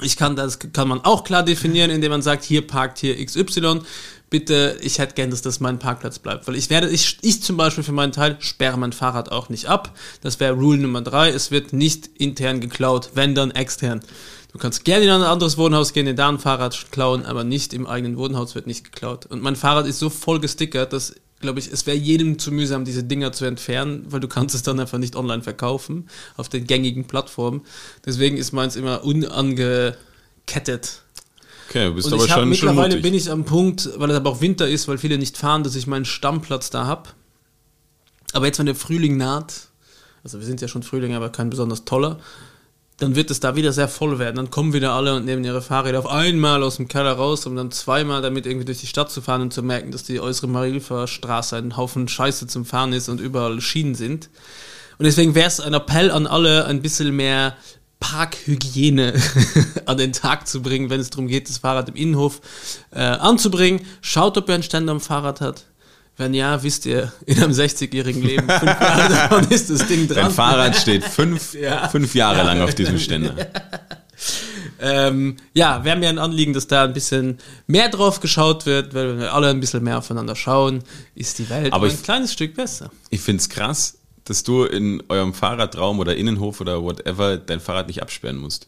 Ich 0.00 0.16
kann 0.16 0.36
das 0.36 0.58
kann 0.58 0.88
man 0.88 1.04
auch 1.04 1.24
klar 1.24 1.42
definieren, 1.42 1.90
indem 1.90 2.10
man 2.10 2.22
sagt, 2.22 2.44
hier 2.44 2.66
parkt 2.66 2.98
hier 2.98 3.24
XY. 3.24 3.80
Bitte, 4.30 4.78
ich 4.82 4.98
hätte 4.98 5.14
gern, 5.14 5.30
dass 5.30 5.40
das 5.40 5.58
mein 5.58 5.78
Parkplatz 5.78 6.18
bleibt. 6.18 6.46
Weil 6.46 6.54
ich 6.54 6.68
werde, 6.68 6.90
ich, 6.90 7.16
ich 7.22 7.42
zum 7.42 7.56
Beispiel 7.56 7.82
für 7.82 7.92
meinen 7.92 8.12
Teil 8.12 8.36
sperre 8.40 8.78
mein 8.78 8.92
Fahrrad 8.92 9.32
auch 9.32 9.48
nicht 9.48 9.66
ab. 9.66 9.96
Das 10.20 10.38
wäre 10.38 10.52
Rule 10.52 10.78
Nummer 10.78 11.00
drei. 11.00 11.30
Es 11.30 11.50
wird 11.50 11.72
nicht 11.72 12.10
intern 12.18 12.60
geklaut, 12.60 13.12
wenn 13.14 13.34
dann 13.34 13.50
extern. 13.50 14.00
Du 14.52 14.58
kannst 14.58 14.84
gerne 14.84 15.04
in 15.04 15.10
ein 15.10 15.22
anderes 15.22 15.58
Wohnhaus 15.58 15.92
gehen, 15.92 16.06
dir 16.06 16.14
da 16.14 16.28
ein 16.28 16.38
Fahrrad 16.38 16.90
klauen, 16.90 17.26
aber 17.26 17.44
nicht 17.44 17.74
im 17.74 17.86
eigenen 17.86 18.16
Wohnhaus 18.16 18.54
wird 18.54 18.66
nicht 18.66 18.84
geklaut. 18.84 19.26
Und 19.26 19.42
mein 19.42 19.56
Fahrrad 19.56 19.86
ist 19.86 19.98
so 19.98 20.08
voll 20.08 20.40
gestickert, 20.40 20.92
dass, 20.94 21.14
glaube 21.40 21.58
ich, 21.58 21.70
es 21.70 21.86
wäre 21.86 21.96
jedem 21.96 22.38
zu 22.38 22.50
mühsam, 22.50 22.86
diese 22.86 23.04
Dinger 23.04 23.32
zu 23.32 23.44
entfernen, 23.44 24.06
weil 24.08 24.20
du 24.20 24.28
kannst 24.28 24.54
es 24.54 24.62
dann 24.62 24.80
einfach 24.80 24.98
nicht 24.98 25.16
online 25.16 25.42
verkaufen 25.42 26.08
auf 26.36 26.48
den 26.48 26.66
gängigen 26.66 27.04
Plattformen. 27.06 27.60
Deswegen 28.06 28.38
ist 28.38 28.52
meins 28.52 28.74
immer 28.74 29.04
unangekettet. 29.04 31.02
Okay, 31.68 31.88
du 31.88 31.94
bist 31.94 32.06
Und 32.06 32.14
aber 32.14 32.24
ich 32.24 32.30
hab, 32.30 32.38
schon, 32.38 32.42
schon 32.44 32.48
mittlerweile 32.48 32.88
mutig. 32.88 33.02
bin 33.02 33.14
ich 33.14 33.30
am 33.30 33.44
Punkt, 33.44 33.90
weil 33.96 34.10
es 34.10 34.16
aber 34.16 34.30
auch 34.30 34.40
Winter 34.40 34.66
ist, 34.66 34.88
weil 34.88 34.96
viele 34.96 35.18
nicht 35.18 35.36
fahren, 35.36 35.62
dass 35.62 35.74
ich 35.74 35.86
meinen 35.86 36.06
Stammplatz 36.06 36.70
da 36.70 36.86
hab. 36.86 37.14
Aber 38.32 38.46
jetzt, 38.46 38.58
wenn 38.58 38.66
der 38.66 38.74
Frühling 38.74 39.18
naht, 39.18 39.68
also 40.24 40.38
wir 40.38 40.46
sind 40.46 40.62
ja 40.62 40.68
schon 40.68 40.82
Frühling, 40.82 41.14
aber 41.14 41.28
kein 41.28 41.50
besonders 41.50 41.84
toller, 41.84 42.18
dann 42.98 43.14
wird 43.14 43.30
es 43.30 43.38
da 43.38 43.54
wieder 43.54 43.72
sehr 43.72 43.88
voll 43.88 44.18
werden. 44.18 44.36
Dann 44.36 44.50
kommen 44.50 44.72
wieder 44.72 44.92
alle 44.92 45.14
und 45.14 45.24
nehmen 45.24 45.44
ihre 45.44 45.62
Fahrräder 45.62 46.00
auf 46.00 46.08
einmal 46.08 46.62
aus 46.64 46.76
dem 46.76 46.88
Keller 46.88 47.12
raus, 47.12 47.46
um 47.46 47.54
dann 47.54 47.70
zweimal 47.70 48.22
damit 48.22 48.44
irgendwie 48.44 48.64
durch 48.64 48.80
die 48.80 48.88
Stadt 48.88 49.10
zu 49.10 49.22
fahren 49.22 49.42
und 49.42 49.52
zu 49.52 49.62
merken, 49.62 49.92
dass 49.92 50.02
die 50.02 50.20
äußere 50.20 50.48
Marilfer 50.48 51.06
Straße 51.06 51.56
ein 51.56 51.76
Haufen 51.76 52.08
Scheiße 52.08 52.48
zum 52.48 52.64
Fahren 52.64 52.92
ist 52.92 53.08
und 53.08 53.20
überall 53.20 53.60
Schienen 53.60 53.94
sind. 53.94 54.30
Und 54.98 55.04
deswegen 55.04 55.36
wäre 55.36 55.46
es 55.46 55.60
ein 55.60 55.74
Appell 55.74 56.10
an 56.10 56.26
alle, 56.26 56.66
ein 56.66 56.82
bisschen 56.82 57.14
mehr 57.14 57.56
Parkhygiene 58.00 59.14
an 59.86 59.96
den 59.96 60.12
Tag 60.12 60.48
zu 60.48 60.60
bringen, 60.60 60.90
wenn 60.90 61.00
es 61.00 61.10
darum 61.10 61.28
geht, 61.28 61.48
das 61.48 61.58
Fahrrad 61.58 61.88
im 61.88 61.94
Innenhof 61.94 62.40
äh, 62.90 63.00
anzubringen. 63.00 63.86
Schaut, 64.00 64.36
ob 64.36 64.48
ihr 64.48 64.54
einen 64.54 64.64
Ständer 64.64 64.90
am 64.90 65.00
Fahrrad 65.00 65.40
hat. 65.40 65.66
Wenn 66.18 66.34
ja, 66.34 66.62
wisst 66.62 66.84
ihr, 66.84 67.12
in 67.26 67.40
einem 67.42 67.52
60-jährigen 67.52 68.22
Leben, 68.22 68.46
fünf 68.48 68.62
Jahre 68.80 69.08
davon 69.14 69.48
ist 69.50 69.70
das 69.70 69.86
Ding 69.86 70.06
dran. 70.08 70.24
Dein 70.24 70.30
Fahrrad 70.32 70.76
steht 70.76 71.04
fünf, 71.04 71.54
Ja. 71.60 71.88
fünf 71.88 72.14
Jahre 72.14 72.42
lang 72.42 72.60
auf 72.60 72.74
diesem 72.74 72.98
Ständer. 72.98 73.34
Ähm, 74.80 75.36
ja, 75.54 75.84
wäre 75.84 75.96
mir 75.96 76.08
ein 76.08 76.18
Anliegen, 76.18 76.52
dass 76.52 76.66
da 76.68 76.84
ein 76.84 76.92
bisschen 76.92 77.38
mehr 77.66 77.88
drauf 77.88 78.20
geschaut 78.20 78.64
wird, 78.66 78.94
weil 78.94 79.08
wenn 79.10 79.18
wir 79.18 79.34
alle 79.34 79.48
ein 79.48 79.58
bisschen 79.60 79.82
mehr 79.82 79.98
aufeinander 79.98 80.36
schauen, 80.36 80.82
ist 81.16 81.38
die 81.38 81.48
Welt 81.50 81.72
Aber 81.72 81.86
ein 81.86 81.92
ich- 81.94 82.02
kleines 82.02 82.32
Stück 82.32 82.54
besser. 82.54 82.90
Ich 83.10 83.20
find's 83.20 83.48
krass, 83.48 83.98
dass 84.24 84.42
du 84.44 84.64
in 84.64 85.02
eurem 85.08 85.34
Fahrradraum 85.34 85.98
oder 85.98 86.14
Innenhof 86.16 86.60
oder 86.60 86.82
whatever 86.82 87.36
dein 87.38 87.58
Fahrrad 87.60 87.88
nicht 87.88 88.02
absperren 88.02 88.36
musst. 88.38 88.66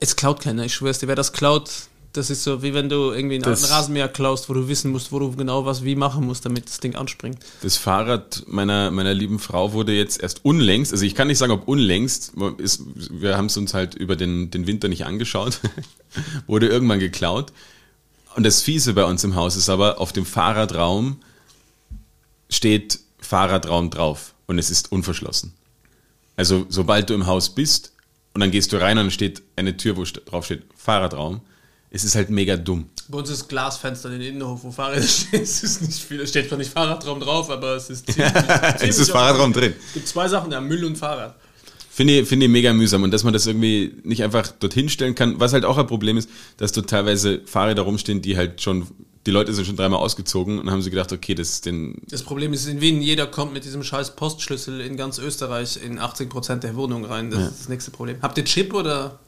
Es 0.00 0.16
klaut 0.16 0.40
keiner, 0.40 0.64
ich 0.64 0.74
schwör's 0.74 0.98
dir. 0.98 1.08
Wer 1.08 1.16
das 1.16 1.32
klaut, 1.32 1.70
das 2.12 2.28
ist 2.30 2.44
so, 2.44 2.62
wie 2.62 2.74
wenn 2.74 2.88
du 2.88 3.10
irgendwie 3.12 3.36
einen 3.36 3.44
Das- 3.44 3.62
alten 3.62 3.72
Rasenmäher 3.74 4.08
klaust, 4.08 4.48
wo 4.48 4.54
du 4.54 4.68
wissen 4.68 4.90
musst, 4.90 5.12
wo 5.12 5.18
du 5.18 5.32
genau 5.34 5.64
was 5.64 5.82
wie 5.84 5.94
machen 5.94 6.26
musst, 6.26 6.44
damit 6.44 6.66
das 6.66 6.78
Ding 6.80 6.94
anspringt. 6.94 7.38
Das 7.62 7.76
Fahrrad 7.76 8.44
meiner, 8.46 8.90
meiner 8.90 9.14
lieben 9.14 9.38
Frau 9.38 9.72
wurde 9.72 9.92
jetzt 9.92 10.22
erst 10.22 10.44
unlängst, 10.44 10.92
also 10.92 11.04
ich 11.04 11.14
kann 11.14 11.28
nicht 11.28 11.38
sagen, 11.38 11.52
ob 11.52 11.66
unlängst, 11.68 12.32
ist, 12.58 12.82
wir 13.10 13.36
haben 13.36 13.46
es 13.46 13.56
uns 13.56 13.72
halt 13.74 13.94
über 13.94 14.16
den, 14.16 14.50
den 14.50 14.66
Winter 14.66 14.88
nicht 14.88 15.06
angeschaut, 15.06 15.60
wurde 16.46 16.68
irgendwann 16.68 16.98
geklaut. 17.00 17.52
Und 18.34 18.44
das 18.44 18.62
Fiese 18.62 18.94
bei 18.94 19.04
uns 19.04 19.24
im 19.24 19.34
Haus 19.34 19.56
ist 19.56 19.68
aber, 19.68 20.00
auf 20.00 20.12
dem 20.12 20.24
Fahrradraum 20.26 21.16
steht 22.50 23.00
Fahrradraum 23.20 23.90
drauf 23.90 24.34
und 24.46 24.58
es 24.58 24.70
ist 24.70 24.90
unverschlossen. 24.92 25.52
Also 26.36 26.66
sobald 26.68 27.10
du 27.10 27.14
im 27.14 27.26
Haus 27.26 27.54
bist, 27.54 27.92
und 28.34 28.40
dann 28.40 28.50
gehst 28.50 28.72
du 28.72 28.78
rein 28.80 28.96
und 28.96 29.04
dann 29.04 29.10
steht 29.10 29.42
eine 29.56 29.76
Tür, 29.76 29.96
wo 29.98 30.04
drauf 30.04 30.46
steht 30.46 30.62
Fahrradraum. 30.76 31.42
Es 31.94 32.04
ist 32.04 32.14
halt 32.14 32.30
mega 32.30 32.56
dumm. 32.56 32.86
Bei 33.08 33.18
uns 33.18 33.28
ist 33.28 33.48
Glasfenster 33.48 34.10
in 34.10 34.18
den 34.18 34.34
Innenhof, 34.34 34.64
wo 34.64 34.70
Fahrräder 34.70 35.02
stehen. 35.06 35.42
Es 35.42 35.62
ist 35.62 35.82
nicht 35.82 36.02
viel. 36.02 36.20
Es 36.20 36.30
steht 36.30 36.48
zwar 36.48 36.56
nicht 36.56 36.72
Fahrradraum 36.72 37.20
drauf, 37.20 37.50
aber 37.50 37.76
es 37.76 37.90
ist 37.90 38.10
ziemlich. 38.10 38.32
Es 38.34 38.80
ziemlich 38.80 38.98
ist 38.98 39.10
Fahrradraum 39.10 39.52
drin. 39.52 39.74
Es 39.88 39.92
gibt 39.92 40.08
zwei 40.08 40.26
Sachen, 40.26 40.50
ja, 40.50 40.60
Müll 40.60 40.84
und 40.86 40.96
Fahrrad. 40.96 41.36
Finde 41.90 42.20
ich, 42.20 42.28
finde 42.28 42.46
ich 42.46 42.52
mega 42.52 42.72
mühsam 42.72 43.02
und 43.02 43.10
dass 43.10 43.22
man 43.22 43.34
das 43.34 43.46
irgendwie 43.46 43.94
nicht 44.04 44.22
einfach 44.24 44.48
dorthin 44.48 44.88
stellen 44.88 45.14
kann. 45.14 45.38
Was 45.38 45.52
halt 45.52 45.66
auch 45.66 45.76
ein 45.76 45.86
Problem 45.86 46.16
ist, 46.16 46.30
dass 46.56 46.72
dort 46.72 46.88
teilweise 46.88 47.42
Fahrräder 47.44 47.82
rumstehen, 47.82 48.22
die 48.22 48.38
halt 48.38 48.62
schon, 48.62 48.86
die 49.26 49.30
Leute 49.30 49.52
sind 49.52 49.66
schon 49.66 49.76
dreimal 49.76 50.00
ausgezogen 50.00 50.58
und 50.58 50.70
haben 50.70 50.80
sie 50.80 50.88
gedacht, 50.88 51.12
okay, 51.12 51.34
das 51.34 51.50
ist 51.50 51.66
den, 51.66 52.00
Das 52.08 52.22
Problem 52.22 52.54
ist 52.54 52.66
in 52.66 52.80
Wien, 52.80 53.02
jeder 53.02 53.26
kommt 53.26 53.52
mit 53.52 53.66
diesem 53.66 53.82
scheiß 53.82 54.16
Postschlüssel 54.16 54.80
in 54.80 54.96
ganz 54.96 55.18
Österreich 55.18 55.78
in 55.84 56.00
80% 56.00 56.60
der 56.60 56.74
Wohnungen 56.76 57.04
rein. 57.04 57.30
Das 57.30 57.42
ist 57.42 57.60
das 57.60 57.68
nächste 57.68 57.90
Problem. 57.90 58.16
Habt 58.22 58.38
ihr 58.38 58.46
Chip 58.46 58.72
oder? 58.72 59.18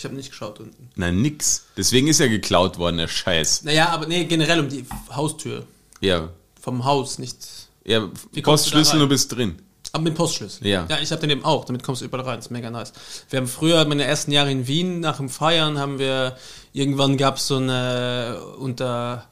Ich 0.00 0.04
habe 0.06 0.14
nicht 0.14 0.30
geschaut 0.30 0.60
unten. 0.60 0.88
na 0.96 1.12
nix. 1.12 1.66
Deswegen 1.76 2.08
ist 2.08 2.20
ja 2.20 2.26
geklaut 2.26 2.78
worden, 2.78 2.96
der 2.96 3.06
Scheiß. 3.06 3.64
Naja, 3.64 3.90
aber 3.90 4.06
nee, 4.06 4.24
generell 4.24 4.60
um 4.60 4.68
die 4.70 4.86
Haustür. 5.14 5.66
Ja, 6.00 6.30
Vom 6.58 6.86
Haus, 6.86 7.18
nicht. 7.18 7.36
ja, 7.84 8.08
Wie 8.32 8.40
du 8.40 8.50
Postschlüssel, 8.50 8.92
rein? 8.92 9.00
du 9.00 9.08
bist 9.10 9.30
drin. 9.36 9.58
Aber 9.92 10.04
mit 10.04 10.14
Postschlüssel. 10.14 10.66
Ja. 10.66 10.86
Ja, 10.88 11.00
ich 11.02 11.10
habe 11.12 11.20
den 11.20 11.28
eben 11.28 11.44
auch. 11.44 11.66
Damit 11.66 11.82
kommst 11.82 12.00
du 12.00 12.06
überall 12.06 12.24
rein. 12.24 12.36
Das 12.36 12.46
ist 12.46 12.50
mega 12.50 12.70
nice. 12.70 12.94
Wir 13.28 13.40
haben 13.40 13.46
früher, 13.46 13.84
meine 13.84 14.04
ersten 14.04 14.32
Jahre 14.32 14.50
in 14.50 14.66
Wien, 14.66 15.00
nach 15.00 15.18
dem 15.18 15.28
Feiern 15.28 15.78
haben 15.78 15.98
wir, 15.98 16.34
irgendwann 16.72 17.18
gab 17.18 17.36
es 17.36 17.46
so 17.48 17.56
eine, 17.58 18.40
unter 18.58 19.28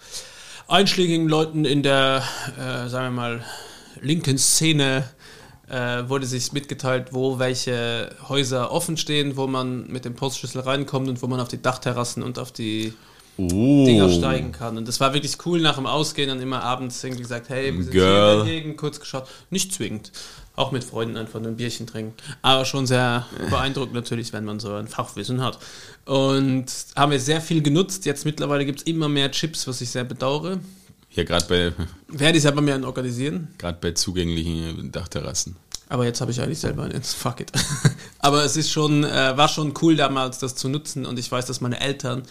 einschlägigen 0.66 1.28
Leuten 1.30 1.64
in 1.64 1.82
der, 1.82 2.22
äh, 2.58 2.90
sagen 2.90 3.06
wir 3.06 3.22
mal, 3.22 3.44
linken 4.02 4.36
Szene, 4.36 5.08
äh, 5.70 6.08
wurde 6.08 6.26
sich 6.26 6.52
mitgeteilt, 6.52 7.08
wo 7.12 7.38
welche 7.38 8.10
Häuser 8.28 8.70
offen 8.72 8.96
stehen, 8.96 9.36
wo 9.36 9.46
man 9.46 9.86
mit 9.88 10.04
dem 10.04 10.14
Postschlüssel 10.14 10.60
reinkommt 10.62 11.08
und 11.08 11.22
wo 11.22 11.26
man 11.26 11.40
auf 11.40 11.48
die 11.48 11.60
Dachterrassen 11.60 12.22
und 12.22 12.38
auf 12.38 12.52
die 12.52 12.92
Oh. 13.40 13.84
Dinger 13.86 14.10
steigen 14.10 14.50
kann. 14.50 14.76
Und 14.76 14.88
das 14.88 14.98
war 14.98 15.14
wirklich 15.14 15.36
cool 15.46 15.60
nach 15.60 15.76
dem 15.76 15.86
Ausgehen 15.86 16.28
dann 16.28 16.40
immer 16.40 16.60
abends 16.64 17.04
irgendwie 17.04 17.22
gesagt, 17.22 17.48
hey, 17.50 17.72
wir 17.72 17.84
sind 17.84 17.92
Girl. 17.92 18.32
hier 18.32 18.40
in 18.40 18.46
der 18.46 18.54
Gegend, 18.54 18.76
kurz 18.78 18.98
geschaut. 18.98 19.28
Nicht 19.50 19.72
zwingend. 19.72 20.10
Auch 20.56 20.72
mit 20.72 20.82
Freunden 20.82 21.16
einfach 21.16 21.38
nur 21.38 21.50
ein 21.52 21.56
Bierchen 21.56 21.86
trinken. 21.86 22.14
Aber 22.42 22.64
schon 22.64 22.88
sehr 22.88 23.26
beeindruckend 23.48 23.94
natürlich, 23.94 24.32
wenn 24.32 24.44
man 24.44 24.58
so 24.58 24.74
ein 24.74 24.88
Fachwissen 24.88 25.40
hat. 25.40 25.60
Und 26.04 26.66
haben 26.96 27.12
wir 27.12 27.20
sehr 27.20 27.40
viel 27.40 27.62
genutzt. 27.62 28.06
Jetzt 28.06 28.24
mittlerweile 28.24 28.64
gibt 28.66 28.80
es 28.80 28.86
immer 28.88 29.08
mehr 29.08 29.30
Chips, 29.30 29.68
was 29.68 29.80
ich 29.82 29.90
sehr 29.90 30.02
bedauere. 30.02 30.58
Ja, 31.18 31.24
gerade 31.24 31.46
bei, 31.46 31.72
Werde 32.16 32.38
ich 32.38 32.42
selber 32.44 32.60
mehr 32.60 32.80
organisieren. 32.84 33.48
gerade 33.58 33.76
bei 33.80 33.90
zugänglichen 33.90 34.92
Dachterrassen. 34.92 35.56
Aber 35.88 36.04
jetzt 36.04 36.20
habe 36.20 36.30
ich 36.30 36.40
eigentlich 36.40 36.60
selber 36.60 36.84
einen. 36.84 37.02
Fuck 37.02 37.40
it. 37.40 37.50
Aber 38.20 38.44
es 38.44 38.56
ist 38.56 38.70
schon, 38.70 39.02
äh, 39.02 39.36
war 39.36 39.48
schon 39.48 39.74
cool 39.82 39.96
damals, 39.96 40.38
das 40.38 40.54
zu 40.54 40.68
nutzen. 40.68 41.04
Und 41.06 41.18
ich 41.18 41.32
weiß, 41.32 41.46
dass 41.46 41.60
meine 41.60 41.80
Eltern, 41.80 42.22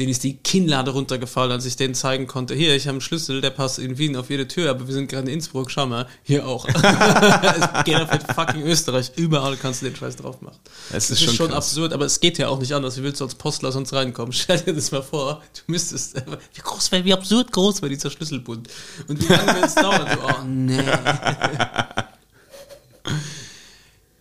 denen 0.00 0.10
ist 0.10 0.24
die 0.24 0.38
Kinnlade 0.38 0.92
runtergefallen, 0.92 1.52
als 1.52 1.66
ich 1.66 1.76
denen 1.76 1.94
zeigen 1.94 2.26
konnte, 2.26 2.54
hier, 2.54 2.74
ich 2.74 2.86
habe 2.86 2.94
einen 2.94 3.00
Schlüssel, 3.02 3.42
der 3.42 3.50
passt 3.50 3.78
in 3.78 3.98
Wien 3.98 4.16
auf 4.16 4.30
jede 4.30 4.48
Tür, 4.48 4.70
aber 4.70 4.86
wir 4.86 4.94
sind 4.94 5.10
gerade 5.10 5.28
in 5.28 5.34
Innsbruck, 5.34 5.70
schau 5.70 5.86
mal, 5.86 6.08
hier 6.22 6.46
auch. 6.46 6.66
es 6.68 7.84
geht 7.84 7.96
auf 7.96 8.08
fucking 8.34 8.62
Österreich, 8.62 9.12
überall 9.16 9.58
kannst 9.58 9.82
du 9.82 9.86
den 9.86 9.94
Scheiß 9.94 10.16
drauf 10.16 10.40
machen. 10.40 10.58
Das 10.90 11.10
ist 11.10 11.22
schon 11.22 11.48
krass. 11.48 11.56
absurd, 11.56 11.92
aber 11.92 12.06
es 12.06 12.18
geht 12.18 12.38
ja 12.38 12.48
auch 12.48 12.58
nicht 12.58 12.72
anders. 12.72 12.96
Wie 12.96 13.02
willst 13.02 13.20
du 13.20 13.24
als 13.24 13.34
Postler 13.34 13.72
sonst 13.72 13.92
reinkommen? 13.92 14.32
Stell 14.32 14.60
dir 14.60 14.72
das 14.72 14.90
mal 14.90 15.02
vor, 15.02 15.42
du 15.54 15.72
müsstest, 15.72 16.16
wie 16.16 16.60
groß 16.62 16.90
wäre, 16.92 17.04
wie 17.04 17.12
absurd 17.12 17.52
groß 17.52 17.82
wäre 17.82 17.90
dieser 17.90 18.10
Schlüsselbund. 18.10 18.68
Und 19.06 19.22
wie 19.22 19.30
lange 19.30 19.54
wird 19.54 19.66
es 19.66 19.74
dauern? 19.74 20.06
Du, 20.10 20.18
oh 20.26 20.44
nee. 20.46 20.82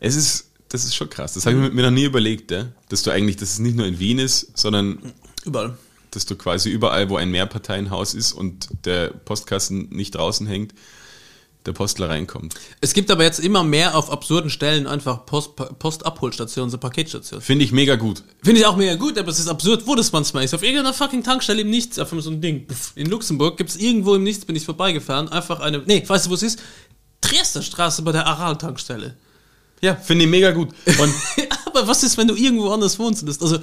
Es 0.02 0.16
ist, 0.16 0.52
das 0.70 0.86
ist 0.86 0.96
schon 0.96 1.10
krass. 1.10 1.34
Das 1.34 1.46
habe 1.46 1.68
ich 1.68 1.74
mir 1.74 1.82
noch 1.82 1.92
nie 1.92 2.06
überlegt, 2.06 2.52
ja? 2.52 2.68
dass 2.88 3.04
du 3.04 3.12
eigentlich, 3.12 3.36
dass 3.36 3.52
es 3.52 3.60
nicht 3.60 3.76
nur 3.76 3.86
in 3.86 4.00
Wien 4.00 4.20
ist, 4.20 4.58
sondern 4.58 5.14
Überall. 5.50 5.78
dass 6.12 6.26
du 6.26 6.36
quasi 6.36 6.70
überall, 6.70 7.10
wo 7.10 7.18
ein 7.18 7.30
Mehrparteienhaus 7.30 8.14
ist 8.14 8.34
und 8.34 8.70
der 8.86 9.10
Postkasten 9.10 9.90
nicht 9.90 10.16
draußen 10.16 10.48
hängt, 10.48 10.74
der 11.66 11.74
Postler 11.74 12.10
reinkommt. 12.10 12.56
Es 12.82 12.94
gibt 12.94 13.12
aber 13.12 13.24
jetzt 13.24 13.40
immer 13.40 13.64
mehr 13.64 13.96
auf 13.96 14.10
absurden 14.10 14.50
Stellen 14.50 14.88
einfach 14.88 15.26
Post, 15.26 15.56
Postabholstationen, 15.78 16.70
so 16.70 16.78
Paketstationen. 16.78 17.44
Finde 17.44 17.66
ich 17.66 17.72
mega 17.72 17.96
gut. 17.96 18.24
Finde 18.44 18.62
ich 18.62 18.66
auch 18.66 18.78
mega 18.78 18.96
gut, 18.96 19.18
aber 19.18 19.30
es 19.30 19.40
ist 19.40 19.48
absurd, 19.48 19.86
wo 19.86 19.96
das 19.96 20.12
manchmal 20.12 20.46
ist. 20.46 20.54
Auf 20.54 20.64
irgendeiner 20.64 20.94
fucking 20.94 21.24
Tankstelle 21.24 21.62
im 21.62 21.70
Nichts, 21.70 22.00
auf 22.00 22.10
so 22.10 22.30
ein 22.30 22.42
Ding. 22.42 22.66
In 22.96 23.08
Luxemburg 23.10 23.58
gibt 23.58 23.72
es 23.72 23.76
irgendwo 23.76 24.16
im 24.16 24.24
Nichts, 24.24 24.46
bin 24.46 24.56
ich 24.56 24.64
vorbeigefahren, 24.64 25.28
einfach 25.30 25.60
eine, 25.60 25.80
nee, 25.80 26.04
weißt 26.08 26.28
du, 26.28 26.30
wo 26.30 26.34
es 26.36 26.44
ist? 26.44 26.60
Triester 27.22 27.62
Straße 27.62 28.02
bei 28.04 28.14
der 28.14 28.26
Aral-Tankstelle. 28.26 29.16
Ja, 29.82 29.96
finde 29.96 30.26
ich 30.26 30.32
mega 30.32 30.52
gut. 30.52 30.70
Aber 31.66 31.88
was 31.88 32.04
ist, 32.04 32.18
wenn 32.18 32.28
du 32.28 32.36
irgendwo 32.36 32.70
anders 32.70 32.98
wohnst? 33.00 33.26
Also, 33.28 33.60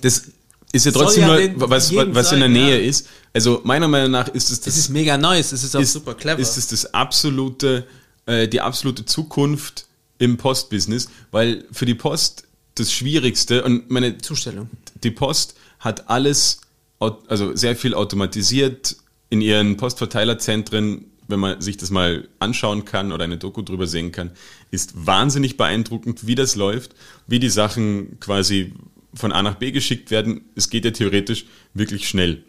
das 0.00 0.24
ist 0.72 0.86
ja 0.86 0.92
trotzdem 0.92 1.22
ja 1.28 1.48
nur, 1.48 1.70
was, 1.70 1.94
was 1.94 2.32
in 2.32 2.40
der 2.40 2.48
Nähe 2.48 2.80
ja. 2.80 2.88
ist. 2.88 3.06
Also 3.32 3.60
meiner 3.64 3.88
Meinung 3.88 4.10
nach 4.10 4.28
ist 4.28 4.50
es 4.50 4.60
das, 4.60 4.74
es 4.74 4.80
ist 4.80 4.88
mega 4.88 5.16
nice, 5.16 5.52
es 5.52 5.64
ist 5.64 5.76
auch 5.76 5.80
ist, 5.80 5.92
super 5.92 6.14
clever. 6.14 6.40
ist 6.40 6.56
es 6.56 6.68
das 6.68 6.94
absolute, 6.94 7.86
äh, 8.26 8.48
die 8.48 8.60
absolute 8.60 9.04
Zukunft 9.04 9.86
im 10.18 10.36
Postbusiness, 10.36 11.08
weil 11.30 11.64
für 11.72 11.84
die 11.84 11.94
Post 11.94 12.44
das 12.74 12.92
Schwierigste 12.92 13.64
und 13.64 13.90
meine 13.90 14.18
Zustellung. 14.18 14.70
die 15.02 15.10
Post 15.10 15.54
hat 15.78 16.08
alles, 16.08 16.60
also 16.98 17.54
sehr 17.54 17.76
viel 17.76 17.94
automatisiert 17.94 18.96
in 19.28 19.40
ihren 19.40 19.76
Postverteilerzentren, 19.76 21.06
wenn 21.28 21.40
man 21.40 21.60
sich 21.60 21.76
das 21.76 21.90
mal 21.90 22.28
anschauen 22.38 22.84
kann 22.84 23.12
oder 23.12 23.24
eine 23.24 23.38
Doku 23.38 23.62
drüber 23.62 23.86
sehen 23.86 24.12
kann, 24.12 24.30
ist 24.70 25.06
wahnsinnig 25.06 25.56
beeindruckend, 25.56 26.26
wie 26.26 26.34
das 26.34 26.56
läuft, 26.56 26.94
wie 27.26 27.40
die 27.40 27.48
Sachen 27.48 28.20
quasi 28.20 28.74
von 29.14 29.32
A 29.32 29.42
nach 29.42 29.56
B 29.56 29.72
geschickt 29.72 30.10
werden. 30.10 30.42
Es 30.54 30.70
geht 30.70 30.84
ja 30.84 30.90
theoretisch 30.90 31.46
wirklich 31.74 32.08
schnell. 32.08 32.44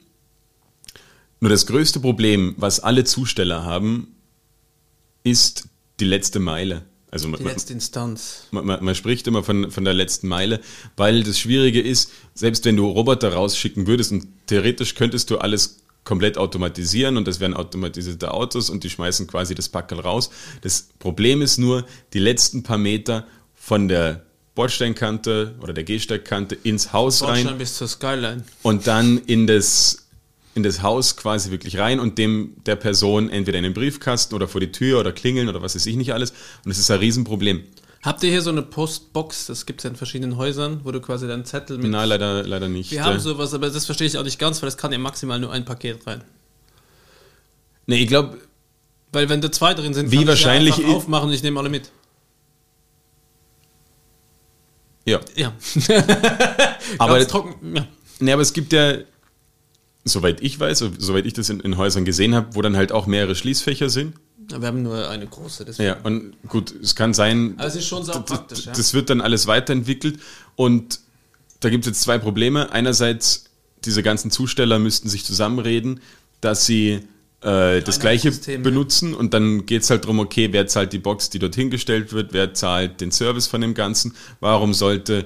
Nur 1.39 1.49
das 1.49 1.65
größte 1.65 1.99
Problem, 1.99 2.55
was 2.57 2.79
alle 2.79 3.03
Zusteller 3.03 3.63
haben, 3.65 4.15
ist 5.23 5.67
die 5.99 6.05
letzte 6.05 6.39
Meile. 6.39 6.83
Also 7.11 7.27
man- 7.27 7.39
Die 7.39 7.45
letzte 7.45 7.73
Instanz. 7.73 8.47
man, 8.51 8.65
man, 8.65 8.83
man 8.83 8.95
spricht 8.95 9.27
immer 9.27 9.43
von, 9.43 9.69
von 9.69 9.83
der 9.83 9.93
letzten 9.93 10.27
Meile, 10.27 10.59
weil 10.97 11.23
das 11.23 11.37
Schwierige 11.39 11.79
ist, 11.81 12.11
selbst 12.33 12.65
wenn 12.65 12.75
du 12.75 12.87
Roboter 12.89 13.33
rausschicken 13.33 13.85
würdest 13.87 14.11
und 14.11 14.27
theoretisch 14.47 14.95
könntest 14.95 15.29
du 15.29 15.37
alles 15.37 15.79
komplett 16.05 16.37
automatisieren 16.37 17.15
und 17.17 17.27
das 17.27 17.39
wären 17.39 17.53
automatisierte 17.53 18.33
Autos 18.33 18.69
und 18.69 18.83
die 18.83 18.89
schmeißen 18.89 19.27
quasi 19.27 19.53
das 19.55 19.69
Packerl 19.69 19.99
raus. 19.99 20.31
Das 20.61 20.89
Problem 20.99 21.41
ist 21.41 21.57
nur, 21.59 21.85
die 22.13 22.19
letzten 22.19 22.63
paar 22.63 22.77
Meter 22.79 23.27
von 23.53 23.87
der 23.87 24.25
Bordsteinkante 24.55 25.55
oder 25.61 25.73
der 25.73 25.83
Gehsteigkante 25.83 26.55
ins 26.55 26.93
Haus 26.93 27.23
rein 27.23 27.35
Deutschland 27.35 27.59
bis 27.59 27.77
zur 27.77 27.87
Skyline. 27.87 28.43
und 28.61 28.85
dann 28.87 29.17
in 29.25 29.47
das, 29.47 30.07
in 30.55 30.63
das 30.63 30.81
Haus 30.83 31.15
quasi 31.17 31.49
wirklich 31.51 31.79
rein 31.79 31.99
und 31.99 32.17
dem 32.17 32.55
der 32.65 32.75
Person 32.75 33.29
entweder 33.29 33.57
in 33.57 33.63
den 33.63 33.73
Briefkasten 33.73 34.35
oder 34.35 34.47
vor 34.47 34.61
die 34.61 34.71
Tür 34.71 34.99
oder 34.99 35.11
klingeln 35.11 35.49
oder 35.49 35.61
was 35.61 35.75
weiß 35.75 35.85
ich 35.87 35.95
nicht 35.95 36.13
alles. 36.13 36.31
Und 36.31 36.69
das 36.69 36.77
ist 36.77 36.91
ein 36.91 36.99
Riesenproblem. 36.99 37.63
Habt 38.03 38.21
ihr 38.23 38.29
hier 38.29 38.41
so 38.41 38.49
eine 38.49 38.61
Postbox? 38.61 39.45
Das 39.47 39.65
gibt 39.65 39.79
es 39.79 39.85
ja 39.85 39.89
in 39.89 39.95
verschiedenen 39.95 40.35
Häusern, 40.37 40.81
wo 40.83 40.91
du 40.91 40.99
quasi 40.99 41.25
deinen 41.25 41.45
Zettel 41.45 41.77
mit. 41.77 41.89
Nein, 41.89 42.09
leider, 42.09 42.43
leider 42.43 42.67
nicht. 42.67 42.91
Wir 42.91 43.03
haben 43.05 43.19
sowas, 43.19 43.53
aber 43.53 43.69
das 43.69 43.85
verstehe 43.85 44.05
ich 44.07 44.17
auch 44.17 44.23
nicht 44.23 44.37
ganz, 44.39 44.61
weil 44.61 44.67
es 44.67 44.75
kann 44.77 44.91
ja 44.91 44.97
maximal 44.97 45.39
nur 45.39 45.51
ein 45.53 45.63
Paket 45.63 46.05
rein. 46.05 46.21
Nee, 47.85 48.03
ich 48.03 48.07
glaube, 48.07 48.37
Weil 49.11 49.29
wenn 49.29 49.41
da 49.41 49.51
zwei 49.51 49.73
drin 49.73 49.93
sind, 49.93 50.11
Wie 50.11 50.17
kann 50.17 50.27
wahrscheinlich 50.27 50.77
ich 50.79 50.87
ja 50.87 50.93
aufmachen 50.93 51.29
und 51.29 51.33
ich 51.33 51.43
nehme 51.43 51.59
alle 51.59 51.69
mit. 51.69 51.91
Ja. 55.05 55.19
Ja. 55.35 55.53
Aber, 56.97 57.27
trocken. 57.27 57.75
Ja. 57.75 57.87
nee, 58.19 58.31
aber 58.31 58.41
es 58.41 58.53
gibt 58.53 58.73
ja, 58.73 58.95
soweit 60.05 60.41
ich 60.41 60.59
weiß, 60.59 60.79
so- 60.79 60.91
soweit 60.97 61.25
ich 61.25 61.33
das 61.33 61.49
in, 61.49 61.59
in 61.61 61.77
Häusern 61.77 62.05
gesehen 62.05 62.35
habe, 62.35 62.55
wo 62.55 62.61
dann 62.61 62.75
halt 62.77 62.91
auch 62.91 63.07
mehrere 63.07 63.35
Schließfächer 63.35 63.89
sind. 63.89 64.15
Wir 64.47 64.67
haben 64.67 64.83
nur 64.83 65.09
eine 65.09 65.25
große. 65.25 65.63
Deswegen. 65.65 65.87
Ja, 65.87 65.97
und 66.03 66.33
gut, 66.49 66.73
es 66.81 66.95
kann 66.95 67.13
sein, 67.13 67.55
es 67.59 67.75
ist 67.75 67.87
schon 67.87 68.05
das, 68.05 68.23
praktisch, 68.25 68.65
ja. 68.65 68.73
das 68.73 68.93
wird 68.93 69.09
dann 69.09 69.21
alles 69.21 69.47
weiterentwickelt 69.47 70.19
und 70.55 70.99
da 71.61 71.69
gibt 71.69 71.85
es 71.85 71.91
jetzt 71.91 72.01
zwei 72.01 72.17
Probleme. 72.17 72.71
Einerseits, 72.73 73.45
diese 73.85 74.03
ganzen 74.03 74.31
Zusteller 74.31 74.79
müssten 74.79 75.07
sich 75.07 75.23
zusammenreden, 75.23 76.01
dass 76.41 76.65
sie 76.65 77.07
äh, 77.43 77.81
das 77.81 77.99
gleiche 77.99 78.31
System, 78.31 78.63
benutzen 78.63 79.13
und 79.13 79.33
dann 79.33 79.65
geht 79.65 79.83
es 79.83 79.89
halt 79.89 80.03
darum, 80.03 80.19
okay, 80.19 80.49
wer 80.51 80.67
zahlt 80.67 80.93
die 80.93 80.99
Box, 80.99 81.29
die 81.29 81.39
dorthin 81.39 81.69
gestellt 81.69 82.13
wird, 82.13 82.33
wer 82.33 82.53
zahlt 82.53 83.01
den 83.01 83.11
Service 83.11 83.47
von 83.47 83.61
dem 83.61 83.73
Ganzen, 83.73 84.15
warum 84.39 84.73
sollte 84.73 85.25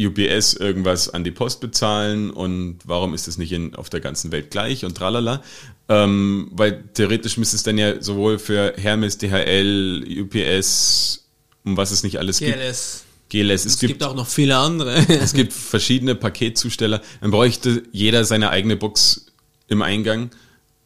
UPS 0.00 0.54
irgendwas 0.54 1.08
an 1.08 1.24
die 1.24 1.30
Post 1.30 1.60
bezahlen 1.60 2.30
und 2.30 2.78
warum 2.84 3.14
ist 3.14 3.26
das 3.26 3.36
nicht 3.36 3.52
in, 3.52 3.74
auf 3.74 3.90
der 3.90 4.00
ganzen 4.00 4.30
Welt 4.30 4.50
gleich 4.50 4.84
und 4.84 4.96
tralala. 4.96 5.42
Ähm, 5.88 6.48
weil 6.52 6.84
theoretisch 6.94 7.36
müsste 7.36 7.56
es 7.56 7.62
dann 7.62 7.78
ja 7.78 8.00
sowohl 8.00 8.38
für 8.38 8.74
Hermes, 8.76 9.18
DHL, 9.18 10.04
UPS, 10.20 11.26
um 11.64 11.76
was 11.76 11.90
es 11.90 12.02
nicht 12.02 12.18
alles 12.18 12.38
gibt, 12.38 12.54
GLS. 12.54 13.04
GLS, 13.28 13.64
es, 13.64 13.72
Es 13.74 13.78
gibt, 13.80 13.94
gibt, 13.94 14.04
auch 14.04 14.14
noch 14.14 14.28
viele 14.28 14.56
andere. 14.56 14.94
es 15.08 15.32
gibt 15.32 15.52
verschiedene 15.52 16.14
Paketzusteller. 16.14 17.00
Dann 17.20 17.30
bräuchte 17.30 17.82
jeder 17.90 18.24
seine 18.24 18.50
eigene 18.50 18.76
Box 18.76 19.26
im 19.66 19.82
Eingang 19.82 20.30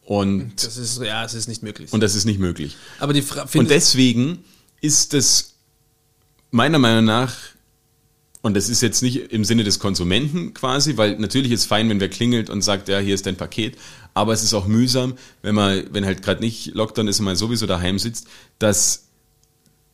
und, 0.04 0.52
Das 0.56 0.76
ist, 0.76 1.00
ja, 1.00 1.24
es 1.24 1.34
ist 1.34 1.48
nicht 1.48 1.62
möglich. 1.62 1.92
und 1.92 2.00
das 2.00 2.14
ist 2.14 2.24
nicht 2.24 2.40
möglich. 2.40 2.76
aber 2.98 3.12
die 3.12 3.22
Frage. 3.22 3.58
Und 3.58 3.70
deswegen 3.70 4.44
ist 4.80 5.14
es 5.14 5.54
meiner 6.50 6.78
Meinung 6.78 7.04
nach 7.04 7.34
Und 8.44 8.54
das 8.54 8.68
ist 8.68 8.82
jetzt 8.82 9.02
nicht 9.02 9.30
im 9.32 9.44
Sinne 9.44 9.62
des 9.62 9.78
Konsumenten 9.78 10.52
quasi, 10.52 10.96
weil 10.96 11.16
natürlich 11.18 11.52
ist 11.52 11.66
fein, 11.66 11.88
wenn 11.88 12.00
wer 12.00 12.08
klingelt 12.08 12.50
und 12.50 12.60
sagt, 12.62 12.88
ja, 12.88 12.98
hier 12.98 13.14
ist 13.14 13.24
dein 13.26 13.36
Paket, 13.36 13.78
aber 14.14 14.32
es 14.32 14.42
ist 14.42 14.52
auch 14.52 14.66
mühsam, 14.66 15.14
wenn 15.42 15.54
man, 15.54 15.84
wenn 15.92 16.04
halt 16.04 16.22
gerade 16.22 16.40
nicht 16.40 16.74
Lockdown 16.74 17.06
ist 17.06 17.20
und 17.20 17.26
man 17.26 17.36
sowieso 17.36 17.66
daheim 17.66 18.00
sitzt, 18.00 18.26
dass 18.58 19.04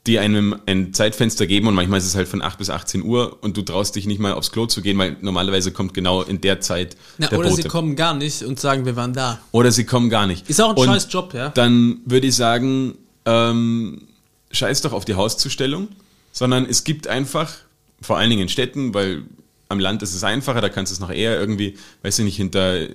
die 0.06 0.18
einem 0.18 0.56
ein 0.66 0.94
Zeitfenster 0.94 1.46
geben 1.46 1.66
und 1.66 1.74
manchmal 1.74 1.98
ist 1.98 2.06
es 2.06 2.14
halt 2.14 2.28
von 2.28 2.40
8 2.40 2.58
bis 2.58 2.70
18 2.70 3.02
Uhr 3.02 3.38
und 3.42 3.56
du 3.56 3.62
traust 3.62 3.94
dich 3.94 4.06
nicht 4.06 4.20
mal 4.20 4.32
aufs 4.32 4.50
Klo 4.52 4.66
zu 4.66 4.80
gehen, 4.80 4.96
weil 4.96 5.16
normalerweise 5.20 5.70
kommt 5.70 5.92
genau 5.92 6.22
in 6.22 6.40
der 6.40 6.60
Zeit 6.60 6.96
Na, 7.18 7.26
der 7.26 7.38
oder 7.38 7.50
Bote. 7.50 7.62
sie 7.62 7.68
kommen 7.68 7.94
gar 7.94 8.14
nicht 8.14 8.42
und 8.42 8.58
sagen, 8.58 8.86
wir 8.86 8.96
waren 8.96 9.12
da. 9.12 9.38
Oder 9.52 9.70
sie 9.70 9.84
kommen 9.84 10.08
gar 10.08 10.26
nicht. 10.26 10.48
Ist 10.48 10.60
auch 10.62 10.70
ein 10.70 10.76
Und 10.76 10.86
scheiß 10.86 11.08
Job, 11.10 11.34
ja. 11.34 11.50
Dann 11.50 12.00
würde 12.06 12.26
ich 12.26 12.36
sagen, 12.36 12.96
ähm, 13.26 14.02
scheiß 14.50 14.80
doch 14.80 14.92
auf 14.94 15.04
die 15.04 15.14
Hauszustellung, 15.14 15.88
sondern 16.32 16.64
es 16.64 16.84
gibt 16.84 17.06
einfach, 17.06 17.52
vor 18.00 18.16
allen 18.16 18.30
Dingen 18.30 18.42
in 18.42 18.48
Städten, 18.48 18.94
weil 18.94 19.24
am 19.68 19.78
Land 19.78 20.02
ist 20.02 20.14
es 20.14 20.24
einfacher, 20.24 20.62
da 20.62 20.70
kannst 20.70 20.92
du 20.92 20.94
es 20.94 21.00
noch 21.00 21.10
eher 21.10 21.38
irgendwie, 21.38 21.76
weiß 22.02 22.18
ich 22.20 22.24
nicht, 22.24 22.36
hinter, 22.36 22.86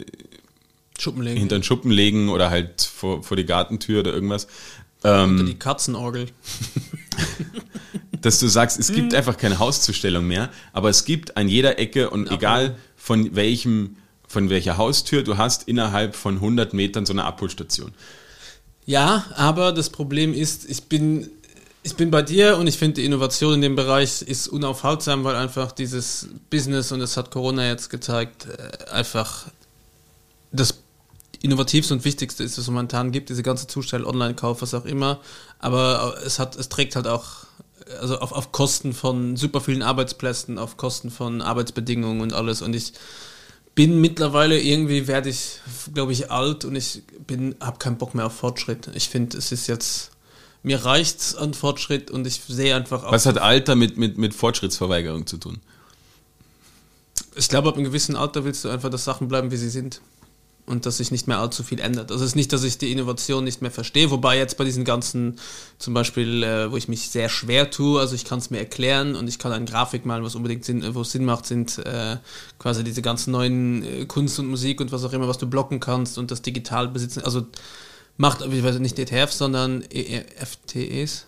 Schuppenlegen. 0.97 1.37
hinter 1.37 1.57
den 1.59 1.63
Schuppen 1.63 1.91
legen 1.91 2.29
oder 2.29 2.49
halt 2.49 2.81
vor, 2.81 3.23
vor 3.23 3.37
die 3.37 3.45
Gartentür 3.45 3.99
oder 3.99 4.13
irgendwas. 4.13 4.47
Ähm, 5.03 5.31
Unter 5.31 5.43
die 5.43 5.59
Katzenorgel. 5.59 6.27
dass 8.23 8.39
du 8.39 8.47
sagst, 8.47 8.79
es 8.79 8.91
gibt 8.91 9.13
einfach 9.13 9.37
keine 9.37 9.59
Hauszustellung 9.59 10.25
mehr, 10.25 10.49
aber 10.71 10.89
es 10.89 11.05
gibt 11.05 11.35
an 11.35 11.49
jeder 11.49 11.77
Ecke 11.77 12.09
und 12.09 12.31
egal 12.31 12.77
von 12.95 13.35
welchem, 13.35 13.97
von 14.27 14.49
welcher 14.49 14.77
Haustür 14.77 15.23
du 15.23 15.37
hast, 15.37 15.67
innerhalb 15.67 16.15
von 16.15 16.35
100 16.35 16.73
Metern 16.73 17.05
so 17.05 17.13
eine 17.13 17.25
Abholstation. 17.25 17.91
Ja, 18.85 19.25
aber 19.35 19.71
das 19.71 19.89
Problem 19.89 20.33
ist, 20.33 20.69
ich 20.69 20.83
bin, 20.83 21.29
ich 21.83 21.95
bin 21.95 22.11
bei 22.11 22.21
dir 22.21 22.57
und 22.57 22.67
ich 22.67 22.77
finde, 22.77 23.01
die 23.01 23.05
Innovation 23.05 23.55
in 23.55 23.61
dem 23.61 23.75
Bereich 23.75 24.21
ist 24.21 24.47
unaufhaltsam, 24.47 25.23
weil 25.23 25.35
einfach 25.35 25.71
dieses 25.71 26.29
Business, 26.49 26.91
und 26.91 26.99
das 26.99 27.17
hat 27.17 27.29
Corona 27.31 27.67
jetzt 27.67 27.89
gezeigt, 27.89 28.47
äh, 28.47 28.89
einfach 28.89 29.47
das 30.51 30.82
innovativste 31.43 31.93
und 31.93 32.05
wichtigste 32.05 32.43
ist, 32.43 32.53
was 32.53 32.63
es 32.63 32.67
momentan 32.67 33.11
gibt, 33.11 33.29
diese 33.29 33.43
ganze 33.43 33.67
Zustell, 33.67 34.05
Online-Kauf, 34.05 34.61
was 34.61 34.73
auch 34.73 34.85
immer. 34.85 35.19
Aber 35.59 36.15
es 36.25 36.39
hat, 36.39 36.55
es 36.55 36.69
trägt 36.69 36.95
halt 36.95 37.05
auch, 37.05 37.45
also 37.99 38.17
auf, 38.17 38.31
auf 38.31 38.51
Kosten 38.51 38.93
von 38.93 39.35
super 39.35 39.61
vielen 39.61 39.83
Arbeitsplätzen, 39.83 40.57
auf 40.57 40.77
Kosten 40.77 41.11
von 41.11 41.41
Arbeitsbedingungen 41.41 42.21
und 42.21 42.33
alles. 42.33 42.61
Und 42.61 42.73
ich 42.73 42.93
bin 43.75 43.99
mittlerweile 43.99 44.59
irgendwie, 44.59 45.07
werde 45.07 45.29
ich, 45.29 45.59
glaube 45.93 46.13
ich, 46.13 46.31
alt 46.31 46.63
und 46.63 46.75
ich 46.75 47.03
bin, 47.27 47.55
habe 47.59 47.77
keinen 47.77 47.97
Bock 47.97 48.15
mehr 48.15 48.25
auf 48.25 48.33
Fortschritt. 48.33 48.89
Ich 48.93 49.09
finde, 49.09 49.37
es 49.37 49.51
ist 49.51 49.67
jetzt, 49.67 50.11
mir 50.63 50.85
reicht's 50.85 51.35
an 51.35 51.53
Fortschritt 51.53 52.09
und 52.09 52.25
ich 52.25 52.41
sehe 52.47 52.73
einfach 52.73 53.03
auch, 53.03 53.11
Was 53.11 53.25
hat 53.25 53.37
Alter 53.37 53.75
mit, 53.75 53.97
mit, 53.97 54.17
mit 54.17 54.33
Fortschrittsverweigerung 54.33 55.27
zu 55.27 55.37
tun? 55.37 55.59
ich 57.35 57.49
glaube, 57.49 57.69
ab 57.69 57.75
einem 57.75 57.85
gewissen 57.85 58.15
Alter 58.15 58.45
willst 58.45 58.65
du 58.65 58.69
einfach, 58.69 58.89
dass 58.89 59.03
Sachen 59.03 59.27
bleiben, 59.27 59.51
wie 59.51 59.57
sie 59.57 59.69
sind. 59.69 60.01
Und 60.65 60.85
dass 60.85 60.97
sich 60.97 61.11
nicht 61.11 61.27
mehr 61.27 61.39
allzu 61.39 61.61
viel 61.61 61.81
ändert. 61.81 62.09
Also 62.09 62.23
es 62.23 62.31
ist 62.31 62.35
nicht, 62.35 62.53
dass 62.53 62.63
ich 62.63 62.77
die 62.77 62.93
Innovation 62.93 63.43
nicht 63.43 63.61
mehr 63.61 63.69
verstehe, 63.69 64.11
wobei 64.11 64.37
jetzt 64.37 64.57
bei 64.57 64.63
diesen 64.63 64.85
ganzen, 64.85 65.37
zum 65.77 65.93
Beispiel, 65.93 66.41
äh, 66.41 66.71
wo 66.71 66.77
ich 66.77 66.87
mich 66.87 67.09
sehr 67.09 67.27
schwer 67.27 67.69
tue, 67.69 67.99
also 67.99 68.15
ich 68.15 68.23
kann 68.23 68.39
es 68.39 68.49
mir 68.49 68.59
erklären 68.59 69.15
und 69.15 69.27
ich 69.27 69.39
kann 69.39 69.51
eine 69.51 69.65
Grafik 69.65 70.05
malen, 70.05 70.23
was 70.23 70.35
unbedingt 70.35 70.63
Sinn, 70.63 70.95
wo 70.95 71.01
es 71.01 71.11
Sinn 71.11 71.25
macht, 71.25 71.45
sind 71.45 71.79
äh, 71.79 72.15
quasi 72.59 72.85
diese 72.85 73.01
ganzen 73.01 73.31
neuen 73.31 73.83
äh, 73.83 74.05
Kunst 74.05 74.39
und 74.39 74.47
Musik 74.47 74.79
und 74.79 74.93
was 74.93 75.03
auch 75.03 75.11
immer, 75.11 75.27
was 75.27 75.37
du 75.37 75.49
blocken 75.49 75.81
kannst 75.81 76.17
und 76.17 76.31
das 76.31 76.41
digital 76.41 76.87
besitzen. 76.87 77.23
Also 77.25 77.45
macht, 78.15 78.41
ich 78.41 78.63
weiß 78.63 78.79
nicht 78.79 78.97
ETF, 78.97 79.33
sondern 79.33 79.83
E 79.91 80.23
EFTEs. 80.39 81.25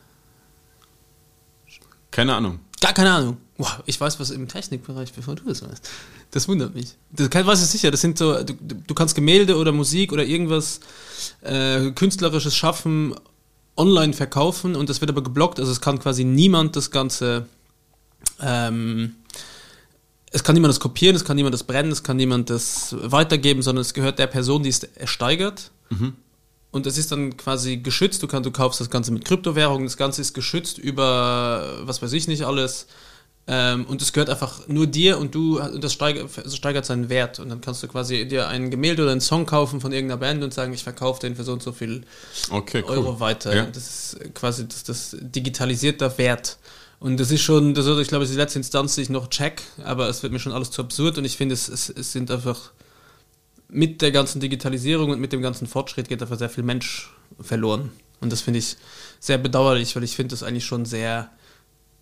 Keine 2.12 2.36
Ahnung. 2.36 2.60
Gar 2.80 2.94
keine 2.94 3.12
Ahnung. 3.12 3.38
Wow, 3.58 3.80
ich 3.86 4.00
weiß 4.00 4.20
was 4.20 4.32
im 4.32 4.48
Technikbereich, 4.48 5.14
bevor 5.14 5.36
du 5.36 5.44
das 5.46 5.62
weißt. 5.62 5.90
Das 6.32 6.48
wundert 6.48 6.76
mich. 6.76 6.96
Das 7.12 7.30
kann, 7.30 7.46
weiß 7.48 7.64
ich 7.64 7.70
sicher. 7.70 7.90
Das 7.90 8.02
sind 8.02 8.18
so, 8.18 8.44
du, 8.44 8.54
du 8.54 8.94
kannst 8.94 9.16
Gemälde 9.16 9.56
oder 9.58 9.72
Musik 9.72 10.12
oder 10.12 10.26
irgendwas 10.26 10.82
äh, 11.42 11.92
künstlerisches 11.92 12.56
schaffen, 12.56 13.16
online 13.78 14.14
verkaufen 14.14 14.76
und 14.76 14.90
das 14.90 15.00
wird 15.00 15.10
aber 15.10 15.24
geblockt. 15.24 15.60
Also 15.60 15.72
es 15.72 15.80
kann 15.80 16.00
quasi 16.00 16.26
niemand 16.26 16.76
das 16.76 16.92
Ganze. 16.92 17.46
Ähm, 18.42 19.16
es 20.32 20.44
kann 20.44 20.56
niemand 20.56 20.74
das 20.74 20.82
kopieren, 20.82 21.16
es 21.16 21.24
kann 21.24 21.38
niemand 21.38 21.54
das 21.54 21.64
brennen, 21.64 21.94
es 21.94 22.04
kann 22.04 22.18
niemand 22.18 22.50
das 22.50 22.94
weitergeben, 23.00 23.62
sondern 23.62 23.84
es 23.84 23.94
gehört 23.94 24.20
der 24.20 24.28
Person, 24.28 24.64
die 24.64 24.70
es 24.70 24.84
ersteigert. 24.84 25.72
Und 26.72 26.86
es 26.88 26.98
ist 26.98 27.14
dann 27.14 27.38
quasi 27.38 27.78
geschützt. 27.78 28.22
Du, 28.22 28.28
kannst, 28.28 28.46
du 28.46 28.52
kaufst 28.52 28.82
das 28.82 28.90
Ganze 28.90 29.14
mit 29.14 29.24
Kryptowährungen. 29.24 29.86
Das 29.86 29.96
Ganze 29.96 30.22
ist 30.22 30.34
geschützt 30.34 30.78
über, 30.78 31.80
was 31.84 32.02
weiß 32.02 32.12
ich 32.12 32.28
nicht 32.28 32.44
alles. 32.44 32.88
Ähm, 33.48 33.86
und 33.86 34.02
es 34.02 34.12
gehört 34.12 34.30
einfach 34.32 34.68
nur 34.68 34.88
dir 34.88 35.20
und 35.20 35.36
du, 35.36 35.60
und 35.60 35.84
das 35.84 35.94
steigert, 35.94 36.30
das 36.36 36.56
steigert 36.56 36.86
seinen 36.86 37.10
Wert. 37.10 37.40
Und 37.40 37.50
dann 37.50 37.62
kannst 37.62 37.84
du 37.84 37.88
quasi 37.88 38.28
dir 38.28 38.48
ein 38.48 38.72
Gemälde 38.72 39.04
oder 39.04 39.12
einen 39.12 39.22
Song 39.22 39.46
kaufen 39.46 39.82
von 39.82 39.92
irgendeiner 39.92 40.20
Band 40.20 40.44
und 40.44 40.54
sagen, 40.54 40.74
ich 40.74 40.84
verkaufe 40.84 41.20
den 41.22 41.36
für 41.36 41.44
so 41.44 41.54
und 41.54 41.62
so 41.62 41.72
viel 41.72 42.04
Okay, 42.50 42.84
cool. 42.88 42.98
Euro 42.98 43.20
weiter. 43.20 43.56
Ja. 43.56 43.66
Das 43.66 44.16
ist 44.16 44.34
quasi 44.34 44.68
das, 44.68 44.84
das 44.84 45.16
digitalisierter 45.20 46.18
Wert. 46.18 46.58
Und 47.00 47.20
das 47.20 47.30
ist 47.30 47.42
schon, 47.42 47.76
das 47.76 47.86
ist, 47.86 48.00
ich 48.00 48.08
glaube, 48.08 48.24
das 48.24 48.30
ist 48.30 48.36
die 48.36 48.42
letzte 48.42 48.60
Instanz, 48.60 48.96
die 48.96 49.02
ich 49.02 49.10
noch 49.10 49.30
check, 49.30 49.62
aber 49.84 50.10
es 50.10 50.24
wird 50.24 50.34
mir 50.34 50.40
schon 50.40 50.54
alles 50.54 50.72
zu 50.72 50.82
absurd 50.82 51.18
und 51.18 51.26
ich 51.26 51.38
finde, 51.38 51.54
es, 51.54 51.68
es, 51.68 51.90
es 51.90 52.14
sind 52.14 52.32
einfach 52.32 52.72
mit 53.68 54.02
der 54.02 54.12
ganzen 54.12 54.40
Digitalisierung 54.40 55.12
und 55.12 55.20
mit 55.20 55.34
dem 55.34 55.42
ganzen 55.42 55.68
Fortschritt 55.68 56.08
geht 56.08 56.22
einfach 56.22 56.40
sehr 56.40 56.50
viel 56.50 56.64
Mensch 56.64 57.14
verloren. 57.40 57.92
Und 58.22 58.32
das 58.32 58.42
finde 58.42 58.60
ich 58.60 58.78
sehr 59.20 59.38
bedauerlich, 59.38 59.96
weil 59.96 60.04
ich 60.04 60.16
finde 60.16 60.34
das 60.34 60.42
eigentlich 60.42 60.66
schon 60.66 60.86
sehr 60.86 61.30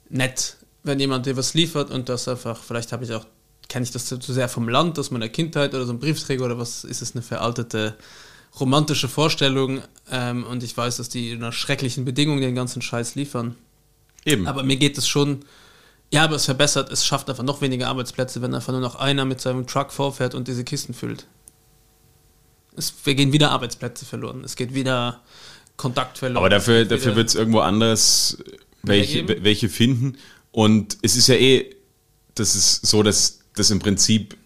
nett, 0.10 0.58
wenn 0.84 1.00
jemand 1.00 1.26
dir 1.26 1.38
was 1.38 1.54
liefert 1.54 1.90
und 1.92 2.10
das 2.10 2.28
einfach, 2.28 2.62
vielleicht 2.62 2.92
habe 2.92 3.06
ich 3.06 3.14
auch, 3.14 3.26
kenne 3.70 3.84
ich 3.84 3.92
das 3.92 4.06
zu, 4.06 4.20
sehr 4.20 4.50
vom 4.50 4.68
Land, 4.70 5.00
aus 5.00 5.12
meiner 5.12 5.30
Kindheit 5.30 5.74
oder 5.74 5.86
so 5.86 5.94
ein 5.94 6.00
Briefträger 6.00 6.46
oder 6.46 6.60
was 6.60 6.84
ist 6.84 7.02
es 7.02 7.16
eine 7.16 7.22
veraltete 7.22 7.96
romantische 8.60 9.08
Vorstellung 9.08 9.82
ähm, 10.12 10.44
und 10.44 10.62
ich 10.62 10.76
weiß, 10.76 10.98
dass 10.98 11.10
die 11.10 11.34
unter 11.34 11.52
schrecklichen 11.52 12.06
Bedingungen 12.06 12.42
den 12.42 12.54
ganzen 12.54 12.82
Scheiß 12.82 13.16
liefern. 13.16 13.56
Eben. 14.26 14.48
Aber 14.48 14.64
mir 14.64 14.78
geht 14.78 14.98
es 14.98 15.08
schon, 15.08 15.46
ja, 16.12 16.24
aber 16.24 16.36
es 16.36 16.46
verbessert, 16.46 16.92
es 16.92 17.06
schafft 17.06 17.30
einfach 17.30 17.44
noch 17.44 17.62
weniger 17.62 17.88
Arbeitsplätze, 17.88 18.42
wenn 18.42 18.54
einfach 18.54 18.72
nur 18.72 18.82
noch 18.82 18.96
einer 18.96 19.26
mit 19.26 19.42
seinem 19.42 19.66
Truck 19.66 19.92
vorfährt 19.92 20.36
und 20.36 20.48
diese 20.48 20.64
Kisten 20.64 20.94
füllt. 20.94 21.26
Es, 22.76 22.94
wir 23.04 23.16
gehen 23.16 23.34
wieder 23.34 23.52
Arbeitsplätze 23.52 24.06
verloren. 24.06 24.44
Es 24.44 24.56
geht 24.56 24.74
wieder 24.74 25.22
Kontakt 25.78 26.20
verloren. 26.20 26.38
Aber 26.38 26.50
dafür, 26.50 26.86
dafür 26.86 27.16
wird 27.16 27.30
es 27.30 27.36
irgendwo 27.36 27.60
anders 27.60 28.38
welche, 28.84 29.44
welche 29.44 29.70
finden. 29.70 30.18
Und 30.54 30.98
es 31.02 31.18
ist 31.18 31.28
ja 31.28 31.36
eh, 31.36 31.76
das 32.36 32.56
ist 32.56 32.86
so, 32.86 33.04
dass 33.04 33.40
das 33.56 33.70
im 33.72 33.80
Prinzip 33.80 34.38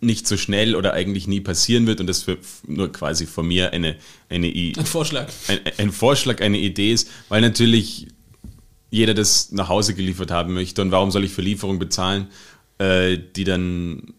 nicht 0.00 0.28
so 0.28 0.36
schnell 0.36 0.76
oder 0.76 0.92
eigentlich 0.92 1.26
nie 1.26 1.40
passieren 1.40 1.88
wird 1.88 2.00
und 2.00 2.06
das 2.06 2.22
für, 2.22 2.38
nur 2.68 2.92
quasi 2.92 3.26
von 3.26 3.48
mir 3.48 3.72
eine, 3.72 3.96
eine, 4.28 4.46
I- 4.46 4.74
ein 4.78 4.86
Vorschlag. 4.86 5.28
ein, 5.48 5.58
ein 5.78 5.90
Vorschlag, 5.90 6.40
eine 6.40 6.58
Idee 6.58 6.92
ist, 6.92 7.08
weil 7.28 7.40
natürlich 7.40 8.06
jeder 8.90 9.12
das 9.14 9.50
nach 9.50 9.68
Hause 9.68 9.94
geliefert 9.94 10.30
haben 10.30 10.54
möchte 10.54 10.82
und 10.82 10.92
warum 10.92 11.10
soll 11.10 11.24
ich 11.24 11.32
für 11.32 11.42
Lieferung 11.42 11.78
bezahlen, 11.80 12.28
äh, 12.78 13.18
die 13.34 13.42
dann 13.44 14.14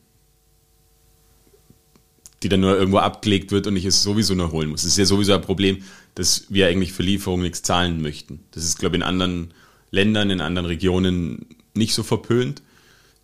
die 2.44 2.50
dann 2.50 2.62
nur 2.62 2.78
irgendwo 2.78 3.00
abgelegt 3.00 3.52
wird 3.52 3.68
und 3.68 3.76
ich 3.76 3.86
es 3.86 4.02
sowieso 4.02 4.34
nur 4.34 4.52
holen 4.52 4.70
muss. 4.70 4.84
Das 4.84 4.92
ist 4.92 4.98
ja 4.98 5.06
sowieso 5.06 5.34
ein 5.34 5.42
Problem, 5.42 5.84
dass 6.16 6.46
wir 6.50 6.68
eigentlich 6.68 6.94
für 6.94 7.04
Lieferungen 7.04 7.44
nichts 7.44 7.62
zahlen 7.64 8.02
möchten. 8.02 8.40
Das 8.52 8.64
ist, 8.64 8.80
glaube 8.80 8.96
ich, 8.96 9.02
in 9.02 9.04
anderen 9.08 9.54
Ländern, 9.92 10.30
in 10.30 10.42
anderen 10.42 10.68
Regionen 10.68 11.46
nicht 11.74 11.94
so 11.94 12.04
verpönt, 12.04 12.62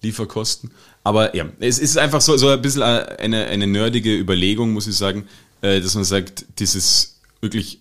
Lieferkosten. 0.01 0.71
Aber 1.03 1.35
ja, 1.35 1.45
es 1.59 1.79
ist 1.79 1.97
einfach 1.97 2.21
so, 2.21 2.37
so 2.37 2.49
ein 2.49 2.61
bisschen 2.61 2.83
eine, 2.83 3.45
eine 3.45 3.67
nerdige 3.67 4.15
Überlegung, 4.15 4.73
muss 4.73 4.87
ich 4.87 4.95
sagen, 4.95 5.27
äh, 5.61 5.81
dass 5.81 5.95
man 5.95 6.03
sagt, 6.03 6.45
dieses 6.59 7.19
wirklich 7.41 7.79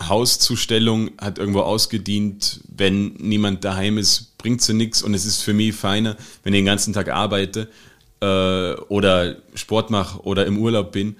Hauszustellung 0.00 1.10
hat 1.18 1.38
irgendwo 1.38 1.60
ausgedient, 1.60 2.60
wenn 2.68 3.14
niemand 3.14 3.64
daheim 3.64 3.98
ist, 3.98 4.38
bringt 4.38 4.62
sie 4.62 4.74
nichts 4.74 5.02
und 5.02 5.14
es 5.14 5.24
ist 5.24 5.42
für 5.42 5.52
mich 5.52 5.74
feiner, 5.74 6.16
wenn 6.44 6.54
ich 6.54 6.60
den 6.60 6.66
ganzen 6.66 6.92
Tag 6.92 7.08
arbeite 7.08 7.68
äh, 8.20 8.74
oder 8.88 9.36
Sport 9.54 9.90
mache 9.90 10.20
oder 10.20 10.46
im 10.46 10.58
Urlaub 10.58 10.92
bin 10.92 11.16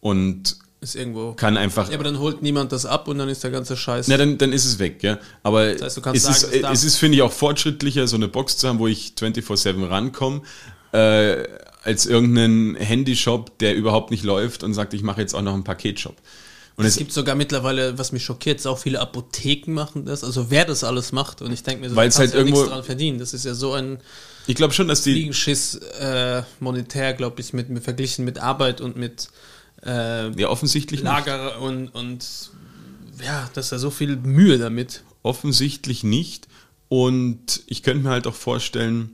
und 0.00 0.58
Ist 0.80 0.94
irgendwo. 0.94 1.32
kann 1.32 1.56
einfach 1.56 1.88
Ja, 1.88 1.94
aber 1.94 2.04
dann 2.04 2.20
holt 2.20 2.40
niemand 2.40 2.70
das 2.70 2.86
ab 2.86 3.08
und 3.08 3.18
dann 3.18 3.28
ist 3.28 3.42
der 3.42 3.50
ganze 3.50 3.76
Scheiß. 3.76 4.06
na, 4.06 4.16
dann, 4.16 4.38
dann 4.38 4.52
ist 4.52 4.64
es 4.64 4.78
weg, 4.78 5.02
ja. 5.02 5.18
Aber 5.42 5.70
heißt, 5.70 5.96
du 5.96 6.00
kannst 6.00 6.28
es, 6.28 6.40
sagen, 6.40 6.52
ist, 6.52 6.64
es 6.64 6.70
es 6.70 6.84
ist, 6.84 6.96
finde 6.98 7.16
ich, 7.16 7.22
auch 7.22 7.32
fortschrittlicher, 7.32 8.06
so 8.06 8.14
eine 8.16 8.28
Box 8.28 8.58
zu 8.58 8.68
haben, 8.68 8.78
wo 8.78 8.86
ich 8.86 9.14
24-7 9.18 9.88
rankomme, 9.88 10.42
äh, 10.92 11.44
als 11.82 12.06
irgendeinen 12.06 12.76
Handyshop, 12.76 13.58
der 13.58 13.74
überhaupt 13.74 14.10
nicht 14.12 14.22
läuft 14.22 14.62
und 14.62 14.74
sagt, 14.74 14.94
ich 14.94 15.02
mache 15.02 15.20
jetzt 15.20 15.34
auch 15.34 15.42
noch 15.42 15.54
einen 15.54 15.64
Paketshop. 15.64 16.16
Und 16.76 16.84
es 16.84 16.92
es, 16.92 16.98
gibt 16.98 17.12
sogar 17.12 17.34
mittlerweile, 17.34 17.98
was 17.98 18.12
mich 18.12 18.24
schockiert, 18.24 18.64
auch 18.64 18.78
viele 18.78 19.00
Apotheken 19.00 19.72
machen 19.72 20.04
das. 20.04 20.22
Also 20.22 20.48
wer 20.48 20.64
das 20.64 20.84
alles 20.84 21.10
macht 21.10 21.42
und 21.42 21.52
ich 21.52 21.64
denke 21.64 21.80
mir 21.80 21.88
so, 21.88 21.96
du 21.96 22.00
kannst 22.00 22.18
halt 22.20 22.34
ja 22.34 22.42
nichts 22.44 22.56
irgendwo- 22.56 22.70
dran 22.70 22.84
verdienen. 22.84 23.18
Das 23.18 23.34
ist 23.34 23.44
ja 23.44 23.54
so 23.54 23.72
ein 23.72 23.98
ich 24.46 24.54
glaube 24.54 24.72
schon, 24.72 24.86
dass 24.86 25.02
die, 25.02 25.12
Fliegenschiss 25.12 25.74
äh, 26.00 26.42
monetär, 26.60 27.14
glaube 27.14 27.40
ich, 27.40 27.52
mit, 27.52 27.68
mit 27.68 27.82
verglichen 27.82 28.24
mit 28.24 28.38
Arbeit 28.38 28.80
und 28.80 28.96
mit 28.96 29.28
äh, 29.84 30.30
ja 30.40 30.48
offensichtlich 30.48 31.00
nicht. 31.02 31.10
Lager 31.10 31.60
und, 31.60 31.88
und 31.88 32.50
ja, 33.24 33.48
das 33.54 33.66
ist 33.66 33.72
ja 33.72 33.78
so 33.78 33.90
viel 33.90 34.16
Mühe 34.16 34.58
damit. 34.58 35.02
Offensichtlich 35.22 36.04
nicht. 36.04 36.48
Und 36.88 37.62
ich 37.66 37.82
könnte 37.82 38.04
mir 38.04 38.10
halt 38.10 38.26
auch 38.26 38.34
vorstellen, 38.34 39.10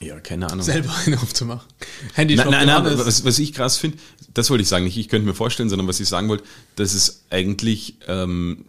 Ja, 0.00 0.20
keine 0.20 0.50
Ahnung. 0.50 0.64
selber 0.64 0.94
einen 1.06 1.16
aufzumachen. 1.18 1.66
Handy 2.14 2.36
Nein, 2.36 2.48
nein, 2.50 2.66
nein, 2.66 2.84
was, 2.98 3.24
was 3.24 3.38
ich 3.38 3.52
krass 3.52 3.78
finde, 3.78 3.98
das 4.34 4.50
wollte 4.50 4.62
ich 4.62 4.68
sagen, 4.68 4.84
nicht 4.84 4.98
ich 4.98 5.08
könnte 5.08 5.26
mir 5.26 5.34
vorstellen, 5.34 5.68
sondern 5.70 5.88
was 5.88 6.00
ich 6.00 6.08
sagen 6.08 6.28
wollte, 6.28 6.44
dass 6.74 6.92
es 6.92 7.24
eigentlich 7.30 7.94
ähm, 8.06 8.66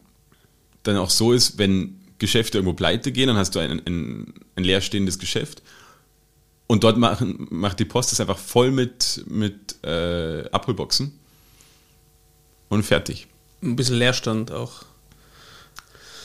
dann 0.84 0.98
auch 0.98 1.10
so 1.10 1.34
ist, 1.34 1.58
wenn 1.58 2.00
Geschäfte 2.20 2.58
irgendwo 2.58 2.74
pleite 2.74 3.12
gehen, 3.12 3.28
dann 3.28 3.38
hast 3.38 3.54
du 3.56 3.60
ein, 3.60 3.82
ein, 3.86 4.34
ein 4.56 4.64
leerstehendes 4.64 5.20
Geschäft 5.20 5.62
und 6.68 6.84
dort 6.84 6.98
machen, 6.98 7.48
macht 7.50 7.80
die 7.80 7.86
Post 7.86 8.12
das 8.12 8.20
einfach 8.20 8.38
voll 8.38 8.72
mit, 8.72 9.24
mit 9.28 9.84
äh, 9.84 10.50
Abholboxen 10.52 11.18
und 12.70 12.84
fertig 12.84 13.28
Ein 13.64 13.76
bisschen 13.76 13.96
Leerstand 13.96 14.52
auch. 14.52 14.84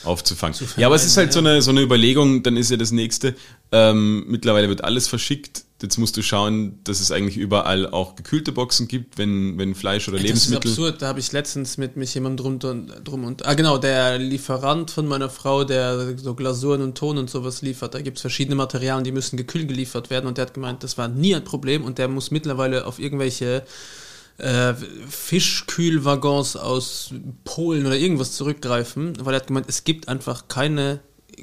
aufzufangen. 0.03 0.53
Vermeiden, 0.53 0.81
ja, 0.81 0.87
aber 0.87 0.95
es 0.95 1.05
ist 1.05 1.17
halt 1.17 1.31
so, 1.33 1.39
ja. 1.39 1.49
eine, 1.49 1.61
so 1.61 1.71
eine 1.71 1.81
Überlegung, 1.81 2.43
dann 2.43 2.57
ist 2.57 2.69
ja 2.69 2.77
das 2.77 2.91
nächste. 2.91 3.35
Ähm, 3.71 4.25
mittlerweile 4.27 4.67
wird 4.67 4.83
alles 4.83 5.07
verschickt. 5.07 5.63
Jetzt 5.83 5.97
musst 5.97 6.15
du 6.15 6.21
schauen, 6.21 6.79
dass 6.85 7.01
es 7.01 7.11
eigentlich 7.11 7.35
überall 7.35 7.89
auch 7.89 8.15
gekühlte 8.15 8.53
Boxen 8.53 8.87
gibt, 8.87 9.17
wenn, 9.17 9.57
wenn 9.57 9.75
Fleisch 9.75 10.07
oder 10.07 10.15
Das 10.15 10.25
Lebensmittel. 10.25 10.71
ist 10.71 10.77
absurd, 10.77 11.01
da 11.01 11.07
habe 11.07 11.19
ich 11.19 11.29
letztens 11.33 11.77
mit 11.77 11.97
mich 11.97 12.13
jemand 12.15 12.39
drum, 12.39 12.57
drum 12.57 13.25
und. 13.25 13.45
Ah, 13.45 13.53
genau, 13.53 13.77
der 13.77 14.17
Lieferant 14.17 14.91
von 14.91 15.05
meiner 15.07 15.29
Frau, 15.29 15.65
der 15.65 16.17
so 16.17 16.35
Glasuren 16.35 16.81
und 16.81 16.97
Ton 16.97 17.17
und 17.17 17.29
sowas 17.29 17.61
liefert. 17.61 17.93
Da 17.95 18.01
gibt 18.01 18.17
es 18.17 18.21
verschiedene 18.21 18.55
Materialien, 18.55 19.03
die 19.03 19.11
müssen 19.11 19.35
gekühlt 19.35 19.67
geliefert 19.67 20.09
werden 20.09 20.25
und 20.27 20.37
der 20.37 20.45
hat 20.45 20.53
gemeint, 20.53 20.83
das 20.83 20.97
war 20.97 21.09
nie 21.09 21.35
ein 21.35 21.43
Problem 21.43 21.83
und 21.83 21.97
der 21.97 22.07
muss 22.07 22.31
mittlerweile 22.31 22.87
auf 22.87 22.97
irgendwelche 22.97 23.63
äh, 24.37 24.73
Fischkühlwaggons 25.09 26.55
aus 26.55 27.13
Polen 27.43 27.85
oder 27.85 27.97
irgendwas 27.97 28.31
zurückgreifen, 28.31 29.13
weil 29.19 29.33
er 29.33 29.41
hat 29.41 29.47
gemeint, 29.47 29.65
es 29.67 29.83
gibt 29.83 30.07
einfach 30.07 30.47
keine 30.47 31.01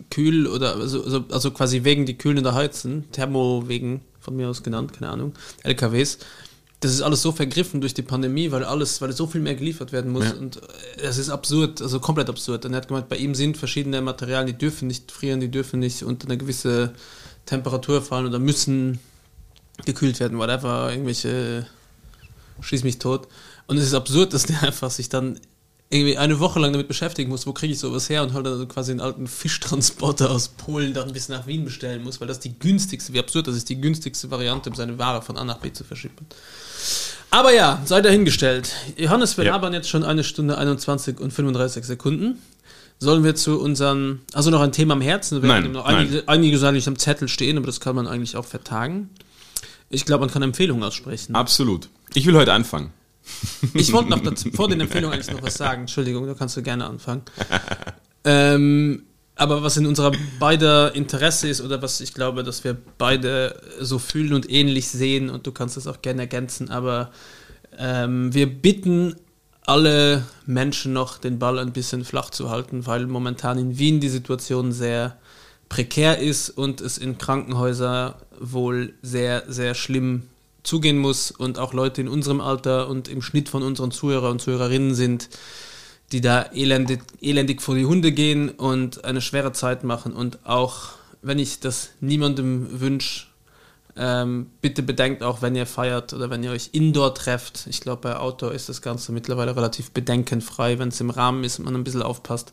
Kühl- 0.09 0.47
oder 0.47 0.77
also, 0.77 1.05
also, 1.05 1.25
also 1.31 1.51
quasi 1.51 1.85
wegen 1.85 2.07
die 2.07 2.17
Kühlen 2.17 2.39
in 2.39 2.45
der 2.45 2.55
Heizen, 2.55 3.05
Thermo 3.13 3.65
wegen 3.67 4.01
von 4.31 4.37
mir 4.37 4.49
aus 4.49 4.63
genannt, 4.63 4.93
keine 4.93 5.11
Ahnung, 5.11 5.33
LKWs. 5.65 6.19
Das 6.79 6.93
ist 6.93 7.03
alles 7.03 7.21
so 7.21 7.33
vergriffen 7.33 7.81
durch 7.81 7.95
die 7.95 8.03
Pandemie, 8.03 8.53
weil 8.53 8.65
alles, 8.65 9.03
weil 9.03 9.13
so 9.13 9.27
viel 9.27 9.41
mehr 9.41 9.57
geliefert 9.57 9.91
werden 9.93 10.13
muss 10.13 10.27
Ja. 10.27 10.35
und 10.35 10.57
äh, 10.57 11.03
es 11.03 11.19
ist 11.19 11.29
absurd, 11.29 11.83
also 11.83 11.99
komplett 11.99 12.29
absurd. 12.31 12.65
Und 12.65 12.73
er 12.73 12.79
hat 12.79 12.89
gemeint, 12.89 13.09
bei 13.09 13.17
ihm 13.17 13.35
sind 13.35 13.57
verschiedene 13.59 14.01
Materialien, 14.01 14.47
die 14.47 14.57
dürfen 14.57 14.87
nicht 14.87 15.11
frieren, 15.11 15.41
die 15.41 15.51
dürfen 15.51 15.81
nicht 15.81 16.05
unter 16.05 16.29
eine 16.29 16.39
gewisse 16.39 16.93
Temperatur 17.45 18.01
fallen 18.03 18.27
oder 18.27 18.39
müssen 18.39 19.01
gekühlt 19.85 20.21
werden, 20.21 20.39
whatever, 20.39 20.91
irgendwelche 20.93 21.67
schieß 22.61 22.85
mich 22.85 22.99
tot. 22.99 23.27
Und 23.67 23.77
es 23.79 23.85
ist 23.85 23.95
absurd, 23.95 24.33
dass 24.33 24.45
der 24.45 24.63
einfach 24.69 24.91
sich 24.91 25.09
dann 25.09 25.41
irgendwie 25.93 26.17
eine 26.17 26.39
Woche 26.39 26.61
lang 26.61 26.73
damit 26.73 26.87
beschäftigen 26.87 27.31
muss, 27.31 27.47
wo 27.49 27.53
kriege 27.53 27.73
ich 27.73 27.81
sowas 27.81 28.09
her 28.09 28.23
und 28.23 28.33
halt 28.33 28.47
dann 28.47 28.69
quasi 28.69 28.93
einen 28.93 29.01
alten 29.01 29.27
Fischtransporter 29.27 30.31
aus 30.31 30.49
Polen 30.49 30.95
dann 30.95 31.13
bis 31.13 31.29
nach 31.29 31.49
Wien 31.49 31.65
bestellen 31.65 32.05
muss, 32.05 32.21
weil 32.21 32.29
das 32.29 32.39
die 32.39 32.57
günstigste, 32.57 33.13
wie 33.13 33.19
absurd 33.19 33.49
das 33.49 33.57
ist, 33.57 33.69
die 33.69 33.81
günstigste 33.81 34.31
Variante, 34.31 34.71
um 34.71 34.77
seine 34.77 34.99
Ware 34.99 35.21
von 35.21 35.37
A 35.37 35.43
nach 35.45 35.59
B 35.59 35.73
zu 35.73 35.83
verschippen. 35.83 36.27
Aber 37.33 37.53
ja, 37.53 37.83
sei 37.85 38.01
dahingestellt. 38.03 38.71
Johannes, 38.97 39.37
wir 39.37 39.45
Ja. 39.45 39.53
labern 39.53 39.73
jetzt 39.73 39.89
schon 39.89 40.05
eine 40.05 40.23
Stunde 40.23 40.57
21 40.59 41.19
und 41.21 41.33
35 41.33 41.85
Sekunden. 41.85 42.39
Sollen 43.01 43.25
wir 43.25 43.35
zu 43.35 43.59
unseren, 43.61 44.21
also 44.33 44.51
noch 44.51 44.61
ein 44.61 44.73
Thema 44.73 44.93
am 44.95 45.01
Herzen? 45.01 45.43
Wir 45.43 45.49
Nein, 45.49 45.65
haben 45.65 45.73
noch 45.73 45.87
nein. 45.87 45.97
einige, 45.97 46.29
einige 46.29 46.69
eigentlich 46.69 46.87
am 46.87 46.99
Zettel 46.99 47.29
stehen, 47.29 47.57
aber 47.57 47.67
das 47.67 47.81
kann 47.81 47.97
man 47.97 48.07
eigentlich 48.07 48.37
auch 48.37 48.45
vertagen. 48.45 49.11
Ich 49.89 50.05
glaube, 50.05 50.21
man 50.27 50.33
kann 50.33 50.43
Empfehlungen 50.43 50.85
aussprechen. 50.85 51.35
Absolut. 51.35 51.89
Ich 52.15 52.27
will 52.27 52.37
heute 52.37 52.53
anfangen. 52.53 52.93
Ich 53.75 53.93
wollte 53.93 54.11
noch 54.11 54.21
dazu, 54.21 54.51
vor 54.51 54.69
den 54.69 54.81
Empfehlungen 54.81 55.15
eigentlich 55.15 55.35
noch 55.35 55.43
was 55.43 55.55
sagen. 55.55 55.83
Entschuldigung, 55.83 56.27
da 56.27 56.35
kannst 56.35 56.57
du 56.57 56.63
gerne 56.63 56.87
anfangen. 56.87 57.23
ähm, 58.25 59.05
aber 59.37 59.63
was 59.63 59.77
in 59.77 59.87
unserer 59.87 60.13
beider 60.39 60.95
Interesse 60.95 61.49
ist 61.49 61.61
oder 61.61 61.81
was 61.81 62.01
ich 62.01 62.13
glaube, 62.13 62.43
dass 62.43 62.65
wir 62.65 62.77
beide 62.99 63.61
so 63.81 63.99
fühlen 63.99 64.35
und 64.35 64.51
ähnlich 64.51 64.89
sehen 64.89 65.31
und 65.31 65.47
du 65.47 65.53
kannst 65.53 65.77
das 65.77 65.87
auch 65.87 66.03
gerne 66.03 66.23
ergänzen, 66.23 66.71
aber 66.71 67.11
ähm, 67.79 68.35
wir 68.35 68.47
bitten 68.47 69.17
alle 69.65 70.25
Menschen 70.47 70.93
noch 70.93 71.19
den 71.19 71.39
Ball 71.39 71.59
ein 71.59 71.73
bisschen 71.73 72.05
flach 72.05 72.31
zu 72.31 72.51
halten, 72.51 72.87
weil 72.87 73.07
momentan 73.07 73.59
in 73.59 73.79
Wien 73.79 74.01
die 74.01 74.09
Situation 74.09 74.73
sehr 74.73 75.17
prekär 75.69 76.19
ist 76.19 76.51
und 76.51 76.81
es 76.81 76.99
in 76.99 77.17
Krankenhäuser 77.19 78.17
wohl 78.39 78.95
sehr, 79.03 79.45
sehr 79.49 79.75
schlimm 79.75 80.30
zugehen 80.63 80.99
muss 80.99 81.31
und 81.31 81.59
auch 81.59 81.73
Leute 81.73 82.01
in 82.01 82.09
unserem 82.09 82.41
Alter 82.41 82.89
und 82.89 83.09
im 83.09 83.23
Schnitt 83.23 83.49
von 83.49 83.63
unseren 83.63 83.91
Zuhörer 83.91 84.31
und 84.31 84.41
Zuhörerinnen 84.41 84.95
sind, 84.95 85.29
die 86.13 86.21
da 86.21 86.43
elendig, 86.53 87.03
elendig 87.21 87.63
vor 87.63 87.75
die 87.75 87.87
Hunde 87.87 88.13
gehen 88.13 88.51
und 88.51 89.05
eine 89.05 89.21
schwere 89.21 89.53
Zeit 89.53 89.85
machen. 89.85 90.13
Und 90.13 90.45
auch 90.45 90.91
wenn 91.23 91.39
ich 91.39 91.61
das 91.61 91.91
niemandem 92.01 92.81
wünsche, 92.81 93.27
ähm, 93.97 94.51
bitte 94.61 94.83
bedenkt 94.83 95.23
auch, 95.23 95.43
wenn 95.43 95.57
ihr 95.57 95.67
feiert 95.67 96.13
oder 96.13 96.31
wenn 96.31 96.43
ihr 96.43 96.53
euch 96.53 96.71
indoor 96.73 97.15
trefft. 97.15 97.67
Ich 97.69 97.81
glaube, 97.81 98.03
bei 98.03 98.17
Outdoor 98.17 98.53
ist 98.53 98.69
das 98.69 98.83
Ganze 98.83 99.13
mittlerweile 99.13 99.57
relativ 99.57 99.91
bedenkenfrei, 99.91 100.79
wenn 100.79 100.89
es 100.89 101.01
im 101.01 101.11
Rahmen 101.11 101.45
ist 101.45 101.59
und 101.59 101.65
man 101.65 101.75
ein 101.75 101.85
bisschen 101.85 102.03
aufpasst. 102.03 102.53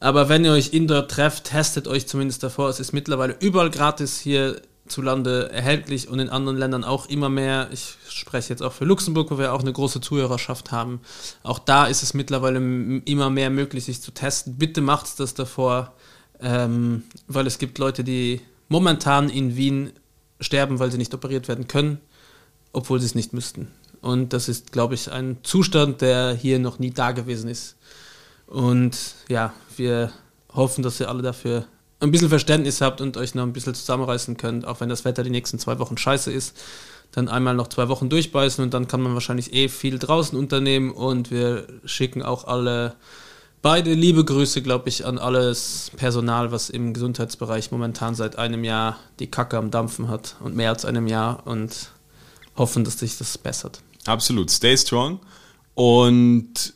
Aber 0.00 0.28
wenn 0.28 0.44
ihr 0.44 0.52
euch 0.52 0.72
indoor 0.72 1.08
trefft, 1.08 1.44
testet 1.44 1.88
euch 1.88 2.06
zumindest 2.06 2.42
davor. 2.42 2.68
Es 2.68 2.80
ist 2.80 2.92
mittlerweile 2.92 3.36
überall 3.40 3.70
gratis 3.70 4.18
hier 4.18 4.60
zu 4.86 5.02
Lande 5.02 5.50
erhältlich 5.52 6.08
und 6.08 6.18
in 6.18 6.28
anderen 6.28 6.56
Ländern 6.56 6.84
auch 6.84 7.08
immer 7.08 7.28
mehr. 7.28 7.68
Ich 7.72 7.96
spreche 8.08 8.50
jetzt 8.50 8.62
auch 8.62 8.72
für 8.72 8.84
Luxemburg, 8.84 9.30
wo 9.30 9.38
wir 9.38 9.52
auch 9.52 9.60
eine 9.60 9.72
große 9.72 10.00
Zuhörerschaft 10.00 10.72
haben. 10.72 11.00
Auch 11.42 11.58
da 11.58 11.86
ist 11.86 12.02
es 12.02 12.14
mittlerweile 12.14 12.58
immer 13.04 13.30
mehr 13.30 13.50
möglich, 13.50 13.84
sich 13.84 14.02
zu 14.02 14.12
testen. 14.12 14.56
Bitte 14.56 14.80
macht's 14.80 15.16
das 15.16 15.34
davor, 15.34 15.94
ähm, 16.40 17.04
weil 17.26 17.46
es 17.46 17.58
gibt 17.58 17.78
Leute, 17.78 18.04
die 18.04 18.40
momentan 18.68 19.28
in 19.28 19.56
Wien 19.56 19.92
sterben, 20.40 20.78
weil 20.78 20.90
sie 20.90 20.98
nicht 20.98 21.14
operiert 21.14 21.48
werden 21.48 21.68
können, 21.68 22.00
obwohl 22.72 23.00
sie 23.00 23.06
es 23.06 23.14
nicht 23.14 23.32
müssten. 23.32 23.68
Und 24.00 24.32
das 24.32 24.48
ist, 24.48 24.72
glaube 24.72 24.94
ich, 24.94 25.10
ein 25.10 25.38
Zustand, 25.42 26.00
der 26.00 26.34
hier 26.34 26.58
noch 26.58 26.78
nie 26.78 26.90
da 26.90 27.12
gewesen 27.12 27.48
ist. 27.48 27.76
Und 28.46 28.96
ja, 29.28 29.52
wir 29.76 30.12
hoffen, 30.52 30.82
dass 30.82 31.00
ihr 31.00 31.08
alle 31.08 31.22
dafür 31.22 31.66
ein 32.00 32.10
bisschen 32.10 32.28
Verständnis 32.28 32.80
habt 32.80 33.00
und 33.00 33.16
euch 33.16 33.34
noch 33.34 33.42
ein 33.42 33.52
bisschen 33.52 33.74
zusammenreißen 33.74 34.36
könnt, 34.36 34.66
auch 34.66 34.80
wenn 34.80 34.88
das 34.88 35.04
Wetter 35.04 35.22
die 35.22 35.30
nächsten 35.30 35.58
zwei 35.58 35.78
Wochen 35.78 35.96
scheiße 35.96 36.30
ist. 36.30 36.56
Dann 37.12 37.28
einmal 37.28 37.54
noch 37.54 37.68
zwei 37.68 37.88
Wochen 37.88 38.08
durchbeißen 38.08 38.62
und 38.62 38.74
dann 38.74 38.88
kann 38.88 39.00
man 39.00 39.14
wahrscheinlich 39.14 39.54
eh 39.54 39.68
viel 39.68 39.98
draußen 39.98 40.38
unternehmen 40.38 40.90
und 40.90 41.30
wir 41.30 41.66
schicken 41.84 42.22
auch 42.22 42.44
alle 42.44 42.96
beide 43.62 43.94
liebe 43.94 44.24
Grüße, 44.24 44.62
glaube 44.62 44.88
ich, 44.88 45.06
an 45.06 45.18
alles 45.18 45.90
Personal, 45.96 46.52
was 46.52 46.70
im 46.70 46.94
Gesundheitsbereich 46.94 47.70
momentan 47.70 48.14
seit 48.14 48.36
einem 48.38 48.64
Jahr 48.64 48.98
die 49.18 49.28
Kacke 49.28 49.56
am 49.56 49.70
Dampfen 49.70 50.08
hat 50.08 50.36
und 50.40 50.54
mehr 50.54 50.70
als 50.70 50.84
einem 50.84 51.06
Jahr 51.06 51.46
und 51.46 51.90
hoffen, 52.56 52.84
dass 52.84 52.98
sich 52.98 53.18
das 53.18 53.38
bessert. 53.38 53.80
Absolut. 54.06 54.50
Stay 54.50 54.76
strong. 54.76 55.20
Und 55.74 56.74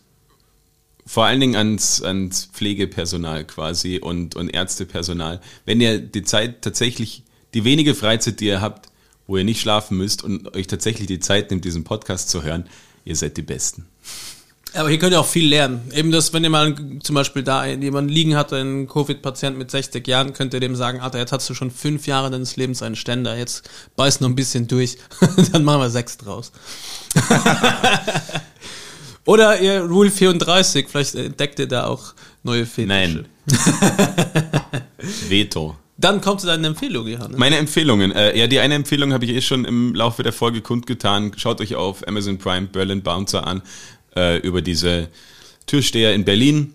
vor 1.07 1.25
allen 1.27 1.41
Dingen 1.41 1.57
ans, 1.57 2.03
ans 2.03 2.49
Pflegepersonal 2.53 3.45
quasi 3.45 3.99
und, 3.99 4.37
und 4.37 4.49
Ärztepersonal. 4.49 5.41
Wenn 5.65 5.81
ihr 5.81 5.99
die 5.99 6.23
Zeit 6.23 6.63
tatsächlich, 6.63 7.23
die 7.55 7.65
wenige 7.65 7.95
Freizeit, 7.95 8.41
die 8.41 8.47
ihr 8.47 8.61
habt, 8.61 8.89
wo 9.27 9.37
ihr 9.37 9.45
nicht 9.45 9.61
schlafen 9.61 9.97
müsst 9.97 10.25
und 10.25 10.55
euch 10.57 10.67
tatsächlich 10.67 11.07
die 11.07 11.21
Zeit 11.21 11.51
nimmt, 11.51 11.65
diesen 11.65 11.85
Podcast 11.85 12.31
zu 12.31 12.43
hören, 12.43 12.67
ihr 13.05 13.17
seid 13.17 13.37
die 13.37 13.43
Besten. 13.43 13.87
Aber 14.73 14.89
hier 14.89 14.99
könnt 14.99 15.13
ihr 15.13 15.21
auch 15.21 15.27
viel 15.27 15.49
lernen. 15.49 15.91
Eben 15.93 16.13
das, 16.13 16.33
wenn 16.33 16.45
ihr 16.45 16.51
mal 16.51 16.75
zum 17.03 17.15
Beispiel 17.15 17.43
da 17.43 17.67
jemanden 17.67 18.11
liegen 18.11 18.37
hat, 18.37 18.53
einen 18.53 18.87
Covid-Patient 18.87 19.59
mit 19.59 19.71
60 19.71 20.07
Jahren, 20.07 20.33
könnt 20.33 20.55
ihr 20.55 20.61
dem 20.61 20.77
sagen, 20.77 21.01
Alter, 21.01 21.19
jetzt 21.19 21.33
hast 21.33 21.51
du 21.51 21.55
schon 21.55 21.73
fünf 21.73 22.07
Jahre 22.07 22.31
deines 22.31 22.57
Lebens 22.57 22.83
einen 22.83 22.95
Ständer, 22.95 23.37
jetzt 23.37 23.69
beiß 23.97 24.21
noch 24.21 24.29
ein 24.29 24.37
bisschen 24.37 24.69
durch, 24.69 24.99
dann 25.53 25.65
machen 25.65 25.81
wir 25.81 25.91
sechs 25.91 26.19
draus. 26.19 26.53
Oder 29.25 29.61
ihr 29.61 29.83
Rule 29.83 30.11
34, 30.11 30.89
vielleicht 30.89 31.15
entdeckt 31.15 31.59
ihr 31.59 31.69
da 31.69 31.87
auch 31.87 32.15
neue 32.43 32.67
Fetische. 32.67 32.89
Nein. 32.89 33.27
Veto. 35.29 35.77
Dann 36.01 36.23
kommt 36.23 36.41
zu 36.41 36.47
deinen 36.47 36.65
Empfehlungen, 36.65 37.13
Johannes. 37.13 37.39
Meine 37.39 37.59
Empfehlungen. 37.59 38.13
Äh, 38.13 38.39
ja, 38.39 38.47
die 38.47 38.59
eine 38.59 38.75
Empfehlung 38.75 39.13
habe 39.13 39.27
ich 39.27 39.33
eh 39.33 39.43
schon 39.43 39.67
im 39.67 39.95
Laufe 39.95 40.23
der 40.23 40.33
Folge 40.33 40.63
kundgetan. 40.63 41.33
Schaut 41.37 41.61
euch 41.61 41.75
auf 41.75 42.09
Amazon 42.09 42.39
Prime 42.39 42.69
Berlin 42.69 43.03
Bouncer 43.03 43.47
an 43.47 43.61
äh, 44.17 44.39
über 44.39 44.63
diese 44.63 45.09
Türsteher 45.67 46.15
in 46.15 46.25
Berlin. 46.25 46.73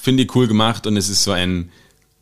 Finde 0.00 0.22
ich 0.22 0.34
cool 0.34 0.46
gemacht 0.46 0.86
und 0.86 0.96
es 0.96 1.10
ist 1.10 1.22
so 1.22 1.32
ein. 1.32 1.70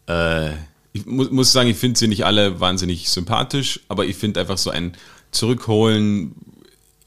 Äh, 0.09 0.51
ich 0.93 1.07
mu 1.07 1.25
muss 1.31 1.53
sagen, 1.53 1.69
ich 1.69 1.77
finde 1.77 1.99
sie 1.99 2.09
nicht 2.09 2.25
alle 2.25 2.59
wahnsinnig 2.59 3.09
sympathisch, 3.09 3.81
aber 3.89 4.05
ich 4.05 4.17
finde 4.17 4.41
einfach 4.41 4.59
so 4.59 4.71
ein 4.71 4.97
Zurückholen 5.31 6.35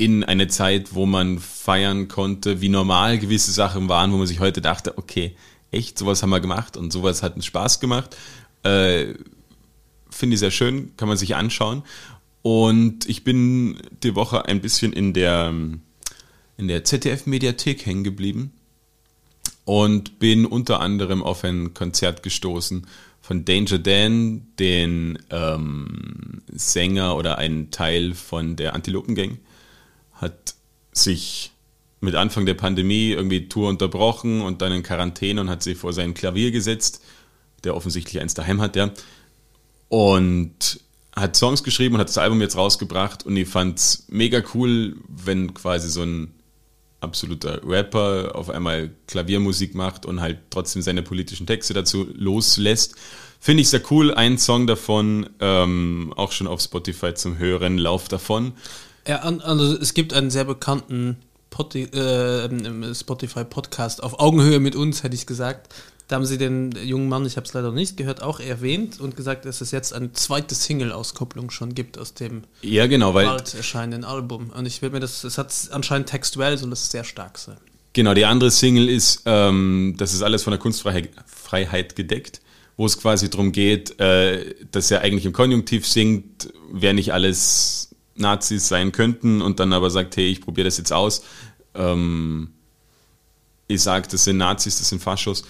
in 0.02 0.24
eine 0.24 0.48
Zeit, 0.48 0.96
wo 0.96 1.06
man 1.06 1.38
feiern 1.38 2.08
konnte, 2.08 2.60
wie 2.60 2.70
normal 2.70 3.20
gewisse 3.20 3.52
Sachen 3.52 3.88
waren, 3.88 4.12
wo 4.12 4.18
man 4.18 4.26
sich 4.26 4.40
heute 4.40 4.60
dachte, 4.60 4.98
okay, 4.98 5.36
echt, 5.70 6.00
sowas 6.00 6.24
haben 6.24 6.32
wir 6.32 6.40
gemacht 6.40 6.76
und 6.76 6.92
sowas 6.92 7.22
hat 7.22 7.36
uns 7.36 7.46
Spaß 7.46 7.80
gemacht. 7.80 8.18
Äh, 8.64 9.14
Finde 10.10 10.34
ich 10.34 10.40
sehr 10.40 10.50
schön, 10.50 10.92
kann 10.98 11.08
man 11.08 11.18
sich 11.18 11.36
anschauen. 11.36 11.84
Und 12.42 13.08
ich 13.08 13.24
bin 13.24 13.78
die 14.02 14.16
Woche 14.16 14.46
ein 14.46 14.60
bisschen 14.60 14.92
in 14.92 15.14
der, 15.14 15.54
in 16.58 16.68
der 16.68 16.84
ZDF-Mediathek 16.84 17.86
hängen 17.86 18.04
geblieben 18.04 18.54
und 19.66 20.18
bin 20.18 20.48
unter 20.48 20.80
anderem 20.80 21.22
auf 21.22 21.44
ein 21.44 21.76
Konzert 21.76 22.24
gestoßen 22.24 22.88
von 23.22 23.46
Danger 23.46 23.78
Dan, 23.78 24.48
den 24.58 25.20
ähm, 25.30 26.42
Sänger 26.52 27.16
oder 27.16 27.38
einen 27.38 27.70
Teil 27.70 28.16
von 28.16 28.56
der 28.56 28.74
Antilopen-Gang, 28.74 29.38
hat 30.22 30.56
sich 30.94 31.52
mit 32.00 32.16
Anfang 32.16 32.46
der 32.46 32.54
Pandemie 32.54 33.12
irgendwie 33.12 33.48
Tour 33.48 33.70
unterbrochen 33.70 34.42
und 34.42 34.62
dann 34.62 34.72
in 34.72 34.84
Quarantäne 34.84 35.42
und 35.42 35.50
hat 35.50 35.64
sich 35.64 35.78
vor 35.78 35.94
sein 35.94 36.14
Klavier 36.14 36.52
gesetzt, 36.52 37.02
der 37.64 37.76
offensichtlich 37.76 38.22
eins 38.22 38.34
daheim 38.34 38.62
hat, 38.62 38.76
ja. 38.76 38.92
Und 39.90 40.80
hat 41.16 41.36
Songs 41.36 41.64
geschrieben 41.64 41.96
und 41.96 42.02
hat 42.02 42.10
das 42.10 42.18
Album 42.18 42.42
jetzt 42.42 42.56
rausgebracht 42.56 43.26
und 43.26 43.36
ich 43.36 43.48
fand's 43.48 44.06
mega 44.10 44.42
cool, 44.54 44.96
wenn 45.08 45.54
quasi 45.54 45.90
so 45.90 46.04
ein 46.04 46.34
absoluter 47.02 47.62
Rapper 47.68 48.32
auf 48.36 48.50
einmal 48.50 48.92
Klaviermusik 49.08 49.76
macht 49.76 50.06
und 50.06 50.22
halt 50.22 50.40
trotzdem 50.50 50.82
seine 50.82 51.02
politischen 51.02 51.48
Texte 51.48 51.74
dazu 51.74 52.08
loslässt. 52.14 52.96
Finde 53.40 53.62
ich 53.62 53.70
sehr 53.70 53.82
cool. 53.90 54.14
Ein 54.14 54.38
Song 54.38 54.68
davon, 54.68 55.30
ähm, 55.40 56.14
auch 56.16 56.32
schon 56.32 56.48
auf 56.48 56.62
Spotify 56.62 57.14
zum 57.14 57.40
Hören, 57.40 57.78
Lauf 57.78 58.08
davon. 58.08 58.54
Ja, 59.08 59.18
also 59.20 59.78
es 59.78 59.94
gibt 59.94 60.14
einen 60.14 60.30
sehr 60.30 60.46
bekannten 60.46 61.18
äh, 61.60 62.96
Spotify 62.96 63.44
Podcast 63.44 64.04
auf 64.04 64.20
Augenhöhe 64.20 64.60
mit 64.60 64.76
uns, 64.76 65.04
hätte 65.04 65.16
ich 65.16 65.26
gesagt. 65.26 65.74
Da 66.08 66.18
haben 66.18 66.26
sie 66.26 66.38
den 66.38 66.74
jungen 66.84 67.08
Mann, 67.08 67.26
ich 67.26 67.38
habe 67.38 67.48
es 67.48 67.54
leider 67.54 67.72
nicht 67.72 67.96
gehört, 67.96 68.22
auch 68.22 68.42
erwähnt 68.42 69.00
und 69.00 69.16
gesagt, 69.16 69.46
dass 69.46 69.62
es 69.62 69.72
jetzt 69.72 69.94
eine 69.94 70.12
zweite 70.12 70.56
Single-Auskopplung 70.56 71.52
schon 71.52 71.74
gibt 71.74 71.98
aus 71.98 72.14
dem 72.14 72.44
Ja, 72.62 72.88
genau, 72.88 73.14
weil 73.14 73.28
bald 73.28 73.54
erscheinenden 73.54 74.04
Album. 74.04 74.50
Und 74.50 74.66
ich 74.66 74.82
will 74.82 74.90
mir 74.90 75.00
das, 75.00 75.24
es 75.24 75.38
hat 75.38 75.54
anscheinend 75.72 76.10
textuell, 76.10 76.58
soll 76.58 76.70
das 76.70 76.92
sehr 76.92 77.06
stark 77.06 77.38
sein. 77.38 77.58
Genau, 77.94 78.14
die 78.14 78.26
andere 78.26 78.52
Single 78.52 78.90
ist, 78.90 79.24
ähm, 79.26 79.96
das 79.98 80.14
ist 80.14 80.22
alles 80.22 80.44
von 80.44 80.52
der 80.52 80.60
Kunstfreiheit 80.60 81.12
Freiheit 81.26 81.96
gedeckt, 81.96 82.42
wo 82.76 82.86
es 82.86 82.98
quasi 82.98 83.30
darum 83.30 83.54
geht, 83.54 83.98
äh, 84.00 84.56
dass 84.72 84.92
er 84.92 85.02
eigentlich 85.02 85.26
im 85.26 85.34
Konjunktiv 85.34 85.88
singt, 85.88 86.52
wer 86.72 86.94
nicht 86.94 87.14
alles 87.14 87.91
Nazis 88.16 88.68
sein 88.68 88.92
könnten 88.92 89.42
und 89.42 89.60
dann 89.60 89.74
aber 89.74 89.90
sagt, 89.90 90.18
hey, 90.18 90.28
ich 90.28 90.42
probiere 90.42 90.66
das 90.66 90.78
jetzt 90.78 90.94
aus. 90.94 91.24
Ähm, 91.74 92.50
ich 93.68 93.82
sage, 93.82 94.08
das 94.10 94.26
sind 94.26 94.38
Nazis, 94.38 94.78
das 94.78 94.90
sind 94.90 95.02
Faschos. 95.02 95.44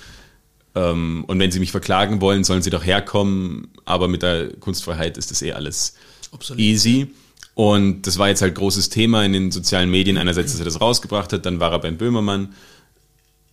Ähm, 0.76 1.26
und 1.28 1.40
wenn 1.40 1.52
sie 1.52 1.60
mich 1.60 1.72
verklagen 1.72 2.22
wollen, 2.22 2.44
sollen 2.44 2.62
sie 2.62 2.70
doch 2.70 2.86
herkommen, 2.86 3.70
aber 3.86 4.08
mit 4.08 4.22
der 4.22 4.54
Kunstfreiheit 4.58 5.18
ist 5.18 5.32
das 5.32 5.42
eh 5.42 5.54
alles 5.54 5.96
Obsolet. 6.32 6.60
easy. 6.60 7.12
Und 7.54 8.08
das 8.08 8.18
war 8.18 8.30
jetzt 8.30 8.42
halt 8.42 8.56
großes 8.56 8.90
Thema 8.90 9.26
in 9.26 9.34
den 9.34 9.52
sozialen 9.52 9.92
Medien. 9.92 10.18
Einerseits, 10.18 10.54
dass 10.54 10.62
er 10.62 10.66
das 10.66 10.80
rausgebracht 10.80 11.34
hat, 11.34 11.46
dann 11.46 11.60
war 11.60 11.72
er 11.72 11.80
beim 11.80 11.98
Böhmermann. 11.98 12.54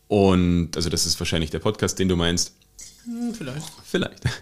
Und, 0.06 0.70
also 0.76 0.88
das 0.88 1.04
ist 1.04 1.18
wahrscheinlich 1.20 1.50
der 1.50 1.58
Podcast, 1.58 1.98
den 1.98 2.08
du 2.08 2.16
meinst. 2.16 2.54
Hm, 3.04 3.34
vielleicht. 3.34 3.66
Vielleicht. 3.84 4.22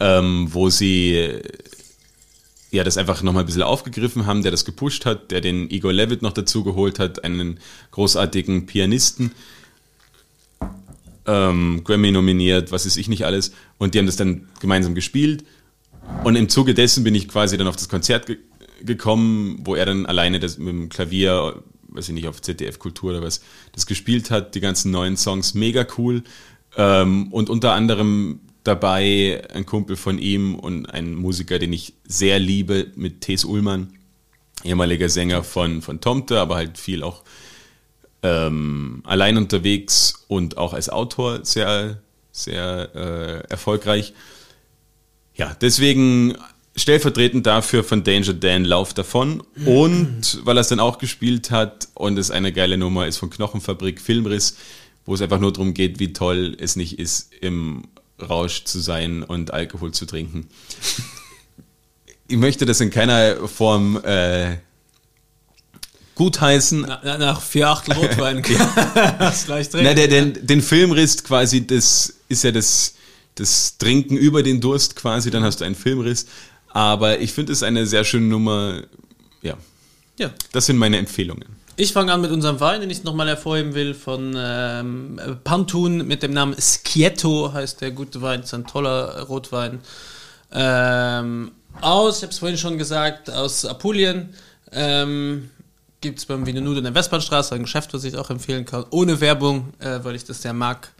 Ähm, 0.00 0.46
wo 0.52 0.70
sie 0.70 1.40
ja 2.70 2.84
das 2.84 2.98
einfach 2.98 3.22
nochmal 3.22 3.42
ein 3.42 3.46
bisschen 3.46 3.62
aufgegriffen 3.62 4.26
haben, 4.26 4.42
der 4.42 4.50
das 4.50 4.64
gepusht 4.64 5.06
hat, 5.06 5.30
der 5.30 5.40
den 5.40 5.70
Igor 5.70 5.92
Levitt 5.92 6.22
noch 6.22 6.32
dazu 6.32 6.64
geholt 6.64 6.98
hat, 6.98 7.24
einen 7.24 7.60
großartigen 7.92 8.66
Pianisten, 8.66 9.32
ähm, 11.26 11.82
Grammy 11.84 12.10
nominiert, 12.10 12.72
was 12.72 12.86
ist 12.86 12.96
ich 12.96 13.08
nicht 13.08 13.24
alles. 13.24 13.52
Und 13.78 13.94
die 13.94 13.98
haben 13.98 14.06
das 14.06 14.16
dann 14.16 14.48
gemeinsam 14.60 14.94
gespielt. 14.94 15.44
Und 16.24 16.36
im 16.36 16.48
Zuge 16.48 16.74
dessen 16.74 17.04
bin 17.04 17.14
ich 17.14 17.28
quasi 17.28 17.56
dann 17.56 17.68
auf 17.68 17.76
das 17.76 17.88
Konzert 17.88 18.26
ge 18.26 18.38
gekommen, 18.80 19.58
wo 19.64 19.74
er 19.74 19.86
dann 19.86 20.06
alleine 20.06 20.38
das 20.38 20.56
mit 20.56 20.68
dem 20.68 20.88
Klavier, 20.88 21.64
weiß 21.88 22.10
ich 22.10 22.14
nicht, 22.14 22.28
auf 22.28 22.40
ZDF 22.40 22.78
Kultur 22.78 23.10
oder 23.10 23.22
was, 23.22 23.40
das 23.72 23.86
gespielt 23.86 24.30
hat, 24.30 24.54
die 24.54 24.60
ganzen 24.60 24.92
neuen 24.92 25.16
Songs, 25.16 25.54
mega 25.54 25.84
cool. 25.98 26.22
Ähm, 26.76 27.32
und 27.32 27.50
unter 27.50 27.72
anderem 27.72 28.38
dabei 28.64 29.42
ein 29.52 29.66
Kumpel 29.66 29.96
von 29.96 30.18
ihm 30.18 30.54
und 30.54 30.86
ein 30.86 31.14
Musiker, 31.14 31.58
den 31.58 31.72
ich 31.72 31.94
sehr 32.06 32.38
liebe, 32.38 32.88
mit 32.96 33.20
Thes 33.22 33.44
Ullmann, 33.44 33.94
ehemaliger 34.64 35.08
Sänger 35.08 35.42
von, 35.44 35.82
von 35.82 36.00
Tomte, 36.00 36.40
aber 36.40 36.56
halt 36.56 36.78
viel 36.78 37.02
auch 37.02 37.22
ähm, 38.22 39.02
allein 39.04 39.36
unterwegs 39.36 40.24
und 40.28 40.58
auch 40.58 40.72
als 40.74 40.88
Autor 40.88 41.44
sehr, 41.44 42.02
sehr 42.32 42.90
äh, 42.94 43.50
erfolgreich. 43.50 44.12
Ja, 45.34 45.56
deswegen 45.60 46.36
stellvertretend 46.74 47.46
dafür 47.46 47.84
von 47.84 48.04
Danger 48.04 48.34
Dan 48.34 48.64
Lauf 48.64 48.94
davon 48.94 49.42
und 49.64 50.40
weil 50.44 50.56
er 50.56 50.60
es 50.60 50.68
dann 50.68 50.80
auch 50.80 50.98
gespielt 50.98 51.50
hat 51.50 51.88
und 51.94 52.18
es 52.18 52.30
eine 52.30 52.52
geile 52.52 52.78
Nummer 52.78 53.06
ist 53.06 53.18
von 53.18 53.30
Knochenfabrik 53.30 54.00
Filmriss, 54.00 54.56
wo 55.04 55.14
es 55.14 55.22
einfach 55.22 55.40
nur 55.40 55.52
darum 55.52 55.74
geht, 55.74 55.98
wie 55.98 56.12
toll 56.12 56.56
es 56.58 56.76
nicht 56.76 56.98
ist, 56.98 57.32
im 57.40 57.84
Rausch 58.20 58.64
zu 58.64 58.80
sein 58.80 59.22
und 59.22 59.52
Alkohol 59.52 59.92
zu 59.92 60.06
trinken. 60.06 60.48
Ich 62.26 62.36
möchte 62.36 62.66
das 62.66 62.80
in 62.80 62.90
keiner 62.90 63.48
Form 63.48 64.02
äh, 64.04 64.58
gutheißen, 66.14 66.84
Na, 66.86 67.00
na, 67.02 67.16
nach 67.16 67.40
vier 67.40 67.68
Achtel 67.68 67.94
Rotwein 67.94 68.42
hast 69.18 69.48
leicht 69.48 69.74
recht. 69.74 69.84
na, 69.84 69.94
der, 69.94 70.08
den, 70.08 70.46
den 70.46 70.60
Filmriss 70.60 71.22
quasi, 71.22 71.66
das 71.66 72.12
ist 72.28 72.44
ja 72.44 72.50
das, 72.50 72.94
das 73.36 73.78
Trinken 73.78 74.16
über 74.16 74.42
den 74.42 74.60
Durst 74.60 74.96
quasi, 74.96 75.30
dann 75.30 75.44
hast 75.44 75.60
du 75.60 75.64
einen 75.64 75.76
Filmriss. 75.76 76.26
Aber 76.70 77.20
ich 77.20 77.32
finde 77.32 77.52
es 77.52 77.62
eine 77.62 77.86
sehr 77.86 78.04
schöne 78.04 78.26
Nummer. 78.26 78.82
Ja, 79.42 79.56
ja. 80.18 80.30
das 80.52 80.66
sind 80.66 80.76
meine 80.76 80.98
Empfehlungen. 80.98 81.57
Ich 81.80 81.92
fange 81.92 82.12
an 82.12 82.20
mit 82.20 82.32
unserem 82.32 82.58
Wein, 82.58 82.80
den 82.80 82.90
ich 82.90 83.04
nochmal 83.04 83.28
hervorheben 83.28 83.72
will, 83.72 83.94
von 83.94 84.34
ähm, 84.36 85.20
Pantun 85.44 86.08
mit 86.08 86.24
dem 86.24 86.32
Namen 86.32 86.56
Schietto 86.58 87.52
heißt 87.52 87.82
der 87.82 87.92
gute 87.92 88.20
Wein, 88.20 88.40
ist 88.40 88.52
ein 88.52 88.66
toller 88.66 89.22
Rotwein. 89.22 89.78
Ähm, 90.50 91.52
aus, 91.80 92.16
ich 92.16 92.22
habe 92.24 92.32
es 92.32 92.40
vorhin 92.40 92.58
schon 92.58 92.78
gesagt, 92.78 93.30
aus 93.30 93.64
Apulien. 93.64 94.34
Ähm, 94.72 95.50
Gibt 96.00 96.18
es 96.18 96.26
beim 96.26 96.44
Wiener 96.46 96.62
Nudeln 96.62 96.78
in 96.78 96.92
der 96.92 96.94
Westbahnstraße, 96.96 97.54
ein 97.54 97.62
Geschäft, 97.62 97.94
was 97.94 98.02
ich 98.02 98.16
auch 98.16 98.30
empfehlen 98.30 98.64
kann, 98.64 98.84
ohne 98.90 99.20
Werbung, 99.20 99.72
äh, 99.78 100.00
weil 100.02 100.16
ich 100.16 100.24
das 100.24 100.42
sehr 100.42 100.54
mag. 100.54 100.92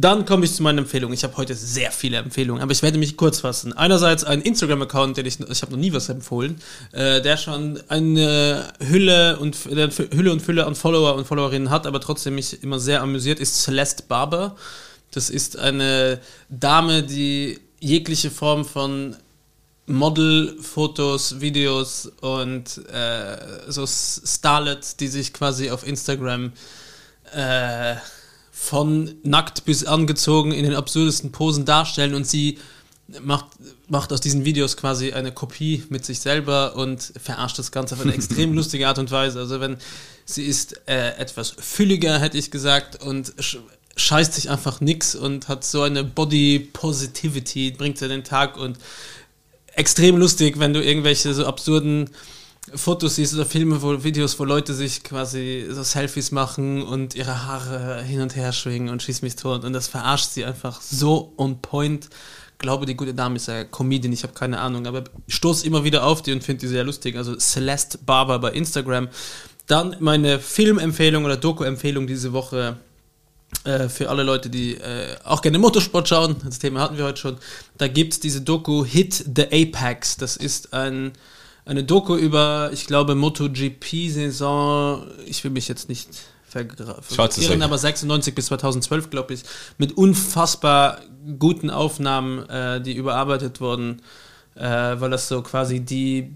Dann 0.00 0.26
komme 0.26 0.44
ich 0.44 0.52
zu 0.54 0.62
meinen 0.62 0.78
Empfehlungen. 0.78 1.12
Ich 1.12 1.24
habe 1.24 1.36
heute 1.38 1.56
sehr 1.56 1.90
viele 1.90 2.18
Empfehlungen, 2.18 2.62
aber 2.62 2.70
ich 2.70 2.82
werde 2.82 2.98
mich 2.98 3.16
kurz 3.16 3.40
fassen. 3.40 3.72
Einerseits 3.72 4.22
ein 4.22 4.42
Instagram-Account, 4.42 5.16
den 5.16 5.26
ich, 5.26 5.40
ich 5.40 5.62
habe 5.62 5.72
noch 5.72 5.78
nie 5.78 5.92
was 5.92 6.08
empfohlen, 6.08 6.60
äh, 6.92 7.20
der 7.20 7.36
schon 7.36 7.80
eine 7.88 8.72
Hülle 8.78 9.40
und 9.40 9.56
Hülle 9.56 10.30
und 10.30 10.40
Fülle 10.40 10.66
an 10.66 10.76
Follower 10.76 11.16
und 11.16 11.26
Followerinnen 11.26 11.70
hat, 11.70 11.84
aber 11.84 12.00
trotzdem 12.00 12.36
mich 12.36 12.62
immer 12.62 12.78
sehr 12.78 13.02
amüsiert, 13.02 13.40
ist 13.40 13.60
Celeste 13.64 14.04
Barber. 14.06 14.54
Das 15.10 15.30
ist 15.30 15.58
eine 15.58 16.20
Dame, 16.48 17.02
die 17.02 17.58
jegliche 17.80 18.30
Form 18.30 18.64
von 18.64 19.16
Model-Fotos, 19.86 21.40
Videos 21.40 22.06
und 22.20 22.86
äh, 22.92 23.36
so 23.66 23.84
Starlets, 23.84 24.96
die 24.96 25.08
sich 25.08 25.32
quasi 25.32 25.70
auf 25.70 25.84
Instagram 25.84 26.52
äh, 27.34 27.96
von 28.60 29.14
nackt 29.22 29.64
bis 29.64 29.84
angezogen 29.84 30.50
in 30.50 30.64
den 30.64 30.74
absurdesten 30.74 31.30
Posen 31.30 31.64
darstellen 31.64 32.14
und 32.14 32.26
sie 32.26 32.58
macht, 33.22 33.46
macht 33.88 34.12
aus 34.12 34.20
diesen 34.20 34.44
Videos 34.44 34.76
quasi 34.76 35.12
eine 35.12 35.30
Kopie 35.30 35.84
mit 35.90 36.04
sich 36.04 36.18
selber 36.18 36.74
und 36.74 37.12
verarscht 37.22 37.58
das 37.58 37.70
Ganze 37.70 37.94
auf 37.94 38.02
eine 38.02 38.12
extrem 38.14 38.52
lustige 38.52 38.88
Art 38.88 38.98
und 38.98 39.12
Weise. 39.12 39.38
Also 39.38 39.60
wenn 39.60 39.76
sie 40.24 40.42
ist 40.44 40.82
äh, 40.88 41.16
etwas 41.16 41.54
fülliger, 41.56 42.18
hätte 42.18 42.36
ich 42.36 42.50
gesagt, 42.50 43.00
und 43.00 43.32
sch 43.38 43.58
scheißt 43.96 44.34
sich 44.34 44.50
einfach 44.50 44.80
nix 44.80 45.14
und 45.14 45.48
hat 45.48 45.64
so 45.64 45.82
eine 45.82 46.04
Body 46.04 46.68
Positivity, 46.72 47.72
bringt 47.72 47.98
sie 47.98 48.06
den 48.06 48.22
Tag 48.22 48.56
und 48.56 48.78
extrem 49.74 50.16
lustig, 50.18 50.58
wenn 50.58 50.72
du 50.72 50.82
irgendwelche 50.82 51.32
so 51.32 51.46
absurden 51.46 52.10
Fotos 52.74 53.16
siehst 53.16 53.34
oder 53.34 53.46
Filme, 53.46 53.82
wo 53.82 54.02
Videos, 54.04 54.38
wo 54.38 54.44
Leute 54.44 54.74
sich 54.74 55.02
quasi 55.02 55.66
so 55.70 55.82
Selfies 55.82 56.30
machen 56.30 56.82
und 56.82 57.14
ihre 57.14 57.46
Haare 57.46 58.02
hin 58.02 58.20
und 58.20 58.36
her 58.36 58.52
schwingen 58.52 58.88
und 58.88 59.02
schieß 59.02 59.22
mich 59.22 59.36
tot 59.36 59.64
und 59.64 59.72
das 59.72 59.88
verarscht 59.88 60.30
sie 60.30 60.44
einfach 60.44 60.80
so 60.80 61.32
on 61.36 61.60
point. 61.60 62.08
Glaube, 62.58 62.86
die 62.86 62.96
gute 62.96 63.14
Dame 63.14 63.36
ist 63.36 63.46
ja 63.46 63.64
Comedian, 63.64 64.12
ich 64.12 64.24
habe 64.24 64.32
keine 64.32 64.58
Ahnung, 64.60 64.86
aber 64.86 65.04
ich 65.26 65.34
stoße 65.34 65.64
immer 65.66 65.84
wieder 65.84 66.04
auf 66.04 66.22
die 66.22 66.32
und 66.32 66.42
finde 66.42 66.60
die 66.60 66.66
sehr 66.66 66.84
lustig. 66.84 67.16
Also 67.16 67.36
Celeste 67.36 67.98
Barber 67.98 68.38
bei 68.40 68.50
Instagram. 68.50 69.08
Dann 69.66 69.96
meine 70.00 70.40
Filmempfehlung 70.40 71.24
oder 71.24 71.36
Doku-Empfehlung 71.36 72.06
diese 72.06 72.32
Woche 72.32 72.78
äh, 73.64 73.88
für 73.88 74.08
alle 74.08 74.22
Leute, 74.22 74.50
die 74.50 74.74
äh, 74.74 75.16
auch 75.24 75.42
gerne 75.42 75.58
Motorsport 75.58 76.08
schauen, 76.08 76.36
das 76.44 76.58
Thema 76.58 76.80
hatten 76.80 76.96
wir 76.96 77.04
heute 77.04 77.18
schon, 77.18 77.38
da 77.76 77.88
gibt 77.88 78.14
es 78.14 78.20
diese 78.20 78.40
Doku 78.40 78.84
Hit 78.84 79.24
the 79.34 79.44
Apex. 79.44 80.16
Das 80.16 80.36
ist 80.36 80.72
ein, 80.72 81.12
eine 81.68 81.84
Doku 81.84 82.16
über, 82.16 82.70
ich 82.72 82.86
glaube, 82.86 83.14
MotoGP-Saison, 83.14 85.06
ich 85.26 85.44
will 85.44 85.50
mich 85.50 85.68
jetzt 85.68 85.88
nicht 85.88 86.08
vergirren, 86.48 87.62
aber 87.62 87.76
96 87.78 88.34
bis 88.34 88.46
2012, 88.46 89.10
glaube 89.10 89.34
ich, 89.34 89.42
mit 89.76 89.96
unfassbar 89.96 91.00
guten 91.38 91.68
Aufnahmen, 91.70 92.48
äh, 92.48 92.80
die 92.80 92.94
überarbeitet 92.94 93.60
wurden, 93.60 94.00
äh, 94.54 94.62
weil 94.64 95.10
das 95.10 95.28
so 95.28 95.42
quasi 95.42 95.80
die 95.80 96.32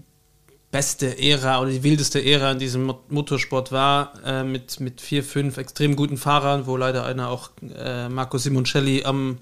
beste 0.69 1.17
Ära 1.19 1.61
oder 1.61 1.71
die 1.71 1.81
wildeste 1.83 2.23
Ära 2.23 2.51
in 2.51 2.59
diesem 2.59 2.83
Mo- 2.85 3.03
Motorsport 3.09 3.71
war, 3.71 4.13
äh, 4.25 4.43
mit, 4.43 4.79
mit 4.79 5.01
vier, 5.01 5.23
fünf 5.23 5.57
extrem 5.57 5.95
guten 5.95 6.17
Fahrern, 6.17 6.67
wo 6.67 6.77
leider 6.77 7.05
einer 7.05 7.29
auch 7.29 7.49
äh, 7.75 8.07
Marco 8.09 8.37
Simoncelli 8.37 9.03
am, 9.03 9.37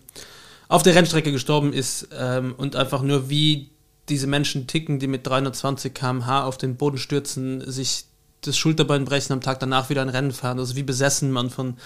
auf 0.69 0.83
der 0.83 0.95
Rennstrecke 0.95 1.33
gestorben 1.33 1.73
ist 1.73 2.07
ähm, 2.17 2.53
und 2.57 2.77
einfach 2.77 3.01
nur 3.01 3.29
wie 3.29 3.70
diese 4.11 4.27
Menschen 4.27 4.67
ticken, 4.67 4.99
die 4.99 5.07
mit 5.07 5.25
320 5.25 5.93
km/h 5.93 6.43
auf 6.43 6.57
den 6.57 6.75
Boden 6.75 6.97
stürzen, 6.97 7.69
sich 7.69 8.05
das 8.41 8.57
Schulterbein 8.57 9.05
brechen, 9.05 9.33
am 9.33 9.41
Tag 9.41 9.59
danach 9.59 9.89
wieder 9.89 10.01
ein 10.01 10.09
Rennen 10.09 10.31
fahren. 10.31 10.59
Also 10.59 10.75
wie 10.75 10.83
besessen 10.83 11.31
man 11.31 11.49
von 11.49 11.77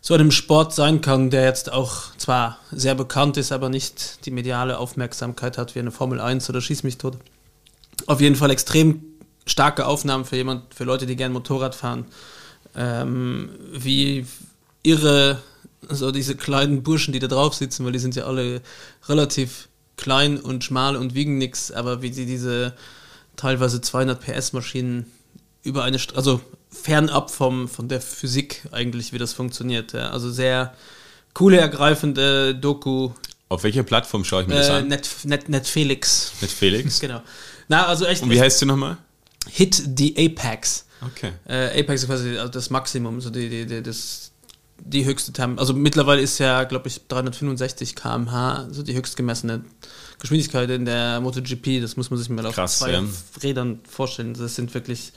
so 0.00 0.14
einem 0.14 0.30
Sport 0.30 0.74
sein 0.74 1.00
kann, 1.00 1.30
der 1.30 1.44
jetzt 1.44 1.72
auch 1.72 2.14
zwar 2.16 2.58
sehr 2.70 2.94
bekannt 2.94 3.36
ist, 3.36 3.50
aber 3.50 3.68
nicht 3.68 4.24
die 4.26 4.30
mediale 4.30 4.78
Aufmerksamkeit 4.78 5.58
hat 5.58 5.74
wie 5.74 5.80
eine 5.80 5.90
Formel 5.90 6.20
1 6.20 6.48
oder 6.50 6.60
Schieß 6.60 6.82
mich 6.82 6.98
tot. 6.98 7.16
Auf 8.06 8.20
jeden 8.20 8.36
Fall 8.36 8.50
extrem 8.50 9.02
starke 9.46 9.86
Aufnahmen 9.86 10.24
für 10.24 10.36
jemand, 10.36 10.74
für 10.74 10.84
Leute, 10.84 11.06
die 11.06 11.16
gern 11.16 11.32
Motorrad 11.32 11.74
fahren. 11.74 12.04
Ähm, 12.76 13.50
wie 13.72 14.26
ihre, 14.82 15.40
so 15.88 16.12
diese 16.12 16.36
kleinen 16.36 16.82
Burschen, 16.82 17.12
die 17.12 17.18
da 17.18 17.26
drauf 17.26 17.54
sitzen, 17.54 17.84
weil 17.84 17.92
die 17.92 17.98
sind 17.98 18.14
ja 18.14 18.26
alle 18.26 18.60
relativ 19.08 19.68
klein 19.96 20.38
und 20.38 20.64
schmal 20.64 20.96
und 20.96 21.14
wiegen 21.14 21.38
nichts, 21.38 21.72
aber 21.72 22.02
wie 22.02 22.12
sie 22.12 22.26
diese 22.26 22.74
teilweise 23.36 23.80
200 23.80 24.20
PS 24.20 24.52
Maschinen 24.52 25.06
über 25.62 25.84
eine, 25.84 25.98
St 25.98 26.16
also 26.16 26.40
fernab 26.70 27.30
vom, 27.30 27.68
von 27.68 27.88
der 27.88 28.00
Physik 28.00 28.62
eigentlich, 28.72 29.12
wie 29.12 29.18
das 29.18 29.32
funktioniert. 29.32 29.92
Ja. 29.92 30.10
Also 30.10 30.30
sehr 30.30 30.74
coole, 31.34 31.58
ergreifende 31.58 32.54
Doku. 32.54 33.10
Auf 33.48 33.62
welcher 33.62 33.82
Plattform 33.82 34.24
schaue 34.24 34.42
ich 34.42 34.48
mir 34.48 34.54
das 34.54 34.68
Äh, 34.68 34.72
an? 34.72 34.88
Net, 34.88 35.08
Net, 35.24 35.48
Netfelix. 35.48 36.32
Mit 36.40 36.50
Felix? 36.50 37.00
Genau. 37.00 37.22
Na, 37.68 37.86
also 37.86 38.04
echt, 38.06 38.22
Und 38.22 38.30
wie 38.30 38.40
heißt 38.40 38.62
du 38.62 38.66
nochmal? 38.66 38.96
Hit 39.48 39.82
the 39.96 40.14
Apex. 40.16 40.86
Okay. 41.00 41.32
Äh, 41.48 41.80
Apex 41.80 42.02
ist 42.02 42.08
quasi 42.08 42.38
also 42.38 42.50
das 42.50 42.70
Maximum, 42.70 43.20
so 43.20 43.30
die, 43.30 43.48
die, 43.48 43.66
die, 43.66 43.82
das, 43.82 44.32
die 44.78 45.04
höchste 45.04 45.32
Tem 45.32 45.58
Also 45.58 45.74
mittlerweile 45.74 46.20
ist 46.20 46.38
ja, 46.38 46.64
glaube 46.64 46.88
ich, 46.88 47.08
365 47.08 47.96
km/h, 47.96 48.68
so 48.70 48.82
die 48.82 48.94
höchst 48.94 49.16
gemessene 49.16 49.64
Geschwindigkeit 50.18 50.70
in 50.70 50.84
der 50.84 51.20
MotoGP. 51.20 51.80
Das 51.80 51.96
muss 51.96 52.10
man 52.10 52.18
sich 52.18 52.28
mal 52.28 52.46
auf 52.46 52.54
Krass, 52.54 52.78
zwei 52.78 52.92
ja. 52.92 53.04
Rädern 53.42 53.80
vorstellen. 53.88 54.34
Das 54.34 54.54
sind 54.54 54.74
wirklich, 54.74 55.12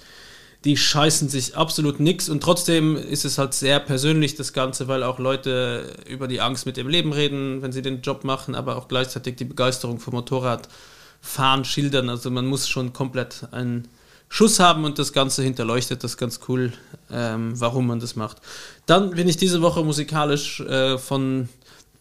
die 0.66 0.76
scheißen 0.76 1.30
sich 1.30 1.56
absolut 1.56 2.00
nix 2.00 2.30
und 2.30 2.42
trotzdem 2.42 2.96
ist 2.96 3.26
es 3.26 3.38
halt 3.38 3.54
sehr 3.54 3.80
persönlich, 3.80 4.36
das 4.36 4.54
Ganze, 4.54 4.88
weil 4.88 5.04
auch 5.04 5.20
Leute 5.20 5.96
über 6.08 6.28
die 6.28 6.42
Angst 6.42 6.66
mit 6.66 6.78
dem 6.78 6.88
Leben 6.88 7.14
reden, 7.14 7.62
wenn 7.62 7.72
sie 7.72 7.82
den 7.82 8.02
Job 8.02 8.24
machen, 8.24 8.56
aber 8.56 8.78
auch 8.78 8.88
gleichzeitig 8.88 9.36
die 9.36 9.46
Begeisterung 9.46 10.00
vom 10.00 10.16
Motorradfahren 10.16 11.64
schildern. 11.64 12.10
Also 12.10 12.32
man 12.32 12.46
muss 12.46 12.68
schon 12.68 12.92
komplett 12.94 13.48
einen 13.52 13.88
Schuss 14.30 14.60
haben 14.60 14.86
und 14.86 15.00
das 15.00 15.12
Ganze 15.12 15.42
hinterleuchtet 15.42 16.04
das 16.04 16.16
ganz 16.16 16.40
cool, 16.48 16.72
ähm, 17.12 17.60
warum 17.60 17.88
man 17.88 18.00
das 18.00 18.16
macht. 18.16 18.38
Dann 18.86 19.10
bin 19.12 19.28
ich 19.28 19.38
diese 19.38 19.62
Woche 19.62 19.84
musikalisch 19.84 20.60
äh, 20.62 20.98
von 21.00 21.50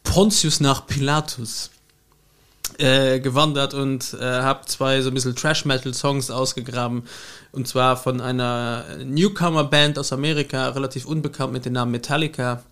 Pontius 0.05 0.61
nach 0.61 0.87
Pilatus 0.87 1.71
äh, 2.79 3.19
gewandert 3.21 3.75
und 3.75 4.15
äh, 4.21 4.25
habe 4.25 4.67
zwei 4.67 5.01
so 5.01 5.11
ein 5.11 5.15
bisschen 5.15 5.35
Trash-Metal-Songs 5.35 6.31
ausgegraben. 6.31 7.03
Und 7.51 7.67
zwar 7.67 7.97
von 7.97 8.21
einer 8.21 8.85
Newcomer-Band 9.05 9.99
aus 9.99 10.13
Amerika, 10.13 10.69
relativ 10.69 11.07
unbekannt 11.07 11.53
mit 11.53 11.65
dem 11.65 11.73
Namen 11.73 11.93
Metallica. 11.93 12.63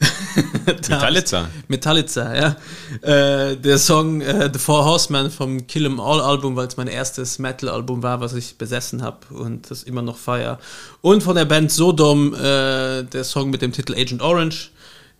Metallica. 0.66 1.48
Metallica, 1.68 2.34
ja. 2.34 2.56
Äh, 3.02 3.56
der 3.56 3.78
Song 3.78 4.20
äh, 4.20 4.50
The 4.52 4.58
Four 4.58 4.84
Horsemen 4.84 5.30
vom 5.30 5.66
Kill 5.66 5.86
'Em 5.86 6.00
All 6.00 6.20
Album, 6.20 6.56
weil 6.56 6.66
es 6.66 6.76
mein 6.76 6.88
erstes 6.88 7.38
Metal-Album 7.38 8.02
war, 8.02 8.20
was 8.20 8.34
ich 8.34 8.56
besessen 8.56 9.02
habe 9.02 9.18
und 9.30 9.70
das 9.70 9.82
immer 9.82 10.02
noch 10.02 10.16
feier. 10.16 10.58
Und 11.00 11.22
von 11.22 11.36
der 11.36 11.44
Band 11.44 11.70
Sodom 11.70 12.34
äh, 12.34 13.02
der 13.02 13.24
Song 13.24 13.50
mit 13.50 13.62
dem 13.62 13.72
Titel 13.72 13.94
Agent 13.94 14.22
Orange. 14.22 14.70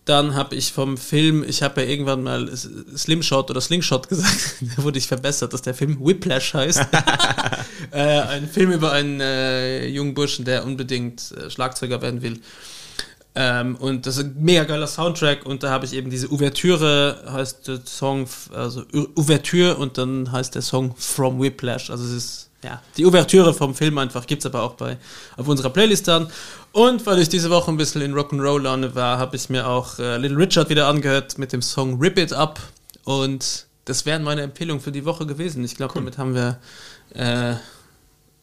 Dann 0.05 0.35
habe 0.35 0.55
ich 0.55 0.73
vom 0.73 0.97
Film, 0.97 1.45
ich 1.47 1.63
habe 1.63 1.81
ja 1.81 1.87
irgendwann 1.87 2.23
mal 2.23 2.49
Slimshot 2.53 3.49
oder 3.49 3.61
Slingshot 3.61 4.09
gesagt, 4.09 4.55
da 4.75 4.83
wurde 4.83 4.99
ich 4.99 5.07
verbessert, 5.07 5.53
dass 5.53 5.61
der 5.61 5.73
Film 5.73 5.97
Whiplash 6.01 6.53
heißt. 6.53 6.87
äh, 7.91 8.19
ein 8.19 8.49
Film 8.49 8.73
über 8.73 8.91
einen 8.91 9.21
äh, 9.21 9.87
jungen 9.87 10.13
Burschen, 10.13 10.43
der 10.43 10.65
unbedingt 10.65 11.31
äh, 11.31 11.49
Schlagzeuger 11.49 12.01
werden 12.01 12.21
will. 12.21 12.41
Ähm, 13.35 13.75
und 13.77 14.05
das 14.05 14.17
ist 14.17 14.25
ein 14.25 14.35
mega 14.39 14.63
geiler 14.63 14.85
Soundtrack 14.85 15.45
und 15.45 15.63
da 15.63 15.71
habe 15.71 15.85
ich 15.85 15.93
eben 15.93 16.11
diese 16.11 16.31
Ouvertüre, 16.31 17.23
heißt 17.31 17.67
der 17.67 17.79
Song, 17.85 18.27
also 18.53 18.83
Ouvertüre 19.15 19.75
und 19.75 19.97
dann 19.97 20.31
heißt 20.31 20.53
der 20.53 20.61
Song 20.61 20.93
From 20.97 21.41
Whiplash. 21.41 21.89
Also 21.89 22.03
es 22.03 22.11
ist, 22.11 22.49
ja, 22.63 22.79
die 22.95 23.05
Ouvertüre 23.05 23.53
vom 23.55 23.73
Film 23.73 23.97
einfach, 23.97 24.27
gibt's 24.27 24.45
aber 24.45 24.61
auch 24.61 24.73
bei 24.73 24.97
auf 25.35 25.47
unserer 25.47 25.71
Playlist 25.71 26.07
dann. 26.07 26.27
Und 26.73 27.05
weil 27.07 27.19
ich 27.19 27.29
diese 27.29 27.49
Woche 27.49 27.71
ein 27.71 27.77
bisschen 27.77 28.01
in 28.01 28.13
Rock'n'Roll-Laune 28.13 28.93
war, 28.93 29.17
habe 29.17 29.35
ich 29.35 29.49
mir 29.49 29.67
auch 29.67 29.97
äh, 29.97 30.17
Little 30.17 30.37
Richard 30.37 30.69
wieder 30.69 30.87
angehört 30.87 31.39
mit 31.39 31.53
dem 31.53 31.63
Song 31.63 31.99
Rip 31.99 32.19
It 32.19 32.33
Up 32.33 32.59
und 33.03 33.65
das 33.85 34.05
wären 34.05 34.23
meine 34.23 34.43
Empfehlungen 34.43 34.81
für 34.81 34.91
die 34.91 35.05
Woche 35.05 35.25
gewesen. 35.25 35.63
Ich 35.63 35.75
glaube, 35.75 35.95
damit 35.95 36.17
haben 36.17 36.35
wir 36.35 36.59
äh, 37.15 37.55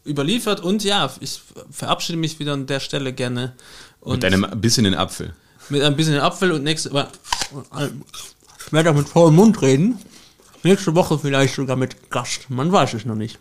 überliefert 0.04 0.60
und 0.60 0.84
ja, 0.84 1.10
ich 1.20 1.40
verabschiede 1.70 2.18
mich 2.18 2.38
wieder 2.38 2.54
an 2.54 2.66
der 2.66 2.80
Stelle 2.80 3.12
gerne. 3.12 3.54
Und 4.00 4.22
Mit 4.22 4.24
einem 4.24 4.46
bisschen 4.60 4.92
Apfel. 4.94 5.34
mit 5.68 5.82
ein 5.82 5.96
bisschen 5.96 6.18
Apfel 6.18 6.52
und 6.52 6.64
nächste 6.64 6.90
aber 6.90 7.08
ich 8.66 8.72
werde 8.72 8.90
auch 8.90 8.94
mit 8.94 9.08
vollem 9.08 9.36
Mund 9.36 9.60
reden. 9.62 9.98
Nächste 10.62 10.94
Woche 10.94 11.18
vielleicht 11.18 11.54
sogar 11.54 11.76
mit 11.76 12.10
Gast. 12.10 12.50
Man 12.50 12.70
weiß 12.70 12.94
es 12.94 13.04
noch 13.04 13.14
nicht. 13.14 13.38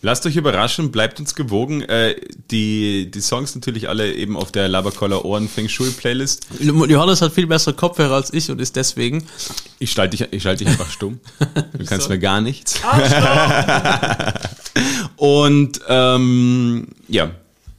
Lasst 0.00 0.24
euch 0.26 0.36
überraschen, 0.36 0.92
bleibt 0.92 1.18
uns 1.18 1.34
gewogen. 1.34 1.82
Äh, 1.82 2.14
die, 2.52 3.10
die 3.10 3.20
Songs 3.20 3.54
natürlich 3.56 3.88
alle 3.88 4.14
eben 4.14 4.36
auf 4.36 4.52
der 4.52 4.68
Laberkoller 4.68 5.24
Ohren 5.24 5.48
Feng 5.48 5.68
Shui 5.68 5.90
Playlist. 5.90 6.46
Johannes 6.60 7.20
hat 7.20 7.32
viel 7.32 7.48
bessere 7.48 7.74
Kopfhörer 7.74 8.14
als 8.14 8.32
ich 8.32 8.48
und 8.50 8.60
ist 8.60 8.76
deswegen. 8.76 9.26
Ich 9.80 9.90
schalte 9.90 10.16
dich, 10.16 10.32
ich 10.32 10.42
schalte 10.44 10.62
dich 10.64 10.72
einfach 10.72 10.90
stumm. 10.90 11.18
Du 11.76 11.84
kannst 11.84 12.08
mir 12.08 12.18
gar 12.20 12.40
nichts. 12.40 12.80
Und 15.16 15.80
ähm, 15.88 16.86
ja, 17.08 17.32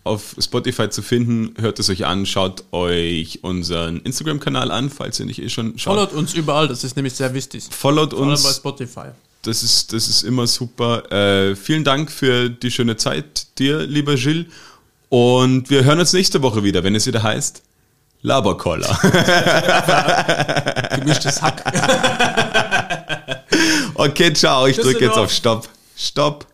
auf 0.10 0.36
Spotify 0.40 0.90
zu 0.90 1.02
finden, 1.02 1.53
hört 1.61 1.80
es 1.80 1.90
euch 1.90 2.06
an, 2.06 2.26
schaut 2.26 2.64
euch 2.72 3.40
unseren 3.44 3.99
Instagram-Kanal 4.02 4.72
an, 4.72 4.90
falls 4.90 5.19
ihr 5.19 5.26
nicht 5.26 5.41
eh 5.41 5.49
schon 5.49 5.77
schaut. 5.77 5.95
Followt 5.95 6.14
uns 6.14 6.34
überall, 6.34 6.68
das 6.68 6.84
ist 6.84 6.95
nämlich 6.95 7.14
sehr 7.14 7.34
wichtig. 7.34 7.65
Followt 7.69 8.11
Vor 8.11 8.19
allem 8.19 8.27
bei 8.30 8.34
uns, 8.34 8.56
Spotify. 8.56 9.07
das 9.44 9.64
ist, 9.64 9.94
das 9.94 10.07
ist 10.10 10.23
immer 10.23 10.48
super. 10.48 11.10
Äh, 11.11 11.56
vielen 11.56 11.84
Dank 11.84 12.11
für 12.11 12.49
die 12.49 12.72
schöne 12.72 12.98
Zeit 12.98 13.48
dir, 13.60 13.80
lieber 13.86 14.15
Gilles. 14.15 14.48
Und 15.10 15.69
wir 15.69 15.84
hören 15.86 15.99
uns 15.99 16.14
nächste 16.14 16.41
Woche 16.41 16.64
wieder, 16.64 16.84
wenn 16.84 16.95
es 16.95 17.06
wieder 17.07 17.23
heißt 17.23 17.64
Laberkoller. 18.22 18.99
Gemischtes 20.99 21.41
Hack. 21.41 21.64
Okay, 23.95 24.31
ciao, 24.31 24.65
ich 24.65 24.77
drücke 24.77 25.06
jetzt 25.06 25.18
auf 25.18 25.30
Stopp. 25.30 25.68
Stopp. 25.98 26.45